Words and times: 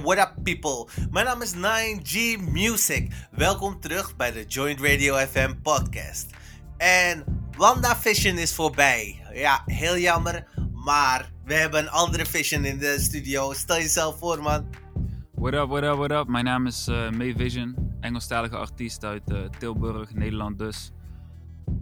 What 0.00 0.18
up 0.18 0.32
people? 0.42 0.88
Mijn 1.10 1.26
naam 1.26 1.42
is 1.42 1.54
9G 1.54 2.40
Music. 2.50 3.12
Welkom 3.30 3.80
terug 3.80 4.16
bij 4.16 4.32
de 4.32 4.44
Joint 4.44 4.80
Radio 4.80 5.14
FM 5.14 5.54
podcast. 5.62 6.30
En 6.76 7.24
WandaVision 7.56 8.38
is 8.38 8.54
voorbij. 8.54 9.22
Ja, 9.32 9.62
heel 9.66 9.98
jammer, 9.98 10.48
maar 10.84 11.32
we 11.44 11.54
hebben 11.54 11.80
een 11.80 11.90
andere 11.90 12.26
Vision 12.26 12.64
in 12.64 12.78
de 12.78 12.96
studio. 12.98 13.52
Stel 13.52 13.76
jezelf 13.76 14.18
voor, 14.18 14.42
man. 14.42 14.66
What 15.34 15.54
up, 15.54 15.68
what 15.68 15.82
up, 15.82 15.96
what 15.96 16.10
up? 16.10 16.28
Mijn 16.28 16.44
naam 16.44 16.66
is 16.66 16.88
uh, 16.88 17.10
May 17.10 17.34
Vision, 17.36 17.96
Engelstalige 18.00 18.56
artiest 18.56 19.04
uit 19.04 19.30
uh, 19.30 19.38
Tilburg, 19.58 20.14
Nederland 20.14 20.58
dus. 20.58 20.92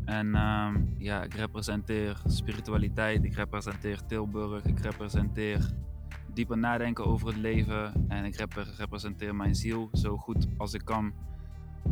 En 0.05 0.27
uh, 0.27 0.69
ja, 0.99 1.23
ik 1.23 1.35
representeer 1.35 2.23
spiritualiteit, 2.27 3.25
ik 3.25 3.35
representeer 3.35 4.07
Tilburg, 4.07 4.65
ik 4.65 4.79
representeer 4.81 5.71
dieper 6.35 6.59
nadenken 6.59 7.07
over 7.07 7.27
het 7.27 7.37
leven 7.37 8.05
en 8.09 8.25
ik 8.25 8.47
representeer 8.77 9.35
mijn 9.35 9.55
ziel 9.55 9.89
zo 9.93 10.17
goed 10.17 10.47
als 10.57 10.75
ik 10.75 10.85
kan. 10.85 11.13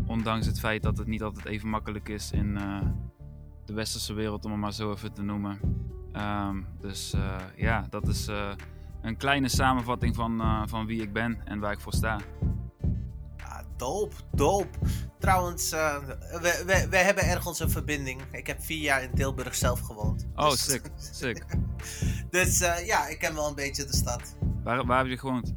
Ondanks 0.06 0.46
het 0.46 0.60
feit 0.60 0.82
dat 0.82 0.98
het 0.98 1.06
niet 1.06 1.22
altijd 1.22 1.46
even 1.46 1.68
makkelijk 1.68 2.08
is 2.08 2.32
in 2.32 2.46
uh, 2.46 2.80
de 3.64 3.72
westerse 3.72 4.14
wereld, 4.14 4.44
om 4.44 4.50
het 4.50 4.60
maar 4.60 4.72
zo 4.72 4.92
even 4.92 5.12
te 5.12 5.22
noemen. 5.22 5.58
Um, 6.16 6.66
dus 6.80 7.14
uh, 7.14 7.36
ja, 7.56 7.86
dat 7.90 8.08
is 8.08 8.28
uh, 8.28 8.50
een 9.02 9.16
kleine 9.16 9.48
samenvatting 9.48 10.14
van, 10.14 10.42
van 10.68 10.86
wie 10.86 11.02
ik 11.02 11.12
ben 11.12 11.46
en 11.46 11.58
waar 11.58 11.72
ik 11.72 11.80
voor 11.80 11.92
sta. 11.92 12.18
Dope, 13.78 14.14
dope. 14.32 14.78
Trouwens, 15.18 15.70
we, 15.70 16.62
we, 16.66 16.86
we 16.90 16.96
hebben 16.96 17.24
ergens 17.24 17.60
een 17.60 17.70
verbinding. 17.70 18.20
Ik 18.32 18.46
heb 18.46 18.62
vier 18.62 18.80
jaar 18.80 19.02
in 19.02 19.14
Tilburg 19.14 19.54
zelf 19.54 19.80
gewoond. 19.80 20.26
Oh, 20.36 20.50
dus... 20.50 20.64
sick, 20.64 20.90
sick. 20.96 21.44
dus 22.30 22.58
ja, 22.84 23.06
ik 23.06 23.18
ken 23.18 23.34
wel 23.34 23.48
een 23.48 23.54
beetje 23.54 23.84
de 23.84 23.96
stad. 23.96 24.36
Waar, 24.62 24.86
waar 24.86 24.98
heb 24.98 25.06
je 25.06 25.18
gewoond? 25.18 25.54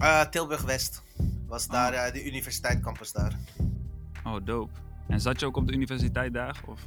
Uh, 0.00 0.20
Tilburg 0.20 0.62
West. 0.62 1.02
Was 1.46 1.66
daar 1.66 1.92
oh. 1.92 2.12
de 2.12 2.26
universiteitscampus 2.26 3.12
daar. 3.12 3.38
Oh, 4.24 4.36
dope. 4.44 4.72
En 5.08 5.20
zat 5.20 5.40
je 5.40 5.46
ook 5.46 5.56
op 5.56 5.66
de 5.66 5.72
universiteit 5.72 6.34
daar? 6.34 6.60
Of? 6.66 6.80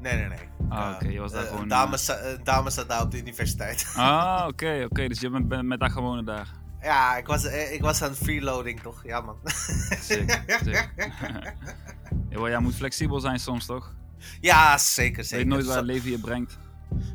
Nee, 0.00 0.14
nee, 0.14 0.28
nee. 0.28 0.38
Ah, 0.68 0.88
oké. 0.88 0.94
Okay. 0.94 1.12
Je 1.12 1.20
was 1.20 1.32
daar 1.32 1.44
gewoon... 1.44 1.68
Dames, 1.68 2.12
dames 2.42 2.74
zat 2.74 2.88
daar 2.88 3.02
op 3.02 3.10
de 3.10 3.18
universiteit. 3.18 3.92
Ah, 3.96 4.38
oké, 4.40 4.48
okay, 4.48 4.76
oké. 4.76 4.86
Okay. 4.86 5.08
Dus 5.08 5.20
je 5.20 5.30
bent 5.30 5.66
met 5.66 5.80
haar 5.80 5.90
gewonnen 5.90 6.24
daar? 6.24 6.48
Ja, 6.86 7.16
ik 7.16 7.26
was, 7.26 7.44
ik 7.44 7.80
was 7.80 8.02
aan 8.02 8.14
freeloading 8.14 8.80
toch? 8.80 9.02
Ja, 9.04 9.20
man. 9.20 9.36
Sick, 9.44 10.40
sick. 10.64 10.90
ja, 12.30 12.48
jij 12.48 12.58
moet 12.58 12.74
flexibel 12.74 13.20
zijn 13.20 13.38
soms, 13.38 13.66
toch? 13.66 13.94
Ja, 14.40 14.78
zeker, 14.78 15.24
zeker. 15.24 15.38
Je 15.38 15.44
weet 15.44 15.54
nooit 15.54 15.66
waar 15.66 15.76
het 15.76 15.86
leven 15.86 16.10
je 16.10 16.18
brengt. 16.18 16.58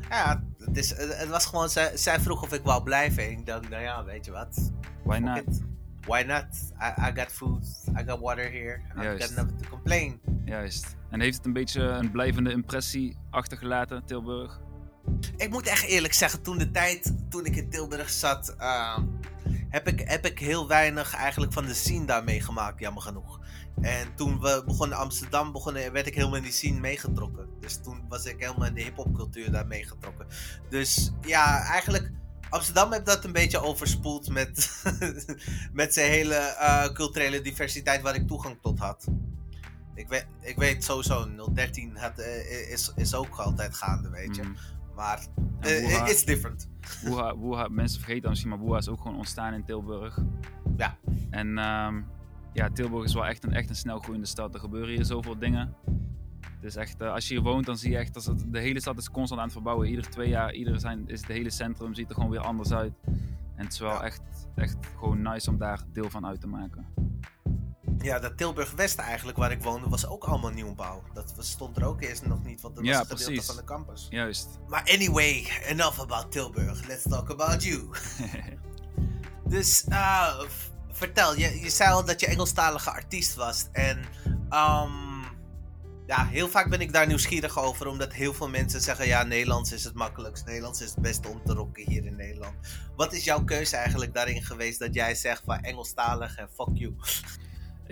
Ja, 0.08 0.42
het, 0.58 0.76
is, 0.76 0.96
het 0.96 1.28
was 1.28 1.46
gewoon, 1.46 1.68
zij, 1.68 1.96
zij 1.96 2.20
vroeg 2.20 2.42
of 2.42 2.52
ik 2.52 2.62
wou 2.62 2.82
blijven. 2.82 3.30
ik 3.30 3.46
dacht, 3.46 3.68
nou 3.68 3.82
ja, 3.82 4.04
weet 4.04 4.24
je 4.24 4.30
wat? 4.30 4.72
Why 5.04 5.18
not? 5.18 5.36
It. 5.36 5.62
Why 6.00 6.22
not? 6.26 6.46
I, 6.80 7.08
I 7.08 7.12
got 7.14 7.32
food, 7.32 7.64
I 8.00 8.04
got 8.06 8.20
water 8.20 8.50
here. 8.50 8.80
Juist. 8.94 9.22
I 9.22 9.26
got 9.26 9.36
nothing 9.36 9.62
to 9.62 9.68
complain. 9.68 10.20
Juist. 10.44 10.96
En 11.10 11.20
heeft 11.20 11.36
het 11.36 11.46
een 11.46 11.52
beetje 11.52 11.82
een 11.82 12.10
blijvende 12.10 12.50
impressie 12.50 13.16
achtergelaten, 13.30 14.04
Tilburg? 14.04 14.60
Ik 15.36 15.50
moet 15.50 15.66
echt 15.66 15.84
eerlijk 15.84 16.14
zeggen, 16.14 16.42
toen 16.42 16.58
de 16.58 16.70
tijd, 16.70 17.14
toen 17.28 17.44
ik 17.44 17.56
in 17.56 17.70
Tilburg 17.70 18.10
zat, 18.10 18.54
uh, 18.58 18.98
heb, 19.72 19.88
ik, 19.88 20.08
heb 20.08 20.26
ik 20.26 20.38
heel 20.38 20.68
weinig 20.68 21.14
eigenlijk 21.14 21.52
van 21.52 21.64
de 21.64 21.74
scene 21.74 22.06
daar 22.06 22.24
meegemaakt, 22.24 22.80
jammer 22.80 23.02
genoeg. 23.02 23.40
En 23.80 24.14
toen 24.14 24.40
we 24.40 24.62
begonnen 24.66 24.98
Amsterdam 24.98 25.52
begonnen, 25.52 25.92
werd 25.92 26.06
ik 26.06 26.14
helemaal 26.14 26.36
in 26.36 26.42
die 26.42 26.52
scene 26.52 26.80
meegetrokken. 26.80 27.48
Dus 27.60 27.76
toen 27.82 28.04
was 28.08 28.24
ik 28.24 28.40
helemaal 28.40 28.66
in 28.66 28.74
de 28.74 28.82
hip-hopcultuur 28.82 29.50
daar 29.50 29.66
meegetrokken. 29.66 30.26
Dus 30.68 31.12
ja, 31.20 31.62
eigenlijk. 31.64 32.10
Amsterdam 32.48 32.92
heeft 32.92 33.06
dat 33.06 33.24
een 33.24 33.32
beetje 33.32 33.60
overspoeld 33.60 34.28
met, 34.28 34.82
met 35.72 35.94
zijn 35.94 36.10
hele 36.10 36.56
uh, 36.60 36.84
culturele 36.84 37.40
diversiteit 37.40 38.02
waar 38.02 38.14
ik 38.14 38.26
toegang 38.26 38.58
tot 38.62 38.78
had. 38.78 39.06
Ik 39.94 40.08
weet, 40.08 40.26
ik 40.40 40.56
weet 40.56 40.84
sowieso, 40.84 41.28
013 41.52 41.96
had, 41.96 42.18
uh, 42.18 42.70
is, 42.72 42.92
is 42.96 43.14
ook 43.14 43.36
altijd 43.36 43.74
gaande, 43.74 44.10
weet 44.10 44.36
je. 44.36 44.42
Mm. 44.42 44.56
Maar 45.02 45.26
uh, 45.60 46.08
it's 46.08 46.24
different. 46.24 46.68
Woeha, 47.04 47.36
Woeha, 47.36 47.68
mensen 47.68 48.00
vergeten 48.00 48.28
misschien, 48.28 48.50
maar 48.50 48.58
Woeha 48.58 48.78
is 48.78 48.88
ook 48.88 49.00
gewoon 49.00 49.16
ontstaan 49.16 49.54
in 49.54 49.64
Tilburg. 49.64 50.18
Ja. 50.76 50.96
En 51.30 51.46
um, 51.46 52.06
ja, 52.52 52.70
Tilburg 52.72 53.04
is 53.04 53.14
wel 53.14 53.26
echt 53.26 53.44
een, 53.44 53.52
echt 53.52 53.68
een 53.68 53.76
snel 53.76 53.98
groeiende 53.98 54.26
stad. 54.26 54.54
Er 54.54 54.60
gebeuren 54.60 54.94
hier 54.94 55.04
zoveel 55.04 55.38
dingen. 55.38 55.74
Dus 56.60 56.76
echt, 56.76 57.02
uh, 57.02 57.12
als 57.12 57.28
je 57.28 57.34
hier 57.34 57.42
woont, 57.42 57.66
dan 57.66 57.76
zie 57.76 57.90
je 57.90 57.96
echt 57.96 58.14
dat 58.14 58.24
het, 58.24 58.44
de 58.48 58.58
hele 58.58 58.80
stad 58.80 58.98
is 58.98 59.10
constant 59.10 59.40
aan 59.40 59.46
het 59.46 59.54
verbouwen. 59.54 59.88
Iedere 59.88 60.08
twee 60.08 60.28
jaar 60.28 60.52
ieder 60.52 60.80
zijn, 60.80 61.08
is 61.08 61.20
het 61.20 61.28
hele 61.28 61.50
centrum 61.50 61.94
ziet 61.94 62.08
er 62.08 62.14
gewoon 62.14 62.30
weer 62.30 62.40
anders 62.40 62.72
uit. 62.72 62.92
En 63.54 63.64
het 63.64 63.72
is 63.72 63.78
wel 63.78 64.02
echt, 64.02 64.22
echt 64.54 64.76
gewoon 64.98 65.22
nice 65.22 65.50
om 65.50 65.58
daar 65.58 65.80
deel 65.92 66.10
van 66.10 66.26
uit 66.26 66.40
te 66.40 66.48
maken. 66.48 66.86
Ja, 68.02 68.18
dat 68.18 68.36
Tilburg 68.36 68.70
West 68.70 68.98
eigenlijk, 68.98 69.38
waar 69.38 69.50
ik 69.50 69.62
woonde, 69.62 69.88
was 69.88 70.06
ook 70.06 70.24
allemaal 70.24 70.50
nieuwbouw. 70.50 71.02
Dat 71.14 71.34
stond 71.38 71.76
er 71.76 71.84
ook 71.84 72.02
eerst 72.02 72.26
nog 72.26 72.44
niet, 72.44 72.60
want 72.60 72.76
dat 72.76 72.84
was 72.84 72.96
het 72.96 73.20
gedeelte 73.20 73.46
van 73.46 73.56
de 73.56 73.64
campus. 73.64 74.06
Juist. 74.10 74.48
Maar 74.68 74.82
anyway, 74.92 75.48
enough 75.64 76.00
about 76.00 76.32
Tilburg. 76.32 76.86
Let's 76.86 77.02
talk 77.08 77.30
about 77.30 77.64
you. 77.64 77.88
dus, 79.54 79.84
uh, 79.88 80.40
vertel, 80.90 81.36
je, 81.36 81.60
je 81.60 81.70
zei 81.70 81.92
al 81.92 82.04
dat 82.04 82.20
je 82.20 82.26
Engelstalige 82.26 82.90
artiest 82.90 83.34
was. 83.34 83.66
En 83.72 83.98
um, 84.50 85.12
ja, 86.06 86.26
heel 86.26 86.48
vaak 86.48 86.70
ben 86.70 86.80
ik 86.80 86.92
daar 86.92 87.06
nieuwsgierig 87.06 87.58
over, 87.58 87.86
omdat 87.86 88.12
heel 88.12 88.34
veel 88.34 88.48
mensen 88.48 88.80
zeggen: 88.80 89.06
ja, 89.06 89.22
Nederlands 89.22 89.72
is 89.72 89.84
het 89.84 89.94
makkelijkst. 89.94 90.46
Nederlands 90.46 90.80
is 90.80 90.90
het 90.90 91.00
beste 91.02 91.28
om 91.28 91.40
te 91.44 91.52
rocken 91.52 91.90
hier 91.90 92.04
in 92.04 92.16
Nederland. 92.16 92.54
Wat 92.96 93.12
is 93.12 93.24
jouw 93.24 93.44
keuze 93.44 93.76
eigenlijk 93.76 94.14
daarin 94.14 94.42
geweest 94.42 94.78
dat 94.78 94.94
jij 94.94 95.14
zegt 95.14 95.42
van 95.44 95.60
Engelstalig 95.60 96.36
en 96.36 96.48
fuck 96.54 96.68
you? 96.72 96.94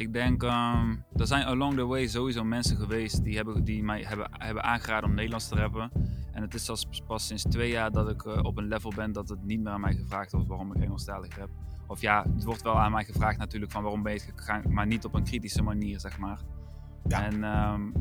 Ik 0.00 0.12
denk, 0.12 0.42
um, 0.42 1.04
er 1.16 1.26
zijn 1.26 1.44
along 1.44 1.74
the 1.74 1.86
way 1.86 2.06
sowieso 2.06 2.44
mensen 2.44 2.76
geweest 2.76 3.24
die, 3.24 3.36
hebben, 3.36 3.64
die 3.64 3.82
mij 3.82 4.02
hebben, 4.02 4.28
hebben 4.32 4.62
aangeraden 4.62 5.08
om 5.08 5.14
Nederlands 5.14 5.48
te 5.48 5.54
rappen. 5.54 5.90
En 6.32 6.42
het 6.42 6.54
is 6.54 6.66
pas, 6.66 6.86
pas 7.06 7.26
sinds 7.26 7.42
twee 7.42 7.70
jaar 7.70 7.90
dat 7.90 8.10
ik 8.10 8.24
uh, 8.24 8.38
op 8.42 8.58
een 8.58 8.68
level 8.68 8.92
ben 8.94 9.12
dat 9.12 9.28
het 9.28 9.44
niet 9.44 9.60
meer 9.60 9.72
aan 9.72 9.80
mij 9.80 9.94
gevraagd 9.94 10.32
wordt 10.32 10.48
waarom 10.48 10.74
ik 10.74 10.82
Engelstalig 10.82 11.36
heb. 11.36 11.48
Of 11.86 12.00
ja, 12.00 12.26
het 12.34 12.44
wordt 12.44 12.62
wel 12.62 12.78
aan 12.78 12.92
mij 12.92 13.04
gevraagd 13.04 13.38
natuurlijk 13.38 13.72
van 13.72 13.82
waarom 13.82 14.02
ben 14.02 14.12
je 14.12 14.20
het 14.20 14.32
gegaan, 14.36 14.62
maar 14.68 14.86
niet 14.86 15.04
op 15.04 15.14
een 15.14 15.24
kritische 15.24 15.62
manier, 15.62 16.00
zeg 16.00 16.18
maar. 16.18 16.40
Ja. 17.08 17.24
En 17.24 17.44
um, 17.44 17.92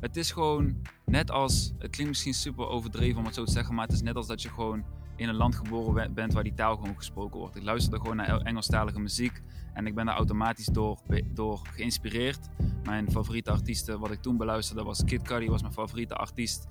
het 0.00 0.16
is 0.16 0.32
gewoon 0.32 0.76
net 1.04 1.30
als, 1.30 1.74
het 1.78 1.90
klinkt 1.90 2.12
misschien 2.12 2.34
super 2.34 2.66
overdreven 2.66 3.18
om 3.18 3.24
het 3.24 3.34
zo 3.34 3.44
te 3.44 3.52
zeggen, 3.52 3.74
maar 3.74 3.86
het 3.86 3.94
is 3.94 4.02
net 4.02 4.16
als 4.16 4.26
dat 4.26 4.42
je 4.42 4.48
gewoon 4.48 4.84
in 5.16 5.28
een 5.28 5.34
land 5.34 5.54
geboren 5.54 6.14
bent 6.14 6.32
waar 6.32 6.42
die 6.42 6.54
taal 6.54 6.76
gewoon 6.76 6.96
gesproken 6.96 7.38
wordt. 7.40 7.56
Ik 7.56 7.62
luisterde 7.62 8.00
gewoon 8.00 8.16
naar 8.16 8.40
Engelstalige 8.40 9.00
muziek 9.00 9.42
en 9.72 9.86
ik 9.86 9.94
ben 9.94 10.06
daar 10.06 10.16
automatisch 10.16 10.66
door, 10.66 10.98
door 11.34 11.60
geïnspireerd. 11.72 12.48
Mijn 12.84 13.10
favoriete 13.10 13.50
artiesten, 13.50 14.00
wat 14.00 14.10
ik 14.10 14.22
toen 14.22 14.36
beluisterde, 14.36 14.82
was 14.82 15.04
Kid 15.04 15.22
Cudi, 15.22 15.50
was 15.50 15.62
mijn 15.62 15.74
favoriete 15.74 16.14
artiest. 16.14 16.66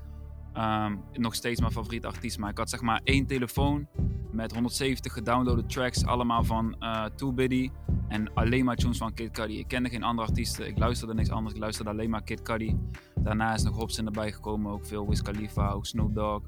Um, 0.58 1.02
nog 1.14 1.36
steeds 1.36 1.60
mijn 1.60 1.72
favoriete 1.72 2.08
artiest, 2.08 2.38
maar 2.40 2.50
ik 2.50 2.58
had 2.58 2.70
zeg 2.70 2.82
maar 2.82 3.02
één 3.04 3.26
telefoon 3.26 3.88
met 4.32 4.52
170 4.52 5.14
gedownloade 5.14 5.66
tracks, 5.66 6.06
allemaal 6.06 6.44
van 6.44 6.76
uh, 6.80 7.06
Too 7.06 7.32
Biddy 7.32 7.72
en 8.08 8.34
alleen 8.34 8.66
maar 8.66 8.76
tunes 8.76 8.98
van 8.98 9.14
Kid 9.14 9.32
Cudi. 9.32 9.60
Ik 9.60 9.68
kende 9.68 9.90
geen 9.90 10.04
andere 10.04 10.28
artiesten, 10.28 10.68
ik 10.68 10.78
luisterde 10.78 11.14
niks 11.14 11.30
anders, 11.30 11.56
ik 11.56 11.62
luisterde 11.62 11.92
alleen 11.92 12.10
maar 12.10 12.24
Kid 12.24 12.42
Cudi. 12.42 12.78
Daarna 13.16 13.54
is 13.54 13.64
nog 13.64 13.78
Robson 13.78 14.06
erbij 14.06 14.32
gekomen, 14.32 14.72
ook 14.72 14.86
veel 14.86 15.08
Wiz 15.08 15.22
Khalifa, 15.22 15.70
ook 15.70 15.86
Snoop 15.86 16.16
Dogg. 16.16 16.44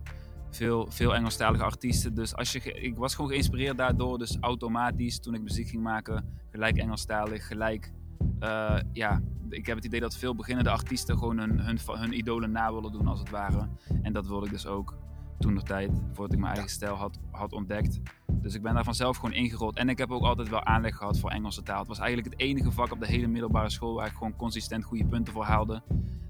Veel, 0.56 0.86
veel 0.90 1.16
Engelstalige 1.16 1.64
artiesten. 1.64 2.14
Dus 2.14 2.36
als 2.36 2.52
je, 2.52 2.60
ik 2.62 2.98
was 2.98 3.16
gewoon 3.16 3.30
geïnspireerd 3.30 3.78
daardoor. 3.78 4.18
Dus 4.18 4.38
automatisch, 4.40 5.20
toen 5.20 5.34
ik 5.34 5.42
muziek 5.42 5.68
ging 5.68 5.84
maken, 5.84 6.40
gelijk 6.52 6.78
Engelstalig, 6.78 7.48
gelijk 7.48 7.92
uh, 8.40 8.80
ja, 8.94 9.22
ik 9.50 9.66
heb 9.66 9.76
het 9.76 9.86
idee 9.86 10.00
dat 10.00 10.16
veel 10.16 10.36
beginnende 10.36 10.70
artiesten 10.70 11.18
gewoon 11.18 11.38
hun, 11.38 11.60
hun, 11.60 11.78
hun 11.86 12.18
idolen 12.18 12.52
na 12.52 12.74
willen 12.74 12.92
doen, 12.92 13.08
als 13.08 13.20
het 13.20 13.30
ware. 13.30 13.68
En 14.02 14.14
dat 14.14 14.28
wilde 14.28 14.46
ik 14.46 14.52
dus 14.52 14.68
ook 14.68 14.98
toen 15.40 15.54
nog 15.54 15.64
tijd, 15.64 16.02
voordat 16.14 16.34
ik 16.34 16.40
mijn 16.40 16.54
eigen 16.54 16.72
stijl 16.72 16.96
had, 16.96 17.20
had 17.32 17.54
ontdekt. 17.54 18.00
Dus 18.32 18.56
ik 18.56 18.62
ben 18.62 18.74
daar 18.74 18.84
vanzelf 18.84 19.16
gewoon 19.16 19.34
ingerold. 19.34 19.78
En 19.78 19.90
ik 19.90 19.98
heb 19.98 20.12
ook 20.12 20.24
altijd 20.24 20.50
wel 20.50 20.64
aanleg 20.64 20.96
gehad 20.96 21.20
voor 21.20 21.30
Engelse 21.30 21.64
taal. 21.64 21.80
Het 21.80 21.88
was 21.88 22.00
eigenlijk 22.00 22.30
het 22.30 22.40
enige 22.42 22.72
vak 22.72 22.92
op 22.92 23.00
de 23.00 23.08
hele 23.08 23.28
middelbare 23.28 23.70
school 23.70 23.94
waar 23.94 24.08
ik 24.08 24.14
gewoon 24.14 24.36
consistent 24.36 24.84
goede 24.84 25.06
punten 25.06 25.34
voor 25.34 25.44
haalde. 25.44 25.82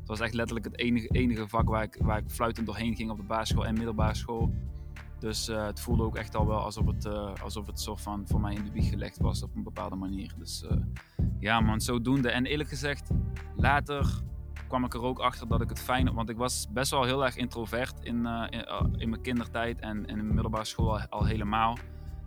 Het 0.06 0.18
was 0.18 0.28
echt 0.28 0.34
letterlijk 0.34 0.66
het 0.66 0.80
enige, 0.80 1.08
enige 1.08 1.48
vak 1.48 1.70
waar 1.70 1.84
ik, 1.84 1.98
waar 2.02 2.18
ik 2.18 2.30
fluitend 2.30 2.66
doorheen 2.66 2.96
ging 2.96 3.10
op 3.10 3.18
de 3.18 3.24
basisschool 3.24 3.66
en 3.66 3.74
middelbare 3.74 4.16
school. 4.16 4.54
Dus 5.20 5.50
uh, 5.50 5.66
het 5.66 5.80
voelde 5.80 6.04
ook 6.04 6.16
echt 6.16 6.36
al 6.36 6.48
wel 6.48 6.60
alsof 6.60 6.86
het, 6.86 7.06
uh, 7.06 7.34
alsof 7.44 7.66
het 7.66 7.80
soort 7.80 8.02
van 8.02 8.24
voor 8.28 8.42
mij 8.42 8.54
in 8.54 8.64
de 8.64 8.72
wieg 8.72 8.90
gelegd 8.90 9.18
was 9.18 9.44
op 9.44 9.56
een 9.56 9.64
bepaalde 9.64 9.96
manier. 9.96 10.34
Dus 10.38 10.64
uh, 10.64 10.78
ja 11.40 11.60
man, 11.60 11.82
zodoende. 11.82 12.30
En 12.30 12.46
eerlijk 12.46 12.70
gezegd, 12.70 13.10
later 13.56 14.22
kwam 14.68 14.86
ik 14.86 14.94
er 14.94 15.02
ook 15.02 15.20
achter 15.20 15.48
dat 15.48 15.62
ik 15.62 15.70
het 15.70 15.80
fijn... 15.80 16.14
Want 16.14 16.30
ik 16.30 16.38
was 16.38 16.68
best 16.74 16.92
wel 16.92 17.04
heel 17.04 17.26
erg 17.26 17.36
introvert 17.36 18.00
in, 18.02 18.26
in, 18.50 18.66
in, 18.98 19.10
mijn 19.10 19.22
kindertijd 19.22 19.80
en, 19.80 20.06
in 20.06 20.18
de 20.18 20.24
middelbare 20.24 20.66
school 20.66 21.00
al, 21.00 21.08
al, 21.10 21.26
helemaal. 21.26 21.78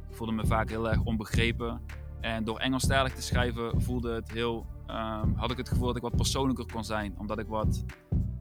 Ik 0.08 0.16
voelde 0.16 0.32
me 0.32 0.46
vaak 0.46 0.68
heel 0.68 0.90
erg 0.90 1.02
onbegrepen. 1.02 1.80
En 2.20 2.44
door 2.44 2.58
Engelstalig 2.58 3.14
te 3.14 3.22
schrijven 3.22 3.82
voelde 3.82 4.14
het 4.14 4.32
heel... 4.32 4.66
Um, 4.90 5.34
had 5.36 5.50
ik 5.50 5.56
het 5.56 5.68
gevoel 5.68 5.86
dat 5.86 5.96
ik 5.96 6.02
wat 6.02 6.16
persoonlijker 6.16 6.66
kon 6.72 6.84
zijn. 6.84 7.14
Omdat 7.18 7.38
ik 7.38 7.46
wat... 7.46 7.84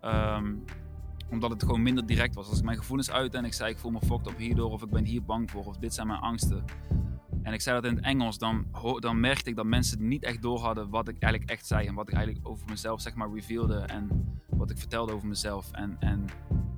Um, 0.01 0.63
omdat 1.29 1.49
het 1.49 1.63
gewoon 1.63 1.83
minder 1.83 2.05
direct 2.05 2.35
was. 2.35 2.49
Als 2.49 2.57
ik 2.57 2.63
mijn 2.63 2.77
gevoelens 2.77 3.11
uit 3.11 3.33
en 3.33 3.45
ik 3.45 3.53
zei 3.53 3.71
ik 3.71 3.77
voel 3.77 3.91
me 3.91 3.99
fucked 3.99 4.27
op 4.27 4.37
hierdoor 4.37 4.71
of 4.71 4.83
ik 4.83 4.89
ben 4.89 5.05
hier 5.05 5.23
bang 5.23 5.51
voor 5.51 5.65
of 5.65 5.77
dit 5.77 5.93
zijn 5.93 6.07
mijn 6.07 6.19
angsten. 6.19 6.63
en 7.43 7.53
ik 7.53 7.61
zei 7.61 7.81
dat 7.81 7.91
in 7.91 7.95
het 7.95 8.05
Engels, 8.05 8.37
dan, 8.37 8.65
dan 8.99 9.19
merkte 9.19 9.49
ik 9.49 9.55
dat 9.55 9.65
mensen 9.65 10.07
niet 10.07 10.23
echt 10.23 10.41
door 10.41 10.59
hadden 10.59 10.89
wat 10.89 11.07
ik 11.07 11.19
eigenlijk 11.19 11.51
echt 11.51 11.65
zei. 11.65 11.87
En 11.87 11.93
wat 11.93 12.09
ik 12.09 12.15
eigenlijk 12.15 12.47
over 12.47 12.69
mezelf 12.69 13.01
zeg 13.01 13.15
maar 13.15 13.33
revealde. 13.33 13.77
En 13.79 14.25
wat 14.49 14.69
ik 14.69 14.77
vertelde 14.77 15.13
over 15.13 15.27
mezelf. 15.27 15.71
En, 15.71 15.95
en 15.99 16.25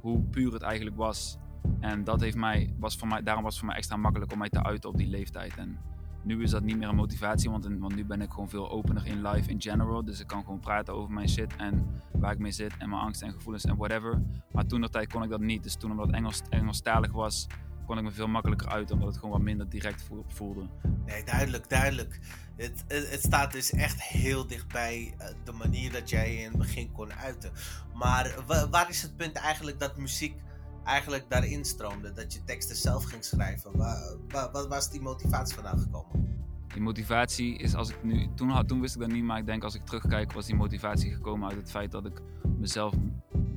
hoe 0.02 0.22
puur 0.22 0.54
het 0.54 0.62
eigenlijk 0.62 0.96
was. 0.96 1.38
En 1.80 2.04
dat 2.04 2.22
heeft 2.22 2.38
mij, 2.38 2.74
was 2.80 2.96
voor 2.96 3.08
mij, 3.08 3.24
daarom 3.24 3.44
was 3.44 3.52
het 3.52 3.60
voor 3.60 3.70
mij 3.70 3.78
extra 3.78 3.98
makkelijk 3.98 4.32
om 4.32 4.38
mij 4.38 4.50
te 4.50 4.64
uiten 4.64 4.90
op 4.90 4.98
die 4.98 5.08
leeftijd. 5.08 5.58
En 5.58 5.78
nu 6.24 6.44
is 6.44 6.52
dat 6.52 6.64
niet 6.64 6.78
meer 6.78 6.88
een 6.88 6.96
motivatie, 6.96 7.50
want, 7.50 7.68
want 7.80 7.96
nu 7.96 8.06
ben 8.06 8.22
ik 8.22 8.32
gewoon 8.32 8.50
veel 8.50 8.70
opener 8.70 9.06
in 9.06 9.22
life 9.22 9.50
in 9.50 9.62
general. 9.62 10.06
Dus 10.06 10.20
ik 10.20 10.28
kan 10.28 10.44
gewoon 10.44 10.60
praten 10.60 10.94
over 10.94 11.14
mijn 11.14 11.30
shit 11.30 11.56
en 11.56 12.02
waar 12.12 12.32
ik 12.32 12.40
mee 12.40 12.52
zit 12.52 12.78
en 12.78 12.90
mijn 12.90 13.02
angst 13.02 13.22
en 13.22 13.34
gevoelens 13.34 13.66
en 13.66 13.78
whatever. 13.78 14.22
Maar 14.52 14.66
toen 14.66 14.82
dat 14.82 14.92
tijd 14.92 15.12
kon 15.12 15.24
ik 15.24 15.30
dat 15.30 15.40
niet. 15.40 15.64
Dus 15.64 15.76
toen 15.76 15.92
omdat 15.92 16.06
het 16.06 16.16
Engels, 16.16 16.42
Engelstalig 16.50 17.12
was, 17.12 17.48
kon 17.86 17.98
ik 17.98 18.04
me 18.04 18.12
veel 18.12 18.28
makkelijker 18.28 18.68
uit, 18.68 18.92
omdat 18.92 19.08
het 19.08 19.18
gewoon 19.18 19.32
wat 19.32 19.42
minder 19.42 19.70
direct 19.70 20.10
voelde. 20.28 20.68
Nee, 21.06 21.24
duidelijk, 21.24 21.70
duidelijk. 21.70 22.20
Het, 22.56 22.84
het, 22.88 23.22
staat 23.22 23.52
dus 23.52 23.72
echt 23.72 24.02
heel 24.02 24.48
dichtbij 24.48 25.14
uh, 25.18 25.28
de 25.44 25.52
manier 25.52 25.92
dat 25.92 26.10
jij 26.10 26.36
in 26.36 26.50
het 26.50 26.58
begin 26.58 26.92
kon 26.92 27.14
uiten. 27.14 27.52
Maar 27.94 28.36
waar 28.72 28.90
is 28.90 29.02
het 29.02 29.18
punt 29.18 29.36
eigenlijk 29.36 29.80
dat 29.80 29.98
muziek 29.98 30.36
eigenlijk 30.90 31.26
daarin 31.30 31.66
stroomde? 31.66 32.14
Dat 32.14 32.34
je 32.34 32.44
teksten 32.44 32.76
zelf 32.76 33.04
ging 33.04 33.24
schrijven? 33.24 33.78
Waar, 33.78 34.16
waar, 34.52 34.68
was 34.68 34.92
die 34.92 35.02
motivatie 35.02 35.56
vandaan 35.56 35.80
gekomen? 35.80 36.38
Die 36.68 36.82
motivatie 36.82 37.58
is 37.58 37.76
als 37.76 37.90
ik 37.90 38.04
nu. 38.04 38.28
Toen, 38.36 38.50
had, 38.50 38.68
toen 38.68 38.82
wist 38.82 38.96
ik 38.96 39.02
dat 39.02 39.12
niet, 39.12 39.24
maar 39.24 39.38
ik 39.38 39.46
denk 39.46 39.64
als 39.64 39.76
ik 39.76 39.86
terugkijk, 39.86 40.34
was 40.34 40.46
die 40.46 40.56
motivatie 40.56 41.14
gekomen 41.14 41.50
uit 41.50 41.58
het 41.58 41.72
feit 41.72 41.92
dat 41.92 42.06
ik 42.06 42.22
mezelf 42.58 42.94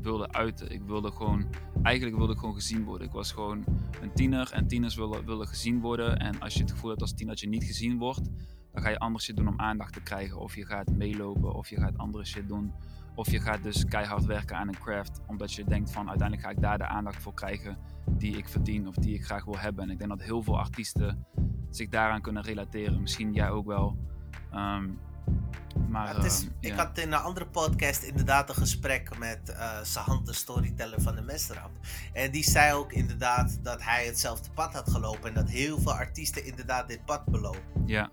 wilde 0.03 0.33
uiten. 0.33 0.71
Ik 0.71 0.83
wilde 0.83 1.13
gewoon. 1.13 1.47
Eigenlijk 1.83 2.17
wilde 2.17 2.33
ik 2.33 2.39
gewoon 2.39 2.55
gezien 2.55 2.85
worden. 2.85 3.07
Ik 3.07 3.13
was 3.13 3.33
gewoon 3.33 3.65
een 4.01 4.13
tiener 4.15 4.53
en 4.53 4.67
tieners 4.67 4.95
willen, 4.95 5.25
willen 5.27 5.47
gezien 5.47 5.81
worden. 5.81 6.19
En 6.19 6.41
als 6.41 6.55
je 6.55 6.61
het 6.61 6.71
gevoel 6.71 6.91
hebt 6.91 7.03
als 7.03 7.13
tiener 7.15 7.35
dat 7.35 7.41
je 7.41 7.49
niet 7.49 7.65
gezien 7.65 7.99
wordt, 7.99 8.31
dan 8.73 8.83
ga 8.83 8.89
je 8.89 8.99
anders 8.99 9.25
shit 9.25 9.37
doen 9.37 9.49
om 9.49 9.61
aandacht 9.61 9.93
te 9.93 10.01
krijgen. 10.01 10.39
Of 10.39 10.57
je 10.57 10.67
gaat 10.67 10.91
meelopen, 10.91 11.55
of 11.55 11.69
je 11.69 11.77
gaat 11.77 11.99
andere 11.99 12.25
shit 12.25 12.49
doen. 12.49 12.73
Of 13.15 13.31
je 13.31 13.41
gaat 13.41 13.63
dus 13.63 13.85
keihard 13.85 14.25
werken 14.25 14.57
aan 14.57 14.69
een 14.69 14.79
craft, 14.79 15.21
omdat 15.27 15.53
je 15.53 15.65
denkt 15.65 15.91
van 15.91 16.09
uiteindelijk 16.09 16.49
ga 16.49 16.55
ik 16.55 16.61
daar 16.61 16.79
de 16.79 16.87
aandacht 16.87 17.23
voor 17.23 17.35
krijgen 17.35 17.77
die 18.07 18.37
ik 18.37 18.49
verdien 18.49 18.89
of 18.89 18.95
die 18.95 19.15
ik 19.15 19.25
graag 19.25 19.45
wil 19.45 19.59
hebben. 19.59 19.85
En 19.85 19.91
ik 19.91 19.99
denk 19.99 20.11
dat 20.11 20.23
heel 20.23 20.43
veel 20.43 20.59
artiesten 20.59 21.27
zich 21.71 21.89
daaraan 21.89 22.21
kunnen 22.21 22.43
relateren. 22.43 23.01
Misschien 23.01 23.33
jij 23.33 23.51
ook 23.51 23.67
wel. 23.67 23.97
Ehm, 24.51 24.89
maar, 25.89 26.15
het 26.15 26.25
is, 26.25 26.43
ehm, 26.43 26.53
ik 26.61 26.73
had 26.73 26.99
in 26.99 27.13
een 27.13 27.19
andere 27.19 27.47
podcast 27.47 28.03
inderdaad 28.03 28.49
een 28.49 28.55
gesprek 28.55 29.19
met 29.19 29.41
uh, 29.49 29.83
Sahant, 29.83 30.27
de 30.27 30.33
storyteller 30.33 31.01
van 31.01 31.15
de 31.15 31.23
Mesterrap. 31.23 31.71
En 32.13 32.31
die 32.31 32.45
zei 32.45 32.73
ook 32.75 32.93
inderdaad 32.93 33.59
dat 33.63 33.83
hij 33.83 34.07
hetzelfde 34.07 34.51
pad 34.55 34.73
had 34.73 34.91
gelopen. 34.91 35.29
En 35.29 35.35
dat 35.35 35.49
heel 35.49 35.79
veel 35.79 35.93
artiesten 35.93 36.45
inderdaad 36.45 36.89
dit 36.89 37.05
pad 37.05 37.25
belopen. 37.25 37.83
Ja 37.87 38.11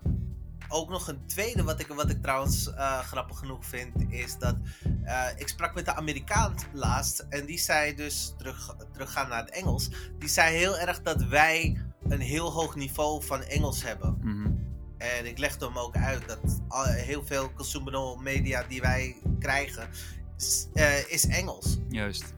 ook 0.72 0.88
nog 0.88 1.08
een 1.08 1.26
tweede, 1.26 1.62
wat 1.62 1.80
ik, 1.80 1.86
wat 1.86 2.10
ik 2.10 2.22
trouwens 2.22 2.68
uh, 2.68 2.98
grappig 2.98 3.38
genoeg 3.38 3.64
vind, 3.66 4.12
is 4.12 4.38
dat 4.38 4.56
uh, 5.04 5.26
ik 5.36 5.48
sprak 5.48 5.74
met 5.74 5.84
de 5.84 5.94
Amerikaan 5.94 6.54
laatst. 6.72 7.26
En 7.28 7.46
die 7.46 7.58
zei 7.58 7.94
dus, 7.94 8.34
terug, 8.38 8.76
teruggaan 8.92 9.28
naar 9.28 9.44
het 9.44 9.50
Engels. 9.50 9.90
Die 10.18 10.28
zei 10.28 10.56
heel 10.56 10.78
erg 10.78 11.02
dat 11.02 11.22
wij 11.22 11.82
een 12.08 12.20
heel 12.20 12.52
hoog 12.52 12.74
niveau 12.74 13.24
van 13.24 13.42
Engels 13.42 13.82
hebben. 13.82 14.18
Mhm. 14.20 14.50
En 14.98 15.26
ik 15.26 15.38
legde 15.38 15.66
hem 15.66 15.78
ook 15.78 15.96
uit 15.96 16.28
dat 16.28 16.60
heel 16.86 17.26
veel 17.26 17.52
consumer 17.52 18.18
media 18.18 18.64
die 18.68 18.80
wij 18.80 19.16
krijgen, 19.38 19.88
is, 20.36 20.68
uh, 20.74 21.12
is 21.12 21.26
Engels. 21.26 21.78
Juist. 21.88 22.34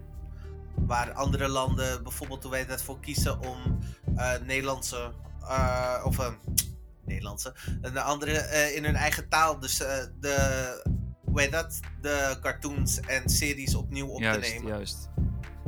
Waar 0.74 1.12
andere 1.12 1.48
landen 1.48 2.02
bijvoorbeeld, 2.02 2.42
hoe 2.42 2.52
weet 2.52 2.68
dat, 2.68 2.82
voor 2.82 3.00
kiezen 3.00 3.40
om 3.40 3.78
Nederlandse 4.44 5.12
of 6.04 6.18
Nederlandse. 7.04 7.54
Een 7.80 7.98
andere 7.98 8.32
uh, 8.32 8.76
in 8.76 8.84
hun 8.84 8.94
eigen 8.94 9.28
taal. 9.28 9.58
Dus 9.58 9.80
uh, 9.80 9.88
de, 10.20 10.98
hoe 11.24 11.40
heet 11.40 11.52
dat? 11.52 11.80
De 12.00 12.36
cartoons 12.40 13.00
en 13.00 13.28
series 13.28 13.74
opnieuw 13.74 14.06
op 14.06 14.20
juist, 14.20 14.48
te 14.48 14.54
nemen. 14.54 14.68
Juist. 14.68 15.10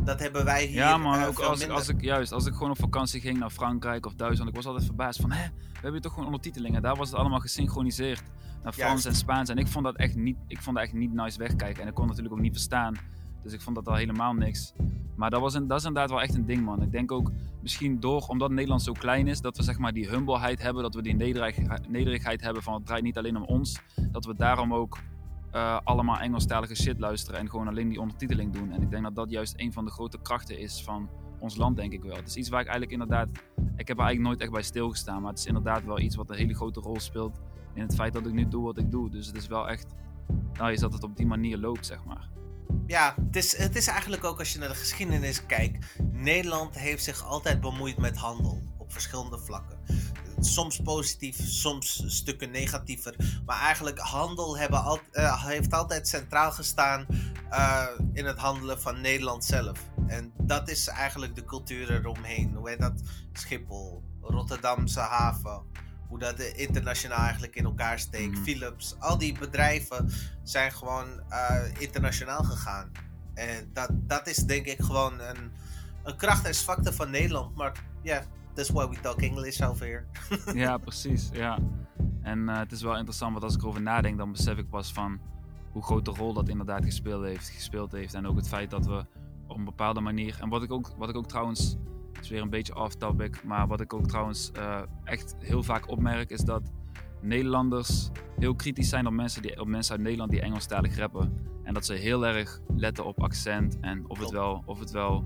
Dat 0.04 0.20
hebben 0.20 0.44
wij 0.44 0.64
hier. 0.64 0.76
Ja, 0.76 0.96
man, 0.96 1.20
uh, 1.20 1.26
ook 1.26 1.38
als 1.38 1.60
ik, 1.60 1.70
als 1.70 1.88
ik, 1.88 2.00
juist, 2.00 2.32
als 2.32 2.46
ik 2.46 2.52
gewoon 2.52 2.70
op 2.70 2.78
vakantie 2.78 3.20
ging 3.20 3.38
naar 3.38 3.50
Frankrijk 3.50 4.06
of 4.06 4.14
Duitsland, 4.14 4.50
ik 4.50 4.56
was 4.56 4.66
altijd 4.66 4.84
verbaasd 4.84 5.20
van, 5.20 5.32
hè, 5.32 5.48
we 5.48 5.80
hebben 5.80 6.00
toch 6.00 6.12
gewoon 6.12 6.26
ondertitelingen. 6.26 6.82
Daar 6.82 6.96
was 6.96 7.08
het 7.08 7.18
allemaal 7.18 7.40
gesynchroniseerd 7.40 8.22
naar 8.62 8.72
Frans 8.72 8.90
juist. 9.02 9.06
en 9.06 9.14
Spaans. 9.14 9.48
En 9.48 9.58
ik 9.58 9.68
vond 9.68 9.84
dat 9.84 9.96
echt 9.96 10.14
niet, 10.14 10.36
ik 10.46 10.62
vond 10.62 10.76
dat 10.76 10.84
echt 10.84 10.94
niet 10.94 11.12
nice 11.12 11.38
wegkijken. 11.38 11.82
En 11.82 11.88
ik 11.88 11.94
kon 11.94 12.06
natuurlijk 12.06 12.34
ook 12.34 12.40
niet 12.40 12.52
verstaan. 12.52 12.96
Dus 13.44 13.52
ik 13.52 13.60
vond 13.60 13.76
dat 13.76 13.88
al 13.88 13.94
helemaal 13.94 14.32
niks. 14.32 14.72
Maar 15.16 15.30
dat, 15.30 15.40
was 15.40 15.54
een, 15.54 15.66
dat 15.66 15.78
is 15.78 15.84
inderdaad 15.84 16.10
wel 16.10 16.22
echt 16.22 16.34
een 16.34 16.46
ding, 16.46 16.64
man. 16.64 16.82
Ik 16.82 16.92
denk 16.92 17.12
ook 17.12 17.30
misschien 17.62 18.00
door, 18.00 18.26
omdat 18.26 18.50
Nederland 18.50 18.82
zo 18.82 18.92
klein 18.92 19.26
is, 19.26 19.40
dat 19.40 19.56
we 19.56 19.62
zeg 19.62 19.78
maar 19.78 19.92
die 19.92 20.08
humbleheid 20.08 20.62
hebben, 20.62 20.82
dat 20.82 20.94
we 20.94 21.02
die 21.02 21.14
nederig, 21.14 21.56
nederigheid 21.88 22.40
hebben 22.40 22.62
van 22.62 22.74
het 22.74 22.86
draait 22.86 23.02
niet 23.02 23.18
alleen 23.18 23.36
om 23.36 23.44
ons. 23.44 23.80
Dat 24.10 24.24
we 24.24 24.34
daarom 24.34 24.74
ook 24.74 24.98
uh, 25.54 25.78
allemaal 25.84 26.18
Engelstalige 26.18 26.74
shit 26.74 26.98
luisteren 27.00 27.40
en 27.40 27.50
gewoon 27.50 27.68
alleen 27.68 27.88
die 27.88 28.00
ondertiteling 28.00 28.52
doen. 28.52 28.72
En 28.72 28.82
ik 28.82 28.90
denk 28.90 29.02
dat 29.02 29.14
dat 29.14 29.30
juist 29.30 29.54
een 29.56 29.72
van 29.72 29.84
de 29.84 29.90
grote 29.90 30.18
krachten 30.22 30.58
is 30.58 30.82
van 30.82 31.08
ons 31.38 31.56
land, 31.56 31.76
denk 31.76 31.92
ik 31.92 32.02
wel. 32.02 32.16
Het 32.16 32.28
is 32.28 32.36
iets 32.36 32.48
waar 32.48 32.60
ik 32.60 32.66
eigenlijk 32.66 33.00
inderdaad, 33.00 33.28
ik 33.76 33.88
heb 33.88 33.98
er 33.98 34.04
eigenlijk 34.04 34.20
nooit 34.20 34.40
echt 34.40 34.50
bij 34.50 34.62
stilgestaan, 34.62 35.20
maar 35.20 35.30
het 35.30 35.38
is 35.38 35.46
inderdaad 35.46 35.84
wel 35.84 35.98
iets 35.98 36.16
wat 36.16 36.30
een 36.30 36.36
hele 36.36 36.54
grote 36.54 36.80
rol 36.80 37.00
speelt 37.00 37.40
in 37.74 37.82
het 37.82 37.94
feit 37.94 38.12
dat 38.12 38.26
ik 38.26 38.32
nu 38.32 38.48
doe 38.48 38.62
wat 38.62 38.78
ik 38.78 38.90
doe. 38.90 39.10
Dus 39.10 39.26
het 39.26 39.36
is 39.36 39.46
wel 39.46 39.68
echt, 39.68 39.94
nou, 40.52 40.72
is 40.72 40.80
dat 40.80 40.92
het 40.92 41.04
op 41.04 41.16
die 41.16 41.26
manier 41.26 41.58
loopt, 41.58 41.86
zeg 41.86 42.04
maar 42.04 42.28
ja, 42.86 43.14
het 43.26 43.36
is, 43.36 43.56
het 43.56 43.76
is 43.76 43.86
eigenlijk 43.86 44.24
ook 44.24 44.38
als 44.38 44.52
je 44.52 44.58
naar 44.58 44.68
de 44.68 44.74
geschiedenis 44.74 45.46
kijkt. 45.46 45.86
Nederland 46.12 46.78
heeft 46.78 47.04
zich 47.04 47.24
altijd 47.24 47.60
bemoeid 47.60 47.96
met 47.96 48.16
handel 48.16 48.62
op 48.78 48.92
verschillende 48.92 49.38
vlakken. 49.38 49.78
Soms 50.40 50.80
positief, 50.80 51.36
soms 51.46 52.02
stukken 52.06 52.50
negatiever. 52.50 53.42
Maar 53.46 53.60
eigenlijk 53.60 53.98
handel 53.98 54.58
hebben 54.58 55.00
uh, 55.12 55.44
heeft 55.46 55.72
altijd 55.72 56.08
centraal 56.08 56.52
gestaan 56.52 57.06
uh, 57.50 57.86
in 58.12 58.24
het 58.24 58.38
handelen 58.38 58.80
van 58.80 59.00
Nederland 59.00 59.44
zelf. 59.44 59.78
En 60.06 60.32
dat 60.38 60.68
is 60.68 60.86
eigenlijk 60.86 61.34
de 61.34 61.44
cultuur 61.44 61.90
eromheen. 61.90 62.54
Hoe 62.54 62.68
heet 62.68 62.80
dat? 62.80 63.00
Schiphol, 63.32 64.02
Rotterdamse 64.20 65.00
haven 65.00 65.62
hoe 66.14 66.22
dat 66.22 66.40
internationaal 66.40 67.18
eigenlijk 67.18 67.56
in 67.56 67.64
elkaar 67.64 67.98
steekt. 67.98 68.32
Mhm. 68.32 68.42
Philips, 68.42 68.96
al 68.98 69.18
die 69.18 69.38
bedrijven 69.38 70.10
zijn 70.42 70.72
gewoon 70.72 71.06
uh, 71.30 71.64
internationaal 71.78 72.42
gegaan. 72.42 72.90
En 73.34 73.70
dat, 73.72 73.88
dat 73.92 74.26
is 74.26 74.36
denk 74.36 74.66
ik 74.66 74.80
gewoon 74.80 75.20
een, 75.20 75.50
een 76.02 76.16
kracht 76.16 76.46
en 76.46 76.54
zwakte 76.54 76.92
van 76.92 77.10
Nederland. 77.10 77.56
Maar 77.56 77.72
ja, 78.02 78.14
yeah, 78.14 78.24
that's 78.52 78.70
why 78.70 78.88
we 78.88 79.00
talk 79.00 79.22
English 79.22 79.60
over 79.60 79.86
here. 79.86 80.04
ja, 80.64 80.78
precies. 80.78 81.28
Ja. 81.32 81.58
En 82.22 82.38
uh, 82.38 82.58
het 82.58 82.72
is 82.72 82.82
wel 82.82 82.96
interessant, 82.96 83.32
want 83.32 83.44
als 83.44 83.54
ik 83.54 83.60
erover 83.60 83.82
nadenk, 83.82 84.18
dan 84.18 84.32
besef 84.32 84.58
ik 84.58 84.68
pas 84.68 84.92
van 84.92 85.20
hoe 85.72 85.82
groot 85.82 86.04
de 86.04 86.10
rol 86.10 86.32
dat 86.32 86.48
inderdaad 86.48 86.84
gespeeld 86.84 87.24
heeft, 87.24 87.48
gespeeld 87.48 87.92
heeft. 87.92 88.14
En 88.14 88.26
ook 88.26 88.36
het 88.36 88.48
feit 88.48 88.70
dat 88.70 88.86
we 88.86 89.06
op 89.46 89.56
een 89.56 89.64
bepaalde 89.64 90.00
manier. 90.00 90.38
En 90.40 90.48
wat 90.48 90.62
ik 90.62 90.72
ook, 90.72 90.94
wat 90.96 91.08
ik 91.08 91.16
ook 91.16 91.28
trouwens 91.28 91.76
is 92.20 92.28
weer 92.28 92.42
een 92.42 92.50
beetje 92.50 92.76
off-topic. 92.76 93.44
Maar 93.44 93.66
wat 93.66 93.80
ik 93.80 93.92
ook 93.92 94.06
trouwens 94.06 94.50
uh, 94.56 94.80
echt 95.04 95.36
heel 95.38 95.62
vaak 95.62 95.88
opmerk, 95.88 96.30
is 96.30 96.40
dat 96.40 96.72
Nederlanders 97.20 98.10
heel 98.38 98.54
kritisch 98.54 98.88
zijn 98.88 99.06
op 99.06 99.12
mensen, 99.12 99.42
die, 99.42 99.60
op 99.60 99.66
mensen 99.66 99.92
uit 99.94 100.02
Nederland 100.02 100.30
die 100.30 100.40
Engelstalig 100.40 100.96
rappen. 100.96 101.32
En 101.62 101.74
dat 101.74 101.86
ze 101.86 101.94
heel 101.94 102.26
erg 102.26 102.60
letten 102.76 103.04
op 103.04 103.22
accent 103.22 103.80
en 103.80 104.08
of 104.08 104.18
het 104.18 104.30
wel, 104.30 104.62
of 104.66 104.78
het 104.78 104.90
wel 104.90 105.24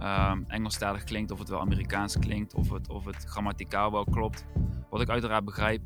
um, 0.00 0.44
Engelstalig 0.48 1.04
klinkt, 1.04 1.30
of 1.30 1.38
het 1.38 1.48
wel 1.48 1.60
Amerikaans 1.60 2.18
klinkt, 2.18 2.54
of 2.54 2.70
het, 2.70 2.88
of 2.88 3.04
het 3.04 3.24
grammaticaal 3.24 3.92
wel 3.92 4.04
klopt. 4.04 4.46
Wat 4.90 5.00
ik 5.00 5.08
uiteraard 5.08 5.44
begrijp. 5.44 5.82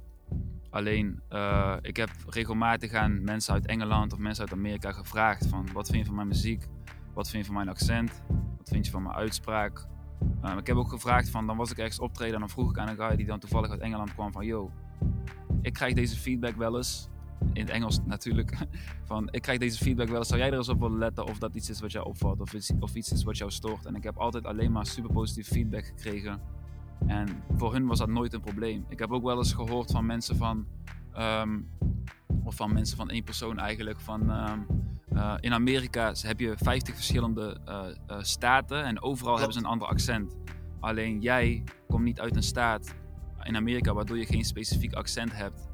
Alleen, 0.70 1.20
uh, 1.30 1.76
ik 1.80 1.96
heb 1.96 2.10
regelmatig 2.28 2.92
aan 2.92 3.24
mensen 3.24 3.54
uit 3.54 3.66
Engeland 3.66 4.12
of 4.12 4.18
mensen 4.18 4.44
uit 4.44 4.52
Amerika 4.52 4.92
gevraagd 4.92 5.46
van 5.46 5.68
wat 5.72 5.86
vind 5.86 5.98
je 5.98 6.04
van 6.04 6.14
mijn 6.14 6.28
muziek? 6.28 6.66
Wat 7.14 7.28
vind 7.28 7.46
je 7.46 7.52
van 7.52 7.54
mijn 7.54 7.68
accent? 7.68 8.22
Wat 8.56 8.68
vind 8.68 8.84
je 8.84 8.90
van 8.90 9.02
mijn 9.02 9.14
uitspraak? 9.14 9.86
Um, 10.44 10.58
ik 10.58 10.66
heb 10.66 10.76
ook 10.76 10.88
gevraagd 10.88 11.30
van, 11.30 11.46
dan 11.46 11.56
was 11.56 11.70
ik 11.70 11.78
ergens 11.78 11.98
optreden 11.98 12.34
en 12.34 12.40
dan 12.40 12.48
vroeg 12.48 12.70
ik 12.70 12.78
aan 12.78 12.88
een 12.88 12.96
guy 12.96 13.16
die 13.16 13.26
dan 13.26 13.38
toevallig 13.38 13.70
uit 13.70 13.80
Engeland 13.80 14.14
kwam 14.14 14.32
van, 14.32 14.46
yo, 14.46 14.70
ik 15.62 15.72
krijg 15.72 15.94
deze 15.94 16.16
feedback 16.16 16.56
wel 16.56 16.76
eens, 16.76 17.08
in 17.52 17.60
het 17.60 17.70
Engels 17.70 18.00
natuurlijk, 18.04 18.56
van 19.04 19.28
ik 19.30 19.42
krijg 19.42 19.58
deze 19.58 19.78
feedback 19.84 20.08
wel 20.08 20.18
eens, 20.18 20.28
zou 20.28 20.40
jij 20.40 20.50
er 20.50 20.56
eens 20.56 20.68
op 20.68 20.80
willen 20.80 20.98
letten 20.98 21.26
of 21.26 21.38
dat 21.38 21.54
iets 21.54 21.70
is 21.70 21.80
wat 21.80 21.92
jou 21.92 22.06
opvalt 22.06 22.40
of 22.40 22.54
iets, 22.54 22.72
of 22.80 22.94
iets 22.94 23.12
is 23.12 23.24
wat 23.24 23.36
jou 23.36 23.50
stoort? 23.50 23.86
En 23.86 23.94
ik 23.94 24.02
heb 24.02 24.16
altijd 24.16 24.44
alleen 24.44 24.72
maar 24.72 24.86
super 24.86 25.12
positief 25.12 25.48
feedback 25.48 25.84
gekregen 25.84 26.40
en 27.06 27.28
voor 27.56 27.72
hun 27.72 27.86
was 27.86 27.98
dat 27.98 28.08
nooit 28.08 28.32
een 28.32 28.40
probleem. 28.40 28.84
Ik 28.88 28.98
heb 28.98 29.10
ook 29.10 29.22
wel 29.22 29.38
eens 29.38 29.52
gehoord 29.52 29.90
van 29.90 30.06
mensen 30.06 30.36
van, 30.36 30.66
um, 31.18 31.68
of 32.44 32.54
van 32.54 32.72
mensen 32.72 32.96
van 32.96 33.10
één 33.10 33.24
persoon 33.24 33.58
eigenlijk, 33.58 34.00
van... 34.00 34.30
Um, 34.30 34.66
uh, 35.12 35.34
in 35.40 35.52
Amerika 35.52 36.12
heb 36.20 36.40
je 36.40 36.54
50 36.56 36.94
verschillende 36.94 37.56
uh, 37.68 37.84
uh, 38.10 38.16
staten 38.20 38.84
en 38.84 39.02
overal 39.02 39.36
hebben 39.36 39.52
ze 39.52 39.58
een 39.58 39.64
ander 39.64 39.88
accent. 39.88 40.36
Alleen 40.80 41.20
jij 41.20 41.64
komt 41.88 42.04
niet 42.04 42.20
uit 42.20 42.36
een 42.36 42.42
staat 42.42 42.94
in 43.42 43.56
Amerika 43.56 43.94
waardoor 43.94 44.18
je 44.18 44.26
geen 44.26 44.44
specifiek 44.44 44.92
accent 44.92 45.36
hebt. 45.36 45.68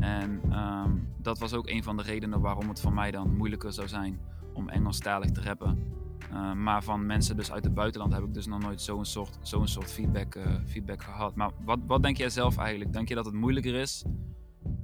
En 0.00 0.40
um, 0.52 1.08
dat 1.18 1.38
was 1.38 1.54
ook 1.54 1.68
een 1.68 1.82
van 1.82 1.96
de 1.96 2.02
redenen 2.02 2.40
waarom 2.40 2.68
het 2.68 2.80
voor 2.80 2.92
mij 2.92 3.10
dan 3.10 3.36
moeilijker 3.36 3.72
zou 3.72 3.88
zijn 3.88 4.20
om 4.52 4.68
Engelstalig 4.68 5.30
te 5.30 5.42
rappen. 5.42 5.98
Maar 6.56 6.82
van 6.82 7.06
mensen 7.06 7.36
dus 7.36 7.52
uit 7.52 7.64
het 7.64 7.74
buitenland 7.74 8.12
heb 8.12 8.22
ik 8.22 8.34
dus 8.34 8.46
nog 8.46 8.60
nooit 8.60 8.80
zo'n 8.80 9.04
soort, 9.04 9.38
zo'n 9.42 9.68
soort 9.68 9.92
feedback, 9.92 10.38
feedback 10.66 11.02
gehad. 11.02 11.34
Maar 11.34 11.50
wat, 11.64 11.78
wat 11.86 12.02
denk 12.02 12.16
jij 12.16 12.30
zelf 12.30 12.58
eigenlijk? 12.58 12.92
Denk 12.92 13.08
je 13.08 13.14
dat 13.14 13.24
het 13.24 13.34
moeilijker 13.34 13.74
is 13.74 14.04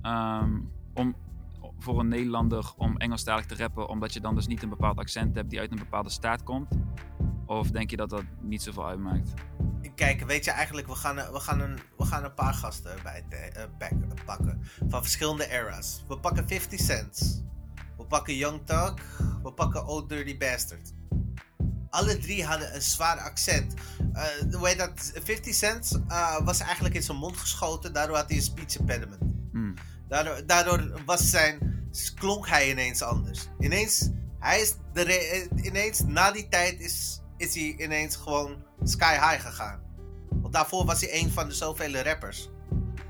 um, 0.02 0.70
om 0.94 1.14
voor 1.78 2.00
een 2.00 2.08
Nederlander 2.08 2.72
om 2.76 2.96
Engelstalig 2.96 3.46
te 3.46 3.56
rappen, 3.56 3.88
omdat 3.88 4.12
je 4.12 4.20
dan 4.20 4.34
dus 4.34 4.46
niet 4.46 4.62
een 4.62 4.68
bepaald 4.68 4.98
accent 4.98 5.34
hebt 5.34 5.50
die 5.50 5.60
uit 5.60 5.70
een 5.70 5.78
bepaalde 5.78 6.10
staat 6.10 6.42
komt? 6.42 6.68
Of 7.46 7.70
denk 7.70 7.90
je 7.90 7.96
dat 7.96 8.10
dat 8.10 8.24
niet 8.40 8.62
zoveel 8.62 8.86
uitmaakt? 8.86 9.34
Kijk, 9.94 10.26
weet 10.26 10.44
je 10.44 10.50
eigenlijk, 10.50 10.86
we 10.86 10.94
gaan, 10.94 11.14
we 11.14 11.40
gaan, 11.40 11.60
een, 11.60 11.78
we 11.96 12.04
gaan 12.04 12.24
een 12.24 12.34
paar 12.34 12.54
gasten 12.54 12.96
bij 13.02 13.24
uh, 13.56 13.62
pakken. 14.24 14.60
Van 14.88 15.02
verschillende 15.02 15.48
eras. 15.48 16.04
We 16.08 16.18
pakken 16.18 16.48
50 16.48 16.80
Cent. 16.80 17.44
We 17.96 18.04
pakken 18.04 18.34
Young 18.34 18.60
Thug. 18.64 18.94
We 19.42 19.52
pakken 19.52 19.86
Old 19.86 20.08
Dirty 20.08 20.38
Bastard. 20.38 20.92
Alle 21.90 22.18
drie 22.18 22.44
hadden 22.44 22.74
een 22.74 22.82
zwaar 22.82 23.18
accent. 23.18 23.74
Uh, 24.12 24.54
hoe 24.54 24.68
heet 24.68 24.78
dat? 24.78 25.12
50 25.22 25.54
Cent 25.54 26.02
uh, 26.08 26.40
was 26.40 26.60
eigenlijk 26.60 26.94
in 26.94 27.02
zijn 27.02 27.18
mond 27.18 27.36
geschoten. 27.36 27.92
Daardoor 27.92 28.16
had 28.16 28.28
hij 28.28 28.36
een 28.36 28.42
speech 28.42 28.78
impediment. 28.78 29.22
Hmm. 29.52 29.74
Daardoor, 30.08 30.46
daardoor 30.46 31.00
was 31.04 31.30
zijn, 31.30 31.88
klonk 32.14 32.48
hij 32.48 32.70
ineens 32.70 33.02
anders. 33.02 33.48
Ineens, 33.58 34.10
hij 34.38 34.60
is 34.60 34.74
de 34.92 35.48
ineens 35.62 36.00
na 36.00 36.30
die 36.30 36.48
tijd 36.48 36.80
is, 36.80 37.20
is 37.36 37.54
hij 37.54 37.74
ineens 37.78 38.16
gewoon 38.16 38.64
sky 38.82 39.12
high 39.12 39.40
gegaan. 39.40 39.80
Want 40.28 40.52
daarvoor 40.52 40.84
was 40.84 41.00
hij 41.00 41.22
een 41.22 41.30
van 41.30 41.48
de 41.48 41.54
zoveel 41.54 41.96
rappers. 41.96 42.50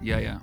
Ja, 0.00 0.16
ja. 0.16 0.42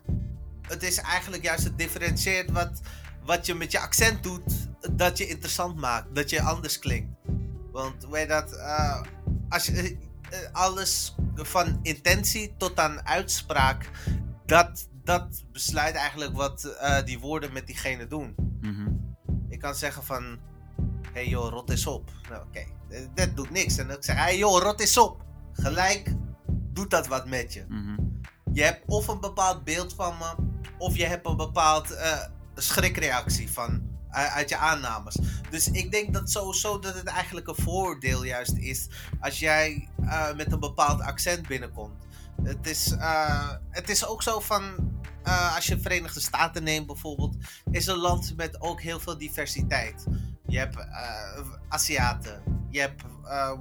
Het 0.61 0.83
is 0.83 0.97
eigenlijk 0.97 1.43
juist 1.43 1.63
het 1.63 1.77
differentieert 1.77 2.51
wat, 2.51 2.81
wat 3.25 3.45
je 3.45 3.53
met 3.53 3.71
je 3.71 3.79
accent 3.79 4.23
doet, 4.23 4.67
dat 4.91 5.17
je 5.17 5.27
interessant 5.27 5.75
maakt, 5.75 6.15
dat 6.15 6.29
je 6.29 6.41
anders 6.41 6.79
klinkt. 6.79 7.15
Want 7.71 8.07
weet 8.09 8.29
dat, 8.29 8.53
uh, 8.53 9.01
als 9.49 9.65
je, 9.65 9.97
uh, 10.31 10.37
alles 10.51 11.15
van 11.35 11.79
intentie 11.81 12.53
tot 12.57 12.79
aan 12.79 13.07
uitspraak, 13.07 13.89
dat, 14.45 14.87
dat 15.03 15.43
besluit 15.51 15.95
eigenlijk 15.95 16.35
wat 16.35 16.77
uh, 16.81 17.03
die 17.03 17.19
woorden 17.19 17.53
met 17.53 17.67
diegene 17.67 18.07
doen. 18.07 18.35
Mm 18.61 19.15
Ik 19.49 19.59
kan 19.59 19.75
zeggen 19.75 20.03
van, 20.03 20.39
hey 21.11 21.27
joh, 21.27 21.49
rot 21.49 21.71
is 21.71 21.87
op. 21.87 22.11
Nou, 22.29 22.45
oké, 22.45 22.65
okay. 22.89 23.09
dat 23.13 23.35
doet 23.35 23.49
niks. 23.49 23.77
En 23.77 23.87
dan 23.87 24.03
zeg 24.03 24.15
ik, 24.15 24.21
hey 24.21 24.37
joh, 24.37 24.61
rot 24.61 24.81
is 24.81 24.97
op. 24.97 25.23
Gelijk 25.53 26.15
doet 26.73 26.89
dat 26.89 27.07
wat 27.07 27.27
met 27.27 27.53
je. 27.53 27.65
Mm 27.67 27.85
-hmm. 27.85 28.21
Je 28.53 28.63
hebt 28.63 28.83
of 28.85 29.07
een 29.07 29.19
bepaald 29.19 29.63
beeld 29.63 29.93
van 29.93 30.17
me, 30.17 30.35
of 30.77 30.95
je 30.95 31.05
hebt 31.05 31.27
een 31.27 31.37
bepaald 31.37 31.91
uh, 31.91 32.23
schrikreactie 32.55 33.51
van, 33.51 33.81
uh, 34.09 34.35
uit 34.35 34.49
je 34.49 34.57
aannames. 34.57 35.17
Dus 35.49 35.71
ik 35.71 35.91
denk 35.91 36.13
dat 36.13 36.31
sowieso 36.31 36.79
dat 36.79 36.95
het 36.95 37.07
eigenlijk 37.07 37.47
een 37.47 37.55
voordeel 37.55 38.23
juist 38.23 38.57
is 38.57 38.87
als 39.19 39.39
jij 39.39 39.87
met 40.35 40.51
een 40.51 40.59
bepaald 40.59 41.01
accent 41.01 41.47
binnenkomt. 41.47 42.05
Het 42.43 42.67
is, 42.67 42.95
het 43.69 43.89
is 43.89 44.05
ook 44.05 44.23
zo 44.23 44.39
van, 44.39 44.91
als 45.55 45.65
je 45.65 45.79
Verenigde 45.79 46.19
Staten 46.19 46.63
neemt 46.63 46.87
bijvoorbeeld, 46.87 47.35
is 47.71 47.87
een 47.87 47.97
land 47.97 48.35
met 48.35 48.61
ook 48.61 48.81
heel 48.81 48.99
veel 48.99 49.17
diversiteit. 49.17 50.05
Je 50.47 50.57
hebt 50.57 50.77
Aziaten, 51.69 52.43
je 52.69 52.79
hebt 52.79 53.03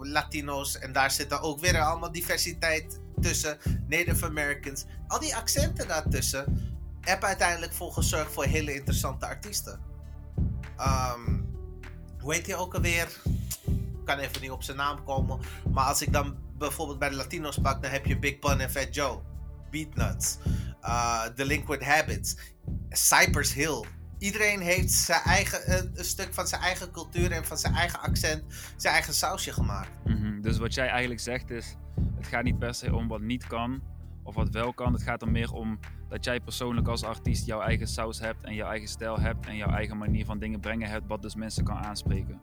Latino's 0.00 0.79
en 0.79 0.93
daar 0.93 1.11
zit 1.11 1.31
dan 1.31 1.41
ook 1.41 1.61
weer 1.61 1.81
allemaal 1.81 2.12
diversiteit 2.12 3.00
tussen 3.21 3.59
Native 3.88 4.26
Americans. 4.26 4.85
Al 5.07 5.21
die 5.21 5.37
accenten 5.37 5.88
daartussen 5.88 6.71
hebben 7.00 7.29
uiteindelijk 7.29 7.73
voor 7.73 7.93
gezorgd 7.93 8.33
voor 8.33 8.45
hele 8.45 8.75
interessante 8.75 9.26
artiesten. 9.26 9.81
Um, 10.81 11.50
hoe 12.21 12.35
heet 12.35 12.47
hij 12.47 12.57
ook 12.57 12.75
alweer? 12.75 13.21
Ik 13.64 14.05
kan 14.05 14.19
even 14.19 14.41
niet 14.41 14.50
op 14.50 14.62
zijn 14.62 14.76
naam 14.76 15.05
komen. 15.05 15.41
Maar 15.73 15.85
als 15.85 16.02
ik 16.02 16.12
dan 16.12 16.37
bijvoorbeeld 16.69 16.99
bij 16.99 17.09
de 17.09 17.16
Latino's 17.16 17.59
pak, 17.59 17.83
dan 17.83 17.90
heb 17.90 18.07
je 18.07 18.19
Big 18.19 18.38
Pun 18.38 18.61
en 18.61 18.71
Fat 18.71 18.95
Joe. 18.95 19.21
Beatnuts. 19.71 20.38
Uh, 20.83 21.23
Delinquent 21.35 21.83
Habits. 21.83 22.37
Cypress 22.88 23.54
Hill. 23.54 23.85
Iedereen 24.19 24.61
heeft 24.61 24.90
zijn 24.90 25.21
eigen, 25.21 25.88
een, 25.99 26.04
stuk 26.04 26.35
van 26.35 26.47
zijn 26.47 26.61
eigen 26.61 26.90
cultuur 26.90 27.33
en 27.33 27.45
van 27.45 27.59
zijn 27.59 27.75
eigen 27.75 28.00
accent, 28.00 28.42
zijn 28.76 28.95
eigen 28.95 29.14
sausje 29.14 29.52
gemaakt. 29.52 29.90
-hmm. 30.04 30.42
Dus 30.42 30.59
wat 30.59 30.75
jij 30.75 30.88
eigenlijk 30.88 31.21
zegt 31.21 31.50
is, 31.50 31.76
het 32.16 32.26
gaat 32.26 32.42
niet 32.42 32.59
per 32.59 32.75
se 32.75 32.95
om 32.95 33.09
wat 33.09 33.21
niet 33.21 33.47
kan 33.47 33.83
of 34.23 34.35
wat 34.35 34.49
wel 34.49 34.75
kan. 34.75 34.92
Het 34.92 35.02
gaat 35.02 35.23
er 35.23 35.31
meer 35.31 35.52
om 35.52 35.78
dat 36.09 36.25
jij 36.25 36.40
persoonlijk 36.40 36.88
als 36.88 37.04
artiest 37.04 37.47
jouw 37.47 37.61
eigen 37.61 37.87
saus 37.87 38.19
hebt 38.19 38.45
en 38.45 38.54
jouw 38.54 38.69
eigen 38.69 38.88
stijl 38.88 39.21
hebt 39.21 39.47
en 39.47 39.57
jouw 39.57 39.71
eigen 39.71 39.99
manier 39.99 40.25
van 40.25 40.38
dingen 40.38 40.61
brengen 40.61 40.88
hebt, 40.88 41.07
wat 41.07 41.23
dus 41.23 41.35
mensen 41.35 41.64
kan 41.64 41.76
aanspreken. 41.76 42.40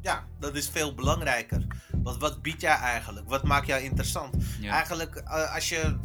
Ja, 0.00 0.26
dat 0.38 0.56
is 0.56 0.68
veel 0.68 0.94
belangrijker. 0.94 1.66
Wat, 2.02 2.18
wat 2.18 2.42
biedt 2.42 2.60
jij 2.60 2.74
eigenlijk? 2.76 3.28
Wat 3.28 3.42
maakt 3.42 3.66
jou 3.66 3.82
interessant? 3.82 4.36
Eigenlijk, 4.62 5.22
uh, 5.24 5.54
als 5.54 5.68
je 5.68 5.98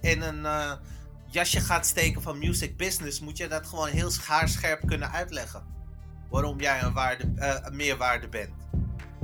in 0.00 0.22
een 0.22 0.40
uh, 0.40 0.72
jasje 1.26 1.60
gaat 1.60 1.86
steken 1.86 2.22
van 2.22 2.38
music 2.38 2.76
business, 2.76 3.20
moet 3.20 3.36
je 3.36 3.48
dat 3.48 3.66
gewoon 3.66 3.88
heel 3.88 4.10
schaarscherp 4.10 4.86
kunnen 4.86 5.10
uitleggen. 5.10 5.66
Waarom 6.30 6.60
jij 6.60 6.82
een, 6.82 6.92
waarde, 6.92 7.32
uh, 7.36 7.54
een 7.62 7.76
meerwaarde 7.76 8.28
bent. 8.28 8.54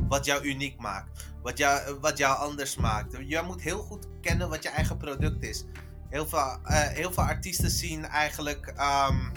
Wat 0.09 0.25
jou 0.25 0.45
uniek 0.45 0.81
maakt. 0.81 1.33
Wat 1.43 1.59
jou, 1.59 1.99
wat 2.01 2.19
jou 2.19 2.39
anders 2.39 2.77
maakt. 2.77 3.17
Je 3.27 3.43
moet 3.47 3.63
heel 3.63 3.83
goed 3.83 4.09
kennen 4.21 4.49
wat 4.49 4.63
je 4.63 4.69
eigen 4.69 4.97
product 4.97 5.43
is. 5.43 5.65
Heel 6.09 6.29
veel, 6.29 6.59
heel 6.69 7.13
veel 7.13 7.23
artiesten 7.23 7.71
zien 7.71 8.05
eigenlijk 8.05 8.75
um, 9.09 9.33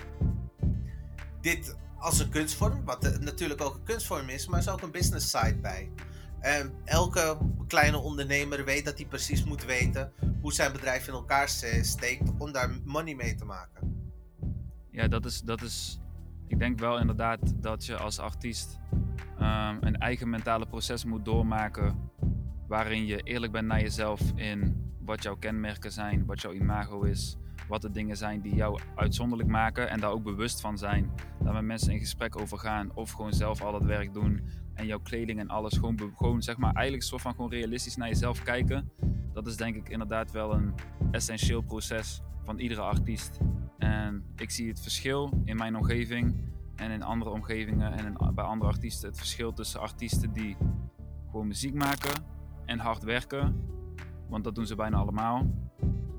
dit 1.42 1.76
als 2.00 2.20
een 2.20 2.30
kunstvorm. 2.30 2.86
Wat 2.86 3.20
natuurlijk 3.20 3.62
ook 3.62 3.76
een 3.76 3.84
kunstvorm 3.84 4.30
is, 4.30 4.48
maar 4.48 4.60
is 4.60 4.70
ook 4.70 4.82
een 4.82 4.92
business 4.92 5.30
side 5.30 5.58
bij. 5.62 5.92
En 6.40 6.74
elke 6.86 7.38
kleine 7.68 7.98
ondernemer 7.98 8.66
weet 8.66 8.86
dat 8.86 8.98
hij 8.98 9.08
precies 9.08 9.44
moet 9.44 9.66
weten 9.66 10.12
hoe 10.42 10.54
zijn 10.54 10.72
bedrijf 10.72 11.08
in 11.08 11.14
elkaar 11.14 11.50
steekt 11.82 12.32
om 12.38 12.52
daar 12.52 12.70
money 12.86 13.16
mee 13.16 13.36
te 13.36 13.46
maken. 13.46 13.96
Ja, 14.92 15.08
dat 15.08 15.26
is, 15.26 15.42
dat 15.42 15.62
is. 15.62 16.00
Ik 16.48 16.60
denk 16.60 16.80
wel 16.80 17.00
inderdaad 17.00 17.40
dat 17.62 17.86
je 17.86 17.98
als 17.98 18.20
artiest 18.20 18.80
um, 19.40 19.78
een 19.82 19.98
eigen 19.98 20.30
mentale 20.30 20.66
proces 20.66 21.06
moet 21.06 21.26
doormaken. 21.26 22.10
Waarin 22.68 23.06
je 23.06 23.18
eerlijk 23.18 23.52
bent 23.52 23.68
naar 23.68 23.82
jezelf 23.82 24.22
in 24.36 24.92
wat 25.00 25.24
jouw 25.24 25.36
kenmerken 25.36 25.92
zijn, 25.92 26.26
wat 26.26 26.42
jouw 26.42 26.54
imago 26.54 27.02
is, 27.02 27.38
wat 27.68 27.82
de 27.82 27.92
dingen 27.92 28.18
zijn 28.18 28.42
die 28.42 28.56
jou 28.56 28.80
uitzonderlijk 28.96 29.50
maken 29.50 29.90
en 29.90 30.00
daar 30.00 30.12
ook 30.12 30.24
bewust 30.24 30.62
van 30.62 30.78
zijn. 30.78 31.12
Daar 31.44 31.54
met 31.54 31.64
mensen 31.64 31.92
in 31.92 32.00
gesprek 32.00 32.42
over 32.42 32.58
gaan 32.58 32.92
of 32.96 33.12
gewoon 33.12 33.34
zelf 33.34 33.62
al 33.62 33.72
dat 33.72 33.84
werk 33.84 34.14
doen 34.14 34.42
en 34.74 34.86
jouw 34.86 35.00
kleding 35.00 35.40
en 35.40 35.48
alles 35.48 35.74
gewoon, 35.74 36.12
gewoon 36.16 36.42
zeg 36.42 36.58
maar 36.58 36.74
eigenlijk 36.74 37.04
soort 37.06 37.22
van 37.22 37.32
gewoon 37.32 37.50
realistisch 37.50 37.96
naar 37.96 38.08
jezelf 38.08 38.44
kijken. 38.44 38.92
Dat 39.34 39.48
is 39.48 39.56
denk 39.56 39.76
ik 39.76 39.90
inderdaad 39.90 40.32
wel 40.32 40.54
een 40.54 40.74
essentieel 41.12 41.62
proces 41.62 42.22
van 42.44 42.60
iedere 42.60 42.82
artiest. 42.82 43.40
En 43.78 44.26
ik 44.36 44.52
zie 44.52 44.68
het 44.68 44.82
verschil 44.82 45.42
in 45.44 45.56
mijn 45.56 45.76
omgeving 45.76 46.36
en 46.76 46.92
in 46.92 47.04
andere 47.04 47.32
omgevingen 47.32 47.92
en 47.92 48.34
bij 48.36 48.46
andere 48.46 48.72
artiesten. 48.72 49.08
Het 49.08 49.18
verschil 49.18 49.54
tussen 49.54 49.80
artiesten 49.80 50.34
die 50.34 50.58
gewoon 51.32 51.48
muziek 51.48 51.74
maken 51.74 52.24
en 52.66 52.80
hard 52.80 53.04
werken 53.04 53.76
want 54.30 54.44
dat 54.44 54.56
doen 54.56 54.66
ze 54.66 54.76
bijna 54.76 54.98
allemaal. 54.98 55.67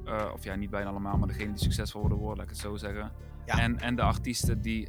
Uh, 0.09 0.31
of 0.35 0.45
ja, 0.45 0.55
niet 0.55 0.71
bijna 0.71 0.89
allemaal, 0.89 1.19
maar 1.19 1.29
degene 1.29 1.53
die 1.53 1.63
succesvol 1.63 2.01
worden, 2.01 2.19
worden 2.19 2.37
laat 2.37 2.47
ik 2.47 2.53
het 2.53 2.63
zo 2.63 2.77
zeggen. 2.77 3.13
Ja. 3.47 3.59
En, 3.59 3.81
en 3.81 3.97
de 3.97 4.03
artiesten 4.03 4.61
die 4.61 4.89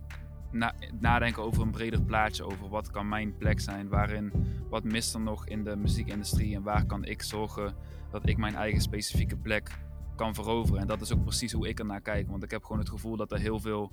na, 0.52 0.74
nadenken 1.00 1.44
over 1.44 1.62
een 1.62 1.72
breder 1.72 2.02
plaatje, 2.02 2.44
over 2.44 2.70
wat 2.70 2.92
kan 2.92 3.10
mijn 3.10 3.38
plek 3.38 3.60
zijn, 3.60 3.90
waarin, 3.90 4.32
wat 4.70 4.84
mist 4.84 5.14
er 5.14 5.22
nog 5.22 5.48
in 5.48 5.64
de 5.64 5.76
muziekindustrie 5.76 6.56
en 6.56 6.64
waar 6.64 6.86
kan 6.86 7.06
ik 7.06 7.22
zorgen 7.22 7.76
dat 8.12 8.28
ik 8.28 8.38
mijn 8.38 8.56
eigen 8.56 8.82
specifieke 8.82 9.36
plek 9.36 9.78
kan 10.16 10.34
veroveren. 10.34 10.82
En 10.82 10.88
dat 10.88 11.02
is 11.02 11.14
ook 11.14 11.24
precies 11.24 11.52
hoe 11.52 11.68
ik 11.68 11.80
er 11.80 11.86
naar 11.86 12.02
kijk, 12.02 12.30
want 12.30 12.44
ik 12.44 12.52
heb 12.52 12.64
gewoon 12.64 12.80
het 12.80 12.90
gevoel 12.90 13.16
dat 13.16 13.32
er 13.32 13.40
heel 13.40 13.60
veel, 13.60 13.92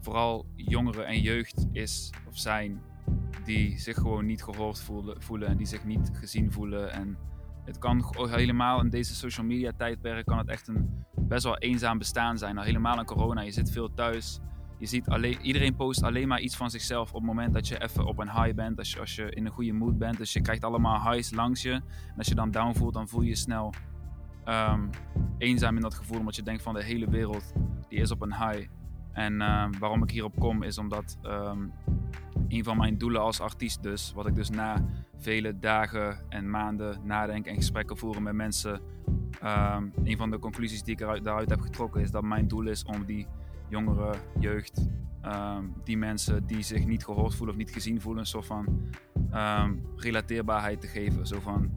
vooral 0.00 0.46
jongeren 0.54 1.06
en 1.06 1.20
jeugd 1.20 1.66
is 1.72 2.10
of 2.28 2.38
zijn, 2.38 2.82
die 3.44 3.78
zich 3.78 3.96
gewoon 3.96 4.26
niet 4.26 4.42
gehoord 4.42 4.80
voelen, 4.80 5.22
voelen 5.22 5.48
en 5.48 5.56
die 5.56 5.66
zich 5.66 5.84
niet 5.84 6.10
gezien 6.12 6.52
voelen 6.52 6.92
en 6.92 7.16
het 7.64 7.78
kan 7.78 8.04
helemaal 8.16 8.80
in 8.80 8.88
deze 8.88 9.14
social 9.14 9.46
media 9.46 9.72
tijdperk 9.76 10.26
kan 10.26 10.38
het 10.38 10.48
echt 10.48 10.68
een 10.68 11.04
best 11.16 11.44
wel 11.44 11.58
eenzaam 11.58 11.98
bestaan 11.98 12.38
zijn. 12.38 12.54
Nou, 12.54 12.66
helemaal 12.66 12.98
in 12.98 13.04
corona, 13.04 13.40
je 13.40 13.50
zit 13.50 13.70
veel 13.70 13.94
thuis. 13.94 14.40
Je 14.78 14.86
ziet 14.86 15.08
alleen, 15.08 15.40
iedereen 15.40 15.76
post 15.76 16.02
alleen 16.02 16.28
maar 16.28 16.40
iets 16.40 16.56
van 16.56 16.70
zichzelf 16.70 17.08
op 17.08 17.14
het 17.14 17.24
moment 17.24 17.54
dat 17.54 17.68
je 17.68 17.82
even 17.82 18.04
op 18.04 18.18
een 18.18 18.30
high 18.30 18.54
bent, 18.54 18.78
als 18.78 18.92
je, 18.92 19.00
als 19.00 19.14
je 19.14 19.30
in 19.30 19.46
een 19.46 19.52
goede 19.52 19.72
mood 19.72 19.98
bent. 19.98 20.16
Dus 20.16 20.32
je 20.32 20.40
krijgt 20.40 20.64
allemaal 20.64 21.10
highs 21.10 21.30
langs 21.30 21.62
je. 21.62 21.72
En 21.72 22.14
als 22.16 22.28
je 22.28 22.34
dan 22.34 22.50
down 22.50 22.74
voelt, 22.74 22.94
dan 22.94 23.08
voel 23.08 23.22
je 23.22 23.28
je 23.28 23.36
snel 23.36 23.72
um, 24.48 24.90
eenzaam 25.38 25.76
in 25.76 25.82
dat 25.82 25.94
gevoel, 25.94 26.18
omdat 26.18 26.36
je 26.36 26.42
denkt 26.42 26.62
van 26.62 26.74
de 26.74 26.82
hele 26.82 27.10
wereld 27.10 27.52
die 27.88 28.00
is 28.00 28.10
op 28.10 28.22
een 28.22 28.34
high. 28.34 28.68
En 29.12 29.32
uh, 29.32 29.64
waarom 29.78 30.02
ik 30.02 30.10
hierop 30.10 30.38
kom 30.38 30.62
is 30.62 30.78
omdat 30.78 31.18
um, 31.22 31.72
een 32.48 32.64
van 32.64 32.76
mijn 32.76 32.98
doelen 32.98 33.20
als 33.20 33.40
artiest 33.40 33.82
dus, 33.82 34.12
wat 34.14 34.26
ik 34.26 34.34
dus 34.34 34.50
na 34.50 34.84
vele 35.16 35.58
dagen 35.58 36.18
en 36.28 36.50
maanden 36.50 37.00
nadenken 37.04 37.50
en 37.50 37.56
gesprekken 37.56 37.96
voeren 37.96 38.22
met 38.22 38.34
mensen, 38.34 38.80
um, 39.44 39.92
een 40.04 40.16
van 40.16 40.30
de 40.30 40.38
conclusies 40.38 40.82
die 40.82 40.94
ik 40.94 41.00
eruit, 41.00 41.24
daaruit 41.24 41.50
heb 41.50 41.60
getrokken 41.60 42.00
is 42.00 42.10
dat 42.10 42.22
mijn 42.22 42.48
doel 42.48 42.66
is 42.66 42.84
om 42.84 43.04
die 43.04 43.26
jongere 43.68 44.14
jeugd 44.38 44.88
ehm, 45.22 45.64
die 45.84 45.96
mensen 45.96 46.46
die 46.46 46.62
zich 46.62 46.86
niet 46.86 47.04
gehoord 47.04 47.34
voelen 47.34 47.54
of 47.54 47.60
niet 47.60 47.72
gezien 47.72 48.00
voelen, 48.00 48.20
een 48.20 48.28
soort 48.28 48.46
van 48.46 48.90
ehm, 49.30 49.74
relateerbaarheid 49.96 50.80
te 50.80 50.86
geven. 50.86 51.26
Zo 51.26 51.40
van, 51.40 51.70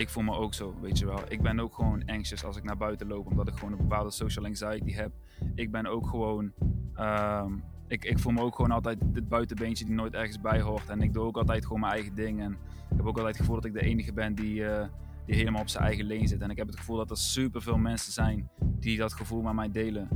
ik 0.00 0.08
voel 0.08 0.22
me 0.22 0.34
ook 0.34 0.54
zo, 0.54 0.74
weet 0.80 0.98
je 0.98 1.06
wel. 1.06 1.20
Ik 1.28 1.42
ben 1.42 1.60
ook 1.60 1.74
gewoon 1.74 2.02
anxious 2.06 2.44
als 2.44 2.56
ik 2.56 2.64
naar 2.64 2.76
buiten 2.76 3.06
loop, 3.06 3.26
omdat 3.26 3.48
ik 3.48 3.54
gewoon 3.54 3.72
een 3.72 3.78
bepaalde 3.78 4.10
social 4.10 4.44
anxiety 4.44 4.92
heb. 4.92 5.12
Ik 5.54 5.70
ben 5.70 5.86
ook 5.86 6.06
gewoon, 6.06 6.52
ehm, 6.94 7.52
ik, 7.88 8.04
ik 8.04 8.18
voel 8.18 8.32
me 8.32 8.40
ook 8.40 8.54
gewoon 8.54 8.70
altijd 8.70 8.98
dit 9.02 9.28
buitenbeentje 9.28 9.84
die 9.84 9.94
nooit 9.94 10.14
ergens 10.14 10.40
bij 10.40 10.60
hoort. 10.60 10.88
En 10.88 11.00
ik 11.00 11.12
doe 11.12 11.24
ook 11.24 11.36
altijd 11.36 11.64
gewoon 11.64 11.80
mijn 11.80 11.92
eigen 11.92 12.14
ding. 12.14 12.40
En 12.40 12.52
ik 12.90 12.96
heb 12.96 13.06
ook 13.06 13.18
altijd 13.18 13.26
het 13.26 13.36
gevoel 13.36 13.54
dat 13.54 13.64
ik 13.64 13.72
de 13.72 13.80
enige 13.80 14.12
ben 14.12 14.34
die, 14.34 14.66
eh, 14.66 14.88
die 15.26 15.34
helemaal 15.34 15.60
op 15.60 15.68
zijn 15.68 15.84
eigen 15.84 16.04
leen 16.04 16.28
zit. 16.28 16.40
En 16.40 16.50
ik 16.50 16.56
heb 16.56 16.66
het 16.66 16.76
gevoel 16.76 16.96
dat 16.96 17.10
er 17.10 17.16
super 17.16 17.62
veel 17.62 17.78
mensen 17.78 18.12
zijn 18.12 18.50
die 18.60 18.98
dat 18.98 19.12
gevoel 19.12 19.42
met 19.42 19.54
mij 19.54 19.70
delen. 19.70 20.08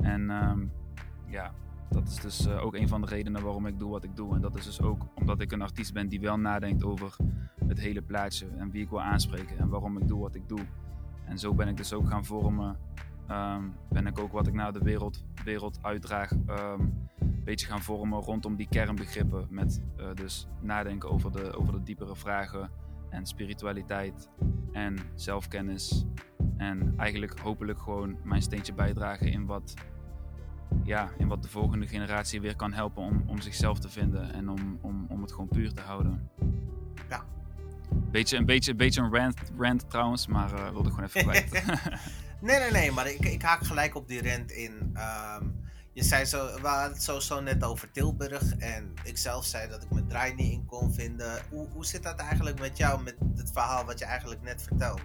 En 0.00 0.30
ehm, 0.30 0.66
ja, 1.26 1.54
dat 1.88 2.08
is 2.08 2.14
dus 2.14 2.46
eh, 2.46 2.64
ook 2.64 2.74
een 2.74 2.88
van 2.88 3.00
de 3.00 3.06
redenen 3.06 3.42
waarom 3.42 3.66
ik 3.66 3.78
doe 3.78 3.90
wat 3.90 4.04
ik 4.04 4.16
doe. 4.16 4.34
En 4.34 4.40
dat 4.40 4.56
is 4.56 4.64
dus 4.64 4.80
ook 4.80 5.06
omdat 5.14 5.40
ik 5.40 5.52
een 5.52 5.62
artiest 5.62 5.92
ben 5.92 6.08
die 6.08 6.20
wel 6.20 6.36
nadenkt 6.36 6.84
over 6.84 7.16
het 7.66 7.78
hele 7.78 8.02
plaatje 8.02 8.46
en 8.56 8.70
wie 8.70 8.82
ik 8.82 8.88
wil 8.88 9.02
aanspreken 9.02 9.58
en 9.58 9.68
waarom 9.68 9.98
ik 9.98 10.08
doe 10.08 10.20
wat 10.20 10.34
ik 10.34 10.48
doe. 10.48 10.66
En 11.24 11.38
zo 11.38 11.54
ben 11.54 11.68
ik 11.68 11.76
dus 11.76 11.92
ook 11.92 12.08
gaan 12.08 12.24
vormen. 12.24 12.76
Ehm, 13.26 13.62
ben 13.88 14.06
ik 14.06 14.18
ook 14.18 14.32
wat 14.32 14.46
ik 14.46 14.54
naar 14.54 14.72
de 14.72 14.82
wereld, 14.82 15.24
wereld 15.44 15.78
uitdraag, 15.82 16.32
ehm, 16.46 16.80
een 17.18 17.44
beetje 17.44 17.66
gaan 17.66 17.82
vormen 17.82 18.20
rondom 18.20 18.56
die 18.56 18.68
kernbegrippen. 18.68 19.46
Met 19.50 19.82
uh, 20.00 20.06
dus 20.14 20.48
nadenken 20.60 21.10
over 21.10 21.32
de, 21.32 21.56
over 21.56 21.72
de 21.72 21.82
diepere 21.82 22.16
vragen 22.16 22.70
en 23.08 23.26
spiritualiteit 23.26 24.28
en 24.72 24.96
zelfkennis. 25.14 26.06
En 26.56 26.94
eigenlijk 26.96 27.38
hopelijk 27.38 27.78
gewoon 27.78 28.16
mijn 28.24 28.42
steentje 28.42 28.74
bijdragen 28.74 29.32
in 29.32 29.46
wat, 29.46 29.74
ja, 30.84 31.10
in 31.18 31.28
wat 31.28 31.42
de 31.42 31.48
volgende 31.48 31.86
generatie 31.86 32.40
weer 32.40 32.56
kan 32.56 32.72
helpen 32.72 33.02
om, 33.02 33.24
om 33.26 33.40
zichzelf 33.40 33.78
te 33.78 33.88
vinden 33.88 34.32
en 34.32 34.48
om, 34.48 34.78
om, 34.80 35.06
om 35.08 35.22
het 35.22 35.30
gewoon 35.32 35.48
puur 35.48 35.72
te 35.72 35.80
houden. 35.80 36.30
Ja. 37.08 37.24
Beetje, 38.10 38.36
een, 38.36 38.46
beetje, 38.46 38.70
een 38.70 38.76
beetje 38.76 39.00
een 39.00 39.14
rant, 39.14 39.38
rant 39.58 39.90
trouwens, 39.90 40.26
maar 40.26 40.52
uh, 40.52 40.70
wilde 40.70 40.90
gewoon 40.90 41.04
even 41.04 41.22
kwijt. 41.22 41.52
nee, 42.40 42.58
nee, 42.58 42.70
nee, 42.70 42.90
maar 42.90 43.10
ik, 43.10 43.24
ik 43.24 43.42
haak 43.42 43.64
gelijk 43.64 43.94
op 43.94 44.08
die 44.08 44.30
rant 44.30 44.50
in. 44.50 44.96
Um, 45.40 45.64
je 45.96 46.02
zei 46.02 46.24
zo, 46.24 46.60
we 46.60 46.68
hadden 46.68 46.92
het 46.92 47.02
zo, 47.02 47.20
zo 47.20 47.40
net 47.40 47.64
over 47.64 47.90
Tilburg. 47.90 48.56
En 48.56 48.94
ik 49.04 49.18
zelf 49.18 49.44
zei 49.44 49.68
dat 49.68 49.82
ik 49.82 49.90
mijn 49.90 50.08
draai 50.08 50.34
niet 50.34 50.52
in 50.52 50.64
kon 50.66 50.92
vinden. 50.92 51.42
Hoe, 51.50 51.68
hoe 51.68 51.86
zit 51.86 52.02
dat 52.02 52.16
eigenlijk 52.16 52.60
met 52.60 52.76
jou, 52.76 53.02
met 53.02 53.16
het 53.36 53.50
verhaal 53.52 53.84
wat 53.84 53.98
je 53.98 54.04
eigenlijk 54.04 54.42
net 54.42 54.62
vertelt? 54.62 55.00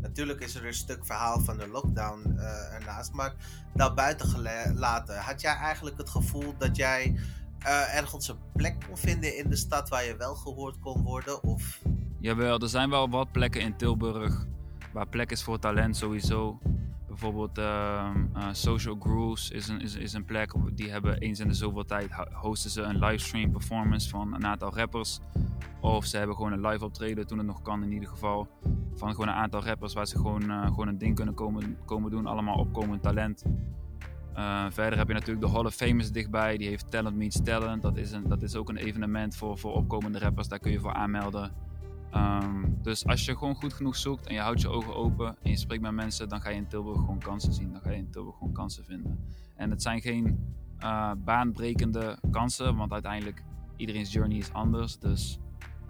Natuurlijk 0.00 0.40
is 0.40 0.54
er 0.54 0.66
een 0.66 0.74
stuk 0.74 1.06
verhaal 1.06 1.40
van 1.40 1.56
de 1.56 1.68
lockdown 1.68 2.34
uh, 2.36 2.74
ernaast. 2.74 3.12
Maar 3.12 3.34
dat 3.74 3.94
buiten 3.94 4.28
gelaten, 4.28 5.18
had 5.18 5.40
jij 5.40 5.54
eigenlijk 5.54 5.96
het 5.96 6.10
gevoel 6.10 6.54
dat 6.58 6.76
jij 6.76 7.18
uh, 7.66 7.96
ergens 7.96 8.28
een 8.28 8.38
plek 8.52 8.84
kon 8.86 8.96
vinden 8.96 9.36
in 9.36 9.48
de 9.48 9.56
stad 9.56 9.88
waar 9.88 10.04
je 10.04 10.16
wel 10.16 10.34
gehoord 10.34 10.78
kon 10.78 11.02
worden? 11.02 11.42
Of... 11.42 11.80
Jawel, 12.20 12.58
er 12.58 12.68
zijn 12.68 12.90
wel 12.90 13.10
wat 13.10 13.32
plekken 13.32 13.60
in 13.60 13.76
Tilburg 13.76 14.46
waar 14.92 15.08
plek 15.08 15.30
is 15.30 15.42
voor 15.42 15.58
talent 15.58 15.96
sowieso. 15.96 16.58
Bijvoorbeeld 17.10 17.58
uh, 17.58 18.10
uh, 18.36 18.48
Social 18.52 18.96
Grooves 18.98 19.50
is 19.50 19.68
een, 19.68 19.80
is, 19.80 19.94
is 19.94 20.12
een 20.12 20.24
plek, 20.24 20.52
die 20.72 20.90
hebben 20.90 21.18
eens 21.18 21.40
in 21.40 21.48
de 21.48 21.54
zoveel 21.54 21.84
tijd 21.84 22.12
hosten 22.32 22.70
ze 22.70 22.82
een 22.82 22.98
livestream 22.98 23.50
performance 23.50 24.08
van 24.08 24.34
een 24.34 24.46
aantal 24.46 24.74
rappers. 24.74 25.20
Of 25.80 26.04
ze 26.04 26.16
hebben 26.16 26.36
gewoon 26.36 26.52
een 26.52 26.66
live 26.66 26.84
optreden, 26.84 27.26
toen 27.26 27.38
het 27.38 27.46
nog 27.46 27.62
kan 27.62 27.82
in 27.82 27.92
ieder 27.92 28.08
geval. 28.08 28.48
Van 28.94 29.10
gewoon 29.10 29.28
een 29.28 29.34
aantal 29.34 29.64
rappers 29.64 29.92
waar 29.92 30.06
ze 30.06 30.16
gewoon, 30.16 30.50
uh, 30.50 30.66
gewoon 30.66 30.88
een 30.88 30.98
ding 30.98 31.14
kunnen 31.14 31.34
komen, 31.34 31.78
komen 31.84 32.10
doen, 32.10 32.26
allemaal 32.26 32.56
opkomend 32.56 33.02
talent. 33.02 33.44
Uh, 34.36 34.64
verder 34.70 34.98
heb 34.98 35.08
je 35.08 35.14
natuurlijk 35.14 35.46
de 35.46 35.52
Hall 35.52 35.64
of 35.64 35.74
Famous 35.74 36.12
dichtbij, 36.12 36.56
die 36.56 36.68
heeft 36.68 36.90
Talent 36.90 37.16
Meets 37.16 37.42
Talent. 37.42 37.82
Dat 37.82 37.96
is, 37.96 38.12
een, 38.12 38.28
dat 38.28 38.42
is 38.42 38.56
ook 38.56 38.68
een 38.68 38.76
evenement 38.76 39.36
voor, 39.36 39.58
voor 39.58 39.72
opkomende 39.72 40.18
rappers, 40.18 40.48
daar 40.48 40.58
kun 40.58 40.72
je 40.72 40.80
voor 40.80 40.92
aanmelden. 40.92 41.52
Um, 42.14 42.78
dus 42.82 43.06
als 43.06 43.24
je 43.24 43.36
gewoon 43.36 43.54
goed 43.54 43.72
genoeg 43.72 43.96
zoekt 43.96 44.26
en 44.26 44.34
je 44.34 44.40
houdt 44.40 44.60
je 44.60 44.68
ogen 44.68 44.94
open 44.94 45.36
en 45.42 45.50
je 45.50 45.56
spreekt 45.56 45.82
met 45.82 45.92
mensen, 45.92 46.28
dan 46.28 46.40
ga 46.40 46.50
je 46.50 46.56
in 46.56 46.66
Tilburg 46.66 46.98
gewoon 46.98 47.18
kansen 47.18 47.52
zien. 47.52 47.72
Dan 47.72 47.80
ga 47.80 47.90
je 47.90 47.96
in 47.96 48.10
Tilburg 48.10 48.36
gewoon 48.36 48.52
kansen 48.52 48.84
vinden. 48.84 49.24
En 49.56 49.70
het 49.70 49.82
zijn 49.82 50.00
geen 50.00 50.54
uh, 50.80 51.12
baanbrekende 51.24 52.18
kansen, 52.30 52.76
want 52.76 52.92
uiteindelijk 52.92 53.44
iedereen's 53.76 54.12
journey 54.12 54.36
is 54.36 54.52
anders. 54.52 54.98
Dus 54.98 55.38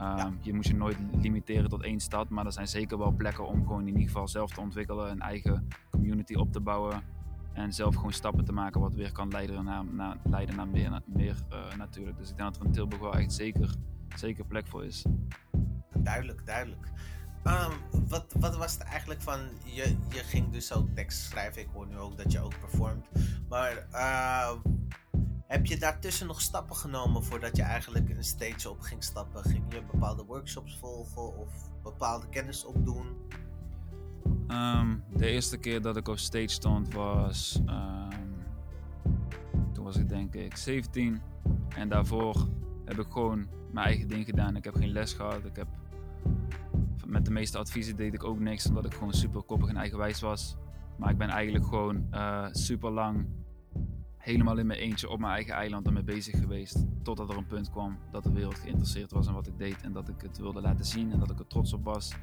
um, 0.00 0.06
ja. 0.06 0.32
je 0.40 0.54
moet 0.54 0.66
je 0.66 0.74
nooit 0.74 0.96
limiteren 1.20 1.68
tot 1.68 1.82
één 1.82 2.00
stad, 2.00 2.28
maar 2.28 2.46
er 2.46 2.52
zijn 2.52 2.68
zeker 2.68 2.98
wel 2.98 3.12
plekken 3.12 3.46
om 3.46 3.66
gewoon 3.66 3.80
in 3.80 3.86
ieder 3.86 4.02
geval 4.02 4.28
zelf 4.28 4.52
te 4.52 4.60
ontwikkelen, 4.60 5.10
een 5.10 5.20
eigen 5.20 5.68
community 5.90 6.34
op 6.34 6.52
te 6.52 6.60
bouwen. 6.60 7.02
En 7.52 7.72
zelf 7.72 7.94
gewoon 7.94 8.12
stappen 8.12 8.44
te 8.44 8.52
maken 8.52 8.80
wat 8.80 8.94
weer 8.94 9.12
kan 9.12 9.28
leiden 9.28 9.64
naar, 9.64 9.84
naar, 9.84 10.16
leiden 10.24 10.56
naar 10.56 10.68
meer, 10.68 11.44
uh, 11.52 11.76
natuurlijk. 11.76 12.18
Dus 12.18 12.30
ik 12.30 12.36
denk 12.36 12.52
dat 12.52 12.60
er 12.60 12.66
in 12.66 12.72
Tilburg 12.72 13.02
wel 13.02 13.14
echt 13.14 13.32
zeker, 13.32 13.74
zeker 14.16 14.44
plek 14.44 14.66
voor 14.66 14.84
is. 14.84 15.04
Duidelijk, 15.94 16.46
duidelijk. 16.46 16.88
Um, 17.44 18.06
wat, 18.08 18.32
wat 18.38 18.56
was 18.56 18.72
het 18.72 18.82
eigenlijk 18.82 19.22
van, 19.22 19.40
je, 19.64 19.96
je 20.08 20.18
ging 20.24 20.50
dus 20.50 20.72
ook 20.72 20.88
tekst 20.94 21.22
schrijven, 21.22 21.62
ik 21.62 21.68
hoor 21.72 21.86
nu 21.86 21.98
ook 21.98 22.16
dat 22.16 22.32
je 22.32 22.40
ook 22.40 22.58
performt. 22.60 23.06
Maar 23.48 23.86
uh, 23.92 24.52
heb 25.46 25.66
je 25.66 25.78
daartussen 25.78 26.26
nog 26.26 26.40
stappen 26.40 26.76
genomen 26.76 27.24
voordat 27.24 27.56
je 27.56 27.62
eigenlijk 27.62 28.08
een 28.08 28.24
stage 28.24 28.70
op 28.70 28.80
ging 28.80 29.04
stappen? 29.04 29.42
Ging 29.42 29.64
je 29.68 29.82
bepaalde 29.92 30.24
workshops 30.24 30.78
volgen 30.78 31.38
of 31.38 31.48
bepaalde 31.82 32.28
kennis 32.28 32.64
opdoen? 32.64 33.06
Um, 34.48 35.04
de 35.16 35.26
eerste 35.26 35.56
keer 35.56 35.82
dat 35.82 35.96
ik 35.96 36.08
op 36.08 36.18
stage 36.18 36.48
stond 36.48 36.94
was, 36.94 37.60
toen 39.72 39.84
was 39.84 39.96
ik 39.96 40.08
denk 40.08 40.34
ik 40.34 40.56
17. 40.56 41.20
En 41.68 41.88
daarvoor 41.88 42.48
heb 42.84 42.98
ik 42.98 43.06
gewoon 43.10 43.46
mijn 43.72 43.86
eigen 43.86 44.08
ding 44.08 44.24
gedaan. 44.24 44.56
Ik 44.56 44.64
heb 44.64 44.74
geen 44.74 44.92
les 44.92 45.12
gehad. 45.12 45.44
Ik 45.44 45.56
heb 45.56 45.68
met 47.06 47.24
de 47.24 47.30
meeste 47.30 47.58
adviezen 47.58 47.96
deed 47.96 48.14
ik 48.14 48.24
ook 48.24 48.38
niks, 48.38 48.66
omdat 48.66 48.84
ik 48.84 48.94
gewoon 48.94 49.12
super 49.12 49.42
koppig 49.42 49.68
en 49.68 49.76
eigenwijs 49.76 50.20
was. 50.20 50.56
Maar 50.96 51.10
ik 51.10 51.18
ben 51.18 51.28
eigenlijk 51.28 51.64
gewoon 51.64 52.06
uh, 52.12 52.46
super 52.50 52.90
lang 52.90 53.26
helemaal 54.16 54.58
in 54.58 54.66
mijn 54.66 54.78
eentje 54.78 55.08
op 55.08 55.18
mijn 55.18 55.32
eigen 55.32 55.54
eiland 55.54 55.86
ermee 55.86 56.02
bezig 56.02 56.38
geweest. 56.38 56.84
Totdat 57.02 57.30
er 57.30 57.36
een 57.36 57.46
punt 57.46 57.70
kwam 57.70 57.98
dat 58.10 58.22
de 58.22 58.32
wereld 58.32 58.58
geïnteresseerd 58.58 59.10
was 59.10 59.26
in 59.26 59.32
wat 59.32 59.46
ik 59.46 59.58
deed 59.58 59.80
en 59.82 59.92
dat 59.92 60.08
ik 60.08 60.20
het 60.20 60.38
wilde 60.38 60.60
laten 60.60 60.84
zien 60.84 61.12
en 61.12 61.18
dat 61.18 61.30
ik 61.30 61.38
er 61.38 61.46
trots 61.46 61.72
op 61.72 61.84
was. 61.84 62.14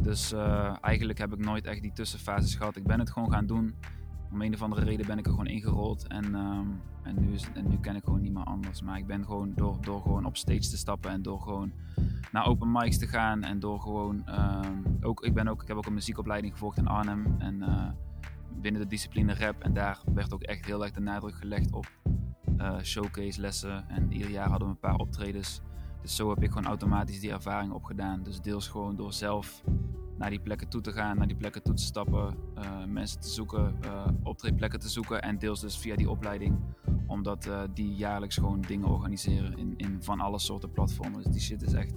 Dus 0.00 0.32
uh, 0.32 0.76
eigenlijk 0.80 1.18
heb 1.18 1.32
ik 1.32 1.38
nooit 1.38 1.64
echt 1.64 1.82
die 1.82 1.92
tussenfases 1.92 2.54
gehad. 2.54 2.76
Ik 2.76 2.84
ben 2.84 2.98
het 2.98 3.10
gewoon 3.10 3.32
gaan 3.32 3.46
doen. 3.46 3.74
Om 4.32 4.42
een 4.42 4.54
of 4.54 4.62
andere 4.62 4.84
reden 4.84 5.06
ben 5.06 5.18
ik 5.18 5.24
er 5.24 5.30
gewoon 5.30 5.46
ingerold. 5.46 6.06
En, 6.06 6.34
um, 6.34 6.80
en, 7.02 7.20
nu, 7.20 7.32
is, 7.32 7.48
en 7.54 7.68
nu 7.68 7.78
ken 7.80 7.96
ik 7.96 8.04
gewoon 8.04 8.20
niet 8.20 8.32
meer 8.32 8.44
anders. 8.44 8.82
Maar 8.82 8.98
ik 8.98 9.06
ben 9.06 9.24
gewoon 9.24 9.52
door, 9.54 9.78
door 9.80 10.02
gewoon 10.02 10.24
op 10.24 10.36
stage 10.36 10.68
te 10.68 10.76
stappen 10.76 11.10
en 11.10 11.22
door 11.22 11.40
gewoon 11.40 11.72
naar 12.32 12.46
open 12.46 12.72
mics 12.72 12.98
te 12.98 13.06
gaan. 13.06 13.42
En 13.42 13.60
door 13.60 13.80
gewoon. 13.80 14.24
Um, 14.28 14.98
ook, 15.00 15.24
ik, 15.24 15.34
ben 15.34 15.48
ook, 15.48 15.62
ik 15.62 15.68
heb 15.68 15.76
ook 15.76 15.86
een 15.86 15.94
muziekopleiding 15.94 16.52
gevolgd 16.52 16.78
in 16.78 16.86
Arnhem. 16.86 17.34
En 17.38 17.54
uh, 17.54 17.88
binnen 18.60 18.80
de 18.80 18.86
discipline 18.86 19.34
rap. 19.34 19.62
En 19.62 19.72
daar 19.72 20.00
werd 20.14 20.34
ook 20.34 20.42
echt 20.42 20.64
heel 20.64 20.82
erg 20.82 20.92
de 20.92 21.00
nadruk 21.00 21.34
gelegd 21.34 21.72
op 21.72 21.90
uh, 22.58 22.78
showcase 22.82 23.40
lessen. 23.40 23.88
En 23.88 24.12
ieder 24.12 24.30
jaar 24.30 24.48
hadden 24.48 24.68
we 24.68 24.74
een 24.74 24.80
paar 24.80 24.96
optredens. 24.96 25.60
Dus 26.02 26.16
zo 26.16 26.28
heb 26.28 26.42
ik 26.42 26.48
gewoon 26.48 26.66
automatisch 26.66 27.20
die 27.20 27.32
ervaring 27.32 27.72
opgedaan. 27.72 28.22
Dus 28.22 28.40
deels 28.40 28.68
gewoon 28.68 28.96
door 28.96 29.12
zelf 29.12 29.62
naar 30.18 30.30
die 30.30 30.40
plekken 30.40 30.68
toe 30.68 30.80
te 30.80 30.92
gaan, 30.92 31.16
naar 31.16 31.26
die 31.26 31.36
plekken 31.36 31.62
toe 31.62 31.74
te 31.74 31.82
stappen, 31.82 32.36
uh, 32.58 32.84
mensen 32.84 33.20
te 33.20 33.28
zoeken, 33.28 33.78
uh, 33.84 34.06
optreedplekken 34.22 34.80
te 34.80 34.88
zoeken. 34.88 35.22
En 35.22 35.38
deels 35.38 35.60
dus 35.60 35.78
via 35.78 35.96
die 35.96 36.10
opleiding, 36.10 36.58
omdat 37.06 37.46
uh, 37.46 37.62
die 37.74 37.94
jaarlijks 37.94 38.34
gewoon 38.36 38.60
dingen 38.60 38.88
organiseren 38.88 39.58
in, 39.58 39.74
in 39.76 40.02
van 40.02 40.20
alle 40.20 40.38
soorten 40.38 40.70
platformen. 40.70 41.22
Dus 41.22 41.32
die 41.32 41.40
shit 41.40 41.62
is 41.62 41.72
echt 41.72 41.94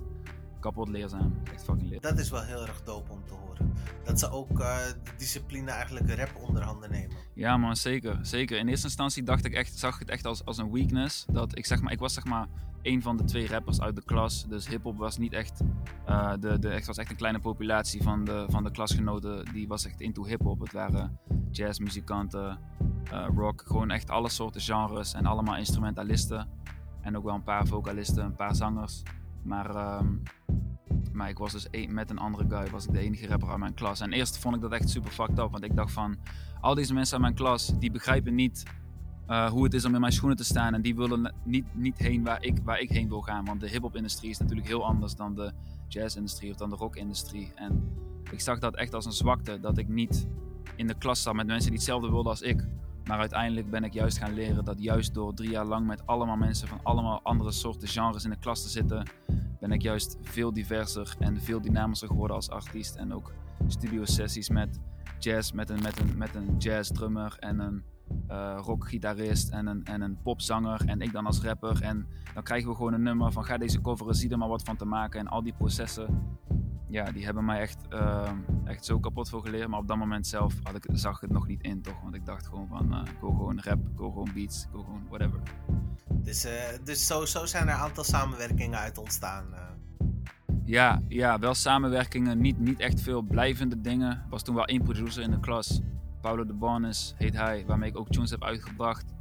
kapot 0.65 0.89
leerzaam. 0.89 1.33
Echt 1.53 1.63
fucking. 1.63 1.99
Dat 2.01 2.19
is 2.19 2.29
wel 2.29 2.41
heel 2.41 2.61
erg 2.61 2.83
dope 2.83 3.11
om 3.11 3.25
te 3.25 3.33
horen. 3.33 3.73
Dat 4.03 4.19
ze 4.19 4.29
ook 4.29 4.57
de 4.57 4.95
discipline 5.17 5.71
eigenlijk 5.71 6.09
rap 6.15 6.35
onder 6.47 6.63
handen 6.63 6.91
nemen. 6.91 7.15
Ja 7.33 7.57
man, 7.57 7.75
zeker. 7.75 8.19
Zeker. 8.21 8.57
In 8.57 8.67
eerste 8.67 8.87
instantie 8.87 9.23
dacht 9.23 9.45
ik 9.45 9.53
echt, 9.53 9.77
zag 9.77 9.93
ik 9.93 9.99
het 9.99 10.09
echt 10.09 10.25
als, 10.25 10.45
als 10.45 10.57
een 10.57 10.71
weakness. 10.71 11.25
Dat 11.31 11.57
ik 11.57 11.65
zeg 11.65 11.81
maar, 11.81 11.91
ik 11.91 11.99
was 11.99 12.13
zeg 12.13 12.25
maar 12.25 12.47
een 12.81 13.01
van 13.01 13.17
de 13.17 13.23
twee 13.23 13.47
rappers 13.47 13.81
uit 13.81 13.95
de 13.95 14.03
klas. 14.05 14.45
Dus 14.47 14.67
hip-hop 14.67 14.97
was 14.97 15.17
niet 15.17 15.33
echt. 15.33 15.61
Uh, 16.09 16.33
de, 16.39 16.59
de, 16.59 16.69
echt 16.69 16.87
was 16.87 16.97
echt 16.97 17.09
een 17.09 17.15
kleine 17.15 17.39
populatie 17.39 18.03
van 18.03 18.23
de, 18.23 18.45
van 18.49 18.63
de 18.63 18.71
klasgenoten. 18.71 19.45
Die 19.53 19.67
was 19.67 19.85
echt 19.85 20.01
into 20.01 20.25
hip-hop. 20.25 20.59
Het 20.59 20.71
waren 20.71 21.19
jazzmuzikanten, 21.51 22.59
uh, 23.13 23.27
rock. 23.35 23.63
Gewoon 23.65 23.91
echt 23.91 24.09
alle 24.09 24.29
soorten 24.29 24.61
genres. 24.61 25.13
En 25.13 25.25
allemaal 25.25 25.57
instrumentalisten. 25.57 26.47
En 27.01 27.17
ook 27.17 27.23
wel 27.23 27.35
een 27.35 27.43
paar 27.43 27.67
vocalisten, 27.67 28.25
een 28.25 28.35
paar 28.35 28.55
zangers. 28.55 29.03
Maar, 29.45 29.97
um, 29.99 30.23
maar 31.11 31.29
ik 31.29 31.37
was 31.37 31.51
dus 31.51 31.67
met 31.87 32.09
een 32.09 32.17
andere 32.17 32.45
guy. 32.49 32.69
Was 32.69 32.85
ik 32.85 32.93
de 32.93 32.99
enige 32.99 33.27
rapper 33.27 33.49
uit 33.49 33.59
mijn 33.59 33.73
klas. 33.73 33.99
En 33.99 34.11
eerst 34.11 34.37
vond 34.37 34.55
ik 34.55 34.61
dat 34.61 34.71
echt 34.71 34.89
super 34.89 35.11
fucked 35.11 35.39
up. 35.39 35.51
Want 35.51 35.63
ik 35.63 35.75
dacht 35.75 35.91
van. 35.91 36.17
Al 36.61 36.75
deze 36.75 36.93
mensen 36.93 37.13
uit 37.13 37.21
mijn 37.21 37.35
klas. 37.35 37.79
die 37.79 37.91
begrijpen 37.91 38.35
niet 38.35 38.63
uh, 39.27 39.49
hoe 39.49 39.63
het 39.63 39.73
is 39.73 39.85
om 39.85 39.93
in 39.93 39.99
mijn 39.99 40.13
schoenen 40.13 40.37
te 40.37 40.43
staan. 40.43 40.73
En 40.73 40.81
die 40.81 40.95
willen 40.95 41.33
niet, 41.43 41.65
niet 41.71 41.97
heen 41.97 42.23
waar 42.23 42.43
ik, 42.43 42.59
waar 42.63 42.79
ik 42.79 42.89
heen 42.89 43.07
wil 43.07 43.21
gaan. 43.21 43.45
Want 43.45 43.59
de 43.59 43.69
hip-hop-industrie 43.69 44.29
is 44.29 44.37
natuurlijk 44.37 44.67
heel 44.67 44.85
anders 44.85 45.15
dan 45.15 45.35
de 45.35 45.51
jazz-industrie 45.87 46.51
of 46.51 46.57
dan 46.57 46.69
de 46.69 46.75
rock-industrie. 46.75 47.51
En 47.55 47.91
ik 48.31 48.39
zag 48.39 48.59
dat 48.59 48.75
echt 48.75 48.93
als 48.93 49.05
een 49.05 49.11
zwakte. 49.11 49.59
Dat 49.59 49.77
ik 49.77 49.87
niet 49.87 50.27
in 50.75 50.87
de 50.87 50.97
klas 50.97 51.21
zat 51.21 51.33
met 51.33 51.47
mensen 51.47 51.69
die 51.69 51.79
hetzelfde 51.79 52.09
wilden 52.09 52.31
als 52.31 52.41
ik. 52.41 52.67
Maar 53.07 53.19
uiteindelijk 53.19 53.69
ben 53.69 53.83
ik 53.83 53.93
juist 53.93 54.17
gaan 54.17 54.33
leren 54.33 54.65
dat 54.65 54.83
juist 54.83 55.13
door 55.13 55.33
drie 55.33 55.49
jaar 55.49 55.65
lang 55.65 55.87
met 55.87 56.07
allemaal 56.07 56.37
mensen 56.37 56.67
van 56.67 56.79
allemaal 56.83 57.19
andere 57.23 57.51
soorten 57.51 57.87
genres 57.87 58.23
in 58.23 58.29
de 58.29 58.39
klas 58.39 58.61
te 58.61 58.69
zitten, 58.69 59.09
ben 59.59 59.71
ik 59.71 59.81
juist 59.81 60.17
veel 60.21 60.53
diverser 60.53 61.15
en 61.19 61.41
veel 61.41 61.61
dynamischer 61.61 62.07
geworden 62.07 62.35
als 62.35 62.49
artiest. 62.49 62.95
En 62.95 63.13
ook 63.13 63.33
studio 63.67 64.05
sessies 64.05 64.49
met 64.49 64.79
jazz, 65.19 65.51
met 65.51 65.69
een, 65.69 65.81
met 65.81 65.99
een, 65.99 66.17
met 66.17 66.35
een 66.35 66.57
jazz 66.57 66.91
drummer 66.91 67.35
en 67.39 67.59
een 67.59 67.83
uh, 68.29 68.57
rockgitarist 68.61 69.49
en 69.49 69.67
een, 69.67 69.83
en 69.83 70.01
een 70.01 70.17
popzanger 70.23 70.81
en 70.85 71.01
ik 71.01 71.11
dan 71.11 71.25
als 71.25 71.41
rapper. 71.41 71.81
En 71.81 72.07
dan 72.33 72.43
krijgen 72.43 72.69
we 72.69 72.75
gewoon 72.75 72.93
een 72.93 73.03
nummer 73.03 73.31
van 73.31 73.45
ga 73.45 73.57
deze 73.57 73.81
coveren, 73.81 74.15
zie 74.15 74.29
er 74.29 74.37
maar 74.37 74.47
wat 74.47 74.63
van 74.63 74.77
te 74.77 74.85
maken. 74.85 75.19
En 75.19 75.27
al 75.27 75.43
die 75.43 75.53
processen, 75.53 76.37
ja, 76.87 77.11
die 77.11 77.25
hebben 77.25 77.45
mij 77.45 77.59
echt, 77.59 77.85
uh, 77.93 78.31
echt 78.63 78.85
zo 78.85 78.99
kapot 78.99 79.29
veel 79.29 79.41
geleerd. 79.41 79.67
Maar 79.67 79.79
op 79.79 79.87
dat 79.87 79.97
moment 79.97 80.27
zelf 80.27 80.53
had 80.63 80.75
ik, 80.75 80.85
zag 80.91 81.15
ik 81.15 81.21
het 81.21 81.31
nog 81.31 81.47
niet 81.47 81.61
in 81.61 81.81
toch. 81.81 82.01
Want 82.01 82.15
ik 82.15 82.25
dacht 82.25 82.47
gewoon 82.47 82.67
van, 82.67 82.93
uh, 82.93 83.01
ik 83.13 83.19
wil 83.19 83.29
gewoon 83.29 83.59
rap, 83.61 83.87
ik 83.87 83.97
wil 83.97 84.09
gewoon 84.09 84.29
beats, 84.33 84.63
ik 84.63 84.71
wil 84.71 84.83
gewoon 84.83 85.03
whatever. 85.09 85.39
Dus, 86.09 86.47
dus 86.83 87.07
zo, 87.07 87.25
zo 87.25 87.45
zijn 87.45 87.67
er 87.67 87.73
een 87.73 87.79
aantal 87.79 88.03
samenwerkingen 88.03 88.79
uit 88.79 88.97
ontstaan. 88.97 89.45
Ja, 90.63 91.01
ja, 91.07 91.39
wel 91.39 91.53
samenwerkingen, 91.53 92.41
niet, 92.41 92.59
niet 92.59 92.79
echt 92.79 93.01
veel 93.01 93.21
blijvende 93.21 93.81
dingen. 93.81 94.11
Er 94.11 94.25
was 94.29 94.43
toen 94.43 94.55
wel 94.55 94.65
één 94.65 94.83
producer 94.83 95.23
in 95.23 95.31
de 95.31 95.39
klas 95.39 95.81
Paulo 96.25 96.45
de 96.45 96.53
Bonis 96.53 97.13
heet 97.17 97.33
hij, 97.33 97.63
waarmee 97.65 97.89
ik 97.89 97.97
ook 97.97 98.09
tunes 98.09 98.29
heb 98.29 98.43
uitgebracht. 98.43 99.13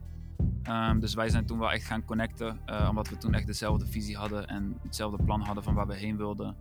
Um, 0.69 1.01
dus 1.01 1.15
wij 1.15 1.29
zijn 1.29 1.47
toen 1.47 1.59
wel 1.59 1.73
echt 1.73 1.85
gaan 1.85 2.05
connecten, 2.05 2.61
omdat 2.89 3.09
we 3.09 3.17
toen 3.17 3.35
echt 3.35 3.47
dezelfde 3.47 3.87
visie 3.87 4.17
hadden 4.17 4.47
en 4.47 4.79
hetzelfde 4.83 5.25
plan 5.25 5.41
hadden 5.41 5.65
van 5.65 5.75
waar 5.75 5.87
we 5.87 5.95
heen 5.95 6.17
wilden. 6.17 6.57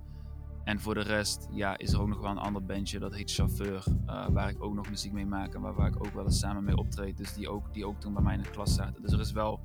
En 0.63 0.79
voor 0.79 0.93
de 0.93 1.01
rest 1.01 1.47
ja, 1.51 1.77
is 1.77 1.93
er 1.93 2.01
ook 2.01 2.07
nog 2.07 2.19
wel 2.21 2.31
een 2.31 2.37
ander 2.37 2.65
bandje, 2.65 2.99
dat 2.99 3.15
heet 3.15 3.31
Chauffeur, 3.31 3.85
uh, 4.07 4.27
waar 4.27 4.49
ik 4.49 4.63
ook 4.63 4.73
nog 4.73 4.89
muziek 4.89 5.11
mee 5.11 5.25
maak 5.25 5.53
en 5.53 5.61
waar, 5.61 5.73
waar, 5.73 5.87
ik 5.87 6.05
ook 6.05 6.13
wel 6.13 6.25
eens 6.25 6.39
samen 6.39 6.63
mee 6.63 6.77
optreed. 6.77 7.17
Dus 7.17 7.33
die 7.33 7.49
ook, 7.49 7.73
die 7.73 7.85
ook 7.85 7.99
toen 7.99 8.13
bij 8.13 8.23
mij 8.23 8.35
in 8.35 8.41
de 8.41 8.49
klas 8.49 8.73
zaten. 8.73 9.01
Dus 9.01 9.11
er 9.11 9.19
is 9.19 9.31
wel, 9.31 9.59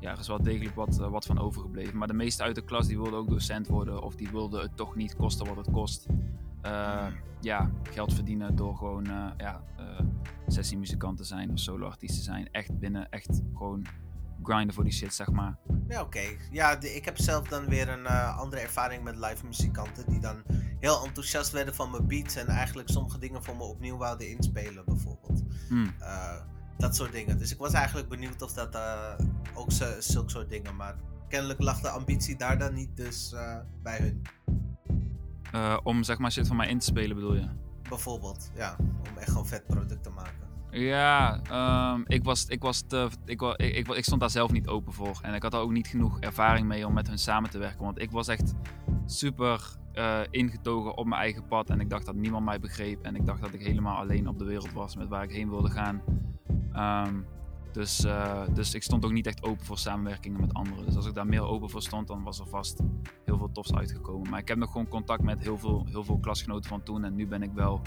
ja, 0.00 0.10
er 0.10 0.18
is 0.18 0.28
wel 0.28 0.42
degelijk 0.42 0.74
wat, 0.74 0.98
uh, 1.00 1.08
wat 1.08 1.26
van 1.26 1.38
overgebleven. 1.38 1.98
Maar 1.98 2.08
de 2.08 2.14
meeste 2.14 2.42
uit 2.42 2.54
de 2.54 2.64
klas 2.64 2.86
die 2.86 2.96
wilden 2.96 3.18
ook 3.18 3.28
docent 3.28 3.66
worden 3.66 4.02
of 4.02 4.14
die 4.14 4.30
wilden 4.30 4.60
het 4.60 4.76
toch 4.76 4.94
niet 4.94 5.16
kosten 5.16 5.46
wat 5.46 5.56
het 5.56 5.70
kost. 5.70 6.06
Uh, 6.62 7.06
ja, 7.40 7.70
geld 7.82 8.14
verdienen 8.14 8.56
door 8.56 8.76
gewoon 8.76 9.04
ja, 9.36 9.64
sessiemuzikant 10.46 11.16
te 11.16 11.24
zijn 11.24 11.50
of 11.50 11.58
soloartiest 11.58 12.14
te 12.14 12.22
zijn. 12.22 12.48
Echt 12.50 12.78
binnen, 12.78 13.10
echt 13.10 13.42
gewoon 13.54 13.86
grinden 14.44 14.74
voor 14.74 14.84
die 14.84 14.92
shit, 14.92 15.14
zeg 15.14 15.30
maar. 15.30 15.58
Ja, 15.88 16.00
oké. 16.00 16.18
Okay. 16.18 16.38
Ja, 16.50 16.76
de, 16.76 16.94
ik 16.94 17.04
heb 17.04 17.18
zelf 17.18 17.48
dan 17.48 17.66
weer 17.66 17.88
een 17.88 18.04
uh, 18.04 18.38
andere 18.38 18.62
ervaring 18.62 19.02
met 19.02 19.16
live 19.16 19.46
muzikanten 19.46 20.04
die 20.06 20.20
dan 20.20 20.42
heel 20.80 21.04
enthousiast 21.04 21.50
werden 21.50 21.74
van 21.74 21.90
mijn 21.90 22.06
beats 22.06 22.36
en 22.36 22.46
eigenlijk 22.46 22.88
sommige 22.88 23.18
dingen 23.18 23.44
voor 23.44 23.56
me 23.56 23.62
opnieuw 23.62 23.96
wouden 23.96 24.28
inspelen, 24.28 24.84
bijvoorbeeld. 24.84 25.42
Hmm. 25.68 25.94
dat 26.78 26.96
soort 26.96 27.12
dingen. 27.12 27.38
Dus 27.38 27.52
ik 27.52 27.58
was 27.58 27.72
eigenlijk 27.72 28.08
benieuwd 28.08 28.42
of 28.42 28.52
dat 28.52 28.78
ook 29.54 29.72
zulke 29.98 30.30
soort 30.30 30.50
dingen, 30.50 30.76
maar 30.76 30.96
kennelijk 31.28 31.60
lag 31.60 31.80
de 31.80 31.88
ambitie 31.88 32.36
daar 32.36 32.58
dan 32.58 32.74
niet 32.74 32.96
dus 32.96 33.34
bij 33.82 33.98
hun. 33.98 34.22
Om 35.82 36.02
zeg 36.02 36.18
maar 36.18 36.32
shit 36.32 36.46
van 36.46 36.56
mij 36.56 36.68
in 36.68 36.78
te 36.78 36.86
spelen 36.86 37.16
bedoel 37.16 37.34
je? 37.34 37.48
Bijvoorbeeld, 37.88 38.50
ja. 38.54 38.76
Om 38.78 39.18
echt 39.18 39.28
gewoon 39.28 39.46
vet 39.46 39.66
product 39.66 40.02
te 40.02 40.10
maken. 40.10 40.43
Ja, 40.74 41.40
um, 41.94 42.04
ik, 42.06 42.24
was, 42.24 42.46
ik, 42.46 42.62
was 42.62 42.80
te, 42.86 43.08
ik, 43.24 43.42
ik, 43.42 43.56
ik, 43.56 43.88
ik, 43.88 44.04
stond 44.04 44.20
daar 44.20 44.30
zelf 44.30 44.52
niet 44.52 44.68
open 44.68 44.92
voor. 44.92 45.18
En 45.22 45.34
ik 45.34 45.42
had 45.42 45.52
daar 45.52 45.60
ook 45.60 45.70
niet 45.70 45.86
genoeg 45.86 46.20
ervaring 46.20 46.66
mee 46.66 46.86
om 46.86 46.92
met 46.92 47.08
hun 47.08 47.18
samen 47.18 47.50
te 47.50 47.58
werken. 47.58 47.84
Want 47.84 48.00
ik 48.00 48.10
was 48.10 48.28
echt 48.28 48.54
super 49.06 49.76
uh, 49.94 50.20
ingetogen 50.30 50.96
op 50.96 51.06
mijn 51.06 51.20
eigen 51.20 51.46
pad. 51.46 51.70
En 51.70 51.80
ik 51.80 51.90
dacht 51.90 52.06
dat 52.06 52.14
niemand 52.14 52.44
mij 52.44 52.60
begreep. 52.60 53.02
En 53.02 53.16
ik 53.16 53.26
dacht 53.26 53.40
dat 53.40 53.54
ik 53.54 53.60
helemaal 53.60 53.96
alleen 53.96 54.28
op 54.28 54.38
de 54.38 54.44
wereld 54.44 54.72
was 54.72 54.96
met 54.96 55.08
waar 55.08 55.22
ik 55.22 55.32
heen 55.32 55.50
wilde 55.50 55.70
gaan. 55.70 56.02
Um, 57.08 57.26
dus, 57.74 58.04
uh, 58.04 58.42
dus 58.52 58.74
ik 58.74 58.82
stond 58.82 59.04
ook 59.04 59.12
niet 59.12 59.26
echt 59.26 59.42
open 59.42 59.64
voor 59.64 59.78
samenwerkingen 59.78 60.40
met 60.40 60.54
anderen. 60.54 60.84
Dus 60.84 60.96
als 60.96 61.06
ik 61.06 61.14
daar 61.14 61.26
meer 61.26 61.42
open 61.42 61.70
voor 61.70 61.82
stond, 61.82 62.06
dan 62.06 62.22
was 62.22 62.38
er 62.40 62.46
vast 62.46 62.80
heel 63.24 63.38
veel 63.38 63.52
tofs 63.52 63.74
uitgekomen. 63.74 64.30
Maar 64.30 64.40
ik 64.40 64.48
heb 64.48 64.58
nog 64.58 64.70
gewoon 64.70 64.88
contact 64.88 65.22
met 65.22 65.42
heel 65.42 65.58
veel, 65.58 65.86
heel 65.90 66.04
veel 66.04 66.18
klasgenoten 66.18 66.68
van 66.68 66.82
toen. 66.82 67.04
En 67.04 67.14
nu 67.14 67.26
ben 67.26 67.42
ik 67.42 67.52
wel, 67.52 67.80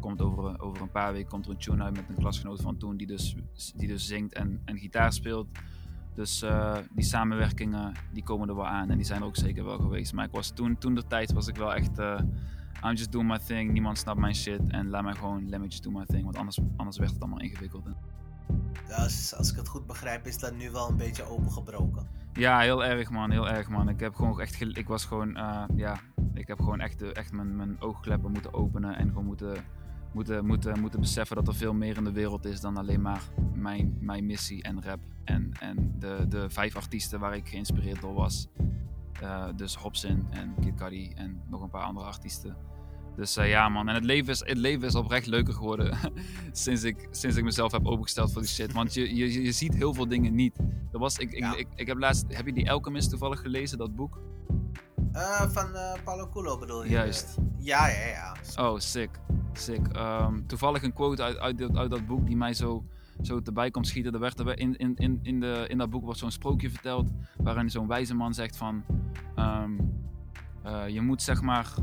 komt 0.00 0.20
over, 0.20 0.60
over 0.60 0.82
een 0.82 0.90
paar 0.90 1.12
weken 1.12 1.28
komt 1.28 1.44
er 1.44 1.50
een 1.50 1.58
tune 1.58 1.82
uit 1.82 1.96
met 1.96 2.08
een 2.08 2.14
klasgenoot 2.14 2.60
van 2.60 2.76
toen 2.76 2.96
die 2.96 3.06
dus, 3.06 3.36
die 3.76 3.88
dus 3.88 4.06
zingt 4.06 4.32
en, 4.32 4.62
en 4.64 4.78
gitaar 4.78 5.12
speelt. 5.12 5.46
Dus 6.14 6.42
uh, 6.42 6.76
die 6.94 7.04
samenwerkingen 7.04 7.92
die 8.12 8.22
komen 8.22 8.48
er 8.48 8.54
wel 8.54 8.66
aan 8.66 8.90
en 8.90 8.96
die 8.96 9.06
zijn 9.06 9.20
er 9.20 9.26
ook 9.26 9.36
zeker 9.36 9.64
wel 9.64 9.78
geweest. 9.78 10.12
Maar 10.12 10.24
ik 10.24 10.32
was 10.32 10.50
toen, 10.50 10.78
toen 10.78 10.94
de 10.94 11.06
tijd 11.06 11.32
was 11.32 11.46
ik 11.46 11.56
wel 11.56 11.74
echt, 11.74 11.98
uh, 11.98 12.20
I'm 12.84 12.94
just 12.94 13.12
doing 13.12 13.28
my 13.28 13.38
thing, 13.38 13.72
niemand 13.72 13.98
snapt 13.98 14.20
mijn 14.20 14.34
shit 14.34 14.60
en 14.68 14.88
laat 14.88 15.02
mij 15.02 15.14
gewoon, 15.14 15.48
let 15.48 15.60
me 15.60 15.66
just 15.66 15.82
do 15.82 15.90
my 15.90 16.04
thing. 16.04 16.24
Want 16.24 16.36
anders, 16.36 16.58
anders 16.76 16.98
werd 16.98 17.10
het 17.10 17.20
allemaal 17.20 17.40
ingewikkeld. 17.40 17.84
Als, 18.96 19.50
ik 19.50 19.56
het 19.56 19.68
goed 19.68 19.86
begrijp, 19.86 20.26
is 20.26 20.38
dat 20.38 20.54
nu 20.54 20.70
wel 20.70 20.88
een 20.88 20.96
beetje 20.96 21.24
opengebroken. 21.24 22.06
Ja, 22.32 22.60
heel 22.60 22.84
erg 22.84 23.10
man, 23.10 23.30
heel 23.30 23.48
erg 23.48 23.68
man. 23.68 23.88
Ik 23.88 24.00
heb 24.00 24.14
gewoon 24.14 24.40
echt, 24.40 24.60
ik 24.60 24.88
was 24.88 25.04
gewoon, 25.04 25.36
uh, 25.36 25.64
ja, 25.74 26.00
ik 26.34 26.46
heb 26.46 26.58
gewoon 26.58 26.80
echt, 26.80 27.12
echt 27.12 27.32
mijn, 27.32 27.56
mijn 27.56 27.80
oogkleppen 27.80 28.32
moeten 28.32 28.54
openen 28.54 28.96
en 28.96 29.08
gewoon 29.08 29.24
moeten, 29.24 29.64
moeten, 30.12 30.46
moeten, 30.46 30.80
moeten 30.80 31.00
beseffen 31.00 31.36
dat 31.36 31.48
er 31.48 31.54
veel 31.54 31.74
meer 31.74 31.96
in 31.96 32.04
de 32.04 32.12
wereld 32.12 32.44
is 32.44 32.60
dan 32.60 32.76
alleen 32.76 33.02
maar 33.02 33.22
mijn, 33.54 33.96
mijn 34.00 34.26
missie 34.26 34.62
en 34.62 34.82
rap. 34.82 35.00
En, 35.24 35.52
en 35.60 35.94
de, 35.98 36.24
de 36.28 36.50
vijf 36.50 36.76
artiesten 36.76 37.20
waar 37.20 37.36
ik 37.36 37.48
geïnspireerd 37.48 38.00
door 38.00 38.14
was. 38.14 38.48
Uh, 39.22 39.44
dus 39.56 39.74
Hobson 39.74 40.26
en 40.30 40.54
Kid 40.60 40.74
Cudi 40.74 41.12
en 41.14 41.42
nog 41.46 41.62
een 41.62 41.70
paar 41.70 41.84
andere 41.84 42.06
artiesten. 42.06 42.56
Dus 43.16 43.36
uh, 43.36 43.48
ja, 43.48 43.68
man. 43.68 43.88
En 43.88 43.94
het 43.94 44.04
leven 44.04 44.32
is, 44.32 44.40
het 44.40 44.58
leven 44.58 44.86
is 44.86 44.94
oprecht 44.94 45.26
leuker 45.26 45.54
geworden 45.54 45.98
sinds, 46.52 46.84
ik, 46.84 47.08
sinds 47.10 47.36
ik 47.36 47.44
mezelf 47.44 47.72
heb 47.72 47.86
opengesteld 47.86 48.32
voor 48.32 48.42
die 48.42 48.50
shit. 48.50 48.72
Want 48.72 48.94
je, 48.94 49.14
je, 49.14 49.42
je 49.42 49.52
ziet 49.52 49.74
heel 49.74 49.94
veel 49.94 50.08
dingen 50.08 50.34
niet. 50.34 50.58
Er 50.92 50.98
was, 50.98 51.18
ik, 51.18 51.38
ja. 51.38 51.52
ik, 51.52 51.58
ik, 51.58 51.66
ik, 51.74 51.86
heb 51.86 51.98
laatst... 51.98 52.24
Heb 52.28 52.46
je 52.46 52.52
die 52.52 52.70
Alchemist 52.70 53.10
toevallig 53.10 53.40
gelezen, 53.40 53.78
dat 53.78 53.94
boek? 53.94 54.20
Uh, 55.12 55.40
van 55.40 55.70
uh, 55.72 55.92
Paulo 56.04 56.28
Coelho 56.28 56.58
bedoel 56.58 56.84
je? 56.84 56.90
Juist. 56.90 57.36
Ja, 57.58 57.88
ja, 57.88 58.06
ja. 58.06 58.36
Oh, 58.56 58.78
sick. 58.78 59.10
Sick. 59.52 59.96
Um, 59.96 60.46
toevallig 60.46 60.82
een 60.82 60.92
quote 60.92 61.22
uit, 61.22 61.38
uit, 61.38 61.76
uit, 61.76 61.90
dat 61.90 62.06
boek 62.06 62.26
die 62.26 62.36
mij 62.36 62.54
zo, 62.54 62.84
zo 63.22 63.40
erbij 63.44 63.70
komt 63.70 63.86
schieten. 63.86 64.12
Er 64.12 64.20
werd 64.20 64.38
er 64.38 64.58
in, 64.58 64.76
in, 64.76 64.96
in, 64.96 65.20
in, 65.22 65.40
de, 65.40 65.64
in 65.68 65.78
dat 65.78 65.90
boek 65.90 66.04
wordt 66.04 66.18
zo'n 66.18 66.30
sprookje 66.30 66.70
verteld. 66.70 67.10
Waarin 67.36 67.70
zo'n 67.70 67.86
wijze 67.86 68.14
man 68.14 68.34
zegt 68.34 68.56
van... 68.56 68.84
Um, 69.36 69.92
uh, 70.66 70.88
je 70.88 71.00
moet 71.00 71.22
zeg 71.22 71.42
maar 71.42 71.74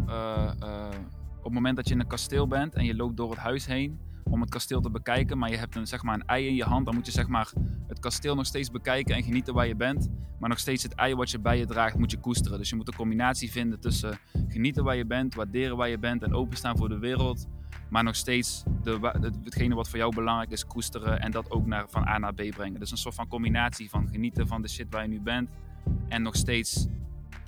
op 1.42 1.48
het 1.48 1.54
moment 1.54 1.76
dat 1.76 1.88
je 1.88 1.94
in 1.94 2.00
een 2.00 2.08
kasteel 2.08 2.48
bent 2.48 2.76
en 2.76 2.86
je 2.86 2.96
loopt 2.96 3.18
door 3.18 3.30
het 3.30 3.40
huis 3.40 3.66
heen 3.66 4.00
om 4.24 4.42
het 4.42 4.50
kasteel 4.50 4.82
te 4.82 4.90
bekijken, 4.90 5.38
maar 5.38 5.50
je 5.50 5.58
hebt 5.58 5.76
een, 5.76 5.88
zeg 5.88 6.04
maar, 6.04 6.14
een 6.14 6.26
ei 6.26 6.48
in 6.48 6.56
je 6.56 6.64
hand, 6.64 6.86
dan 6.86 6.96
moet 6.96 7.06
je 7.06 7.12
zeg 7.12 7.28
maar, 7.28 7.52
het 7.88 8.00
kasteel 8.00 8.36
nog 8.36 8.46
steeds 8.46 8.72
bekijken 8.72 9.16
en 9.16 9.24
genieten 9.24 9.54
waar 9.54 9.68
je 9.68 9.76
bent. 9.76 10.10
Maar 10.40 10.50
nog 10.50 10.60
steeds 10.60 10.84
het 10.84 10.94
ei 10.94 11.16
wat 11.16 11.32
je 11.32 11.40
bij 11.40 11.58
je 11.58 11.66
draagt 11.66 11.98
moet 11.98 12.12
je 12.12 12.18
koesteren. 12.18 12.58
Dus 12.58 12.70
je 12.70 12.76
moet 12.76 12.88
een 12.88 12.96
combinatie 12.96 13.52
vinden 13.52 13.80
tussen 13.80 14.18
genieten 14.48 14.84
waar 14.84 14.96
je 14.96 15.06
bent, 15.06 15.36
waarderen 15.36 15.78
waar 15.78 15.90
je 15.90 16.00
bent 16.00 16.24
en 16.24 16.34
openstaan 16.34 16.78
voor 16.78 16.90
de 16.90 17.00
wereld. 17.00 17.48
Maar 17.90 18.04
nog 18.04 18.16
steeds 18.16 18.64
de, 18.84 19.00
hetgene 19.44 19.76
wat 19.76 19.90
voor 19.90 19.98
jou 19.98 20.16
belangrijk 20.16 20.52
is, 20.52 20.66
koesteren 20.66 21.20
en 21.20 21.32
dat 21.32 21.52
ook 21.52 21.66
naar, 21.66 21.86
van 21.90 22.08
A 22.08 22.18
naar 22.18 22.34
B 22.34 22.50
brengen. 22.56 22.80
Dus 22.80 22.92
een 22.92 22.98
soort 22.98 23.16
van 23.16 23.28
combinatie 23.28 23.90
van 23.90 24.08
genieten 24.12 24.48
van 24.48 24.62
de 24.62 24.68
shit 24.68 24.88
waar 24.90 25.02
je 25.02 25.08
nu 25.08 25.22
bent 25.22 25.50
en 26.08 26.22
nog 26.22 26.36
steeds, 26.36 26.88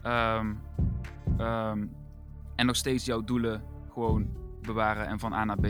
um, 0.05 0.59
um, 1.39 1.91
en 2.55 2.65
nog 2.65 2.75
steeds 2.75 3.05
jouw 3.05 3.23
doelen 3.23 3.63
gewoon 3.93 4.27
bewaren 4.61 5.07
en 5.07 5.19
van 5.19 5.33
A 5.33 5.43
naar 5.43 5.59
B, 5.59 5.65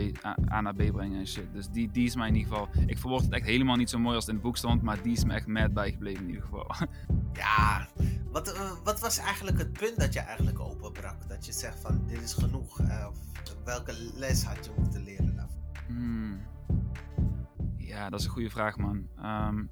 A, 0.50 0.60
naar 0.60 0.74
B 0.74 0.92
brengen 0.92 1.18
en 1.18 1.26
shit. 1.26 1.52
Dus 1.52 1.68
die, 1.68 1.90
die 1.90 2.06
is 2.06 2.16
mij 2.16 2.28
in 2.28 2.34
ieder 2.34 2.52
geval... 2.52 2.68
Ik 2.86 2.98
verwacht 2.98 3.24
het 3.24 3.32
echt 3.32 3.46
helemaal 3.46 3.76
niet 3.76 3.90
zo 3.90 3.98
mooi 3.98 4.14
als 4.14 4.24
het 4.24 4.28
in 4.28 4.34
het 4.34 4.44
boek 4.44 4.56
stond, 4.56 4.82
maar 4.82 5.02
die 5.02 5.12
is 5.12 5.24
me 5.24 5.32
echt 5.32 5.46
mad 5.46 5.72
bijgebleven 5.72 6.22
in 6.22 6.28
ieder 6.28 6.42
geval. 6.42 6.70
Ja, 7.32 7.88
wat, 8.30 8.54
uh, 8.54 8.70
wat 8.84 9.00
was 9.00 9.18
eigenlijk 9.18 9.58
het 9.58 9.72
punt 9.72 10.00
dat 10.00 10.12
je 10.12 10.20
eigenlijk 10.20 10.60
openbrak? 10.60 11.28
Dat 11.28 11.46
je 11.46 11.52
zegt 11.52 11.80
van, 11.80 12.02
dit 12.06 12.22
is 12.22 12.32
genoeg. 12.32 12.80
Uh, 12.80 13.06
welke 13.64 13.92
les 14.14 14.44
had 14.44 14.64
je 14.64 14.70
moeten 14.78 15.02
leren 15.02 15.36
daarvan? 15.36 15.56
Hmm. 15.86 16.40
Ja, 17.76 18.10
dat 18.10 18.20
is 18.20 18.26
een 18.26 18.32
goede 18.32 18.50
vraag, 18.50 18.76
man. 18.76 19.06
Um, 19.24 19.70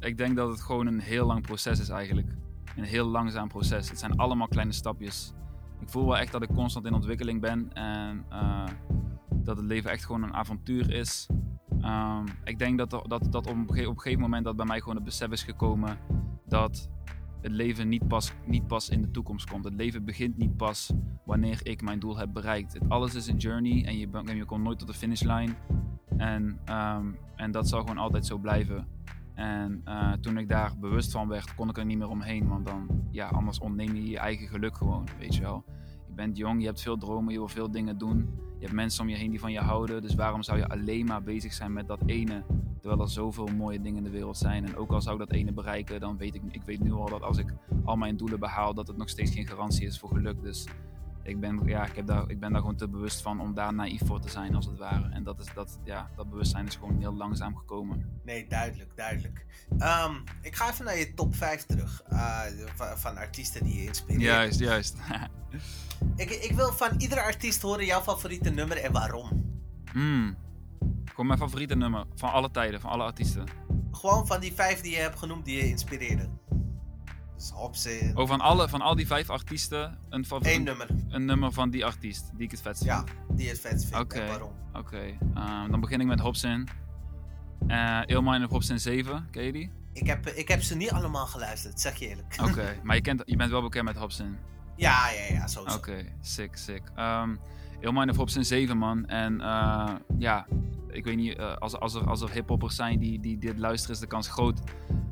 ik 0.00 0.18
denk 0.18 0.36
dat 0.36 0.50
het 0.50 0.60
gewoon 0.60 0.86
een 0.86 1.00
heel 1.00 1.26
lang 1.26 1.42
proces 1.42 1.80
is 1.80 1.88
eigenlijk. 1.88 2.28
Een 2.76 2.84
heel 2.84 3.06
langzaam 3.06 3.48
proces. 3.48 3.88
Het 3.88 3.98
zijn 3.98 4.16
allemaal 4.16 4.48
kleine 4.48 4.72
stapjes 4.72 5.32
ik 5.80 5.88
voel 5.88 6.06
wel 6.06 6.18
echt 6.18 6.32
dat 6.32 6.42
ik 6.42 6.48
constant 6.54 6.86
in 6.86 6.94
ontwikkeling 6.94 7.40
ben 7.40 7.72
en 7.72 8.24
uh, 8.32 8.64
dat 9.30 9.56
het 9.56 9.66
leven 9.66 9.90
echt 9.90 10.04
gewoon 10.04 10.22
een 10.22 10.34
avontuur 10.34 10.90
is. 10.90 11.28
Um, 11.82 12.24
ik 12.44 12.58
denk 12.58 12.78
dat, 12.78 12.90
dat, 12.90 13.26
dat 13.30 13.46
op, 13.46 13.56
een 13.56 13.74
gegeven, 13.74 14.20
moment 14.20 14.44
dat 14.44 14.56
bij 14.56 14.66
mij 14.66 14.78
gewoon 14.78 14.94
het 14.94 15.04
besef 15.04 15.30
is 15.30 15.42
gekomen 15.42 15.98
dat 16.46 16.90
het 17.40 17.52
leven 17.52 17.88
niet 17.88 18.08
pas, 18.08 18.32
niet 18.44 18.66
pas 18.66 18.88
in 18.88 19.02
de 19.02 19.10
toekomst 19.10 19.50
komt. 19.50 19.64
Het 19.64 19.74
leven 19.74 20.04
begint 20.04 20.36
niet 20.36 20.56
pas 20.56 20.92
wanneer 21.24 21.60
ik 21.62 21.82
mijn 21.82 21.98
doel 21.98 22.16
heb 22.16 22.32
bereikt. 22.32 22.72
Het, 22.72 22.88
alles 22.88 23.14
is 23.14 23.26
een 23.26 23.36
journey 23.36 23.84
en 23.84 23.98
je, 24.36 24.44
komt 24.44 24.62
nooit 24.62 24.78
tot 24.78 24.88
de 24.88 24.94
finishlijn. 24.94 25.56
En, 26.16 26.58
um, 26.70 27.16
en 27.36 27.50
dat 27.50 27.68
zal 27.68 27.80
gewoon 27.80 27.98
altijd 27.98 28.26
zo 28.26 28.38
blijven. 28.38 28.86
En 29.36 29.82
uh, 29.88 30.12
toen 30.12 30.38
ik 30.38 30.48
daar 30.48 30.72
bewust 30.80 31.12
van 31.12 31.28
werd, 31.28 31.54
kon 31.54 31.68
ik 31.68 31.78
er 31.78 31.84
niet 31.84 31.98
meer 31.98 32.08
omheen. 32.08 32.48
Want 32.48 32.66
dan, 32.66 32.88
ja, 33.10 33.28
anders 33.28 33.58
ontneem 33.58 33.94
je 33.94 34.08
je 34.08 34.18
eigen 34.18 34.48
geluk 34.48 34.76
gewoon, 34.76 35.08
weet 35.18 35.34
je 35.34 35.40
wel. 35.40 35.64
Je 36.06 36.12
bent 36.14 36.36
jong, 36.36 36.60
je 36.60 36.66
hebt 36.66 36.80
veel 36.82 36.98
dromen, 36.98 37.32
je 37.32 37.38
wil 37.38 37.48
veel 37.48 37.70
dingen 37.70 37.98
doen. 37.98 38.16
Je 38.58 38.62
hebt 38.62 38.72
mensen 38.72 39.02
om 39.02 39.08
je 39.08 39.16
heen 39.16 39.30
die 39.30 39.40
van 39.40 39.52
je 39.52 39.60
houden. 39.60 40.02
Dus 40.02 40.14
waarom 40.14 40.42
zou 40.42 40.58
je 40.58 40.68
alleen 40.68 41.06
maar 41.06 41.22
bezig 41.22 41.52
zijn 41.52 41.72
met 41.72 41.86
dat 41.86 42.00
ene? 42.06 42.44
Terwijl 42.80 43.00
er 43.00 43.10
zoveel 43.10 43.46
mooie 43.46 43.80
dingen 43.80 43.98
in 43.98 44.04
de 44.04 44.10
wereld 44.10 44.36
zijn. 44.36 44.66
En 44.66 44.76
ook 44.76 44.92
al 44.92 45.00
zou 45.00 45.20
ik 45.20 45.28
dat 45.28 45.36
ene 45.36 45.52
bereiken, 45.52 46.00
dan 46.00 46.16
weet 46.16 46.34
ik, 46.34 46.42
ik 46.50 46.62
weet 46.62 46.80
nu 46.80 46.92
al 46.92 47.08
dat 47.08 47.22
als 47.22 47.38
ik 47.38 47.54
al 47.84 47.96
mijn 47.96 48.16
doelen 48.16 48.40
behaal, 48.40 48.74
dat 48.74 48.86
het 48.86 48.96
nog 48.96 49.08
steeds 49.08 49.30
geen 49.30 49.46
garantie 49.46 49.86
is 49.86 49.98
voor 49.98 50.08
geluk. 50.08 50.42
Dus 50.42 50.66
ik 51.26 51.40
ben, 51.40 51.60
ja, 51.64 51.86
ik, 51.86 51.96
heb 51.96 52.06
daar, 52.06 52.30
ik 52.30 52.40
ben 52.40 52.52
daar 52.52 52.60
gewoon 52.60 52.76
te 52.76 52.88
bewust 52.88 53.22
van 53.22 53.40
om 53.40 53.54
daar 53.54 53.74
naïef 53.74 54.00
voor 54.04 54.20
te 54.20 54.28
zijn, 54.28 54.54
als 54.54 54.66
het 54.66 54.78
ware. 54.78 55.08
En 55.08 55.22
dat, 55.22 55.38
is, 55.38 55.46
dat, 55.54 55.78
ja, 55.84 56.10
dat 56.16 56.30
bewustzijn 56.30 56.66
is 56.66 56.74
gewoon 56.74 56.98
heel 56.98 57.14
langzaam 57.14 57.56
gekomen. 57.56 58.20
Nee, 58.24 58.46
duidelijk, 58.48 58.96
duidelijk. 58.96 59.46
Ehm, 59.78 60.14
ik 60.42 60.54
ga 60.54 60.70
even 60.70 60.84
naar 60.84 60.98
je 60.98 61.14
top 61.14 61.34
5 61.36 61.66
terug. 61.66 62.02
Uh, 62.12 62.40
van, 62.74 62.98
van, 62.98 63.16
artiesten 63.16 63.64
die 63.64 63.76
je 63.76 63.84
inspireert. 63.84 64.22
Juist, 64.22 64.58
juist. 64.58 64.96
ik, 66.16 66.30
ik 66.30 66.52
wil 66.52 66.72
van 66.72 66.90
iedere 66.98 67.22
artiest 67.22 67.62
horen 67.62 67.84
jouw 67.84 68.02
favoriete 68.02 68.50
nummer 68.50 68.76
en 68.76 68.92
waarom. 68.92 69.44
Hmm. 69.92 70.36
Gewoon 71.04 71.26
mijn 71.26 71.38
favoriete 71.38 71.76
nummer 71.76 72.04
van 72.14 72.32
alle 72.32 72.50
tijden, 72.50 72.80
van 72.80 72.90
alle 72.90 73.02
artiesten. 73.02 73.44
Gewoon 73.90 74.26
van 74.26 74.40
die 74.40 74.52
vijf 74.52 74.80
die 74.80 74.92
je 74.92 75.00
hebt 75.00 75.18
genoemd 75.18 75.44
die 75.44 75.56
je 75.56 75.68
inspireerde. 75.68 76.28
Dus 77.36 77.52
Oh, 78.14 78.26
van, 78.28 78.40
alle, 78.40 78.68
van 78.68 78.80
al 78.80 78.94
die 78.94 79.06
vijf 79.06 79.30
artiesten 79.30 79.98
een 80.08 80.24
favoriet? 80.24 80.56
Eén 80.56 80.62
nummer. 80.62 80.88
Een 81.08 81.24
nummer 81.24 81.52
van 81.52 81.70
die 81.70 81.84
artiest 81.84 82.30
die 82.34 82.44
ik 82.44 82.50
het 82.50 82.60
vetst 82.60 82.84
vind? 82.84 83.08
Ja, 83.08 83.34
die 83.34 83.48
het 83.48 83.60
vetst 83.60 83.86
vind. 83.86 84.00
Oké. 84.00 84.26
waarom? 84.26 84.52
Oké. 84.72 85.18
Ehm, 85.34 85.70
dan 85.70 85.80
begin 85.80 86.00
ik 86.00 86.06
met 86.06 86.20
Hobson. 86.20 86.68
Uh, 87.68 88.00
Ilmine 88.06 88.44
of 88.44 88.50
Hobson 88.50 88.78
7, 88.78 89.28
ken 89.30 89.44
je 89.44 89.52
die? 89.52 89.70
Ik 89.92 90.06
heb, 90.06 90.26
ik 90.26 90.48
heb 90.48 90.62
ze 90.62 90.76
niet 90.76 90.90
allemaal 90.90 91.26
geluisterd, 91.26 91.80
zeg 91.80 91.96
je 91.96 92.08
eerlijk. 92.08 92.36
Oké, 92.42 92.76
maar 92.82 92.96
je, 92.96 93.02
kent, 93.02 93.22
je 93.24 93.36
bent 93.36 93.50
wel 93.50 93.62
bekend 93.62 93.84
met 93.84 93.96
Hobson? 93.96 94.36
Ja, 94.76 95.10
ja, 95.10 95.34
ja, 95.34 95.46
sowieso. 95.46 95.76
Oké, 95.76 96.04
sick, 96.20 96.56
sick. 96.56 96.82
Um, 96.98 97.38
Ilmine 97.80 98.10
of 98.10 98.16
Hobson 98.16 98.44
7, 98.44 98.76
man. 98.78 99.06
En 99.06 99.40
uh, 99.40 99.94
ja, 100.18 100.46
ik 100.88 101.04
weet 101.04 101.16
niet, 101.16 101.38
uh, 101.38 101.56
als, 101.56 101.76
als 101.76 101.94
er, 101.94 102.06
als 102.08 102.20
er 102.20 102.30
hiphoppers 102.30 102.76
zijn 102.76 102.98
die, 102.98 103.20
die 103.20 103.38
dit 103.38 103.58
luisteren, 103.58 103.94
is 103.94 104.00
de 104.00 104.06
kans 104.06 104.28
groot 104.28 104.60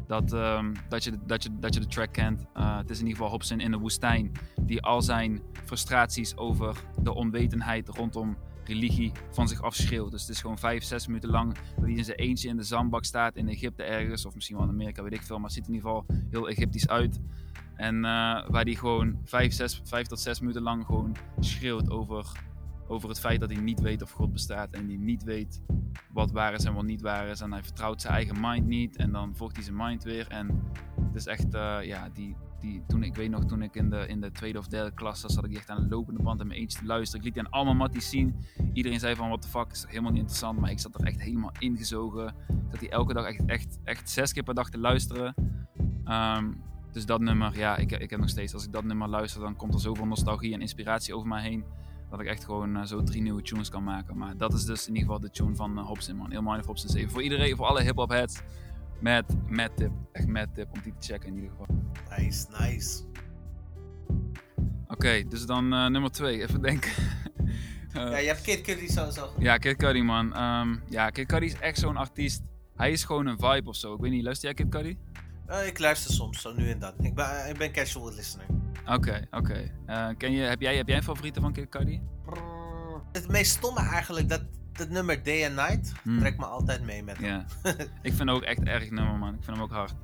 dat, 0.07 0.33
um, 0.33 0.73
dat, 0.89 1.05
je, 1.05 1.19
dat, 1.27 1.43
je, 1.43 1.59
dat 1.59 1.75
je 1.75 1.81
de 1.81 1.87
track 1.87 2.13
kent. 2.13 2.45
Uh, 2.57 2.77
het 2.77 2.91
is 2.91 2.99
in 2.99 3.07
ieder 3.07 3.17
geval 3.17 3.33
Hobson 3.33 3.61
in 3.61 3.71
de 3.71 3.79
woestijn, 3.79 4.33
die 4.61 4.83
al 4.83 5.03
zijn 5.03 5.41
frustraties 5.65 6.37
over 6.37 6.77
de 7.03 7.15
onwetendheid 7.15 7.89
rondom 7.89 8.37
religie 8.65 9.13
van 9.31 9.49
zich 9.49 9.63
afschreeuwt. 9.63 10.11
Dus 10.11 10.21
het 10.21 10.31
is 10.31 10.41
gewoon 10.41 10.59
vijf, 10.59 10.85
zes 10.85 11.07
minuten 11.07 11.31
lang 11.31 11.55
dat 11.55 11.85
hij 11.85 11.93
in 11.93 12.05
zijn 12.05 12.19
eentje 12.19 12.49
in 12.49 12.57
de 12.57 12.63
zandbak 12.63 13.05
staat 13.05 13.37
in 13.37 13.49
Egypte 13.49 13.83
ergens, 13.83 14.27
of 14.27 14.35
misschien 14.35 14.57
wel 14.57 14.65
in 14.65 14.73
Amerika, 14.73 15.03
weet 15.03 15.13
ik 15.13 15.23
veel, 15.23 15.37
maar 15.37 15.45
het 15.45 15.55
ziet 15.55 15.67
in 15.67 15.75
ieder 15.75 15.89
geval 15.89 16.07
heel 16.31 16.49
Egyptisch 16.49 16.89
uit. 16.89 17.21
En 17.77 17.95
uh, 17.95 18.03
waar 18.49 18.65
hij 18.65 18.75
gewoon 18.75 19.19
vijf, 19.25 19.53
zes, 19.53 19.81
vijf 19.85 20.07
tot 20.07 20.21
zes 20.21 20.41
minuten 20.41 20.63
lang 20.63 20.87
gewoon 20.87 21.17
schreeuwt 21.41 21.91
over 21.91 22.33
over 22.87 23.09
het 23.09 23.21
feit 23.21 23.41
dat 23.41 23.51
hij 23.51 23.61
niet 23.61 23.81
weet 23.81 24.03
of 24.03 24.11
God 24.11 24.33
bestaat 24.33 24.71
en 24.71 24.87
hij 24.87 24.97
niet 24.97 25.25
weet 25.25 25.63
wat 26.13 26.31
waar 26.31 26.53
is 26.53 26.65
en 26.65 26.75
wat 26.75 26.85
niet 26.85 27.01
waar 27.01 27.29
is. 27.29 27.41
En 27.41 27.53
hij 27.53 27.63
vertrouwt 27.63 28.01
zijn 28.01 28.15
eigen 28.15 28.41
mind 28.41 28.67
niet 28.67 28.97
en 28.97 29.13
dan 29.13 29.37
volgt 29.37 29.57
hij 29.57 29.65
zijn 29.65 29.77
mind 29.77 30.05
weer. 30.05 30.29
En 30.29 30.63
het 31.07 31.15
is 31.15 31.27
echt, 31.27 31.55
uh, 31.55 31.79
ja, 31.83 32.09
die, 32.09 32.37
die, 32.61 32.83
toen, 32.87 33.03
ik 33.03 33.15
weet 33.15 33.31
nog, 33.31 33.45
toen 33.45 33.63
ik 33.63 33.75
in 33.75 33.91
de, 33.91 34.07
in 34.07 34.21
de 34.21 34.31
tweede 34.31 34.59
of 34.59 34.67
derde 34.67 34.95
klas 34.95 35.21
zat, 35.21 35.33
zat 35.33 35.45
ik 35.45 35.55
echt 35.55 35.71
aan 35.71 35.83
een 35.83 35.89
lopende 35.89 36.23
band 36.23 36.41
in 36.41 36.47
mijn 36.47 36.61
eentje 36.61 36.79
te 36.79 36.85
luisteren. 36.85 37.21
Ik 37.21 37.25
liet 37.25 37.35
die 37.35 37.45
aan 37.45 37.53
allemaal 37.53 37.75
matties 37.75 38.11
zien. 38.11 38.37
Iedereen 38.73 39.01
zei 39.01 39.15
van, 39.15 39.29
what 39.29 39.43
the 39.43 39.49
fuck, 39.49 39.71
is 39.71 39.85
helemaal 39.89 40.11
niet 40.11 40.21
interessant. 40.21 40.59
Maar 40.61 40.71
ik 40.71 40.81
zat 40.81 40.95
er 40.95 41.07
echt 41.07 41.21
helemaal 41.21 41.53
ingezogen. 41.59 42.35
Dat 42.71 42.81
hij 42.81 42.91
elke 42.91 43.15
dag 43.15 43.25
echt, 43.25 43.45
echt, 43.45 43.79
echt 43.85 44.11
zes 44.11 44.33
keer 44.33 44.43
per 44.43 44.55
dag 44.55 44.71
te 44.71 44.79
luisteren. 44.79 45.35
Um, 46.05 46.63
dus 46.93 47.07
dat 47.07 47.21
nummer, 47.21 47.59
ja, 47.59 47.77
ik, 47.77 47.93
ik 47.93 48.11
heb 48.11 48.21
nog 48.21 48.29
steeds, 48.29 48.55
als 48.55 48.65
ik 48.65 48.73
dat 48.73 48.85
nummer 48.85 49.09
luister, 49.09 49.41
dan 49.41 49.57
komt 49.57 49.75
er 49.75 49.81
zoveel 49.81 50.07
nostalgie 50.07 50.55
en 50.55 50.61
inspiratie 50.61 51.15
over 51.15 51.29
mij 51.29 51.43
heen 51.43 51.65
dat 52.17 52.27
ik 52.27 52.33
echt 52.33 52.45
gewoon 52.45 52.77
uh, 52.77 52.85
zo 52.85 53.03
drie 53.03 53.23
nieuwe 53.23 53.43
tunes 53.43 53.69
kan 53.69 53.85
maken. 53.85 54.17
Maar 54.17 54.37
dat 54.37 54.53
is 54.53 54.65
dus 54.65 54.89
in 54.89 54.95
ieder 54.95 55.03
geval 55.03 55.21
de 55.21 55.31
tune 55.31 55.55
van 55.55 55.79
uh, 55.79 55.87
Hobson, 55.87 56.17
man. 56.17 56.31
Heel 56.31 56.45
of 56.45 56.67
Hobson 56.67 56.91
7. 56.91 57.11
Voor 57.11 57.23
iedereen, 57.23 57.57
voor 57.57 57.67
alle 57.67 57.83
hip-hop 57.83 58.11
heads. 58.11 58.41
Met, 59.01 59.25
met 59.49 59.77
tip. 59.77 59.91
Echt 60.13 60.27
met 60.27 60.55
tip 60.55 60.69
om 60.73 60.81
die 60.83 60.95
te 60.99 61.13
checken 61.13 61.29
in 61.29 61.35
ieder 61.35 61.51
geval. 61.51 61.67
Nice, 62.19 62.47
nice. 62.59 63.03
Oké, 64.83 64.93
okay, 64.93 65.29
dus 65.29 65.47
dan 65.47 65.65
uh, 65.73 65.87
nummer 65.87 66.11
2. 66.11 66.43
Even 66.43 66.63
denken. 66.63 66.91
ja, 67.93 68.17
je 68.17 68.27
hebt 68.27 68.41
Kid 68.41 68.61
Cudi 68.61 68.89
sowieso. 68.89 69.31
Ja, 69.39 69.57
Kid 69.57 69.77
Cudi, 69.77 70.03
man. 70.03 70.43
Um, 70.43 70.83
ja, 70.89 71.11
Kid 71.11 71.27
Cudi 71.27 71.47
is 71.47 71.59
echt 71.59 71.79
zo'n 71.79 71.97
artiest. 71.97 72.43
Hij 72.77 72.93
is 72.93 73.05
gewoon 73.05 73.27
een 73.27 73.39
vibe 73.39 73.69
of 73.69 73.77
zo. 73.77 73.95
Ik 73.95 74.01
weet 74.01 74.11
niet, 74.11 74.25
luister 74.25 74.55
jij 74.55 74.65
Kid 74.65 74.69
Cudi? 74.69 74.99
Ik 75.67 75.79
luister 75.79 76.13
soms, 76.13 76.41
zo 76.41 76.55
nu 76.55 76.71
en 76.71 76.79
dan. 76.79 76.93
Ik 76.99 77.15
ben, 77.15 77.49
ik 77.49 77.59
ben 77.59 77.73
casual 77.73 78.15
listener. 78.15 78.47
Oké, 78.87 79.27
oké. 79.31 79.71
Uh, 79.87 80.09
ken 80.19 80.33
je, 80.33 80.43
heb, 80.43 80.61
jij, 80.61 80.77
heb 80.77 80.89
jij 80.89 80.97
een 80.97 81.03
favoriete 81.03 81.41
van 81.41 81.53
Kid 81.53 81.69
Cudi? 81.69 82.03
Het 83.13 83.29
meest 83.29 83.51
stomme 83.51 83.81
eigenlijk, 83.81 84.29
dat, 84.29 84.43
dat 84.73 84.89
nummer 84.89 85.23
Day 85.23 85.47
and 85.47 85.55
Night 85.55 85.93
hmm. 86.03 86.19
trekt 86.19 86.39
me 86.39 86.45
altijd 86.45 86.83
mee 86.83 87.03
met 87.03 87.19
hem. 87.19 87.45
Ik 88.03 88.13
vind 88.13 88.31
ook 88.31 88.43
echt 88.43 88.63
erg 88.63 88.91
nummer, 88.91 89.15
man. 89.19 89.35
Ik 89.35 89.45
vind 89.45 89.57
hem 89.57 89.65
ook 89.65 89.73
hard. 89.73 89.95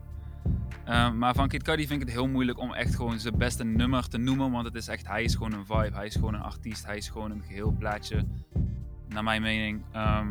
Uh, 0.88 1.12
maar 1.12 1.34
van 1.34 1.48
Kid 1.48 1.62
Cudi 1.62 1.86
vind 1.86 2.00
ik 2.00 2.06
het 2.08 2.16
heel 2.16 2.28
moeilijk 2.28 2.58
om 2.58 2.72
echt 2.72 2.94
gewoon 2.94 3.18
zijn 3.18 3.38
beste 3.38 3.64
nummer 3.64 4.08
te 4.08 4.18
noemen. 4.18 4.50
Want 4.50 4.66
het 4.66 4.74
is 4.74 4.88
echt, 4.88 5.06
hij 5.06 5.22
is 5.22 5.34
gewoon 5.34 5.52
een 5.52 5.66
vibe. 5.66 5.96
Hij 5.96 6.06
is 6.06 6.14
gewoon 6.14 6.34
een 6.34 6.40
artiest. 6.40 6.86
Hij 6.86 6.96
is 6.96 7.08
gewoon 7.08 7.30
een 7.30 7.42
geheel 7.42 7.74
plaatje. 7.78 8.26
Naar 9.08 9.24
mijn 9.24 9.42
mening. 9.42 9.84
Um, 9.96 10.28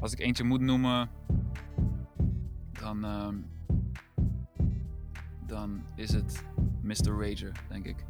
als 0.00 0.12
ik 0.12 0.18
eentje 0.18 0.44
moet 0.44 0.60
noemen, 0.60 1.10
dan, 2.80 3.04
um, 3.04 3.46
dan 5.46 5.82
is 5.94 6.12
het 6.12 6.44
Mr. 6.82 7.20
Rager, 7.20 7.52
denk 7.68 7.86
ik. 7.86 8.04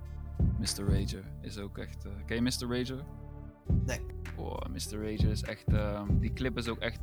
Mr. 0.59 0.85
Rager 0.89 1.25
is 1.41 1.59
ook 1.59 1.79
echt. 1.79 2.07
Uh, 2.07 2.13
ken 2.27 2.37
je 2.37 2.43
Mr. 2.43 2.77
Rager? 2.77 3.05
Nee. 3.87 4.01
Oh, 4.37 4.59
Mr. 4.71 5.11
Rager 5.11 5.31
is 5.31 5.43
echt. 5.43 5.73
Uh, 5.73 6.03
die 6.11 6.33
clip 6.33 6.57
is 6.57 6.69
ook 6.69 6.79
echt 6.79 7.01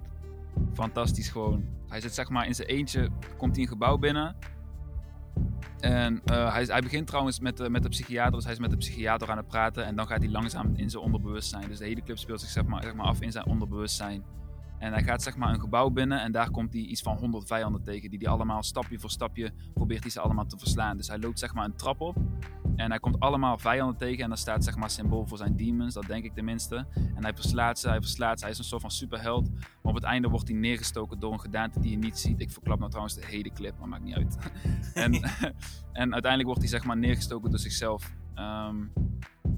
fantastisch 0.73 1.29
gewoon. 1.29 1.65
Hij 1.87 2.01
zit 2.01 2.13
zeg 2.13 2.29
maar 2.29 2.47
in 2.47 2.55
zijn 2.55 2.67
eentje, 2.67 3.09
komt 3.37 3.55
hij 3.55 3.63
een 3.63 3.69
gebouw 3.69 3.97
binnen. 3.97 4.35
En 5.79 6.21
uh, 6.31 6.53
hij, 6.53 6.63
hij, 6.63 6.81
begint 6.81 7.07
trouwens 7.07 7.39
met, 7.39 7.59
uh, 7.59 7.67
met 7.67 7.83
de 7.83 7.89
psychiater, 7.89 8.31
dus 8.31 8.43
hij 8.43 8.53
is 8.53 8.59
met 8.59 8.69
de 8.69 8.77
psychiater 8.77 9.31
aan 9.31 9.37
het 9.37 9.47
praten. 9.47 9.85
En 9.85 9.95
dan 9.95 10.07
gaat 10.07 10.19
hij 10.19 10.29
langzaam 10.29 10.73
in 10.75 10.89
zijn 10.89 11.03
onderbewustzijn. 11.03 11.67
Dus 11.67 11.77
de 11.77 11.85
hele 11.85 12.01
clip 12.01 12.17
speelt 12.17 12.41
zich 12.41 12.49
zeg 12.49 12.65
maar, 12.65 12.83
zeg 12.83 12.93
maar 12.93 13.05
af 13.05 13.21
in 13.21 13.31
zijn 13.31 13.45
onderbewustzijn. 13.45 14.23
En 14.81 14.93
hij 14.93 15.03
gaat 15.03 15.21
zeg 15.21 15.35
maar 15.35 15.53
een 15.53 15.59
gebouw 15.59 15.89
binnen 15.89 16.21
en 16.21 16.31
daar 16.31 16.51
komt 16.51 16.73
hij 16.73 16.81
iets 16.81 17.01
van 17.01 17.17
100 17.17 17.47
vijanden 17.47 17.83
tegen. 17.83 18.09
Die 18.09 18.19
hij 18.19 18.29
allemaal 18.29 18.63
stapje 18.63 18.99
voor 18.99 19.09
stapje 19.09 19.51
probeert 19.73 20.01
hij 20.01 20.11
ze 20.11 20.19
allemaal 20.19 20.45
te 20.45 20.57
verslaan. 20.57 20.97
Dus 20.97 21.07
hij 21.07 21.19
loopt 21.19 21.39
zeg 21.39 21.53
maar 21.53 21.65
een 21.65 21.75
trap 21.75 22.01
op 22.01 22.17
en 22.75 22.89
hij 22.89 22.99
komt 22.99 23.19
allemaal 23.19 23.57
vijanden 23.57 23.97
tegen. 23.97 24.23
En 24.23 24.29
daar 24.29 24.37
staat 24.37 24.63
zeg 24.63 24.75
maar 24.75 24.89
symbool 24.89 25.25
voor 25.25 25.37
zijn 25.37 25.55
demons, 25.55 25.93
dat 25.93 26.05
denk 26.05 26.23
ik 26.23 26.33
tenminste. 26.33 26.85
En 27.15 27.23
hij 27.23 27.33
verslaat 27.33 27.79
ze, 27.79 27.89
hij 27.89 28.01
verslaat 28.01 28.37
ze. 28.37 28.43
Hij 28.43 28.53
is 28.53 28.59
een 28.59 28.63
soort 28.63 28.81
van 28.81 28.91
superheld. 28.91 29.49
Maar 29.51 29.91
op 29.91 29.95
het 29.95 30.03
einde 30.03 30.27
wordt 30.27 30.47
hij 30.47 30.57
neergestoken 30.57 31.19
door 31.19 31.33
een 31.33 31.39
gedaante 31.39 31.79
die 31.79 31.91
je 31.91 31.97
niet 31.97 32.19
ziet. 32.19 32.41
Ik 32.41 32.51
verklap 32.51 32.77
nou 32.77 32.89
trouwens 32.89 33.15
de 33.15 33.25
hele 33.25 33.51
clip, 33.51 33.79
maar 33.79 33.87
maakt 33.87 34.03
niet 34.03 34.15
uit. 34.15 34.37
en, 34.93 35.13
en 36.01 36.13
uiteindelijk 36.13 36.43
wordt 36.43 36.59
hij 36.59 36.69
zeg 36.69 36.83
maar 36.83 36.97
neergestoken 36.97 37.49
door 37.49 37.59
zichzelf. 37.59 38.11
Um, 38.35 38.91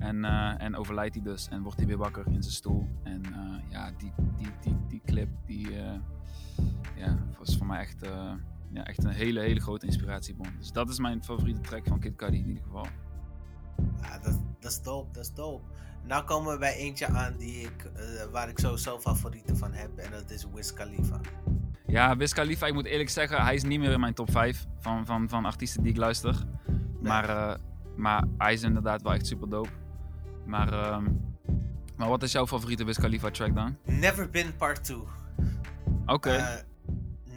en, 0.04 0.24
uh, 0.24 0.62
en 0.62 0.76
overlijdt 0.76 1.16
hij 1.16 1.24
dus 1.24 1.48
en 1.48 1.62
wordt 1.62 1.78
hij 1.78 1.88
weer 1.88 1.98
wakker 1.98 2.26
in 2.28 2.44
zijn 2.44 2.56
stoel. 2.56 2.88
En 3.04 3.22
uh, 3.32 3.72
ja, 3.72 3.92
die, 3.98 4.14
die, 4.38 4.48
die, 4.62 4.78
die 4.88 5.02
clip 5.06 5.30
die, 5.46 5.72
uh, 5.72 5.92
ja, 6.96 7.18
was 7.38 7.58
voor 7.58 7.66
mij 7.66 7.80
echt, 7.80 8.06
ja, 8.74 8.86
echt 8.86 9.04
een 9.04 9.12
hele, 9.12 9.40
hele 9.40 9.60
grote 9.60 9.86
inspiratiebron. 9.86 10.54
Dus 10.58 10.72
dat 10.72 10.90
is 10.90 11.00
mijn 11.00 11.24
favoriete 11.24 11.62
track 11.62 11.88
van 11.88 12.00
Kid 12.00 12.16
Cudi 12.16 12.38
in 12.38 12.48
ieder 12.48 12.64
geval. 12.64 12.86
Ja, 14.02 14.20
dat, 14.20 14.40
dat 14.60 14.72
is 14.72 14.82
dope, 14.82 15.12
dat 15.12 15.24
is 15.24 15.34
dope. 15.34 15.64
Nou 16.04 16.24
komen 16.24 16.54
we 16.54 16.60
bij 16.60 16.76
eentje 16.76 17.08
aan 17.08 17.38
die 17.38 17.60
ik, 17.60 17.92
waar 18.32 18.50
ik 18.50 18.60
sowieso 18.60 19.00
favorieten 19.00 19.58
van 19.58 19.74
heb 19.74 19.98
en 19.98 20.12
dat 20.12 20.30
is 20.30 20.48
Wiz 20.54 20.74
Khalifa. 20.74 21.20
Ja, 21.88 22.18
Wiz 22.18 22.34
Khalifa, 22.34 22.68
ik 22.68 22.74
moet 22.74 22.86
eerlijk 22.86 23.10
zeggen, 23.10 23.44
hij 23.44 23.56
is 23.56 23.64
niet 23.64 23.80
meer 23.80 23.92
in 23.92 24.00
mijn 24.00 24.14
top 24.14 24.32
5 24.32 24.66
van, 24.80 25.06
van, 25.06 25.30
van 25.30 25.46
artiesten 25.46 25.84
die 25.84 25.92
ik 25.92 25.98
luister. 25.98 26.46
Nee. 26.68 26.78
Maar, 27.02 27.58
maar 27.96 28.24
hij 28.38 28.54
is 28.54 28.64
inderdaad 28.64 29.02
wel 29.02 29.14
echt 29.14 29.28
super 29.28 29.50
dope. 29.50 29.70
Maar, 30.46 30.94
um, 30.94 31.36
maar 31.96 32.10
wat 32.10 32.24
is 32.24 32.32
jouw 32.32 32.48
favoriete 32.48 32.84
Wiz 32.86 32.98
Khalifa 32.98 33.32
track 33.32 33.56
dan? 33.56 33.78
Never 33.86 34.30
Been 34.30 34.56
Part 34.56 34.84
2. 34.84 34.98
Oké. 34.98 36.14
Okay. 36.14 36.38
Uh, 36.38 36.62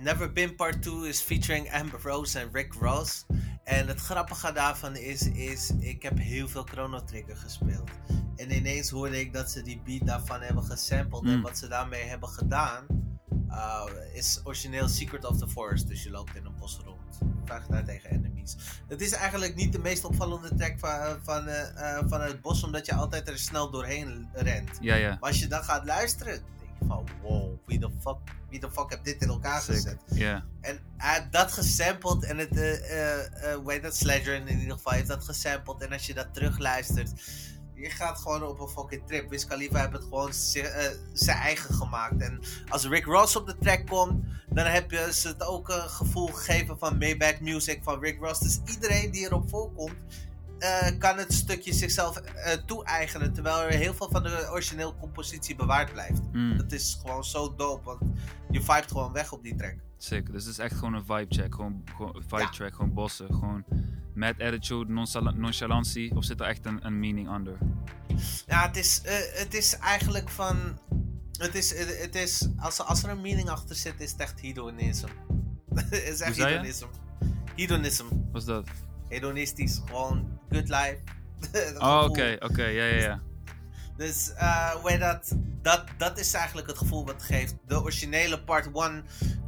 Never 0.02 0.32
Been 0.32 0.54
Part 0.54 0.82
2 0.82 1.08
is 1.08 1.20
featuring 1.20 1.72
Amber 1.72 2.00
Rose 2.02 2.38
en 2.38 2.48
Rick 2.52 2.72
Ross. 2.72 3.26
En 3.64 3.86
het 3.86 4.00
grappige 4.00 4.52
daarvan 4.52 4.96
is, 4.96 5.28
is 5.28 5.70
ik 5.78 6.02
heb 6.02 6.18
heel 6.18 6.48
veel 6.48 6.62
Chrono 6.62 7.04
Trigger 7.04 7.36
gespeeld. 7.36 7.90
En 8.36 8.56
ineens 8.56 8.90
hoorde 8.90 9.20
ik 9.20 9.32
dat 9.32 9.50
ze 9.50 9.62
die 9.62 9.80
beat 9.84 10.06
daarvan 10.06 10.40
hebben 10.40 10.64
gesampled. 10.64 11.22
Mm. 11.22 11.28
En 11.28 11.40
wat 11.40 11.58
ze 11.58 11.68
daarmee 11.68 12.02
hebben 12.02 12.28
gedaan, 12.28 12.86
uh, 13.48 13.84
is 14.12 14.40
origineel 14.44 14.88
Secret 14.88 15.24
of 15.24 15.38
the 15.38 15.48
Forest. 15.48 15.88
Dus 15.88 16.02
je 16.02 16.10
loopt 16.10 16.36
in 16.36 16.44
een 16.44 16.56
bos 16.58 16.80
rond. 16.84 16.95
Vraag 17.44 17.66
daar 17.66 17.84
tegen 17.84 18.10
enemies. 18.10 18.56
Het 18.88 19.00
is 19.00 19.12
eigenlijk 19.12 19.54
niet 19.54 19.72
de 19.72 19.78
meest 19.78 20.04
opvallende 20.04 20.54
track 20.54 20.78
van, 20.78 21.18
van, 21.22 21.48
uh, 21.48 21.98
van 22.06 22.20
het 22.20 22.40
bos, 22.40 22.64
omdat 22.64 22.86
je 22.86 22.94
altijd 22.94 23.28
er 23.28 23.38
snel 23.38 23.70
doorheen 23.70 24.28
rent. 24.32 24.70
Ja, 24.80 24.94
ja. 24.94 25.08
Maar 25.08 25.28
als 25.28 25.38
je 25.38 25.46
dan 25.46 25.64
gaat 25.64 25.84
luisteren, 25.84 26.42
denk 26.58 26.70
je 26.78 26.86
van 26.86 27.06
wow, 27.22 27.58
wie 27.66 27.78
de 27.78 27.90
fuck, 28.00 28.16
wie 28.50 28.60
de 28.60 28.70
fuck 28.70 28.90
heeft 28.90 29.04
dit 29.04 29.22
in 29.22 29.28
elkaar 29.28 29.60
Sick. 29.60 29.74
gezet? 29.74 30.00
Ja. 30.06 30.44
En 30.60 30.78
hij 30.96 31.18
heeft 31.18 31.32
dat 31.32 31.52
gesampled 31.52 32.24
en 32.24 32.38
het, 32.38 32.56
uh, 32.56 32.72
uh, 32.72 33.54
hoe 33.54 33.72
heet 33.72 33.82
dat, 33.82 33.96
Sledger 33.96 34.34
in 34.34 34.58
ieder 34.58 34.76
geval 34.76 34.92
heeft 34.92 35.08
dat 35.08 35.24
gesampled. 35.24 35.80
En 35.80 35.92
als 35.92 36.06
je 36.06 36.14
dat 36.14 36.34
terugluistert, 36.34 37.12
Je 37.76 37.90
gaat 37.90 38.18
gewoon 38.18 38.42
op 38.42 38.60
een 38.60 38.68
fucking 38.68 39.02
trip. 39.06 39.30
Wiz 39.30 39.44
Khalifa 39.44 39.80
heeft 39.80 39.92
het 39.92 40.02
gewoon 40.02 40.28
eh, 40.28 40.90
zijn 41.12 41.38
eigen 41.38 41.74
gemaakt. 41.74 42.20
En 42.20 42.40
als 42.68 42.86
Rick 42.86 43.04
Ross 43.04 43.36
op 43.36 43.46
de 43.46 43.56
track 43.58 43.86
komt, 43.86 44.24
dan 44.48 44.66
heb 44.66 44.90
je 44.90 45.08
ze 45.12 45.28
het 45.28 45.42
ook 45.42 45.68
een 45.68 45.88
gevoel 45.88 46.26
gegeven 46.26 46.78
van 46.78 46.98
Maybach 46.98 47.40
Music 47.40 47.80
van 47.82 48.00
Rick 48.00 48.18
Ross. 48.20 48.40
Dus 48.40 48.60
iedereen 48.74 49.10
die 49.10 49.26
erop 49.26 49.48
voorkomt, 49.48 49.94
eh, 50.58 50.98
kan 50.98 51.16
het 51.18 51.32
stukje 51.32 51.72
zichzelf 51.72 52.16
eh, 52.16 52.52
toe-eigenen. 52.66 53.32
Terwijl 53.32 53.62
er 53.62 53.70
heel 53.70 53.94
veel 53.94 54.08
van 54.10 54.22
de 54.22 54.48
origineel 54.50 54.96
compositie 54.96 55.56
bewaard 55.56 55.92
blijft. 55.92 56.20
Mm, 56.32 56.56
Dat 56.56 56.72
is 56.72 56.98
gewoon 57.00 57.24
zo 57.24 57.54
dope, 57.56 57.84
want 57.84 58.00
je 58.50 58.60
vibet 58.60 58.90
gewoon 58.90 59.12
weg 59.12 59.32
op 59.32 59.42
die 59.42 59.54
track. 59.54 59.74
sick. 59.98 60.32
Dus 60.32 60.42
het 60.44 60.52
is 60.52 60.58
echt 60.58 60.74
gewoon 60.74 60.94
een 60.94 61.04
vibe 61.04 61.26
check. 61.34 61.54
Gewoon, 61.54 61.82
vibe 62.28 62.40
Ja. 62.42 62.48
track, 62.48 62.74
gewoon 62.74 62.94
bossen. 62.94 63.26
Gewoon 63.26 63.64
met 64.14 64.40
attitude, 64.40 64.92
nonchala- 64.92 65.30
nonchalantie. 65.30 66.16
Of 66.16 66.24
zit 66.24 66.40
er 66.40 66.46
echt 66.46 66.66
een, 66.66 66.86
een 66.86 67.00
meaning 67.00 67.28
onder? 67.28 67.58
Ja, 68.46 68.66
het 68.66 68.76
is, 68.76 69.00
eh, 69.04 69.14
het 69.32 69.54
is 69.54 69.76
eigenlijk 69.78 70.28
van. 70.28 70.78
Het 71.38 71.54
is, 71.54 71.78
het 71.78 72.14
is 72.14 72.48
als, 72.58 72.80
als 72.80 73.02
er 73.02 73.10
een 73.10 73.20
meaning 73.20 73.48
achter 73.48 73.76
zit, 73.76 74.00
is 74.00 74.10
het 74.10 74.20
echt 74.20 74.40
hedonism. 74.40 75.06
het 75.74 75.92
is 75.92 76.20
echt 76.20 76.34
zei 76.36 76.48
je? 76.48 76.54
hedonism. 76.56 76.86
Hedonism. 77.56 78.04
Wat 78.32 78.40
is 78.42 78.46
dat? 78.48 78.66
Hedonistisch. 79.08 79.80
Gewoon 79.86 80.38
good 80.50 80.68
life. 80.68 80.98
Oh, 81.78 82.02
oké, 82.08 82.36
oké, 82.38 82.64
ja, 82.64 82.84
ja, 82.84 83.00
ja. 83.00 83.20
Dus 83.96 84.32
eh, 84.32 84.70
hoe 84.70 84.90
heet 84.90 85.00
dat, 85.00 85.36
dat, 85.62 85.84
dat 85.98 86.18
is 86.18 86.32
eigenlijk 86.32 86.66
het 86.68 86.78
gevoel 86.78 87.04
wat 87.04 87.14
het 87.14 87.22
geeft. 87.22 87.54
De 87.66 87.80
originele 87.82 88.42
part 88.44 88.68
1 88.72 89.04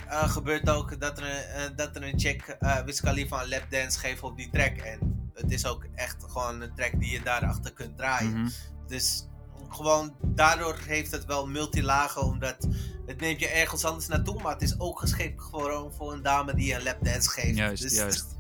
gebeurt 0.09 0.71
ook 0.71 1.01
dat 1.01 1.19
er, 1.19 1.25
een- 1.25 1.31
eh, 1.31 1.77
dat 1.77 1.97
er 1.97 2.03
een 2.03 2.19
chick 2.21 2.43
eh 2.61 2.79
Wiz 2.85 3.01
Khalifa 3.01 3.43
een 3.43 3.49
lapdance 3.49 3.99
geeft 3.99 4.23
op 4.23 4.37
die 4.37 4.51
track. 4.51 4.77
En 4.77 5.31
het 5.35 5.51
is 5.53 5.67
ook 5.67 5.87
echt 5.95 6.25
gewoon 6.29 6.61
een 6.61 6.75
track 6.75 7.01
die 7.01 7.11
je 7.11 7.23
daarachter 7.23 7.73
kunt 7.73 7.97
draaien. 7.97 8.33
Mhm. 8.41 8.49
Dus 8.87 9.27
gewoon 9.69 10.15
daardoor 10.23 10.77
heeft 10.87 11.11
het 11.11 11.25
wel 11.25 11.47
multilagen, 11.47 12.23
omdat 12.23 12.69
het 13.07 13.21
neemt 13.21 13.41
je 13.41 13.49
ergens 13.49 13.85
anders 13.85 14.07
naartoe, 14.09 14.43
maar 14.43 14.53
het 14.53 14.63
is 14.63 14.81
ook 14.81 14.99
geschikt 15.01 15.43
gewoon 15.43 15.93
voor 15.93 16.13
een 16.13 16.23
dame 16.23 16.55
die 16.55 16.75
een 16.75 16.83
lapdance 16.83 17.31
geeft. 17.31 17.57
Juist, 17.57 17.83
dus 17.83 17.95
juist. 17.95 18.37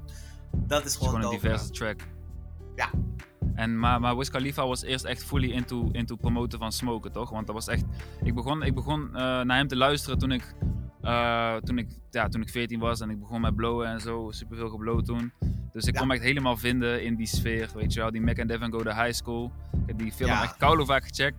Dat 0.52 0.84
is 0.84 0.84
Het 0.84 0.86
is 0.86 0.94
gewoon, 0.96 1.14
gewoon 1.14 1.24
een 1.34 1.40
diverse 1.40 1.70
track. 1.70 2.00
Ja. 2.76 2.90
En, 3.54 3.78
maar, 3.78 4.00
maar 4.00 4.16
Wiz 4.16 4.28
Khalifa 4.28 4.66
was 4.66 4.82
eerst 4.82 5.04
echt 5.04 5.24
fully 5.24 5.50
into, 5.50 5.88
into 5.92 6.16
promoten 6.16 6.58
van 6.58 6.72
smoken, 6.72 7.12
toch? 7.12 7.30
Want 7.30 7.46
dat 7.46 7.54
was 7.54 7.68
echt... 7.68 7.84
Ik 8.22 8.34
begon, 8.34 8.62
ik 8.62 8.74
begon 8.74 9.06
eh, 9.06 9.12
naar 9.20 9.56
hem 9.56 9.68
te 9.68 9.76
luisteren 9.76 10.18
toen 10.18 10.32
ik, 10.32 10.54
eh, 11.02 11.54
toen, 11.56 11.78
ik, 11.78 11.88
ja, 12.10 12.28
toen 12.28 12.40
ik 12.42 12.48
14 12.48 12.78
was 12.78 13.00
en 13.00 13.10
ik 13.10 13.20
begon 13.20 13.40
met 13.40 13.56
blowen 13.56 13.86
en 13.88 14.00
zo. 14.00 14.30
Superveel 14.30 14.68
geblowd 14.68 15.04
toen. 15.04 15.32
Dus 15.72 15.84
ik 15.84 15.92
Ja. 15.94 15.98
kon 15.98 16.08
me 16.08 16.14
echt 16.14 16.22
helemaal 16.22 16.56
vinden 16.56 17.04
in 17.04 17.16
die 17.16 17.26
sfeer, 17.26 17.70
weet 17.74 17.92
je 17.92 18.00
wel. 18.00 18.10
Die 18.10 18.20
Mac 18.20 18.38
and 18.38 18.48
Devin 18.48 18.72
Go 18.72 18.82
to 18.82 18.90
High 18.90 19.12
School. 19.12 19.52
Ik 19.72 19.86
heb 19.86 19.98
die 19.98 20.12
film 20.12 20.30
Ja. 20.30 20.42
echt 20.42 20.56
koude 20.56 20.84
vaak 20.86 21.02
gecheckt. 21.06 21.36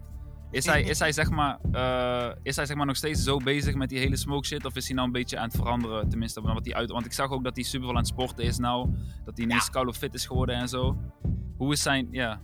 Is 0.52 0.66
hij, 0.66 0.84
is, 0.84 1.00
hij, 1.00 1.12
zeg 1.12 1.30
maar, 1.30 1.58
eh, 1.72 2.36
is 2.44 2.56
hij 2.56 2.66
zeg 2.66 2.78
maar 2.78 2.86
nog 2.86 2.96
steeds 2.96 3.24
zo 3.24 3.38
bezig 3.38 3.76
met 3.76 3.90
die 3.90 4.00
hele 4.00 4.16
smoke 4.16 4.48
shit? 4.48 4.66
Of 4.66 4.76
is 4.76 4.86
hij 4.86 4.96
nou 4.96 5.08
een 5.08 5.14
beetje 5.14 5.38
aan 5.38 5.48
het 5.48 5.56
veranderen? 5.56 6.10
Tenminste, 6.10 6.42
wat 6.42 6.66
hij 6.66 6.76
uit. 6.76 6.90
Want 6.92 7.06
ik 7.06 7.14
zag 7.14 7.30
ook 7.30 7.44
dat 7.44 7.56
hij 7.56 7.64
super 7.64 7.86
veel 7.88 7.96
aan 7.96 8.02
het 8.02 8.08
sporten 8.08 8.44
is 8.44 8.58
nou. 8.58 8.90
Dat 9.26 9.38
hij 9.38 9.46
ineens 9.46 9.70
koude 9.70 9.94
fit 9.94 10.14
is 10.14 10.26
geworden 10.26 10.56
en 10.56 10.70
zo. 10.70 10.98
Hoe 11.58 11.74
is 11.74 11.82
zijn. 11.82 12.08
Ja. 12.12 12.42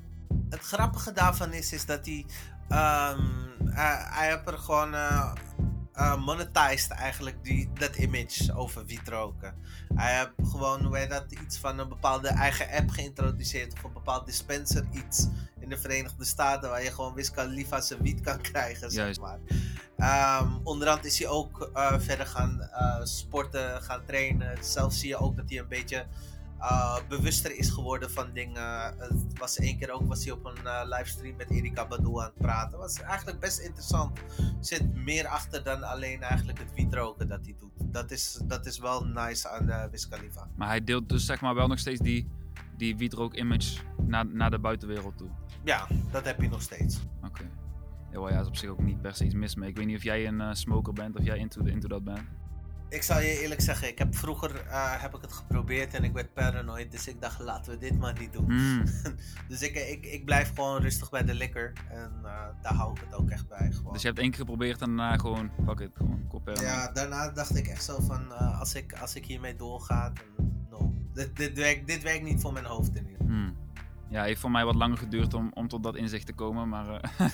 Het 0.50 0.60
grappige 0.60 1.12
daarvan 1.12 1.54
is, 1.54 1.74
is 1.74 1.86
dat 1.86 2.06
hij, 2.06 2.26
ehm, 2.68 3.22
hij, 3.63 4.06
hij 4.10 4.30
heeft 4.30 4.48
er 4.48 4.58
gewoon 4.58 4.94
eh, 5.96 6.26
monetized 6.26 6.91
eigenlijk 6.91 7.44
die, 7.44 7.70
dat 7.74 7.96
image 7.96 8.56
over 8.56 8.86
wiet 8.86 9.08
roken. 9.08 9.56
Hij 9.96 10.18
heeft 10.18 10.50
gewoon, 10.52 10.84
hoe 10.84 11.08
dat, 11.08 11.32
iets 11.44 11.58
van 11.58 11.80
een 11.80 11.89
bepaalde 11.89 12.28
eigen 12.28 12.70
app 12.70 12.89
geïntroduceerd 12.89 13.74
of 13.74 13.84
een 13.84 13.94
bepaald 13.94 14.26
dispenser 14.26 14.86
iets 14.91 15.28
in 15.65 15.71
de 15.71 15.78
Verenigde 15.78 16.25
Staten 16.25 16.69
waar 16.69 16.84
je 16.84 16.91
gewoon 16.91 17.13
Wiz 17.13 17.30
Khalifa 17.30 17.82
zijn 17.82 18.01
wiet 18.01 18.21
kan 18.21 18.41
krijgen, 18.51 18.91
zeg 18.91 19.04
Juist. 19.04 19.19
maar. 19.19 19.39
Ehm 19.97 20.54
onderhand 20.63 21.06
is 21.06 21.19
hij 21.19 21.28
ook 21.28 21.69
eh, 21.73 21.99
verder 21.99 22.25
gaan 22.25 22.62
eh, 22.62 23.04
sporten, 23.04 23.82
gaan 23.82 24.06
trainen. 24.06 24.63
Zelf 24.63 24.93
zie 24.93 25.10
je 25.10 25.17
ook 25.17 25.36
dat 25.36 25.49
hij 25.49 25.60
een 25.60 25.67
beetje 25.67 26.06
eh, 26.60 26.97
bewuster 27.10 27.56
is 27.58 27.69
geworden 27.69 28.12
van 28.12 28.34
dingen. 28.34 28.95
Het 28.97 29.38
was 29.39 29.58
één 29.58 29.78
keer 29.78 29.91
ook 29.91 30.08
was 30.08 30.23
hij 30.23 30.34
op 30.34 30.45
een 30.45 30.88
livestream 30.89 31.36
met 31.36 31.49
Erika 31.49 31.88
Badu 31.88 32.19
aan 32.19 32.23
het 32.23 32.38
praten. 32.38 32.78
was 32.78 33.01
eigenlijk 33.01 33.39
best 33.39 33.60
interessant. 33.60 34.17
Er 34.17 34.56
zit 34.60 34.95
meer 34.95 35.28
achter 35.28 35.63
dan 35.63 35.84
alleen 35.84 36.21
eigenlijk 36.21 36.60
het 36.60 36.73
wietroken 36.75 37.28
dat 37.28 37.39
hij 37.43 37.56
doet. 37.60 37.71
Dat 37.93 38.12
is, 38.12 38.39
dat 38.43 38.65
is 38.65 38.80
wel 38.80 39.06
nice 39.06 39.49
aan 39.49 39.69
uh, 39.69 39.84
Wiz 39.91 40.08
Khalifa. 40.08 40.47
Maar 40.56 40.67
hij 40.67 40.84
deelt 40.84 41.10
dus 41.10 41.25
zeg 41.25 41.41
maar 41.41 41.56
wel 41.56 41.67
nog 41.67 41.80
steeds 41.80 41.99
die, 41.99 42.28
die 42.78 42.97
wietrook-image 42.97 43.78
naar, 44.08 44.25
naar 44.25 44.51
de 44.51 44.60
buitenwereld 44.60 45.17
toe. 45.17 45.30
Ja, 45.65 45.88
dat 46.12 46.25
heb 46.25 46.41
je 46.41 46.49
nog 46.49 46.62
steeds. 46.62 46.99
Oké. 47.23 47.43
Ja, 48.12 48.19
wel, 48.19 48.30
ja, 48.30 48.39
is 48.39 48.47
op 48.47 48.56
zich 48.56 48.69
ook 48.69 48.82
niet 48.82 49.01
per 49.01 49.15
se 49.15 49.25
iets 49.25 49.34
mis 49.34 49.56
mee. 49.56 49.69
Ik 49.69 49.78
weet 49.78 49.86
niet 49.86 49.97
of 49.97 50.04
jij 50.04 50.28
een 50.28 50.41
eh, 50.41 50.54
smoker 50.54 50.93
bent 50.93 51.17
of 51.17 51.23
jij 51.23 51.38
into, 51.38 51.63
into 51.63 51.88
dat 51.88 52.04
bent. 52.04 52.23
Ik 52.89 53.01
zal 53.01 53.19
je 53.19 53.41
eerlijk 53.41 53.62
zeggen, 53.62 53.88
ik 53.88 53.97
heb 53.97 54.15
vroeger 54.15 54.65
eh, 54.67 55.01
heb 55.01 55.15
ik 55.15 55.21
het 55.21 55.34
geprobeerd 55.34 55.93
en 55.93 56.04
ik 56.04 56.13
werd 56.13 56.34
paranoid. 56.34 56.91
Dus 56.91 57.08
ik 57.08 57.21
dacht, 57.21 57.39
laten 57.39 57.71
we 57.71 57.78
dit 57.78 57.99
maar 57.99 58.19
niet 58.19 58.34
doen. 58.34 58.45
Mm, 58.45 58.84
Dus 59.49 59.62
ik, 59.62 59.75
ik, 59.75 60.06
ik 60.06 60.25
blijf 60.25 60.54
gewoon 60.56 60.82
rustig 60.82 61.10
bij 61.10 61.23
de 61.23 61.34
liquor. 61.34 61.73
En 61.89 62.12
eh, 62.23 62.47
daar 62.62 62.73
hou 62.73 62.91
ik 62.91 63.01
het 63.06 63.13
ook 63.13 63.30
echt 63.30 63.47
bij. 63.47 63.71
Gewoon. 63.71 63.93
dus 63.93 64.01
je 64.01 64.08
hebt 64.08 64.19
één 64.19 64.30
keer 64.30 64.39
geprobeerd 64.39 64.82
en 64.82 64.88
daarna 64.88 65.17
gewoon, 65.17 65.51
fuck 65.65 65.80
it, 65.80 65.95
gewoon 65.95 66.28
kop. 66.28 66.51
Ja, 66.54 66.91
daarna 66.91 67.30
dacht 67.30 67.56
ik 67.56 67.67
echt 67.67 67.84
zo 67.84 67.99
van, 68.01 68.32
als, 68.60 68.75
ik, 68.75 68.93
als 68.93 69.15
ik 69.15 69.25
hiermee 69.25 69.56
doorga, 69.56 70.12
dan 70.13 70.67
no. 70.69 70.93
Dit, 71.13 71.36
dit, 71.36 71.58
werkt, 71.58 71.88
dit 71.88 72.04
werkt 72.04 72.23
niet 72.23 72.41
voor 72.41 72.54
mijn 72.54 72.65
hoofd 72.65 72.95
in 72.95 73.08
ieder 73.10 73.17
geval. 73.17 73.36
Mm. 73.36 73.64
Ja, 74.10 74.24
heeft 74.24 74.39
voor 74.39 74.52
mij 74.52 74.65
wat 74.65 74.76
langer 74.76 74.98
geduurd 74.98 75.34
om, 75.34 75.52
om 75.54 75.68
tot 75.68 75.84
dat 75.84 75.96
inzicht 75.96 76.26
te 76.26 76.34
komen, 76.34 76.70
maar 76.70 77.02
eh, 77.02 77.30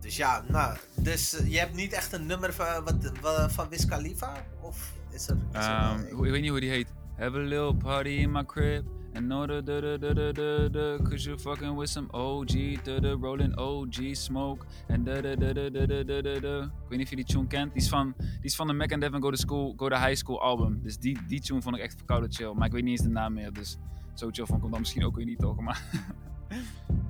dus 0.00 0.16
ja, 0.16 0.44
nou, 0.48 0.76
dus 0.94 1.36
eh, 1.36 1.52
je 1.52 1.58
hebt 1.58 1.74
niet 1.74 1.92
echt 1.92 2.12
een 2.12 2.26
nummer 2.26 2.52
van, 2.52 2.66
wat, 2.84 3.12
wat, 3.20 3.52
van 3.52 3.68
Wiz 3.68 3.84
Khalifa? 3.84 4.44
Of 4.60 4.92
is 5.10 5.28
er... 5.28 5.36
Is 5.52 5.66
er 5.66 5.72
ehm, 5.72 5.98
een? 5.98 6.24
ik 6.24 6.30
weet 6.30 6.40
niet 6.40 6.50
hoe 6.50 6.60
die 6.60 6.70
heet. 6.70 6.92
Have 7.16 7.36
a 7.36 7.40
little 7.40 7.74
party 7.74 8.08
in 8.08 8.32
my 8.32 8.44
crib. 8.44 8.84
And 9.16 9.30
the 9.30 9.46
da 9.46 9.60
da 9.60 9.96
da 9.96 10.12
da 10.12 10.32
da 10.32 10.68
da 10.68 10.98
Cause 11.04 11.24
you're 11.24 11.38
fucking 11.38 11.76
with 11.76 11.88
some 11.88 12.10
OG 12.12 12.82
da 12.82 12.98
da 12.98 13.14
rolling 13.14 13.54
OG 13.56 14.16
smoke 14.16 14.66
And 14.88 15.06
da 15.06 15.20
da 15.20 15.36
da 15.36 15.52
da 15.52 15.68
da 15.68 15.86
da 15.86 16.02
da 16.02 16.20
da 16.20 16.40
da 16.40 16.62
Ik 16.62 16.88
weet 16.88 16.98
niet 16.98 17.02
of 17.02 17.10
je 17.10 17.16
die 17.16 17.24
tune 17.24 17.46
kent 17.46 17.72
Die 17.72 17.82
is 17.82 17.88
van, 17.88 18.14
die 18.18 18.28
is 18.42 18.56
van 18.56 18.66
de 18.66 18.72
Mac 18.72 18.92
and 18.92 19.00
Devin 19.00 19.22
Go 19.22 19.30
to 19.30 19.36
School 19.36 19.74
Go 19.76 19.88
to 19.88 19.96
High 19.96 20.14
School 20.14 20.40
album 20.40 20.80
Dus 20.82 20.98
die, 20.98 21.18
die 21.26 21.40
tune 21.40 21.62
vond 21.62 21.76
ik 21.76 21.82
echt 21.82 21.94
verkouden 21.96 22.32
chill 22.32 22.52
Maar 22.54 22.66
ik 22.66 22.72
weet 22.72 22.82
niet 22.82 22.98
eens 22.98 23.06
de 23.06 23.12
naam 23.12 23.32
meer 23.32 23.52
Dus 23.52 23.78
zo 24.14 24.28
chill 24.32 24.44
ik 24.44 24.60
hem 24.62 24.70
dan 24.70 24.80
misschien 24.80 25.04
ook 25.04 25.16
weer 25.16 25.24
niet 25.26 25.38
toch 25.38 25.60
Maar 25.60 25.82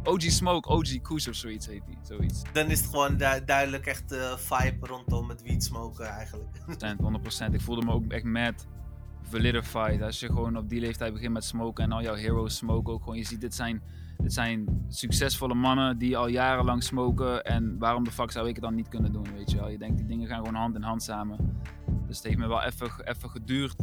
OG 0.04 0.22
Smoke, 0.22 0.68
OG 0.68 1.00
Koes 1.02 1.28
of 1.28 1.34
zoiets 1.34 1.66
heet 1.66 1.82
die 1.86 1.98
Zoiets 2.02 2.42
Dan 2.52 2.66
is 2.66 2.80
het 2.80 2.88
gewoon 2.90 3.16
du- 3.16 3.44
duidelijk 3.44 3.86
echt 3.86 4.08
de 4.08 4.34
vibe 4.38 4.86
rondom 4.86 5.28
het 5.28 5.42
wiet 5.42 5.64
smoken 5.64 6.06
eigenlijk. 6.06 6.58
100%. 7.50 7.52
Ik 7.52 7.60
voelde 7.60 7.84
me 7.84 7.92
ook 7.92 8.12
echt 8.12 8.24
mad 8.24 8.66
validified. 9.22 10.02
Als 10.02 10.20
je 10.20 10.26
gewoon 10.26 10.56
op 10.56 10.68
die 10.68 10.80
leeftijd 10.80 11.12
begint 11.12 11.32
met 11.32 11.44
smoken 11.44 11.84
en 11.84 11.92
al 11.92 12.02
jouw 12.02 12.14
heroes 12.14 12.56
smoken 12.56 12.92
ook 12.92 13.02
gewoon. 13.02 13.16
Je 13.18 13.24
ziet, 13.26 13.40
dit 13.40 13.54
zijn, 13.54 13.82
dit 14.18 14.32
zijn 14.32 14.84
succesvolle 14.88 15.54
mannen 15.54 15.98
die 15.98 16.16
al 16.16 16.28
jarenlang 16.28 16.82
smoken. 16.82 17.44
En 17.44 17.78
waarom 17.78 18.04
de 18.04 18.10
fuck 18.10 18.30
zou 18.30 18.48
ik 18.48 18.54
het 18.54 18.64
dan 18.64 18.74
niet 18.74 18.88
kunnen 18.88 19.12
doen, 19.12 19.26
weet 19.34 19.50
je 19.50 19.56
wel. 19.56 19.68
Je 19.68 19.78
denkt, 19.78 19.96
die 19.96 20.06
dingen 20.06 20.28
gaan 20.28 20.38
gewoon 20.38 20.54
hand 20.54 20.74
in 20.74 20.82
hand 20.82 21.02
samen. 21.02 21.58
Dus 22.06 22.16
het 22.16 22.26
heeft 22.26 22.38
me 22.38 22.46
wel 22.46 22.62
even, 22.62 23.08
even 23.08 23.30
geduurd 23.30 23.76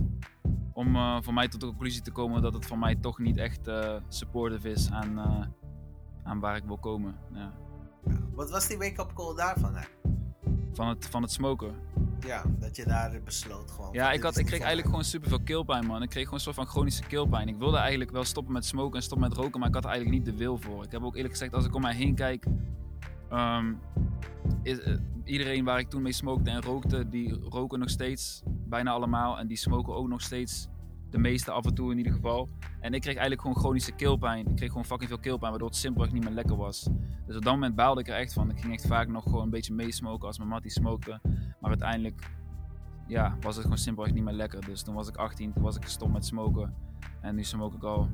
om 0.73 0.95
eh, 0.95 1.17
voor 1.21 1.34
mij 1.34 1.47
tot 1.47 1.60
de 1.60 1.65
conclusie 1.65 2.01
te 2.01 2.12
komen 2.12 2.41
dat 2.41 2.53
het 2.53 2.65
voor 2.65 2.77
mij 2.79 2.95
toch 2.95 3.19
niet 3.19 3.38
echt 3.38 3.67
eh, 3.67 3.95
supportive 4.07 4.69
is 4.69 4.91
aan, 4.91 5.19
eh, 5.19 5.45
aan 6.23 6.39
waar 6.39 6.55
ik 6.55 6.63
wil 6.63 6.77
komen. 6.77 7.15
Ja. 7.34 7.53
Wat 8.36 8.49
was 8.49 8.67
die 8.67 8.77
wake-up 8.77 9.13
call 9.13 9.36
daarvan? 9.36 9.75
Hè? 9.75 9.86
Van, 10.73 10.88
het, 10.88 11.07
van 11.07 11.22
het 11.22 11.32
smoken. 11.32 11.76
Ja, 12.19 12.43
dat 12.59 12.76
je 12.76 12.86
daar 12.86 13.22
besloot 13.24 13.72
gewoon. 13.72 13.93
Ja, 13.93 14.11
ik, 14.11 14.22
had, 14.22 14.38
ik 14.38 14.45
kreeg 14.45 14.59
eigenlijk 14.59 14.88
gewoon 14.88 15.03
superveel 15.03 15.41
keelpijn, 15.41 15.86
man. 15.86 16.01
Ik 16.01 16.09
kreeg 16.09 16.24
gewoon 16.24 16.38
een 16.38 16.43
soort 16.43 16.55
van 16.55 16.67
chronische 16.67 17.03
keelpijn. 17.03 17.47
Ik 17.47 17.57
wilde 17.57 17.78
eigenlijk 17.78 18.11
wel 18.11 18.24
stoppen 18.24 18.53
met 18.53 18.65
smoken 18.65 18.95
en 18.95 19.03
stoppen 19.03 19.30
met 19.30 19.38
roken, 19.38 19.59
maar 19.59 19.67
ik 19.67 19.76
had 19.76 19.84
er 19.84 19.89
eigenlijk 19.89 20.19
niet 20.19 20.34
de 20.34 20.39
wil 20.39 20.57
voor. 20.57 20.84
Ik 20.84 20.91
heb 20.91 21.03
ook 21.03 21.15
eerlijk 21.15 21.34
gezegd, 21.34 21.53
als 21.53 21.65
ik 21.65 21.76
om 21.76 21.82
mij 21.82 21.95
heen 21.95 22.15
kijk, 22.15 22.45
ehm, 23.32 23.73
is, 24.63 24.79
eh, 24.79 24.97
iedereen 25.23 25.63
waar 25.63 25.79
ik 25.79 25.89
toen 25.89 26.01
mee 26.01 26.13
smokte 26.13 26.49
en 26.49 26.61
rookte, 26.61 27.09
die 27.09 27.34
roken 27.49 27.79
nog 27.79 27.89
steeds, 27.89 28.43
bijna 28.45 28.91
allemaal. 28.91 29.39
En 29.39 29.47
die 29.47 29.57
smoken 29.57 29.93
ook 29.93 30.07
nog 30.07 30.21
steeds, 30.21 30.67
de 31.09 31.17
meeste 31.17 31.51
af 31.51 31.65
en 31.65 31.73
toe 31.73 31.91
in 31.91 31.97
ieder 31.97 32.13
geval. 32.13 32.49
En 32.79 32.93
ik 32.93 33.01
kreeg 33.01 33.13
eigenlijk 33.13 33.41
gewoon 33.41 33.57
chronische 33.57 33.91
keelpijn. 33.91 34.47
Ik 34.47 34.55
kreeg 34.55 34.67
gewoon 34.67 34.86
fucking 34.86 35.09
veel 35.09 35.19
keelpijn, 35.19 35.49
waardoor 35.49 35.69
het 35.69 35.77
simpelweg 35.77 36.11
niet 36.11 36.23
meer 36.23 36.34
lekker 36.34 36.55
was. 36.55 36.89
Dus 37.25 37.36
op 37.36 37.43
dat 37.43 37.53
moment 37.53 37.75
baalde 37.75 38.01
ik 38.01 38.07
er 38.07 38.15
echt 38.15 38.34
van. 38.34 38.49
Ik 38.49 38.59
ging 38.59 38.73
echt 38.73 38.88
vaak 38.88 39.07
nog 39.07 39.23
gewoon 39.23 39.43
een 39.43 39.49
beetje 39.49 39.73
meesmoken 39.73 40.27
als 40.27 40.38
mijn 40.38 40.49
mattie 40.49 40.71
smokte. 40.71 41.19
Maar 41.59 41.69
uiteindelijk 41.69 42.32
ja, 43.07 43.38
was 43.41 43.55
het 43.55 43.63
gewoon 43.63 43.77
simpelweg 43.77 44.13
niet 44.13 44.23
meer 44.23 44.34
lekker. 44.34 44.65
Dus 44.65 44.82
toen 44.82 44.95
was 44.95 45.07
ik 45.07 45.15
18, 45.15 45.53
toen 45.53 45.63
was 45.63 45.75
ik 45.75 45.84
gestopt 45.84 46.11
met 46.11 46.25
smoken. 46.25 46.73
En 47.22 47.36
nu 47.36 47.43
smoke 47.43 47.76
ik 47.76 47.84
al 47.84 48.10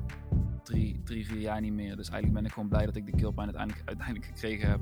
drie, 0.62 1.00
drie, 1.04 1.26
vier 1.26 1.40
jaar 1.40 1.60
niet 1.60 1.72
meer. 1.72 1.96
Dus 1.96 2.08
eigenlijk 2.08 2.32
ben 2.32 2.44
ik 2.44 2.52
gewoon 2.52 2.68
blij 2.68 2.86
dat 2.86 2.96
ik 2.96 3.06
de 3.06 3.16
keelpijn 3.16 3.46
uiteindelijk, 3.46 3.88
uiteindelijk 3.88 4.26
gekregen 4.26 4.68
heb. 4.68 4.80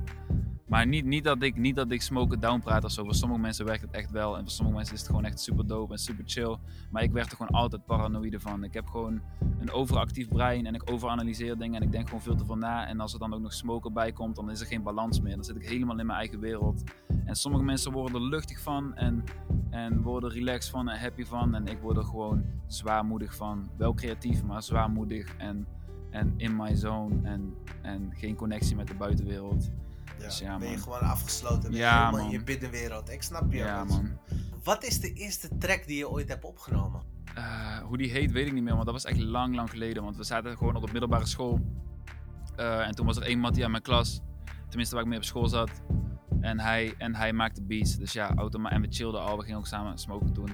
Maar 0.66 0.86
niet, 0.86 1.04
niet, 1.04 1.24
dat 1.24 1.42
ik, 1.42 1.56
niet 1.56 1.76
dat 1.76 1.90
ik 1.90 2.02
smoke 2.02 2.38
down 2.38 2.60
praat 2.60 2.84
of 2.84 2.90
zo. 2.90 3.04
Voor 3.04 3.14
sommige 3.14 3.40
mensen 3.40 3.64
werkt 3.64 3.82
het 3.82 3.90
echt 3.90 4.10
wel. 4.10 4.36
En 4.36 4.42
voor 4.42 4.50
sommige 4.50 4.76
mensen 4.76 4.94
is 4.94 5.00
het 5.00 5.10
gewoon 5.10 5.24
echt 5.24 5.40
super 5.40 5.66
dope 5.66 5.92
en 5.92 5.98
super 5.98 6.24
chill. 6.26 6.56
Maar 6.90 7.02
ik 7.02 7.12
werd 7.12 7.30
er 7.30 7.36
gewoon 7.36 7.60
altijd 7.60 7.84
paranoïde 7.84 8.40
van. 8.40 8.64
Ik 8.64 8.74
heb 8.74 8.86
gewoon 8.86 9.20
een 9.58 9.70
overactief 9.70 10.28
brein 10.28 10.66
en 10.66 10.74
ik 10.74 10.90
overanalyseer 10.90 11.58
dingen. 11.58 11.80
En 11.80 11.86
ik 11.86 11.92
denk 11.92 12.06
gewoon 12.06 12.22
veel 12.22 12.36
te 12.36 12.44
veel 12.44 12.56
na. 12.56 12.86
En 12.86 13.00
als 13.00 13.12
er 13.12 13.18
dan 13.18 13.34
ook 13.34 13.40
nog 13.40 13.52
smoken 13.52 13.92
bij 13.92 14.12
komt, 14.12 14.36
dan 14.36 14.50
is 14.50 14.60
er 14.60 14.66
geen 14.66 14.82
balans 14.82 15.20
meer. 15.20 15.34
Dan 15.34 15.44
zit 15.44 15.56
ik 15.56 15.68
helemaal 15.68 15.98
in 15.98 16.06
mijn 16.06 16.18
eigen 16.18 16.40
wereld. 16.40 16.82
En 17.24 17.36
sommige 17.36 17.64
mensen 17.64 17.92
worden 17.92 18.14
er 18.14 18.28
luchtig 18.28 18.60
van 18.60 18.94
en, 18.94 19.24
en 19.70 20.02
worden 20.02 20.30
relaxed 20.30 20.70
van 20.70 20.88
en 20.88 21.00
happy 21.00 21.24
van. 21.24 21.54
En 21.54 21.66
ik 21.66 21.78
word 21.78 21.96
er 21.96 22.04
gewoon 22.04 22.44
zwaarmoedig 22.66 23.34
van. 23.34 23.70
Wel 23.76 23.94
creatief, 23.94 24.42
maar 24.42 24.62
zwaarmoedig 24.62 25.36
en, 25.36 25.66
en 26.10 26.34
in 26.36 26.56
my 26.56 26.74
zone. 26.74 27.14
En, 27.22 27.54
en 27.82 28.12
geen 28.14 28.34
connectie 28.34 28.76
met 28.76 28.88
de 28.88 28.94
buitenwereld. 28.94 29.70
Ja, 30.18 30.24
Dus 30.24 30.38
ja, 30.38 30.58
ben 30.58 30.70
je 30.70 30.78
gewoon 30.78 31.00
afgesloten. 31.00 31.70
Je 31.70 31.76
Ja, 31.76 31.98
helemaal 32.04 32.22
man. 32.22 32.30
je 32.30 32.42
binnenwereld. 32.42 33.10
Ik 33.10 33.22
snap 33.22 33.52
je. 33.52 33.58
Ja, 33.58 33.84
man. 33.84 34.02
man. 34.02 34.18
Wat 34.64 34.84
is 34.84 35.00
de 35.00 35.12
eerste 35.12 35.48
track 35.58 35.86
die 35.86 35.96
je 35.96 36.10
ooit 36.10 36.28
hebt 36.28 36.44
opgenomen? 36.44 37.02
Eh, 37.34 37.78
hoe 37.78 37.96
die 37.96 38.10
heet, 38.10 38.32
weet 38.32 38.46
ik 38.46 38.52
niet 38.52 38.62
meer, 38.62 38.72
want 38.72 38.84
dat 38.84 38.94
was 38.94 39.04
echt 39.04 39.18
lang, 39.18 39.54
lang 39.54 39.70
geleden. 39.70 40.02
Want 40.02 40.16
we 40.16 40.24
zaten 40.24 40.56
gewoon 40.56 40.76
op 40.76 40.86
de 40.86 40.92
middelbare 40.92 41.26
school. 41.26 41.60
Eh, 42.56 42.86
en 42.86 42.94
toen 42.94 43.06
was 43.06 43.16
er 43.16 43.22
één 43.22 43.38
Mattie 43.38 43.64
aan 43.64 43.70
mijn 43.70 43.82
klas. 43.82 44.20
Tenminste, 44.68 44.94
waar 44.94 45.04
ik 45.04 45.10
mee 45.10 45.18
op 45.18 45.24
school 45.24 45.48
zat. 45.48 45.70
En 46.40 46.60
hij, 46.60 46.94
en 46.98 47.14
hij 47.14 47.32
maakte 47.32 47.62
beats. 47.62 47.96
Dus 47.96 48.12
ja, 48.12 48.34
automa 48.34 48.70
en 48.70 48.80
we 48.80 48.86
chillden 48.90 49.20
al. 49.20 49.36
We 49.36 49.42
gingen 49.42 49.58
ook 49.58 49.66
samen 49.66 49.98
smoken 49.98 50.32
toen. 50.32 50.48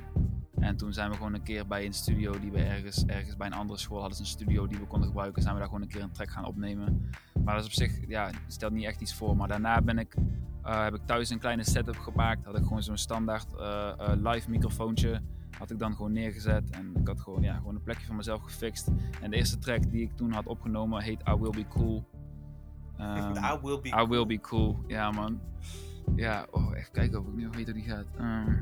En 0.62 0.76
toen 0.76 0.92
zijn 0.92 1.10
we 1.10 1.16
gewoon 1.16 1.34
een 1.34 1.42
keer 1.42 1.66
bij 1.66 1.84
een 1.84 1.92
studio 1.92 2.38
die 2.40 2.50
we 2.50 2.62
ergens, 2.62 3.04
ergens 3.06 3.36
bij 3.36 3.46
een 3.46 3.52
andere 3.52 3.78
school 3.78 4.00
hadden. 4.00 4.18
Een 4.18 4.26
studio 4.26 4.66
die 4.66 4.78
we 4.78 4.86
konden 4.86 5.08
gebruiken. 5.08 5.42
Zijn 5.42 5.54
we 5.54 5.60
daar 5.60 5.68
gewoon 5.68 5.82
een 5.82 5.88
keer 5.88 6.02
een 6.02 6.12
track 6.12 6.30
gaan 6.30 6.44
opnemen. 6.44 7.10
Maar 7.44 7.54
dat 7.54 7.64
is 7.64 7.68
op 7.68 7.76
zich, 7.76 8.08
ja, 8.08 8.30
stelt 8.46 8.72
niet 8.72 8.84
echt 8.84 9.00
iets 9.00 9.14
voor. 9.14 9.36
Maar 9.36 9.48
daarna 9.48 9.80
ben 9.80 9.98
ik, 9.98 10.16
eh, 10.62 10.84
heb 10.84 10.94
ik 10.94 11.00
thuis 11.06 11.30
een 11.30 11.38
kleine 11.38 11.64
setup 11.64 11.98
gemaakt. 11.98 12.44
Had 12.44 12.56
ik 12.56 12.62
gewoon 12.62 12.82
zo'n 12.82 12.96
standaard 12.96 13.54
eh, 13.54 13.92
eh, 13.98 14.32
live 14.32 14.50
microfoontje 14.50 15.22
had 15.58 15.70
ik 15.70 15.78
dan 15.78 15.96
gewoon 15.96 16.12
neergezet. 16.12 16.70
En 16.70 16.92
ik 17.00 17.06
had 17.06 17.20
gewoon, 17.20 17.42
ja, 17.42 17.56
gewoon 17.56 17.74
een 17.74 17.82
plekje 17.82 18.06
voor 18.06 18.14
mezelf 18.14 18.42
gefixt. 18.42 18.90
En 19.20 19.30
de 19.30 19.36
eerste 19.36 19.58
track 19.58 19.90
die 19.90 20.02
ik 20.02 20.16
toen 20.16 20.32
had 20.32 20.46
opgenomen 20.46 21.02
heet 21.02 21.20
I 21.28 21.34
Will 21.34 21.50
Be 21.50 21.68
Cool. 21.68 22.04
Ehm, 22.96 23.36
I 23.36 23.58
will 23.62 23.80
be. 23.80 23.88
I 23.88 24.06
Will 24.06 24.26
Be 24.26 24.40
Cool, 24.40 24.84
ja 24.86 25.10
man. 25.10 25.40
Ja, 26.14 26.46
oh, 26.50 26.76
even 26.76 26.92
kijken 26.92 27.20
of 27.20 27.26
ik 27.26 27.34
nu 27.34 27.48
weet 27.48 27.64
hoe 27.64 27.74
die 27.74 27.82
gaat. 27.82 28.06
Ehm, 28.18 28.54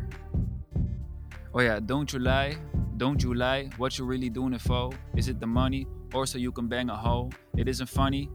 oh 1.53 1.62
ja, 1.62 1.80
Don't 1.80 2.11
You 2.11 2.22
Lie, 2.22 2.57
Don't 2.96 3.20
You 3.22 3.34
Lie, 3.34 3.68
What 3.76 3.94
You 3.94 4.09
Really 4.09 4.30
Doing 4.30 4.55
It 4.55 4.61
For? 4.61 4.92
Is 5.14 5.26
it 5.28 5.40
the 5.40 5.46
money, 5.46 5.86
or 6.12 6.26
so 6.26 6.38
you 6.38 6.53
can 6.53 6.68
bang 6.68 6.90
a 6.90 6.96
hoe? 6.96 7.28
It 7.55 7.66
isn't 7.68 7.88
funny, 7.88 8.28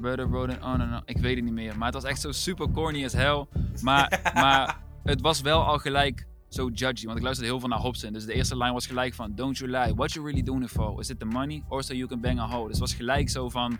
Brother 0.00 0.28
wrote 0.30 0.52
it 0.52 0.62
on 0.62 0.80
and 0.80 0.92
on. 0.92 1.02
Ik 1.04 1.16
weet 1.18 1.34
het 1.36 1.44
niet 1.44 1.52
meer, 1.54 1.76
maar 1.78 1.86
het 1.92 1.94
was 1.94 2.04
echt 2.04 2.20
zo 2.20 2.32
super 2.32 2.70
corny 2.70 3.04
as 3.04 3.12
hell. 3.12 3.46
Maar, 3.82 4.20
maar 4.34 4.80
het 5.02 5.20
was 5.20 5.40
wel 5.40 5.64
al 5.64 5.78
gelijk 5.78 6.26
zo 6.48 6.68
judgy, 6.68 7.04
want 7.04 7.16
ik 7.18 7.22
luisterde 7.24 7.50
heel 7.50 7.60
veel 7.60 7.68
naar 7.68 7.78
Hobson. 7.78 8.12
Dus 8.12 8.24
de 8.24 8.32
eerste 8.32 8.56
line 8.56 8.72
was 8.72 8.86
gelijk 8.86 9.14
van, 9.14 9.32
Don't 9.34 9.58
You 9.58 9.70
Lie, 9.70 9.94
What 9.94 10.12
You 10.12 10.26
Really 10.26 10.42
Doing 10.42 10.62
It 10.62 10.70
For? 10.70 11.00
Is 11.00 11.10
it 11.10 11.18
the 11.18 11.24
money, 11.24 11.62
or 11.68 11.82
so 11.82 11.94
you 11.94 12.08
can 12.08 12.20
bang 12.20 12.38
a 12.40 12.48
hoe? 12.48 12.62
Dus 12.68 12.70
het 12.78 12.78
was 12.88 12.94
gelijk 12.94 13.30
zo 13.30 13.48
van 13.48 13.78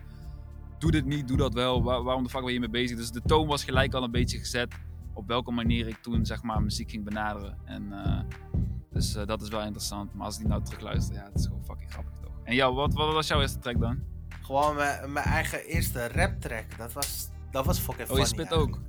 doe 0.78 0.90
dit 0.90 1.04
niet, 1.04 1.28
doe 1.28 1.36
dat 1.36 1.54
wel. 1.54 1.82
Waar- 1.82 2.02
waarom 2.02 2.22
de 2.22 2.28
fuck 2.28 2.40
ben 2.40 2.52
je 2.52 2.58
hiermee 2.58 2.82
bezig? 2.82 2.96
Dus 2.96 3.10
de 3.10 3.20
toon 3.26 3.46
was 3.46 3.64
gelijk 3.64 3.94
al 3.94 4.02
een 4.02 4.10
beetje 4.10 4.38
gezet 4.38 4.74
op 5.20 5.26
welke 5.26 5.50
manier 5.50 5.88
ik 5.88 5.96
toen 6.02 6.26
zeg 6.26 6.42
maar 6.42 6.62
muziek 6.62 6.90
ging 6.90 7.04
benaderen. 7.04 7.58
En 7.64 7.92
eh, 7.92 8.20
dus 8.92 9.14
eh, 9.14 9.26
dat 9.26 9.42
is 9.42 9.48
wel 9.48 9.62
interessant. 9.62 10.14
Maar 10.14 10.24
als 10.26 10.34
ik 10.34 10.40
die 10.40 10.50
nou 10.50 10.62
terugluister, 10.62 11.14
ja, 11.14 11.24
het 11.24 11.38
is 11.38 11.46
gewoon 11.46 11.64
fucking 11.64 11.90
grappig 11.92 12.12
toch. 12.22 12.32
En 12.44 12.54
jou, 12.54 12.74
wat, 12.74 12.94
wat 12.94 13.12
was 13.12 13.26
jouw 13.26 13.40
eerste 13.40 13.58
track 13.58 13.80
dan? 13.80 13.98
Gewoon 14.42 14.74
mijn, 14.74 15.12
mijn 15.12 15.26
eigen 15.26 15.64
eerste 15.64 16.08
rap 16.08 16.40
track. 16.40 16.78
Dat 16.78 16.92
was, 16.92 17.28
dat 17.50 17.66
was 17.66 17.78
fucking 17.78 18.10
Oh, 18.10 18.18
je 18.18 18.26
funny 18.26 18.44
spit 18.44 18.58
ook? 18.58 18.80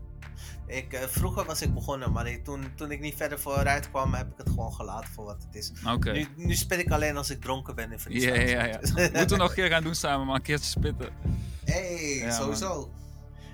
Ik, 0.67 0.93
eh, 0.93 1.01
vroeger 1.01 1.45
was 1.45 1.61
ik 1.61 1.73
begonnen, 1.73 2.11
maar 2.11 2.41
toen, 2.43 2.65
toen 2.75 2.91
ik 2.91 2.99
niet 2.99 3.15
verder 3.15 3.39
vooruit 3.39 3.89
kwam, 3.89 4.13
heb 4.13 4.27
ik 4.27 4.38
het 4.38 4.49
gewoon 4.49 4.73
gelaten 4.73 5.09
voor 5.09 5.25
wat 5.25 5.43
het 5.43 5.55
is. 5.55 5.71
Nu, 6.01 6.27
nu 6.36 6.55
spit 6.55 6.79
ik 6.79 6.91
alleen 6.91 7.17
als 7.17 7.29
ik 7.29 7.41
dronken 7.41 7.75
ben 7.75 7.91
in 7.91 7.99
Ja, 8.07 8.36
ja, 8.36 8.63
ja. 8.63 8.79
Moeten 8.95 9.27
we 9.29 9.36
nog 9.36 9.49
een 9.49 9.55
keer 9.55 9.69
gaan 9.69 9.84
doen 9.84 9.95
samen, 9.95 10.25
maar 10.25 10.36
een 10.36 10.41
keertje 10.41 10.69
spitten. 10.69 11.09
Hey, 11.65 12.15
Ja, 12.15 12.32
sowieso. 12.32 12.91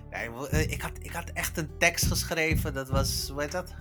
Wil- 0.09 0.49
eh, 0.49 0.71
ik, 0.71 0.81
had, 0.81 0.91
ik 1.01 1.11
had 1.11 1.29
echt 1.29 1.57
een 1.57 1.69
tekst 1.77 2.05
geschreven, 2.05 2.73
dat 2.73 2.89
was, 2.89 3.29
hoe 3.31 3.41
heet 3.41 3.51
dat? 3.51 3.73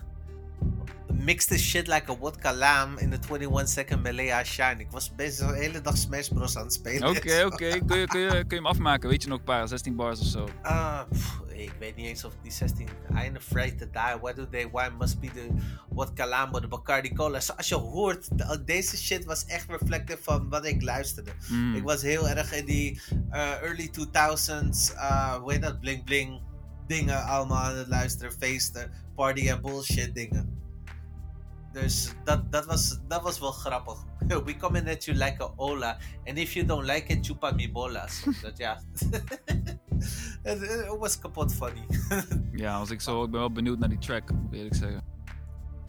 Mix 1.19 1.47
the 1.47 1.59
shit 1.59 1.87
like 1.89 2.11
a 2.13 2.17
vodka 2.17 2.53
lam 2.53 2.99
in 2.99 3.11
the 3.11 3.19
21 3.19 3.67
second 3.67 4.03
Malaya 4.03 4.45
shine. 4.45 4.79
Ik 4.79 4.91
was 4.91 5.15
bezig 5.15 5.49
de 5.49 5.55
hele 5.57 5.81
dag 5.81 5.97
Smash 5.97 6.29
Bros 6.29 6.57
aan 6.57 6.63
het 6.65 6.73
spelen. 6.73 7.09
Oké, 7.09 7.45
oké. 7.45 7.79
Kun, 7.87 7.99
je, 7.99 8.07
kun, 8.07 8.21
je, 8.21 8.29
kun 8.29 8.45
je 8.49 8.55
hem 8.55 8.67
afmaken? 8.67 9.09
Weet 9.09 9.23
je 9.23 9.29
nog 9.29 9.39
een 9.39 9.45
paar, 9.45 9.69
16 9.69 9.97
bars 9.97 10.21
of 10.21 10.27
zo? 10.27 10.49
Ah, 10.63 11.01
pff, 11.11 11.41
ik 11.49 11.73
weet 11.79 11.97
niet 11.97 12.07
eens 12.07 12.25
of 12.25 12.33
die 12.43 12.53
16. 12.53 12.87
I 12.87 13.15
ain't 13.15 13.37
afraid 13.37 13.79
to 13.79 13.87
die. 13.93 14.19
Why 14.21 14.33
do 14.33 14.49
they? 14.49 14.69
Why 14.73 14.89
must 14.99 15.21
be 15.21 15.27
the 15.31 15.47
vodka 15.95 16.27
lambo, 16.27 16.61
de 16.61 16.69
Bacardi 16.69 17.13
cola. 17.15 17.41
Zoals 17.41 17.69
je 17.69 17.75
hoort, 17.75 18.39
de- 18.39 18.63
deze 18.65 18.97
shit 18.97 19.25
was 19.25 19.45
echt 19.47 19.67
reflectief 19.71 20.19
van 20.23 20.49
wat 20.49 20.67
ik 20.67 20.83
luisterde. 20.83 21.31
Mm. 21.49 21.75
Ik 21.75 21.83
was 21.83 22.03
heel 22.03 22.29
erg 22.29 22.53
in 22.53 22.65
die 22.65 23.01
eh, 23.31 23.63
early 23.63 23.91
2000s, 24.01 24.95
eh 24.95 25.35
hoe 25.35 25.53
heet 25.53 25.63
dat, 25.63 25.81
bling 25.81 26.05
bling 26.05 26.41
dingen 26.87 27.25
allemaal 27.25 27.63
aan 27.63 27.77
het 27.77 27.89
luisteren, 27.89 28.33
feesten, 28.33 28.91
party 29.15 29.49
en 29.49 29.61
bullshit 29.63 30.15
dingen. 30.15 30.56
Dus 31.83 32.15
dat, 32.25 32.53
dat, 32.53 32.67
was, 32.67 32.99
dat 33.09 33.23
was 33.23 33.39
wel 33.39 33.53
grappig. 33.53 34.05
We 34.45 34.57
come 34.57 34.91
at 34.91 35.05
you 35.05 35.17
like 35.17 35.43
a 35.43 35.53
ola. 35.57 35.99
And 36.25 36.39
if 36.39 36.53
you 36.53 36.67
don't 36.67 36.85
like 36.85 37.13
it, 37.13 37.27
chupa 37.27 37.51
mi 37.51 37.73
bolas. 37.73 38.25
dat 38.43 38.59
ja. 38.59 38.81
het, 40.43 40.61
het 40.61 40.97
was 40.99 41.19
kapot 41.19 41.55
funny. 41.55 41.87
Ja, 42.63 42.77
als 42.77 42.91
ik 42.91 43.01
zo, 43.01 43.25
ik 43.25 43.31
ben 43.31 43.41
wel 43.41 43.53
benieuwd 43.53 43.79
naar 43.79 43.89
die 43.89 43.99
track, 43.99 44.31
moet 44.33 44.53
ik 44.53 44.59
eerlijk 44.59 44.75
zeggen. 44.75 45.05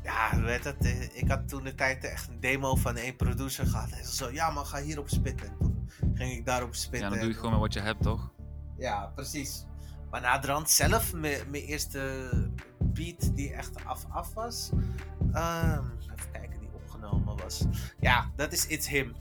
ja, 0.03 0.41
weet 0.41 0.63
het, 0.63 0.85
eh, 0.85 1.15
ik 1.15 1.27
had 1.27 1.47
toen 1.47 1.63
de 1.63 1.75
tijd 1.75 2.03
echt 2.03 2.27
een 2.27 2.39
demo 2.39 2.75
van 2.75 2.95
één 2.95 3.15
producer 3.15 3.65
gehad. 3.65 3.89
Hij 3.89 4.03
zei 4.03 4.13
zo, 4.13 4.31
ja 4.31 4.49
man, 4.49 4.65
ga 4.65 4.81
hierop 4.81 5.09
spitten. 5.09 5.47
En 5.47 5.57
toen 5.57 5.87
ging 6.13 6.31
ik 6.31 6.45
daarop 6.45 6.75
spitten. 6.75 6.99
Ja, 6.99 7.09
dan 7.09 7.17
doe 7.17 7.27
je 7.27 7.33
En 7.33 7.39
gewoon 7.39 7.51
met 7.51 7.61
wat 7.61 7.73
je 7.73 7.79
hebt, 7.79 8.01
toch? 8.01 8.31
Ja, 8.77 9.11
precies. 9.15 9.65
Maar 10.09 10.21
naderhand 10.21 10.69
zelf, 10.69 11.13
mijn 11.13 11.45
eerste 11.53 12.29
beat 12.79 13.35
die 13.35 13.53
echt 13.53 13.85
af-af 13.85 14.33
was. 14.33 14.69
ehm, 15.33 15.83
even 16.01 16.31
kijken, 16.31 16.59
die 16.59 16.69
opgenomen 16.73 17.37
was. 17.37 17.65
Ja, 17.99 18.31
dat 18.35 18.53
is 18.53 18.67
It's 18.67 18.87
Him. 18.87 19.15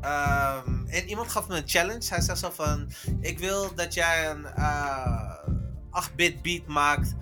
Ehm, 0.00 0.86
en 0.86 1.08
iemand 1.08 1.28
gaf 1.28 1.48
me 1.48 1.56
een 1.56 1.68
challenge. 1.68 2.08
Hij 2.08 2.20
zei 2.20 2.36
zo 2.36 2.50
van: 2.50 2.90
Ik 3.20 3.38
wil 3.38 3.74
dat 3.74 3.94
jij 3.94 4.30
een 4.30 4.44
eh 4.46 5.48
8-bit 5.90 6.42
beat 6.42 6.66
maakt 6.66 7.14